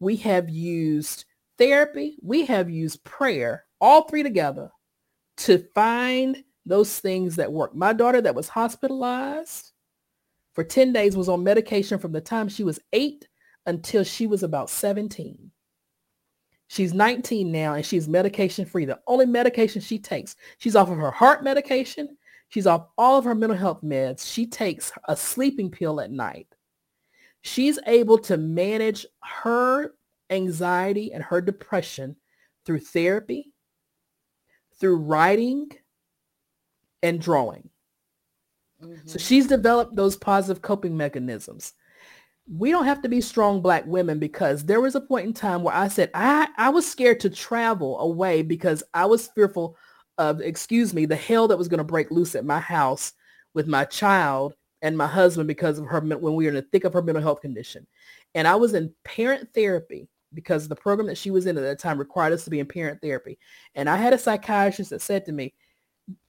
we 0.00 0.16
have 0.16 0.48
used 0.48 1.24
therapy, 1.56 2.16
we 2.22 2.44
have 2.46 2.70
used 2.70 3.02
prayer, 3.04 3.64
all 3.80 4.02
three 4.02 4.22
together 4.22 4.70
to 5.38 5.58
find 5.74 6.42
those 6.66 6.98
things 6.98 7.36
that 7.36 7.52
work. 7.52 7.74
My 7.74 7.92
daughter 7.92 8.20
that 8.20 8.34
was 8.34 8.48
hospitalized 8.48 9.72
for 10.54 10.64
10 10.64 10.92
days 10.92 11.16
was 11.16 11.28
on 11.28 11.42
medication 11.42 11.98
from 11.98 12.12
the 12.12 12.20
time 12.20 12.48
she 12.48 12.64
was 12.64 12.80
eight 12.92 13.28
until 13.66 14.04
she 14.04 14.26
was 14.26 14.42
about 14.42 14.70
17. 14.70 15.50
She's 16.68 16.92
19 16.92 17.50
now 17.50 17.74
and 17.74 17.86
she's 17.86 18.08
medication 18.08 18.66
free. 18.66 18.84
The 18.84 19.00
only 19.06 19.26
medication 19.26 19.80
she 19.80 19.98
takes, 19.98 20.36
she's 20.58 20.76
off 20.76 20.90
of 20.90 20.98
her 20.98 21.10
heart 21.10 21.42
medication. 21.42 22.17
She's 22.48 22.66
off 22.66 22.88
all 22.96 23.18
of 23.18 23.24
her 23.24 23.34
mental 23.34 23.58
health 23.58 23.82
meds. 23.82 24.30
She 24.30 24.46
takes 24.46 24.90
a 25.06 25.16
sleeping 25.16 25.70
pill 25.70 26.00
at 26.00 26.10
night 26.10 26.48
she's 27.42 27.78
able 27.86 28.18
to 28.18 28.36
manage 28.36 29.06
her 29.22 29.94
anxiety 30.30 31.12
and 31.12 31.22
her 31.22 31.40
depression 31.40 32.16
through 32.64 32.80
therapy, 32.80 33.52
through 34.78 34.96
writing 34.96 35.70
and 37.02 37.20
drawing. 37.20 37.68
Mm-hmm. 38.82 39.08
So 39.08 39.18
she's 39.18 39.46
developed 39.46 39.96
those 39.96 40.16
positive 40.16 40.62
coping 40.62 40.96
mechanisms. 40.96 41.72
We 42.50 42.70
don't 42.70 42.86
have 42.86 43.02
to 43.02 43.08
be 43.08 43.20
strong 43.20 43.60
black 43.60 43.84
women 43.86 44.18
because 44.18 44.64
there 44.64 44.80
was 44.80 44.94
a 44.94 45.00
point 45.00 45.26
in 45.26 45.34
time 45.34 45.62
where 45.62 45.74
I 45.74 45.88
said 45.88 46.10
I, 46.14 46.48
I 46.56 46.70
was 46.70 46.86
scared 46.90 47.20
to 47.20 47.30
travel 47.30 47.98
away 47.98 48.42
because 48.42 48.82
I 48.94 49.04
was 49.06 49.28
fearful 49.28 49.76
of, 50.18 50.40
excuse 50.40 50.92
me, 50.92 51.06
the 51.06 51.16
hell 51.16 51.48
that 51.48 51.56
was 51.58 51.68
going 51.68 51.78
to 51.78 51.84
break 51.84 52.10
loose 52.10 52.34
at 52.34 52.44
my 52.44 52.60
house 52.60 53.12
with 53.54 53.66
my 53.66 53.84
child 53.84 54.54
and 54.82 54.96
my 54.96 55.06
husband 55.06 55.48
because 55.48 55.78
of 55.78 55.86
her 55.86 56.00
when 56.00 56.34
we 56.34 56.44
were 56.44 56.50
in 56.50 56.54
the 56.56 56.62
thick 56.62 56.84
of 56.84 56.92
her 56.92 57.02
mental 57.02 57.22
health 57.22 57.40
condition. 57.40 57.86
And 58.34 58.46
I 58.46 58.56
was 58.56 58.74
in 58.74 58.92
parent 59.04 59.48
therapy 59.54 60.08
because 60.34 60.68
the 60.68 60.76
program 60.76 61.06
that 61.06 61.18
she 61.18 61.30
was 61.30 61.46
in 61.46 61.56
at 61.56 61.62
that 61.62 61.78
time 61.78 61.98
required 61.98 62.32
us 62.32 62.44
to 62.44 62.50
be 62.50 62.60
in 62.60 62.66
parent 62.66 63.00
therapy. 63.00 63.38
And 63.74 63.88
I 63.88 63.96
had 63.96 64.12
a 64.12 64.18
psychiatrist 64.18 64.90
that 64.90 65.00
said 65.00 65.24
to 65.24 65.32
me, 65.32 65.54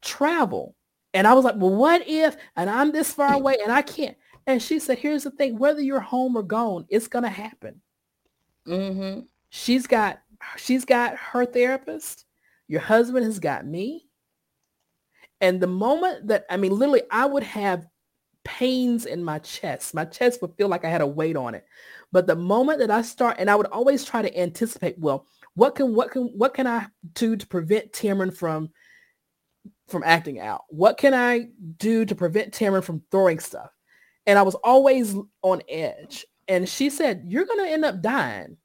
travel. 0.02 0.76
And 1.14 1.28
I 1.28 1.34
was 1.34 1.44
like, 1.44 1.56
well, 1.58 1.76
what 1.76 2.08
if, 2.08 2.38
and 2.56 2.70
I'm 2.70 2.92
this 2.92 3.12
far 3.12 3.34
away 3.34 3.58
and 3.62 3.72
I 3.72 3.82
can't. 3.82 4.16
And 4.48 4.62
she 4.62 4.80
said, 4.80 5.00
here's 5.00 5.24
the 5.24 5.32
thing, 5.32 5.58
whether 5.58 5.82
you're 5.82 6.00
home 6.00 6.36
or 6.36 6.44
gone, 6.44 6.86
it's 6.90 7.08
going 7.08 7.24
to 7.24 7.30
happen. 7.30 7.82
Mm-hmm. 8.68 9.22
She's 9.50 9.86
got, 9.86 10.22
she's 10.58 10.86
got 10.86 11.16
her 11.18 11.46
therapist. 11.46 12.26
Your 12.70 12.82
husband 12.82 13.26
has 13.26 13.40
got 13.40 13.66
me. 13.66 14.06
And 15.42 15.60
the 15.60 15.68
moment 15.68 16.28
that, 16.28 16.46
I 16.50 16.56
mean, 16.56 16.72
literally, 16.72 17.02
I 17.12 17.26
would 17.26 17.44
have 17.44 17.88
pains 18.46 19.06
in 19.06 19.24
my 19.24 19.40
chest. 19.40 19.94
My 19.94 20.06
chest 20.06 20.42
would 20.42 20.56
feel 20.56 20.70
like 20.70 20.86
I 20.86 20.90
had 20.90 21.02
a 21.02 21.08
weight 21.08 21.36
on 21.36 21.56
it. 21.56 21.66
But 22.12 22.28
the 22.28 22.36
moment 22.36 22.80
that 22.80 22.92
I 22.92 23.02
start, 23.02 23.38
and 23.40 23.50
I 23.50 23.56
would 23.56 23.68
always 23.68 24.06
try 24.06 24.22
to 24.22 24.40
anticipate, 24.40 24.98
well, 25.00 25.26
what 25.56 25.76
can 25.76 25.94
what 25.94 26.12
can 26.12 26.28
what 26.38 26.54
can 26.54 26.68
I 26.68 26.88
do 27.14 27.36
to 27.36 27.48
prevent 27.48 27.92
Tamron 27.92 28.36
from 28.36 28.70
from 29.88 30.04
acting 30.06 30.40
out? 30.40 30.62
What 30.70 30.98
can 30.98 31.14
I 31.14 31.48
do 31.78 32.06
to 32.06 32.16
prevent 32.16 32.54
Tamron 32.54 32.84
from 32.84 33.02
throwing 33.12 33.40
stuff? 33.40 33.72
And 34.26 34.38
I 34.38 34.44
was 34.44 34.56
always 34.56 35.16
on 35.42 35.62
edge. 35.68 36.26
And 36.48 36.68
she 36.70 36.90
said, 36.90 37.24
You're 37.28 37.46
gonna 37.46 37.68
end 37.68 37.86
up 37.86 38.02
dying. 38.02 38.58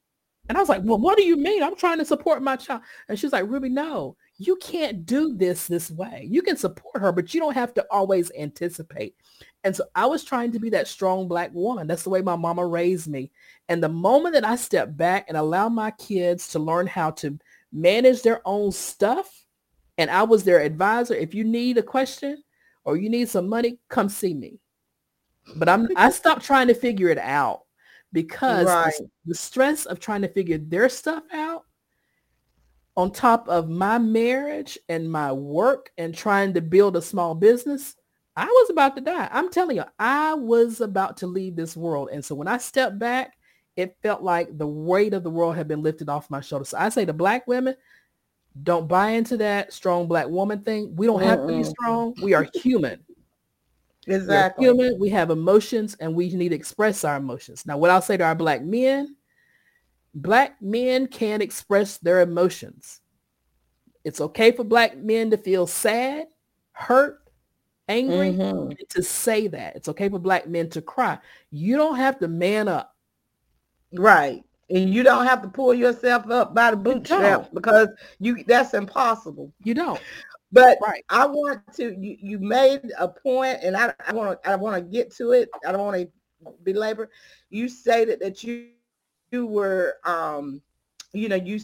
And 0.48 0.58
I 0.58 0.60
was 0.60 0.68
like, 0.68 0.82
Well, 0.84 0.98
what 0.98 1.16
do 1.16 1.24
you 1.24 1.36
mean? 1.36 1.62
I'm 1.62 1.76
trying 1.76 1.98
to 1.98 2.04
support 2.04 2.42
my 2.42 2.56
child. 2.56 2.82
And 3.08 3.18
she's 3.18 3.32
like, 3.32 3.48
Ruby, 3.48 3.68
no, 3.68 4.16
you 4.36 4.56
can't 4.56 5.06
do 5.06 5.34
this 5.34 5.66
this 5.66 5.90
way. 5.90 6.26
You 6.28 6.42
can 6.42 6.56
support 6.56 7.00
her, 7.00 7.12
but 7.12 7.32
you 7.32 7.40
don't 7.40 7.54
have 7.54 7.72
to 7.74 7.86
always 7.90 8.30
anticipate. 8.38 9.14
And 9.62 9.74
so 9.74 9.84
I 9.94 10.06
was 10.06 10.24
trying 10.24 10.52
to 10.52 10.58
be 10.58 10.70
that 10.70 10.88
strong 10.88 11.28
black 11.28 11.52
woman. 11.54 11.86
That's 11.86 12.02
the 12.02 12.10
way 12.10 12.20
my 12.20 12.36
mama 12.36 12.66
raised 12.66 13.08
me. 13.08 13.30
And 13.68 13.82
the 13.82 13.88
moment 13.88 14.34
that 14.34 14.44
I 14.44 14.56
step 14.56 14.96
back 14.96 15.26
and 15.28 15.36
allow 15.36 15.68
my 15.68 15.90
kids 15.92 16.48
to 16.48 16.58
learn 16.58 16.86
how 16.86 17.12
to 17.12 17.38
manage 17.72 18.22
their 18.22 18.42
own 18.44 18.72
stuff, 18.72 19.46
and 19.96 20.10
I 20.10 20.24
was 20.24 20.44
their 20.44 20.60
advisor, 20.60 21.14
if 21.14 21.34
you 21.34 21.44
need 21.44 21.78
a 21.78 21.82
question 21.82 22.42
or 22.84 22.96
you 22.96 23.08
need 23.08 23.28
some 23.28 23.48
money, 23.48 23.78
come 23.88 24.08
see 24.08 24.34
me. 24.34 24.58
But 25.56 25.68
I'm 25.68 25.88
I 25.96 26.10
stopped 26.10 26.44
trying 26.44 26.68
to 26.68 26.74
figure 26.74 27.08
it 27.08 27.18
out 27.18 27.63
because 28.14 28.66
right. 28.66 28.94
the, 28.98 29.08
the 29.26 29.34
stress 29.34 29.84
of 29.84 30.00
trying 30.00 30.22
to 30.22 30.28
figure 30.28 30.56
their 30.56 30.88
stuff 30.88 31.24
out 31.32 31.64
on 32.96 33.10
top 33.10 33.48
of 33.48 33.68
my 33.68 33.98
marriage 33.98 34.78
and 34.88 35.10
my 35.10 35.32
work 35.32 35.90
and 35.98 36.14
trying 36.14 36.54
to 36.54 36.60
build 36.60 36.96
a 36.96 37.02
small 37.02 37.34
business, 37.34 37.96
I 38.36 38.46
was 38.46 38.70
about 38.70 38.94
to 38.96 39.02
die. 39.02 39.28
I'm 39.32 39.50
telling 39.50 39.76
you, 39.76 39.84
I 39.98 40.34
was 40.34 40.80
about 40.80 41.16
to 41.18 41.26
leave 41.26 41.56
this 41.56 41.76
world. 41.76 42.08
And 42.12 42.24
so 42.24 42.34
when 42.36 42.48
I 42.48 42.58
stepped 42.58 42.98
back, 42.98 43.36
it 43.76 43.96
felt 44.00 44.22
like 44.22 44.56
the 44.56 44.66
weight 44.66 45.12
of 45.12 45.24
the 45.24 45.30
world 45.30 45.56
had 45.56 45.66
been 45.66 45.82
lifted 45.82 46.08
off 46.08 46.30
my 46.30 46.40
shoulders. 46.40 46.68
So 46.68 46.78
I 46.78 46.88
say 46.88 47.04
to 47.04 47.12
black 47.12 47.48
women, 47.48 47.74
don't 48.62 48.86
buy 48.86 49.10
into 49.10 49.36
that 49.38 49.72
strong 49.72 50.06
black 50.06 50.28
woman 50.28 50.62
thing. 50.62 50.94
We 50.94 51.06
don't 51.06 51.22
have 51.22 51.40
to 51.40 51.46
be 51.48 51.64
strong. 51.64 52.14
We 52.22 52.34
are 52.34 52.48
human. 52.54 53.04
Exactly. 54.06 54.66
We're 54.66 54.74
human. 54.74 55.00
We 55.00 55.08
have 55.10 55.30
emotions 55.30 55.96
and 56.00 56.14
we 56.14 56.30
need 56.30 56.50
to 56.50 56.54
express 56.54 57.04
our 57.04 57.16
emotions. 57.16 57.64
Now, 57.66 57.78
what 57.78 57.90
I'll 57.90 58.02
say 58.02 58.16
to 58.16 58.24
our 58.24 58.34
black 58.34 58.62
men 58.62 59.16
black 60.14 60.60
men 60.62 61.06
can 61.06 61.42
express 61.42 61.98
their 61.98 62.20
emotions. 62.20 63.00
It's 64.04 64.20
okay 64.20 64.52
for 64.52 64.64
black 64.64 64.96
men 64.96 65.30
to 65.30 65.36
feel 65.36 65.66
sad, 65.66 66.26
hurt, 66.72 67.20
angry, 67.88 68.32
mm-hmm. 68.32 68.72
to 68.90 69.02
say 69.02 69.48
that. 69.48 69.76
It's 69.76 69.88
okay 69.88 70.08
for 70.08 70.18
black 70.18 70.46
men 70.46 70.68
to 70.70 70.82
cry. 70.82 71.18
You 71.50 71.76
don't 71.76 71.96
have 71.96 72.18
to 72.20 72.28
man 72.28 72.68
up. 72.68 72.94
Right. 73.92 74.44
And 74.70 74.92
you 74.92 75.02
don't 75.02 75.26
have 75.26 75.42
to 75.42 75.48
pull 75.48 75.74
yourself 75.74 76.30
up 76.30 76.54
by 76.54 76.70
the 76.70 76.76
bootstraps 76.76 77.48
because 77.52 77.88
you 78.18 78.44
that's 78.44 78.72
impossible. 78.72 79.52
You 79.62 79.74
don't. 79.74 80.00
But 80.52 80.78
right. 80.80 81.04
I 81.08 81.26
want 81.26 81.62
to 81.76 81.96
you, 82.00 82.16
you 82.20 82.38
made 82.38 82.80
a 82.98 83.08
point 83.08 83.58
and 83.62 83.76
I, 83.76 83.92
I 84.06 84.12
want 84.12 84.40
to 84.42 84.48
I 84.48 84.54
want 84.56 84.76
to 84.76 84.82
get 84.82 85.14
to 85.16 85.32
it. 85.32 85.48
I 85.66 85.72
don't 85.72 85.84
want 85.84 85.96
to 85.96 86.52
belabor. 86.62 87.10
You 87.50 87.68
stated 87.68 88.20
that 88.20 88.44
you 88.44 88.68
you 89.34 89.46
were, 89.46 89.96
um, 90.04 90.62
you 91.12 91.28
know, 91.28 91.36
you 91.36 91.60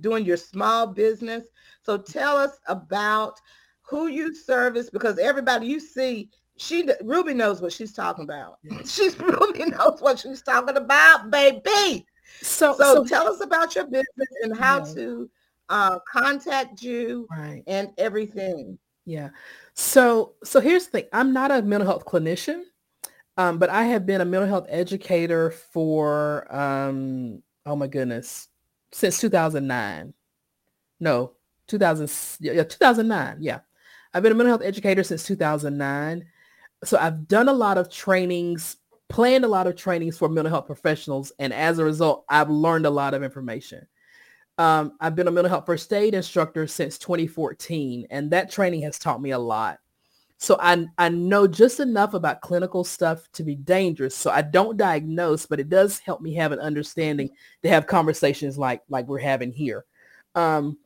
doing 0.00 0.24
your 0.24 0.36
small 0.36 0.86
business. 0.86 1.44
So 1.82 1.96
tell 1.96 2.36
us 2.36 2.58
about 2.66 3.40
who 3.80 4.08
you 4.08 4.34
service 4.34 4.90
because 4.90 5.18
everybody 5.18 5.66
you 5.66 5.80
see, 5.80 6.28
she 6.56 6.88
Ruby 7.02 7.32
knows 7.32 7.62
what 7.62 7.72
she's 7.72 7.94
talking 7.94 8.24
about. 8.24 8.58
She's 8.84 9.18
Ruby 9.18 9.64
knows 9.64 10.00
what 10.00 10.18
she's 10.18 10.42
talking 10.42 10.76
about, 10.76 11.30
baby. 11.30 12.04
So, 12.42 12.76
so, 12.76 12.94
so 12.96 13.04
tell 13.04 13.26
us 13.26 13.40
about 13.40 13.74
your 13.74 13.86
business 13.86 14.28
and 14.42 14.56
how 14.56 14.78
yeah. 14.78 14.94
to 14.94 15.30
uh, 15.70 15.98
contact 16.00 16.82
you 16.82 17.26
right. 17.30 17.62
and 17.66 17.90
everything. 17.96 18.78
Yeah. 19.06 19.30
So 19.74 20.34
so 20.44 20.60
here's 20.60 20.86
the 20.86 20.90
thing. 20.90 21.04
I'm 21.12 21.32
not 21.32 21.50
a 21.50 21.62
mental 21.62 21.88
health 21.88 22.04
clinician, 22.04 22.64
um, 23.36 23.58
but 23.58 23.70
I 23.70 23.84
have 23.84 24.04
been 24.04 24.20
a 24.20 24.26
mental 24.26 24.48
health 24.48 24.66
educator 24.68 25.50
for 25.50 26.54
um, 26.54 27.42
oh 27.64 27.76
my 27.76 27.86
goodness, 27.86 28.48
since 28.92 29.18
2009. 29.20 30.12
No, 30.98 31.32
2000 31.68 32.10
yeah, 32.40 32.62
2009. 32.62 33.38
Yeah. 33.40 33.60
I've 34.12 34.24
been 34.24 34.32
a 34.32 34.34
mental 34.34 34.50
health 34.50 34.66
educator 34.66 35.04
since 35.04 35.24
2009. 35.24 36.26
So 36.82 36.98
I've 36.98 37.28
done 37.28 37.48
a 37.48 37.52
lot 37.52 37.78
of 37.78 37.88
trainings, 37.88 38.76
planned 39.08 39.44
a 39.44 39.48
lot 39.48 39.68
of 39.68 39.76
trainings 39.76 40.18
for 40.18 40.28
mental 40.28 40.50
health 40.50 40.66
professionals. 40.66 41.32
And 41.38 41.52
as 41.52 41.78
a 41.78 41.84
result, 41.84 42.24
I've 42.28 42.50
learned 42.50 42.86
a 42.86 42.90
lot 42.90 43.14
of 43.14 43.22
information. 43.22 43.86
Um, 44.60 44.92
I've 45.00 45.16
been 45.16 45.26
a 45.26 45.30
mental 45.30 45.48
health 45.48 45.64
first 45.64 45.90
aid 45.90 46.12
instructor 46.12 46.66
since 46.66 46.98
2014, 46.98 48.06
and 48.10 48.30
that 48.30 48.50
training 48.50 48.82
has 48.82 48.98
taught 48.98 49.22
me 49.22 49.30
a 49.30 49.38
lot. 49.38 49.78
So 50.36 50.58
I, 50.60 50.84
I 50.98 51.08
know 51.08 51.46
just 51.46 51.80
enough 51.80 52.12
about 52.12 52.42
clinical 52.42 52.84
stuff 52.84 53.26
to 53.32 53.42
be 53.42 53.54
dangerous. 53.54 54.14
So 54.14 54.30
I 54.30 54.42
don't 54.42 54.76
diagnose, 54.76 55.46
but 55.46 55.60
it 55.60 55.70
does 55.70 55.98
help 55.98 56.20
me 56.20 56.34
have 56.34 56.52
an 56.52 56.58
understanding 56.58 57.30
to 57.62 57.70
have 57.70 57.86
conversations 57.86 58.58
like 58.58 58.82
like 58.90 59.08
we're 59.08 59.18
having 59.18 59.50
here. 59.50 59.86
Um, 60.34 60.76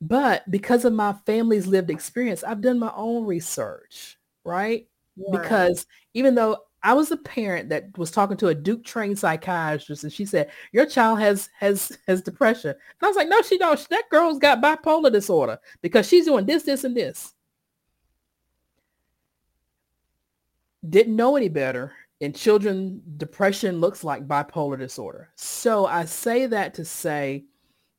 but 0.00 0.50
because 0.50 0.86
of 0.86 0.94
my 0.94 1.12
family's 1.26 1.66
lived 1.66 1.90
experience, 1.90 2.42
I've 2.42 2.62
done 2.62 2.78
my 2.78 2.92
own 2.96 3.26
research, 3.26 4.16
right? 4.44 4.86
right? 5.18 5.42
Because 5.42 5.84
even 6.14 6.34
though 6.34 6.56
I 6.82 6.94
was 6.94 7.10
a 7.10 7.16
parent 7.16 7.68
that 7.68 7.96
was 7.98 8.10
talking 8.10 8.36
to 8.38 8.48
a 8.48 8.54
Duke 8.54 8.84
trained 8.84 9.18
psychiatrist 9.18 10.04
and 10.04 10.12
she 10.12 10.24
said, 10.24 10.50
your 10.72 10.86
child 10.86 11.20
has 11.20 11.50
has 11.58 11.96
has 12.06 12.22
depression. 12.22 12.70
And 12.70 13.02
I 13.02 13.06
was 13.06 13.16
like, 13.16 13.28
no, 13.28 13.42
she 13.42 13.58
don't. 13.58 13.88
That 13.90 14.08
girl's 14.10 14.38
got 14.38 14.62
bipolar 14.62 15.12
disorder 15.12 15.58
because 15.82 16.08
she's 16.08 16.24
doing 16.24 16.46
this, 16.46 16.62
this, 16.62 16.84
and 16.84 16.96
this. 16.96 17.34
Didn't 20.88 21.16
know 21.16 21.36
any 21.36 21.48
better. 21.48 21.92
In 22.20 22.32
children, 22.32 23.02
depression 23.16 23.80
looks 23.80 24.04
like 24.04 24.28
bipolar 24.28 24.78
disorder. 24.78 25.30
So 25.36 25.86
I 25.86 26.04
say 26.04 26.46
that 26.46 26.74
to 26.74 26.84
say, 26.84 27.44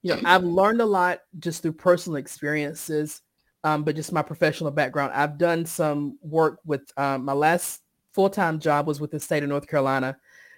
you 0.04 0.16
know, 0.16 0.22
I've 0.26 0.44
learned 0.44 0.82
a 0.82 0.86
lot 0.86 1.20
just 1.40 1.62
through 1.62 1.74
personal 1.74 2.18
experiences, 2.18 3.22
um, 3.64 3.84
but 3.84 3.96
just 3.96 4.12
my 4.12 4.24
professional 4.24 4.72
background. 4.72 5.14
I've 5.14 5.38
done 5.38 5.66
some 5.66 6.18
work 6.22 6.60
with 6.66 6.82
um, 6.98 7.26
my 7.26 7.34
last 7.34 7.82
full-time 8.14 8.60
job 8.60 8.88
was 8.88 9.00
with 9.00 9.12
the 9.12 9.20
state 9.20 9.44
of 9.44 9.50
North 9.50 9.68
Carolina, 9.68 10.18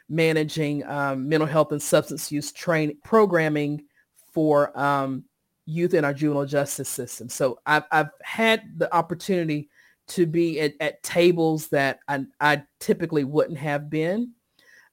managing 0.10 0.86
um, 0.86 1.28
mental 1.28 1.48
health 1.48 1.72
and 1.72 1.82
substance 1.82 2.32
use 2.32 2.52
training 2.52 2.98
programming 3.04 3.86
for 4.34 4.78
um, 4.80 5.24
youth 5.66 5.94
in 5.94 6.06
our 6.06 6.14
juvenile 6.14 6.46
justice 6.46 6.90
system. 6.90 7.30
So 7.30 7.60
I've, 7.66 7.84
I've 7.92 8.10
had 8.22 8.64
the 8.78 8.94
opportunity 8.94 9.70
to 10.10 10.26
be 10.26 10.60
at, 10.60 10.74
at 10.80 11.02
tables 11.04 11.70
that 11.70 12.00
I, 12.08 12.26
I, 12.40 12.64
typically 12.80 13.24
wouldn't 13.24 13.58
have 13.58 13.90
been. 13.90 14.34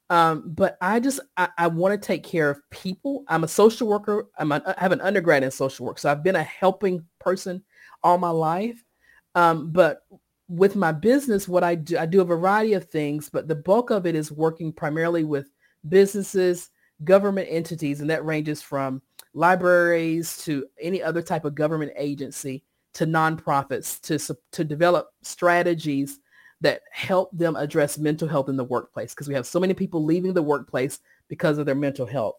Um, 0.09 0.45
but 0.47 0.77
I 0.81 1.01
just, 1.01 1.21
I, 1.37 1.49
I 1.59 1.67
want 1.67 2.01
to 2.01 2.07
take 2.07 2.23
care 2.23 2.51
of 2.51 2.61
people. 2.71 3.25
I'm 3.27 3.45
a 3.45 3.49
social 3.49 3.89
worker. 3.89 4.29
I'm 4.39 4.53
a, 4.53 4.63
I 4.65 4.81
have 4.81 4.93
an 4.93 5.01
undergrad 5.01 5.43
in 5.43 5.51
social 5.51 5.87
work. 5.87 5.99
So 5.99 6.11
I've 6.11 6.23
been 6.23 6.37
a 6.37 6.43
helping 6.43 7.05
person 7.19 7.65
all 8.03 8.19
my 8.19 8.31
life. 8.31 8.83
Um, 9.35 9.71
but 9.73 10.03
with 10.51 10.75
my 10.75 10.91
business, 10.91 11.47
what 11.47 11.63
I 11.63 11.77
do, 11.77 11.97
I 11.97 12.07
do 12.07 12.21
a 12.21 12.25
variety 12.25 12.73
of 12.73 12.91
things, 12.91 13.31
but 13.31 13.47
the 13.47 13.55
bulk 13.55 13.91
of 13.91 14.05
it 14.05 14.17
is 14.17 14.33
working 14.33 14.73
primarily 14.73 15.23
with 15.23 15.49
businesses, 15.89 16.71
government 17.05 17.47
entities, 17.49 18.01
and 18.01 18.11
that 18.11 18.25
ranges 18.25 18.61
from 18.61 19.01
libraries 19.33 20.37
to 20.39 20.67
any 20.81 21.01
other 21.01 21.23
type 21.23 21.45
of 21.45 21.55
government 21.55 21.93
agency 21.97 22.65
to 22.95 23.07
nonprofits 23.07 24.01
to, 24.01 24.37
to 24.51 24.65
develop 24.65 25.11
strategies 25.23 26.19
that 26.61 26.83
help 26.91 27.31
them 27.31 27.55
address 27.55 27.97
mental 27.97 28.27
health 28.27 28.49
in 28.49 28.57
the 28.57 28.65
workplace 28.65 29.15
because 29.15 29.29
we 29.29 29.35
have 29.35 29.47
so 29.47 29.61
many 29.61 29.73
people 29.73 30.05
leaving 30.05 30.35
the 30.35 30.43
workplace 30.43 30.99
because 31.29 31.59
of 31.59 31.65
their 31.65 31.77
mental 31.77 32.07
health. 32.07 32.35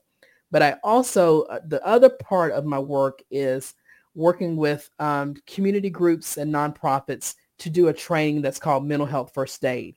But 0.52 0.62
I 0.62 0.76
also, 0.84 1.44
uh, 1.44 1.62
the 1.66 1.84
other 1.88 2.10
part 2.10 2.52
of 2.52 2.66
my 2.66 2.78
work 2.78 3.24
is 3.32 3.74
working 4.16 4.58
with 4.58 4.90
um, 5.00 5.36
community 5.48 5.90
groups 5.90 6.36
and 6.36 6.54
nonprofits 6.54 7.36
to 7.62 7.70
do 7.70 7.88
a 7.88 7.94
training 7.94 8.42
that's 8.42 8.60
called 8.60 8.86
mental 8.86 9.08
health 9.08 9.32
first 9.34 9.64
aid. 9.66 9.96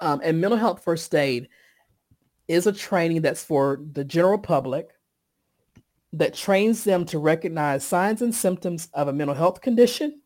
Um, 0.00 0.20
and 0.22 0.40
mental 0.40 0.58
health 0.58 0.84
first 0.84 1.14
aid 1.14 1.48
is 2.46 2.66
a 2.66 2.72
training 2.72 3.22
that's 3.22 3.42
for 3.42 3.80
the 3.92 4.04
general 4.04 4.38
public 4.38 4.90
that 6.12 6.34
trains 6.34 6.84
them 6.84 7.04
to 7.06 7.18
recognize 7.18 7.84
signs 7.84 8.22
and 8.22 8.34
symptoms 8.34 8.88
of 8.94 9.08
a 9.08 9.12
mental 9.12 9.34
health 9.34 9.60
condition, 9.60 10.20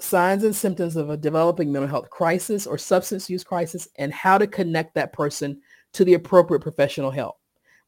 signs 0.00 0.44
and 0.44 0.54
symptoms 0.54 0.96
of 0.96 1.10
a 1.10 1.16
developing 1.16 1.72
mental 1.72 1.88
health 1.88 2.10
crisis 2.10 2.66
or 2.66 2.78
substance 2.78 3.30
use 3.30 3.42
crisis, 3.42 3.88
and 3.96 4.12
how 4.12 4.38
to 4.38 4.46
connect 4.46 4.94
that 4.94 5.12
person 5.12 5.60
to 5.92 6.04
the 6.04 6.14
appropriate 6.14 6.60
professional 6.60 7.10
help. 7.10 7.36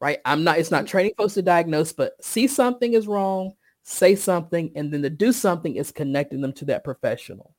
Right? 0.01 0.19
I'm 0.25 0.45
not, 0.45 0.59
it's 0.59 0.71
not 0.71 0.87
training 0.87 1.15
folks 1.17 1.35
to 1.35 1.43
diagnose, 1.43 1.93
but 1.93 2.23
see 2.23 2.47
something 2.47 2.95
is 2.95 3.07
wrong, 3.07 3.55
say 3.83 4.17
something, 4.17 4.73
and 4.75 4.93
then 4.93 5.03
to 5.03 5.11
do 5.11 5.33
something 5.33 5.77
is 5.77 5.93
connecting 5.93 6.41
them 6.41 6.53
to 6.55 6.65
that 6.67 6.85
professional. 6.85 7.54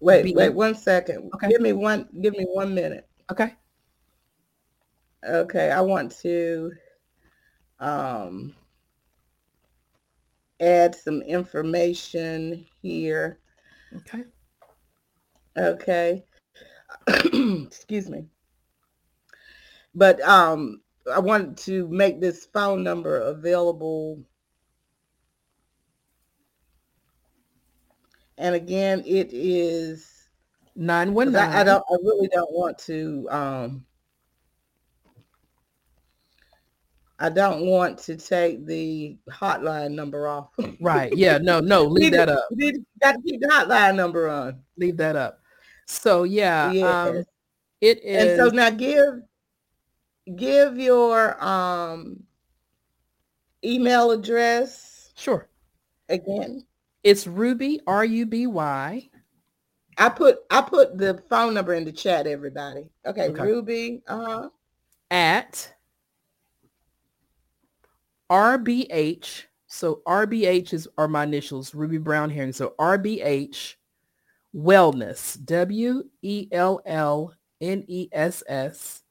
Wait, 0.00 0.22
B- 0.22 0.34
wait 0.34 0.50
one 0.50 0.74
second. 0.74 1.30
Okay. 1.34 1.48
Give 1.48 1.62
me 1.62 1.72
one, 1.72 2.10
give 2.20 2.36
me 2.36 2.44
one 2.44 2.74
minute. 2.74 3.08
Okay. 3.32 3.54
Okay. 5.26 5.70
I 5.70 5.80
want 5.80 6.14
to, 6.18 6.72
um, 7.80 8.54
add 10.60 10.94
some 10.94 11.22
information 11.22 12.66
here. 12.82 13.38
Okay. 13.96 14.24
Okay. 15.56 16.24
Excuse 17.08 18.08
me. 18.08 18.26
But 19.94 20.20
um, 20.20 20.80
I 21.12 21.18
want 21.18 21.58
to 21.58 21.88
make 21.88 22.20
this 22.20 22.46
phone 22.46 22.82
number 22.82 23.18
available. 23.18 24.22
And 28.36 28.54
again, 28.54 29.02
it 29.04 29.30
is 29.32 30.28
919. 30.76 31.36
I, 31.36 31.60
I 31.60 31.64
don't 31.64 31.84
I 31.90 31.96
really 32.04 32.28
don't 32.28 32.52
want 32.52 32.78
to 32.78 33.26
um 33.30 33.84
I 37.20 37.30
don't 37.30 37.66
want 37.66 37.98
to 38.00 38.16
take 38.16 38.64
the 38.64 39.18
hotline 39.30 39.92
number 39.92 40.28
off. 40.28 40.50
right. 40.80 41.14
Yeah. 41.16 41.38
No, 41.38 41.60
no, 41.60 41.82
leave 41.84 42.12
that 42.12 42.28
up. 42.28 42.44
You 42.50 42.84
got 43.02 43.12
to 43.12 43.22
keep 43.22 43.40
the 43.40 43.48
hotline 43.48 43.96
number 43.96 44.28
on. 44.28 44.60
Leave 44.76 44.96
that 44.98 45.16
up. 45.16 45.40
So 45.86 46.24
yeah, 46.24 46.70
yes. 46.70 46.84
um, 46.84 47.24
it 47.80 48.04
is. 48.04 48.28
And 48.28 48.38
so 48.38 48.54
now 48.54 48.70
give, 48.70 49.22
give 50.36 50.78
your 50.78 51.42
um, 51.42 52.22
email 53.64 54.10
address. 54.10 55.12
Sure. 55.16 55.48
Again. 56.08 56.64
It's 57.02 57.26
Ruby, 57.26 57.80
R-U-B-Y. 57.86 59.10
I 60.00 60.08
put 60.08 60.38
I 60.48 60.60
put 60.60 60.96
the 60.96 61.22
phone 61.28 61.54
number 61.54 61.74
in 61.74 61.84
the 61.84 61.90
chat, 61.90 62.26
everybody. 62.26 62.88
Okay, 63.04 63.28
okay. 63.30 63.42
Ruby, 63.42 64.02
uh-huh. 64.06 64.50
At 65.10 65.74
RBH. 68.30 69.44
So 69.66 70.02
RBH 70.06 70.72
is 70.72 70.88
are 70.96 71.08
my 71.08 71.24
initials, 71.24 71.74
Ruby 71.74 71.98
Brown 71.98 72.30
Herring. 72.30 72.52
So 72.52 72.74
RBH 72.78 73.74
Wellness, 74.54 75.44
W 75.44 76.04
E 76.22 76.48
L 76.52 76.80
L 76.86 77.34
N-E-S-S 77.60 79.02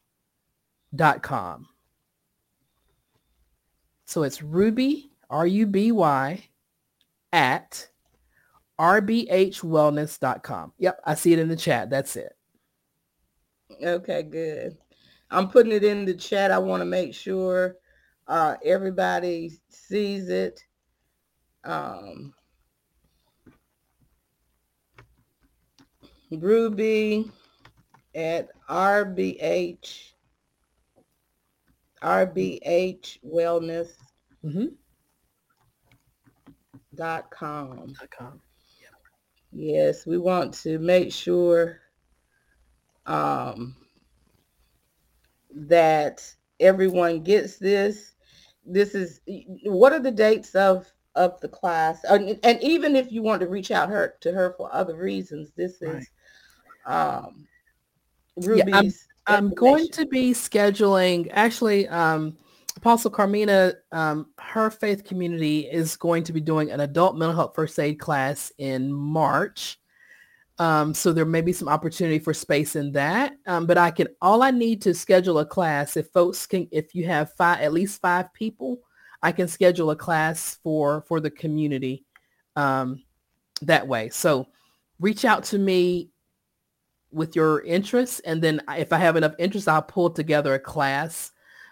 dot 0.95 1.22
com. 1.22 1.68
So 4.06 4.23
it's 4.23 4.41
Ruby, 4.41 5.11
R-U-B-Y, 5.30 6.49
at 7.34 7.89
rbhwellness.com. 8.80 10.73
Yep, 10.77 11.02
I 11.06 11.15
see 11.15 11.34
it 11.34 11.39
in 11.39 11.49
the 11.49 11.56
chat. 11.56 11.89
That's 11.89 12.15
it. 12.15 12.34
Okay, 13.84 14.23
good. 14.23 14.77
I'm 15.30 15.49
putting 15.49 15.73
it 15.73 15.84
in 15.84 16.06
the 16.06 16.14
chat. 16.14 16.52
I 16.52 16.57
want 16.57 16.80
to 16.81 16.85
make 16.85 17.14
sure 17.14 17.76
uh, 18.28 18.56
everybody 18.64 19.52
sees 19.70 20.30
it. 20.30 20.64
Um, 21.64 22.34
Ruby 26.32 27.32
at 28.16 28.49
RBH 28.70 30.14
RBH 32.02 33.20
Wellness 33.26 33.90
mm-hmm. 34.44 34.68
dot 36.95 37.30
com. 37.32 37.94
Dot 37.99 38.10
com. 38.12 38.41
Yep. 38.80 38.91
Yes, 39.52 40.06
we 40.06 40.18
want 40.18 40.54
to 40.62 40.80
make 40.80 41.12
sure 41.12 41.80
um, 43.06 43.76
that 45.52 46.24
everyone 46.60 47.24
gets 47.24 47.58
this. 47.58 48.14
This 48.68 48.95
is 48.95 49.22
what 49.64 49.94
are 49.94 49.99
the 49.99 50.11
dates 50.11 50.56
of 50.56 50.91
of 51.15 51.39
the 51.41 51.48
class, 51.48 52.03
and, 52.03 52.39
and 52.44 52.61
even 52.61 52.95
if 52.95 53.11
you 53.11 53.23
want 53.23 53.41
to 53.41 53.48
reach 53.48 53.72
out 53.72 53.89
her 53.89 54.15
to 54.22 54.31
her 54.31 54.53
for 54.57 54.73
other 54.73 54.95
reasons, 54.95 55.52
this 55.56 55.81
is 55.81 56.10
right. 56.85 57.18
um, 57.26 57.48
Ruby's. 58.35 59.07
Yeah, 59.27 59.35
I'm, 59.35 59.48
I'm 59.48 59.53
going 59.53 59.88
to 59.89 60.06
be 60.06 60.31
scheduling. 60.31 61.30
Actually, 61.31 61.88
um, 61.88 62.38
Apostle 62.77 63.11
Carmina, 63.11 63.73
um, 63.91 64.27
her 64.38 64.69
faith 64.69 65.03
community 65.03 65.61
is 65.61 65.98
going 65.98 66.23
to 66.23 66.34
be 66.34 66.39
doing 66.39 66.72
an 66.72 66.80
adult 66.80 67.18
mental 67.18 67.35
health 67.35 67.56
first 67.56 67.80
aid 67.80 67.99
class 67.99 68.52
in 68.60 68.94
March. 68.94 69.80
Um, 70.60 70.94
so 70.94 71.14
there 71.14 71.26
may 71.26 71.42
be 71.42 71.54
some 71.54 71.68
opportunity 71.68 72.20
for 72.20 72.34
space 72.34 72.76
in 72.76 72.92
that. 72.94 73.34
Um, 73.46 73.68
but 73.68 73.78
I 73.78 73.92
can, 73.92 74.08
all 74.22 74.42
I 74.42 74.52
need 74.52 74.82
to 74.84 74.94
schedule 74.94 75.40
a 75.40 75.46
class, 75.46 75.98
if 75.98 76.08
folks 76.10 76.46
can, 76.48 76.68
if 76.72 76.96
you 76.96 77.06
have 77.06 77.34
five, 77.34 77.62
at 77.62 77.74
least 77.74 78.02
five 78.02 78.34
people, 78.34 78.80
I 79.22 79.32
can 79.32 79.48
schedule 79.48 79.92
a 79.92 79.96
class 79.96 80.58
for, 80.64 81.02
for 81.08 81.20
the 81.20 81.30
community 81.30 82.06
um, 82.56 83.04
that 83.62 83.88
way. 83.88 84.10
So 84.10 84.48
reach 85.00 85.26
out 85.26 85.44
to 85.46 85.60
me 85.60 86.10
with 87.12 87.36
your 87.36 87.62
interests. 87.62 88.20
And 88.22 88.42
then 88.42 88.62
if 88.70 88.92
I 88.92 88.98
have 88.98 89.16
enough 89.16 89.34
interest, 89.40 89.68
I'll 89.68 89.82
pull 89.82 90.10
together 90.10 90.54
a 90.56 90.60
class. 90.60 91.32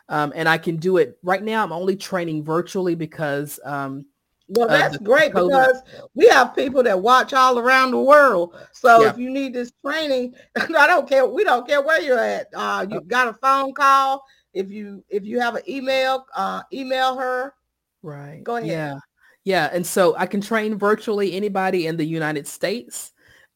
Um, 0.10 0.32
and 0.36 0.48
I 0.48 0.60
can 0.60 0.78
do 0.78 0.98
it 0.98 1.18
right 1.24 1.42
now. 1.42 1.64
I'm 1.64 1.72
only 1.72 1.96
training 1.96 2.44
virtually 2.44 2.94
because 2.94 3.60
um, 3.66 4.06
well, 4.48 4.68
that's 4.68 4.96
uh, 4.96 5.00
great 5.00 5.32
COVID. 5.32 5.50
because 5.50 5.82
we 6.14 6.28
have 6.28 6.56
people 6.56 6.84
that 6.84 7.00
watch 7.00 7.34
all 7.34 7.58
around 7.58 7.92
the 7.92 8.00
world. 8.00 8.56
So 8.74 9.02
yeah. 9.02 9.10
if 9.10 9.18
you 9.18 9.30
need 9.30 9.54
this 9.54 9.72
training, 9.84 10.36
I 10.56 10.88
don't 10.88 11.10
care. 11.10 11.26
We 11.26 11.44
don't 11.44 11.68
care 11.68 11.82
where 11.82 12.02
you're 12.02 12.20
at. 12.20 12.48
Uh, 12.54 12.86
you 12.90 13.02
got 13.02 13.28
a 13.28 13.34
phone 13.34 13.74
call. 13.74 14.24
If 14.54 14.72
you 14.72 15.04
if 15.10 15.26
you 15.26 15.40
have 15.40 15.56
an 15.56 15.64
email, 15.68 16.26
uh, 16.36 16.62
email 16.72 17.18
her. 17.18 17.54
Right. 18.02 18.44
Go 18.44 18.58
ahead. 18.58 18.70
Yeah. 18.70 18.96
Yeah. 19.44 19.70
And 19.74 19.86
so 19.86 20.16
I 20.18 20.28
can 20.28 20.42
train 20.42 20.78
virtually 20.78 21.34
anybody 21.34 21.88
in 21.88 21.98
the 21.98 22.06
United 22.06 22.48
States. 22.48 23.12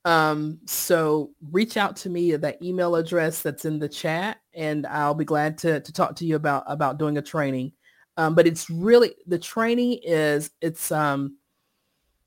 Um, 0.06 0.60
so 0.66 1.32
reach 1.52 1.78
out 1.78 1.96
to 1.98 2.10
me 2.10 2.32
at 2.32 2.42
that 2.42 2.62
email 2.64 2.96
address 2.96 3.42
that's 3.42 3.66
in 3.66 3.80
the 3.80 3.90
chat 3.90 4.38
and 4.54 4.88
I'll 4.88 5.14
be 5.14 5.26
glad 5.26 5.58
to, 5.60 5.82
to 5.82 5.92
talk 5.92 6.16
to 6.18 6.26
you 6.26 6.36
about, 6.36 6.64
about 6.68 6.98
doing 6.98 7.18
a 7.18 7.22
training. 7.22 7.74
Um, 8.20 8.36
but 8.36 8.46
it's 8.46 8.70
really, 8.70 9.16
the 9.28 9.40
training 9.40 10.02
is, 10.04 10.52
it's 10.60 10.92
um, 10.92 11.38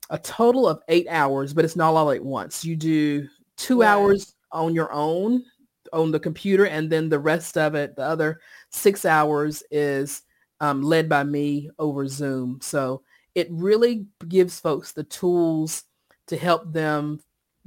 a 0.09 0.17
total 0.17 0.67
of 0.67 0.81
eight 0.87 1.05
hours, 1.07 1.53
but 1.53 1.63
it's 1.63 1.75
not 1.75 1.93
all 1.93 2.09
at 2.09 2.25
once. 2.25 2.65
You 2.65 2.75
do 2.75 3.27
two 3.57 3.83
hours 3.83 4.33
on 4.51 4.73
your 4.73 4.91
own 4.91 5.43
on 5.93 6.09
the 6.09 6.19
computer 6.19 6.65
and 6.65 6.89
then 6.89 7.09
the 7.09 7.19
rest 7.19 7.59
of 7.59 7.75
it, 7.75 7.95
the 7.95 8.01
other 8.01 8.41
six 8.71 9.05
hours 9.05 9.61
is 9.69 10.23
um, 10.61 10.81
led 10.81 11.07
by 11.07 11.23
me 11.23 11.69
over 11.77 12.07
Zoom. 12.07 12.57
So 12.59 13.03
it 13.35 13.47
really 13.51 14.07
gives 14.27 14.59
folks 14.59 14.93
the 14.93 15.03
tools 15.03 15.83
to 16.25 16.35
help 16.37 16.73
them 16.73 17.19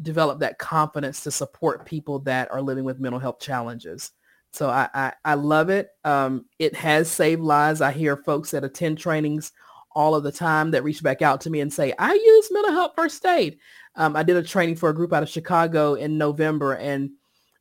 develop 0.02 0.40
that 0.40 0.58
confidence 0.58 1.22
to 1.22 1.30
support 1.30 1.86
people 1.86 2.18
that 2.20 2.50
are 2.50 2.60
living 2.60 2.82
with 2.82 2.98
mental 2.98 3.20
health 3.20 3.38
challenges. 3.38 4.10
So 4.56 4.70
I, 4.70 4.88
I, 4.94 5.12
I 5.22 5.34
love 5.34 5.68
it. 5.68 5.90
Um, 6.02 6.46
it 6.58 6.74
has 6.76 7.10
saved 7.10 7.42
lives. 7.42 7.82
I 7.82 7.92
hear 7.92 8.16
folks 8.16 8.52
that 8.52 8.64
attend 8.64 8.96
trainings 8.96 9.52
all 9.94 10.14
of 10.14 10.22
the 10.24 10.32
time 10.32 10.70
that 10.70 10.82
reach 10.82 11.02
back 11.02 11.20
out 11.20 11.42
to 11.42 11.50
me 11.50 11.60
and 11.60 11.70
say, 11.70 11.92
I 11.98 12.14
use 12.14 12.48
mental 12.50 12.72
health 12.72 12.92
first 12.96 13.24
aid. 13.26 13.58
Um, 13.96 14.16
I 14.16 14.22
did 14.22 14.36
a 14.36 14.42
training 14.42 14.76
for 14.76 14.88
a 14.88 14.94
group 14.94 15.12
out 15.12 15.22
of 15.22 15.28
Chicago 15.28 15.92
in 15.92 16.16
November 16.16 16.72
and 16.72 17.10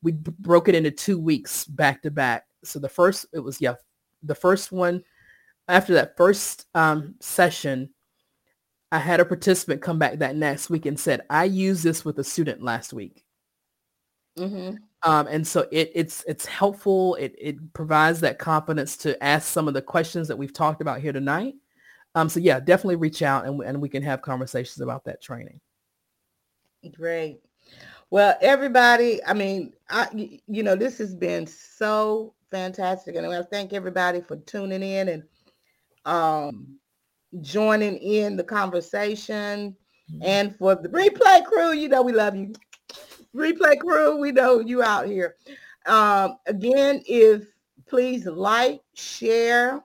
we 0.04 0.14
b- 0.14 0.32
broke 0.40 0.70
it 0.70 0.76
into 0.76 0.90
two 0.90 1.20
weeks 1.20 1.66
back 1.66 2.02
to 2.04 2.12
back. 2.12 2.46
So 2.64 2.80
the 2.80 2.88
first, 2.88 3.26
it 3.34 3.40
was, 3.40 3.60
yeah, 3.60 3.74
the 4.24 4.36
first 4.36 4.72
one, 4.72 5.04
after 5.68 5.96
that 5.96 6.16
first 6.16 6.66
um, 6.76 7.16
session, 7.20 7.90
I 8.90 9.00
had 9.00 9.20
a 9.20 9.26
participant 9.26 9.82
come 9.82 10.00
back 10.00 10.20
that 10.20 10.38
next 10.38 10.70
week 10.70 10.86
and 10.86 10.98
said, 10.98 11.24
I 11.30 11.44
used 11.44 11.84
this 11.84 12.06
with 12.06 12.20
a 12.20 12.24
student 12.24 12.62
last 12.62 12.94
week. 12.94 13.26
Mm-hmm. 14.40 14.78
Um, 15.06 15.28
and 15.28 15.48
so 15.48 15.68
it, 15.72 15.92
it's 15.94 16.24
it's 16.28 16.46
helpful. 16.46 17.16
It, 17.16 17.36
it 17.38 17.74
provides 17.74 18.20
that 18.22 18.40
confidence 18.40 18.98
to 18.98 19.24
ask 19.24 19.48
some 19.48 19.68
of 19.68 19.76
the 19.76 19.82
questions 19.82 20.28
that 20.28 20.36
we've 20.36 20.54
talked 20.54 20.82
about 20.82 21.00
here 21.00 21.14
tonight. 21.14 21.54
Um, 22.16 22.28
so 22.28 22.40
yeah, 22.40 22.60
definitely 22.60 22.96
reach 22.96 23.22
out 23.22 23.46
and, 23.46 23.62
and 23.62 23.82
we 23.82 23.90
can 23.90 24.02
have 24.02 24.22
conversations 24.22 24.82
about 24.82 25.04
that 25.06 25.22
training. 25.22 25.62
Great. 26.98 27.40
Well, 28.10 28.36
everybody, 28.42 29.24
I 29.26 29.34
mean, 29.34 29.74
I, 29.90 30.08
you 30.48 30.64
know, 30.64 30.76
this 30.76 30.98
has 31.00 31.14
been 31.14 31.46
so 31.46 32.34
fantastic. 32.50 33.16
And 33.16 33.26
I 33.26 33.30
want 33.30 33.44
to 33.44 33.50
thank 33.50 33.74
everybody 33.74 34.22
for 34.22 34.38
tuning 34.38 34.84
in 34.84 35.10
and 35.10 35.24
um, 36.06 36.78
joining 37.42 37.98
in 37.98 38.38
the 38.38 38.44
conversation. 38.44 39.76
Mm-hmm. 40.12 40.24
And 40.24 40.56
for 40.56 40.76
the 40.76 40.90
replay 40.90 41.44
crew, 41.46 41.74
you 41.74 41.90
know, 41.90 42.02
we 42.02 42.14
love 42.14 42.36
you 42.36 42.54
replay 43.36 43.80
crew, 43.80 44.18
we 44.18 44.32
know 44.32 44.60
you 44.60 44.82
out 44.82 45.08
here. 45.08 45.36
Um, 45.86 46.38
again, 46.48 47.04
if 47.06 47.44
please 47.88 48.26
like, 48.26 48.82
share, 48.94 49.84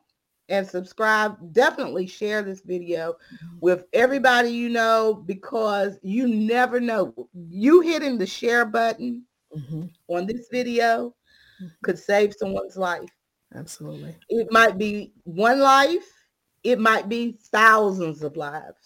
and 0.51 0.67
subscribe. 0.67 1.37
Definitely 1.53 2.07
share 2.07 2.43
this 2.43 2.61
video 2.61 3.13
mm-hmm. 3.13 3.57
with 3.61 3.85
everybody 3.93 4.51
you 4.51 4.69
know 4.69 5.23
because 5.27 5.99
you 6.03 6.29
never 6.29 6.81
know. 6.81 7.15
You 7.33 7.81
hitting 7.81 8.19
the 8.19 8.27
share 8.27 8.65
button 8.65 9.25
mm-hmm. 9.57 9.85
on 10.09 10.27
this 10.27 10.49
video 10.51 11.15
mm-hmm. 11.63 11.69
could 11.83 11.99
save 11.99 12.35
someone's 12.35 12.77
life. 12.77 13.11
Absolutely. 13.55 14.15
It 14.29 14.49
might 14.51 14.77
be 14.77 15.13
one 15.25 15.61
life. 15.61 16.07
It 16.63 16.79
might 16.79 17.09
be 17.09 17.39
thousands 17.51 18.23
of 18.23 18.37
lives. 18.37 18.80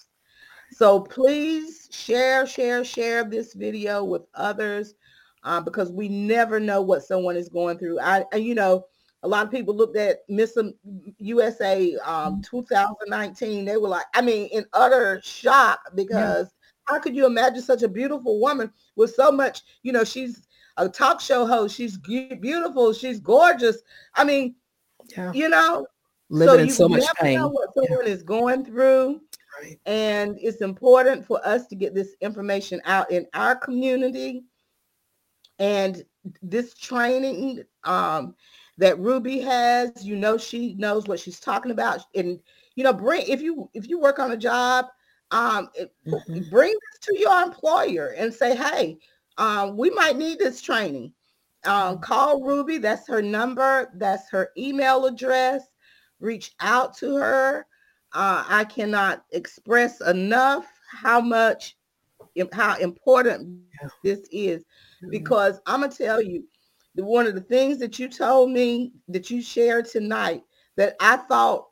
So 0.75 0.99
please 0.99 1.89
share, 1.93 2.49
share, 2.49 2.85
share 2.85 3.23
this 3.23 3.55
video 3.55 4.03
with 4.03 4.23
others 4.35 4.95
uh, 5.45 5.61
because 5.61 5.93
we 5.93 6.09
never 6.09 6.59
know 6.59 6.83
what 6.83 7.05
someone 7.05 7.37
is 7.37 7.49
going 7.49 7.79
through. 7.79 8.01
I, 8.01 8.25
you 8.35 8.57
know, 8.57 8.87
a 9.23 9.29
lot 9.29 9.47
of 9.47 9.53
people 9.53 9.77
looked 9.77 9.97
at 9.97 10.19
Miss 10.29 10.59
USA 11.19 11.97
um, 12.05 12.43
2019. 12.43 13.65
They 13.65 13.77
were 13.77 13.89
like, 13.89 14.07
I 14.15 14.21
mean, 14.21 14.49
in 14.49 14.65
utter 14.73 15.21
shock 15.23 15.79
because 15.95 16.49
yeah. 16.49 16.93
how 16.93 17.01
could 17.01 17.15
you 17.15 17.25
imagine 17.25 17.63
such 17.63 17.85
a 17.85 17.89
beautiful 17.89 18.41
woman 18.41 18.73
with 18.97 19.15
so 19.15 19.31
much, 19.31 19.63
you 19.85 19.93
know, 19.93 20.03
she's 20.03 20.45
a 20.77 20.89
talk 20.89 21.21
show 21.21 21.47
host. 21.47 21.77
She's 21.77 21.97
beautiful. 21.97 22.93
She's 22.93 23.21
gorgeous. 23.21 23.79
I 24.17 24.25
mean, 24.25 24.57
yeah. 25.17 25.33
you 25.33 25.49
know, 25.49 25.87
living 26.31 26.69
so 26.69 26.87
in 26.87 26.91
so 26.93 27.07
much 27.07 27.15
pain. 27.21 27.39
Know 27.39 27.49
what 27.49 27.73
someone 27.75 28.07
yeah. 28.07 28.13
is 28.13 28.25
going 28.25 28.65
through. 28.65 29.21
Right. 29.61 29.79
And 29.87 30.37
it's 30.41 30.61
important 30.61 31.25
for 31.25 31.47
us 31.47 31.67
to 31.69 31.77
get 31.77 31.95
this 31.95 32.15
information 32.21 32.81
out 32.85 33.11
in 33.11 33.27
our 33.35 33.55
community. 33.55 34.45
And 35.59 36.05
this 36.43 36.75
training 36.75 37.63
um, 37.85 38.35
that 38.79 38.99
Ruby 38.99 39.41
has, 39.41 40.05
you 40.05 40.17
know, 40.17 40.37
she 40.37 40.75
knows 40.75 41.07
what 41.07 41.21
she's 41.21 41.39
talking 41.39 41.71
about. 41.71 42.01
And, 42.15 42.41
you 42.75 42.83
know, 42.83 42.93
bring, 42.93 43.23
if 43.29 43.41
you, 43.41 43.71
if 43.75 43.89
you 43.89 44.01
work 44.01 44.19
on 44.19 44.33
a 44.33 44.37
job, 44.37 44.87
um, 45.31 45.69
mm-hmm. 46.07 46.51
bring 46.51 46.73
this 46.73 47.01
to 47.03 47.19
your 47.19 47.43
employer 47.43 48.15
and 48.17 48.33
say, 48.33 48.57
hey, 48.57 48.99
um, 49.39 49.77
we 49.77 49.91
might 49.91 50.17
need 50.17 50.39
this 50.39 50.61
training. 50.61 51.13
Um, 51.65 51.99
call 51.99 52.43
Ruby. 52.43 52.79
That's 52.79 53.09
her 53.09 53.23
number. 53.23 53.91
That's 53.95 54.29
her 54.31 54.51
email 54.59 55.07
address. 55.07 55.63
Reach 56.21 56.53
out 56.61 56.97
to 56.99 57.17
her. 57.17 57.67
Uh, 58.15 58.45
I 58.49 58.65
cannot 58.65 59.25
express 59.33 60.01
enough 60.03 60.67
how 60.89 61.21
much, 61.21 61.77
how 62.53 62.77
important 62.77 63.61
this 64.03 64.21
is, 64.31 64.65
because 65.11 65.61
I'm 65.67 65.81
gonna 65.81 65.93
tell 65.93 66.23
you, 66.23 66.45
the, 66.95 67.05
one 67.05 67.27
of 67.27 67.35
the 67.35 67.41
things 67.41 67.79
that 67.79 67.99
you 67.99 68.09
told 68.09 68.51
me 68.51 68.93
that 69.09 69.31
you 69.31 69.43
shared 69.43 69.87
tonight 69.87 70.45
that 70.77 70.95
I 71.01 71.17
thought 71.17 71.67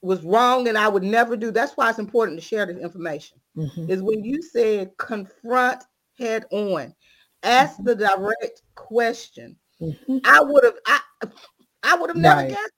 was 0.00 0.22
wrong 0.22 0.68
and 0.68 0.78
I 0.78 0.88
would 0.88 1.02
never 1.02 1.36
do. 1.36 1.50
That's 1.50 1.76
why 1.76 1.90
it's 1.90 1.98
important 1.98 2.38
to 2.38 2.44
share 2.44 2.66
this 2.66 2.78
information. 2.78 3.38
Mm-hmm. 3.56 3.90
Is 3.90 4.02
when 4.02 4.24
you 4.24 4.40
said 4.42 4.96
confront 4.96 5.82
head 6.18 6.44
on, 6.52 6.94
ask 7.42 7.74
mm-hmm. 7.74 7.84
the 7.84 7.94
direct 7.96 8.62
question. 8.76 9.56
Mm-hmm. 9.80 10.18
I 10.24 10.40
would 10.40 10.64
have 10.64 10.74
I 10.86 11.00
I 11.82 11.96
would 11.96 12.10
have 12.10 12.16
never 12.16 12.42
right. 12.42 12.50
guessed. 12.50 12.72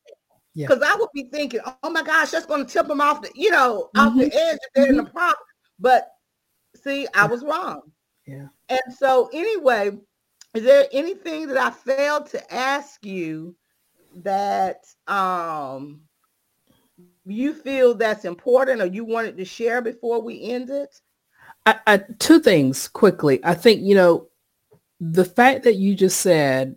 Because 0.55 0.81
yeah. 0.81 0.93
I 0.93 0.97
would 0.97 1.09
be 1.15 1.25
thinking, 1.25 1.61
oh 1.83 1.91
my 1.91 2.03
gosh, 2.03 2.31
that's 2.31 2.47
going 2.47 2.67
to 2.67 2.73
tip 2.73 2.87
them 2.87 3.01
off 3.01 3.23
the, 3.23 3.31
you 3.35 3.51
know, 3.51 3.91
off 3.97 4.15
the 4.17 4.25
mm-hmm. 4.25 4.37
edge 4.37 4.59
if 4.63 4.73
they're 4.75 4.87
in 4.87 4.97
the 4.97 5.03
mm-hmm. 5.03 5.13
problem. 5.13 5.37
But 5.79 6.09
see, 6.77 7.07
I 7.15 7.27
was 7.27 7.43
wrong. 7.43 7.83
Yeah. 8.27 8.49
And 8.69 8.95
so 8.97 9.31
anyway, 9.33 9.93
is 10.55 10.63
there 10.65 10.87
anything 10.93 11.49
that 11.49 11.57
I 11.57 11.71
failed 11.71 12.27
to 12.31 12.55
ask 12.55 13.05
you 13.05 13.57
that 14.17 14.85
um 15.09 16.03
you 17.25 17.55
feel 17.55 17.95
that's 17.95 18.25
important 18.25 18.83
or 18.83 18.87
you 18.87 19.05
wanted 19.05 19.37
to 19.39 19.45
share 19.45 19.81
before 19.81 20.21
we 20.21 20.51
end 20.51 20.71
it? 20.71 21.01
I, 21.65 21.79
I, 21.87 21.97
two 22.19 22.41
things 22.41 22.89
quickly. 22.89 23.41
I 23.45 23.55
think, 23.55 23.83
you 23.83 23.95
know, 23.95 24.29
the 25.01 25.25
fact 25.25 25.65
that 25.65 25.77
you 25.77 25.95
just 25.95 26.21
said, 26.21 26.77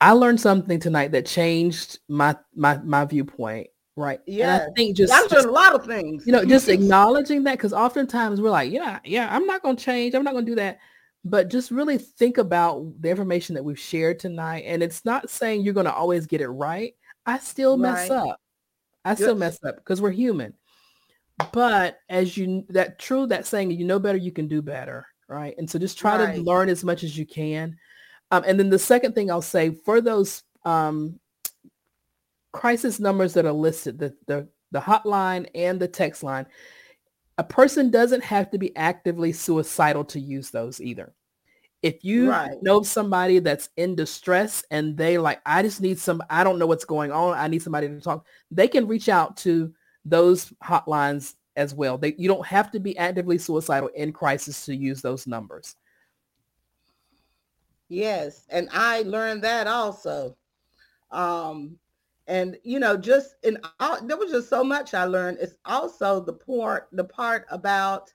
I 0.00 0.12
learned 0.12 0.40
something 0.40 0.80
tonight 0.80 1.12
that 1.12 1.26
changed 1.26 1.98
my 2.08 2.36
my 2.54 2.78
my 2.78 3.04
viewpoint. 3.04 3.68
Right. 3.96 4.20
Yeah. 4.26 4.66
I 4.66 4.72
think 4.74 4.96
just 4.96 5.12
learned 5.12 5.46
a 5.46 5.50
lot 5.50 5.74
of 5.74 5.84
things. 5.84 6.26
You 6.26 6.32
know, 6.32 6.44
just 6.44 6.68
acknowledging 6.70 7.44
that 7.44 7.58
because 7.58 7.72
oftentimes 7.72 8.40
we're 8.40 8.50
like, 8.50 8.72
yeah, 8.72 9.00
yeah, 9.04 9.28
I'm 9.34 9.46
not 9.46 9.62
gonna 9.62 9.76
change. 9.76 10.14
I'm 10.14 10.24
not 10.24 10.32
gonna 10.32 10.46
do 10.46 10.54
that. 10.54 10.78
But 11.22 11.50
just 11.50 11.70
really 11.70 11.98
think 11.98 12.38
about 12.38 12.86
the 12.98 13.10
information 13.10 13.54
that 13.56 13.62
we've 13.62 13.78
shared 13.78 14.18
tonight. 14.18 14.64
And 14.66 14.82
it's 14.82 15.04
not 15.04 15.28
saying 15.28 15.62
you're 15.62 15.74
gonna 15.74 15.90
always 15.90 16.26
get 16.26 16.40
it 16.40 16.48
right. 16.48 16.94
I 17.26 17.38
still 17.38 17.76
mess 17.76 18.08
right. 18.08 18.18
up. 18.18 18.40
I 19.04 19.14
still 19.14 19.34
mess 19.34 19.62
up 19.64 19.76
because 19.76 20.00
we're 20.00 20.10
human. 20.10 20.54
But 21.52 21.98
as 22.08 22.36
you 22.36 22.64
that 22.70 22.98
true 22.98 23.26
that 23.26 23.46
saying 23.46 23.70
you 23.72 23.84
know 23.84 23.98
better, 23.98 24.18
you 24.18 24.32
can 24.32 24.48
do 24.48 24.62
better, 24.62 25.06
right? 25.28 25.54
And 25.58 25.68
so 25.68 25.78
just 25.78 25.98
try 25.98 26.16
right. 26.16 26.36
to 26.36 26.42
learn 26.42 26.68
as 26.68 26.84
much 26.84 27.02
as 27.02 27.16
you 27.16 27.26
can. 27.26 27.76
Um, 28.30 28.44
and 28.46 28.58
then 28.58 28.70
the 28.70 28.78
second 28.78 29.14
thing 29.14 29.30
I'll 29.30 29.42
say 29.42 29.70
for 29.70 30.00
those 30.00 30.42
um, 30.64 31.18
crisis 32.52 33.00
numbers 33.00 33.34
that 33.34 33.46
are 33.46 33.52
listed, 33.52 33.98
the, 33.98 34.14
the 34.26 34.48
the 34.72 34.80
hotline 34.80 35.48
and 35.54 35.80
the 35.80 35.88
text 35.88 36.22
line, 36.22 36.46
a 37.38 37.44
person 37.44 37.90
doesn't 37.90 38.22
have 38.22 38.50
to 38.50 38.58
be 38.58 38.76
actively 38.76 39.32
suicidal 39.32 40.04
to 40.04 40.20
use 40.20 40.50
those 40.50 40.80
either. 40.80 41.12
If 41.82 42.04
you 42.04 42.30
right. 42.30 42.62
know 42.62 42.82
somebody 42.82 43.38
that's 43.38 43.70
in 43.76 43.94
distress 43.94 44.62
and 44.70 44.96
they 44.96 45.16
like, 45.16 45.40
I 45.46 45.62
just 45.62 45.80
need 45.80 45.98
some, 45.98 46.22
I 46.28 46.44
don't 46.44 46.58
know 46.58 46.66
what's 46.66 46.84
going 46.84 47.10
on. 47.10 47.36
I 47.38 47.48
need 47.48 47.62
somebody 47.62 47.88
to 47.88 48.00
talk. 48.00 48.26
They 48.50 48.68
can 48.68 48.86
reach 48.86 49.08
out 49.08 49.38
to 49.38 49.72
those 50.04 50.52
hotlines 50.62 51.34
as 51.56 51.74
well. 51.74 51.96
They, 51.96 52.14
you 52.18 52.28
don't 52.28 52.46
have 52.46 52.70
to 52.72 52.80
be 52.80 52.96
actively 52.98 53.38
suicidal 53.38 53.88
in 53.94 54.12
crisis 54.12 54.66
to 54.66 54.76
use 54.76 55.00
those 55.00 55.26
numbers. 55.26 55.74
Yes. 57.90 58.46
And 58.48 58.68
I 58.72 59.02
learned 59.02 59.42
that 59.42 59.66
also. 59.66 60.36
Um, 61.10 61.76
and 62.28 62.56
you 62.62 62.78
know, 62.78 62.96
just 62.96 63.34
in 63.42 63.58
all, 63.80 64.00
there 64.06 64.16
was 64.16 64.30
just 64.30 64.48
so 64.48 64.62
much 64.62 64.94
I 64.94 65.04
learned. 65.04 65.38
It's 65.40 65.56
also 65.64 66.20
the 66.20 66.32
part, 66.32 66.88
the 66.92 67.04
part 67.04 67.46
about 67.50 68.12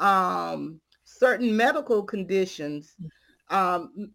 um, 0.00 0.80
certain 1.04 1.56
medical 1.56 2.02
conditions, 2.02 2.96
mm. 3.00 3.56
um, 3.56 4.10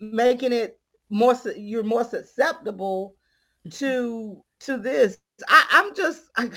making 0.00 0.52
it 0.52 0.80
more 1.08 1.36
you're 1.56 1.84
more 1.84 2.04
susceptible 2.04 3.14
mm-hmm. 3.64 3.78
to 3.78 4.42
to 4.60 4.76
this. 4.76 5.18
I, 5.46 5.66
I'm 5.70 5.94
just 5.94 6.24
I, 6.36 6.50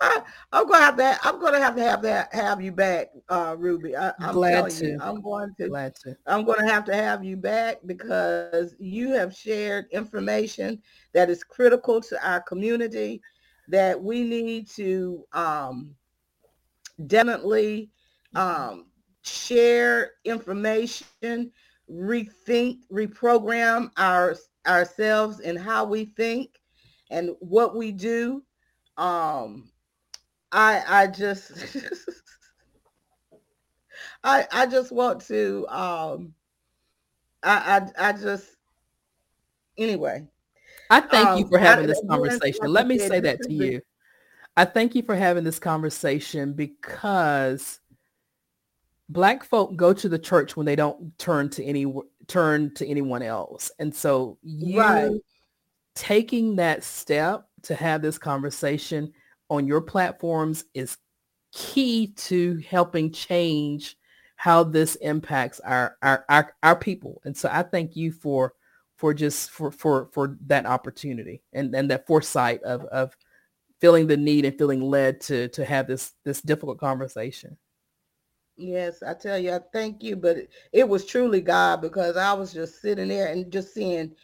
I, 0.00 0.22
am 0.52 0.66
gonna 0.66 0.84
have 0.84 0.96
to. 0.96 1.18
I'm 1.22 1.40
gonna 1.40 1.60
have 1.60 1.76
to 1.76 1.82
have 1.82 2.02
that. 2.02 2.34
Have 2.34 2.60
you 2.60 2.72
back, 2.72 3.10
uh, 3.28 3.56
Ruby? 3.58 3.96
I, 3.96 4.12
am 4.20 4.34
glad 4.34 4.70
to. 4.70 4.86
You, 4.86 4.98
I'm 5.00 5.20
going 5.20 5.54
to. 5.58 5.68
Glad 5.68 5.94
to. 5.96 6.16
I'm 6.26 6.44
going 6.44 6.60
to 6.60 6.72
have 6.72 6.84
to 6.86 6.94
have 6.94 7.24
you 7.24 7.36
back 7.36 7.78
because 7.86 8.74
you 8.78 9.10
have 9.12 9.34
shared 9.34 9.86
information 9.92 10.82
that 11.12 11.30
is 11.30 11.44
critical 11.44 12.00
to 12.00 12.28
our 12.28 12.40
community 12.40 13.20
that 13.68 14.00
we 14.00 14.22
need 14.22 14.68
to 14.68 15.24
um, 15.32 15.94
definitely 17.06 17.90
um, 18.34 18.86
share 19.22 20.12
information, 20.24 21.52
rethink, 21.90 22.80
reprogram 22.92 23.90
our 23.96 24.36
ourselves 24.66 25.40
and 25.40 25.58
how 25.58 25.84
we 25.84 26.04
think 26.04 26.60
and 27.10 27.30
what 27.40 27.76
we 27.76 27.92
do. 27.92 28.42
Um, 28.96 29.70
I 30.50 30.82
I 30.86 31.06
just 31.06 31.52
I 34.24 34.46
I 34.52 34.66
just 34.66 34.92
want 34.92 35.20
to 35.26 35.66
um 35.68 36.34
I 37.42 37.82
I, 37.98 38.08
I 38.08 38.12
just 38.12 38.48
anyway. 39.78 40.26
I 40.90 41.00
thank 41.00 41.30
um, 41.30 41.38
you 41.38 41.48
for 41.48 41.58
having 41.58 41.84
I, 41.84 41.88
this 41.88 42.02
conversation. 42.08 42.66
Let 42.66 42.86
me 42.86 42.98
say 42.98 43.20
that 43.20 43.42
to 43.42 43.52
you. 43.52 43.80
I 44.56 44.66
thank 44.66 44.94
you 44.94 45.02
for 45.02 45.16
having 45.16 45.44
this 45.44 45.58
conversation 45.58 46.52
because 46.52 47.80
black 49.08 49.44
folk 49.44 49.76
go 49.76 49.92
to 49.92 50.08
the 50.08 50.18
church 50.18 50.56
when 50.56 50.66
they 50.66 50.76
don't 50.76 51.16
turn 51.18 51.48
to 51.50 51.64
any 51.64 51.92
turn 52.26 52.74
to 52.74 52.86
anyone 52.86 53.22
else. 53.22 53.70
And 53.78 53.94
so 53.94 54.38
you 54.42 54.78
right. 54.78 55.10
taking 55.94 56.56
that 56.56 56.84
step 56.84 57.46
to 57.62 57.74
have 57.74 58.02
this 58.02 58.18
conversation 58.18 59.12
on 59.50 59.66
your 59.66 59.80
platforms 59.80 60.64
is 60.74 60.96
key 61.52 62.08
to 62.16 62.62
helping 62.68 63.12
change 63.12 63.96
how 64.36 64.64
this 64.64 64.96
impacts 64.96 65.60
our, 65.60 65.96
our 66.02 66.24
our 66.28 66.54
our, 66.62 66.76
people. 66.76 67.20
And 67.24 67.36
so 67.36 67.48
I 67.52 67.62
thank 67.62 67.94
you 67.94 68.10
for 68.10 68.54
for 68.96 69.14
just 69.14 69.50
for 69.50 69.70
for 69.70 70.08
for 70.12 70.36
that 70.46 70.66
opportunity 70.66 71.42
and 71.52 71.74
and 71.74 71.90
that 71.90 72.06
foresight 72.06 72.62
of 72.62 72.84
of 72.86 73.16
feeling 73.80 74.06
the 74.06 74.16
need 74.16 74.44
and 74.44 74.56
feeling 74.56 74.80
led 74.80 75.20
to 75.20 75.48
to 75.48 75.64
have 75.64 75.86
this 75.86 76.12
this 76.24 76.40
difficult 76.40 76.78
conversation. 76.78 77.56
Yes, 78.56 79.02
I 79.02 79.14
tell 79.14 79.38
you, 79.38 79.52
I 79.52 79.60
thank 79.72 80.02
you, 80.02 80.14
but 80.14 80.36
it, 80.36 80.50
it 80.72 80.88
was 80.88 81.06
truly 81.06 81.40
God 81.40 81.80
because 81.80 82.16
I 82.16 82.32
was 82.32 82.52
just 82.52 82.80
sitting 82.80 83.08
there 83.08 83.28
and 83.28 83.50
just 83.50 83.72
seeing 83.72 84.14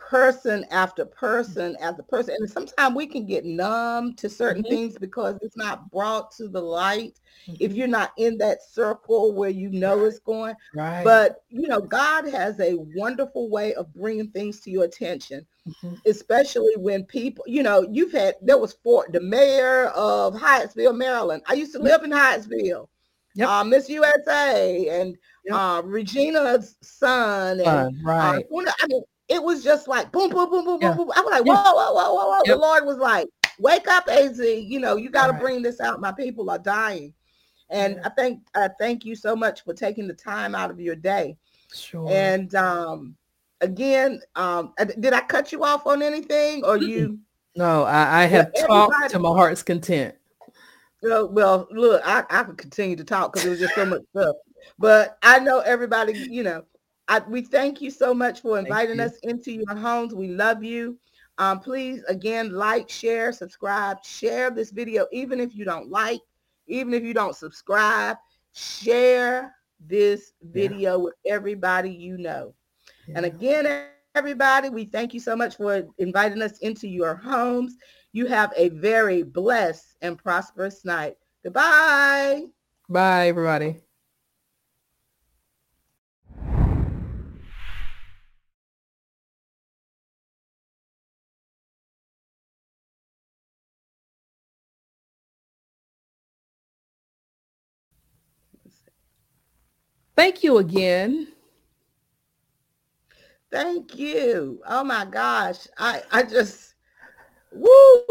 person 0.00 0.64
after 0.70 1.04
person 1.04 1.76
after 1.80 2.02
person. 2.02 2.36
And 2.38 2.50
sometimes 2.50 2.94
we 2.94 3.06
can 3.06 3.26
get 3.26 3.44
numb 3.44 4.14
to 4.14 4.28
certain 4.28 4.62
mm-hmm. 4.62 4.74
things 4.74 4.98
because 4.98 5.38
it's 5.42 5.56
not 5.56 5.90
brought 5.90 6.30
to 6.32 6.48
the 6.48 6.60
light 6.60 7.20
mm-hmm. 7.46 7.56
if 7.60 7.74
you're 7.74 7.86
not 7.86 8.12
in 8.16 8.38
that 8.38 8.62
circle 8.62 9.34
where 9.34 9.50
you 9.50 9.70
know 9.70 10.04
it's 10.04 10.18
going. 10.18 10.54
Right. 10.74 11.04
But, 11.04 11.42
you 11.48 11.68
know, 11.68 11.80
God 11.80 12.28
has 12.28 12.58
a 12.60 12.74
wonderful 12.94 13.50
way 13.50 13.74
of 13.74 13.92
bringing 13.94 14.30
things 14.30 14.60
to 14.60 14.70
your 14.70 14.84
attention, 14.84 15.46
mm-hmm. 15.68 15.94
especially 16.06 16.74
when 16.76 17.04
people, 17.04 17.44
you 17.46 17.62
know, 17.62 17.86
you've 17.90 18.12
had, 18.12 18.36
there 18.42 18.58
was 18.58 18.74
for 18.82 19.06
the 19.12 19.20
mayor 19.20 19.86
of 19.88 20.34
Hyattsville, 20.34 20.96
Maryland. 20.96 21.42
I 21.46 21.54
used 21.54 21.72
to 21.72 21.78
live 21.78 22.02
in 22.02 22.10
Hyattsville. 22.10 22.88
Yep. 23.34 23.48
Uh, 23.48 23.62
Miss 23.62 23.88
USA 23.88 24.88
and 24.88 25.16
yep. 25.44 25.54
uh, 25.54 25.82
Regina's 25.84 26.76
son. 26.82 27.60
And, 27.60 27.68
uh, 27.68 27.90
right. 28.02 28.44
I 28.52 28.86
mean, 28.88 29.02
it 29.28 29.42
was 29.42 29.62
just 29.62 29.88
like 29.88 30.10
boom, 30.10 30.30
boom, 30.30 30.50
boom, 30.50 30.64
boom, 30.64 30.78
yeah. 30.80 30.88
boom, 30.88 31.06
boom. 31.06 31.12
I 31.14 31.20
was 31.20 31.30
like, 31.30 31.44
whoa, 31.44 31.54
whoa, 31.54 31.92
whoa, 31.92 32.14
whoa, 32.14 32.30
whoa. 32.30 32.42
Yep. 32.44 32.46
The 32.46 32.56
Lord 32.56 32.86
was 32.86 32.96
like, 32.96 33.28
wake 33.58 33.86
up, 33.88 34.08
AZ. 34.08 34.38
You 34.38 34.80
know, 34.80 34.96
you 34.96 35.10
got 35.10 35.26
to 35.26 35.32
right. 35.32 35.40
bring 35.40 35.62
this 35.62 35.80
out. 35.80 36.00
My 36.00 36.12
people 36.12 36.50
are 36.50 36.58
dying. 36.58 37.12
And 37.70 37.96
yeah. 37.96 38.06
I 38.06 38.08
think 38.10 38.40
I 38.54 38.68
thank 38.78 39.04
you 39.04 39.14
so 39.14 39.36
much 39.36 39.64
for 39.64 39.74
taking 39.74 40.08
the 40.08 40.14
time 40.14 40.54
out 40.54 40.70
of 40.70 40.80
your 40.80 40.96
day. 40.96 41.36
Sure. 41.72 42.08
And 42.10 42.54
um, 42.54 43.14
again, 43.60 44.20
um, 44.36 44.72
did 45.00 45.12
I 45.12 45.20
cut 45.20 45.52
you 45.52 45.64
off 45.64 45.86
on 45.86 46.02
anything 46.02 46.64
or 46.64 46.78
you? 46.78 47.18
No, 47.56 47.82
I, 47.84 48.22
I 48.22 48.26
have 48.26 48.52
yeah, 48.54 48.66
talked 48.66 49.10
to 49.10 49.18
my 49.18 49.30
heart's 49.30 49.62
content. 49.62 50.14
Well, 51.02 51.28
well 51.28 51.68
look, 51.70 52.02
I, 52.04 52.24
I 52.30 52.44
could 52.44 52.56
continue 52.56 52.96
to 52.96 53.04
talk 53.04 53.32
because 53.32 53.46
it 53.46 53.50
was 53.50 53.58
just 53.58 53.74
so 53.74 53.84
much 53.84 54.02
stuff. 54.10 54.36
But 54.78 55.18
I 55.22 55.38
know 55.40 55.60
everybody, 55.60 56.12
you 56.12 56.42
know, 56.42 56.64
I, 57.08 57.20
we 57.20 57.42
thank 57.42 57.80
you 57.80 57.90
so 57.90 58.12
much 58.12 58.42
for 58.42 58.58
inviting 58.58 59.00
us 59.00 59.18
into 59.22 59.50
your 59.52 59.74
homes. 59.74 60.14
We 60.14 60.28
love 60.28 60.62
you. 60.62 60.98
Um, 61.38 61.60
please, 61.60 62.02
again, 62.08 62.52
like, 62.52 62.90
share, 62.90 63.32
subscribe, 63.32 64.04
share 64.04 64.50
this 64.50 64.70
video, 64.70 65.06
even 65.12 65.40
if 65.40 65.54
you 65.54 65.64
don't 65.64 65.90
like, 65.90 66.20
even 66.66 66.92
if 66.92 67.02
you 67.02 67.14
don't 67.14 67.34
subscribe, 67.34 68.16
share 68.52 69.54
this 69.80 70.32
video 70.42 70.90
yeah. 70.90 70.96
with 70.96 71.14
everybody 71.24 71.90
you 71.90 72.18
know. 72.18 72.54
Yeah. 73.06 73.14
And 73.18 73.26
again, 73.26 73.86
everybody, 74.14 74.68
we 74.68 74.84
thank 74.84 75.14
you 75.14 75.20
so 75.20 75.36
much 75.36 75.56
for 75.56 75.86
inviting 75.98 76.42
us 76.42 76.58
into 76.58 76.88
your 76.88 77.14
homes. 77.14 77.76
You 78.12 78.26
have 78.26 78.52
a 78.56 78.70
very 78.70 79.22
blessed 79.22 79.96
and 80.02 80.18
prosperous 80.18 80.84
night. 80.84 81.16
Goodbye. 81.44 82.42
Bye, 82.88 83.28
everybody. 83.28 83.80
Thank 100.18 100.42
you 100.42 100.58
again. 100.58 101.28
Thank 103.52 103.96
you. 103.96 104.60
Oh 104.66 104.82
my 104.82 105.04
gosh. 105.04 105.68
I, 105.78 106.02
I 106.10 106.24
just, 106.24 106.74
woo, 107.52 108.02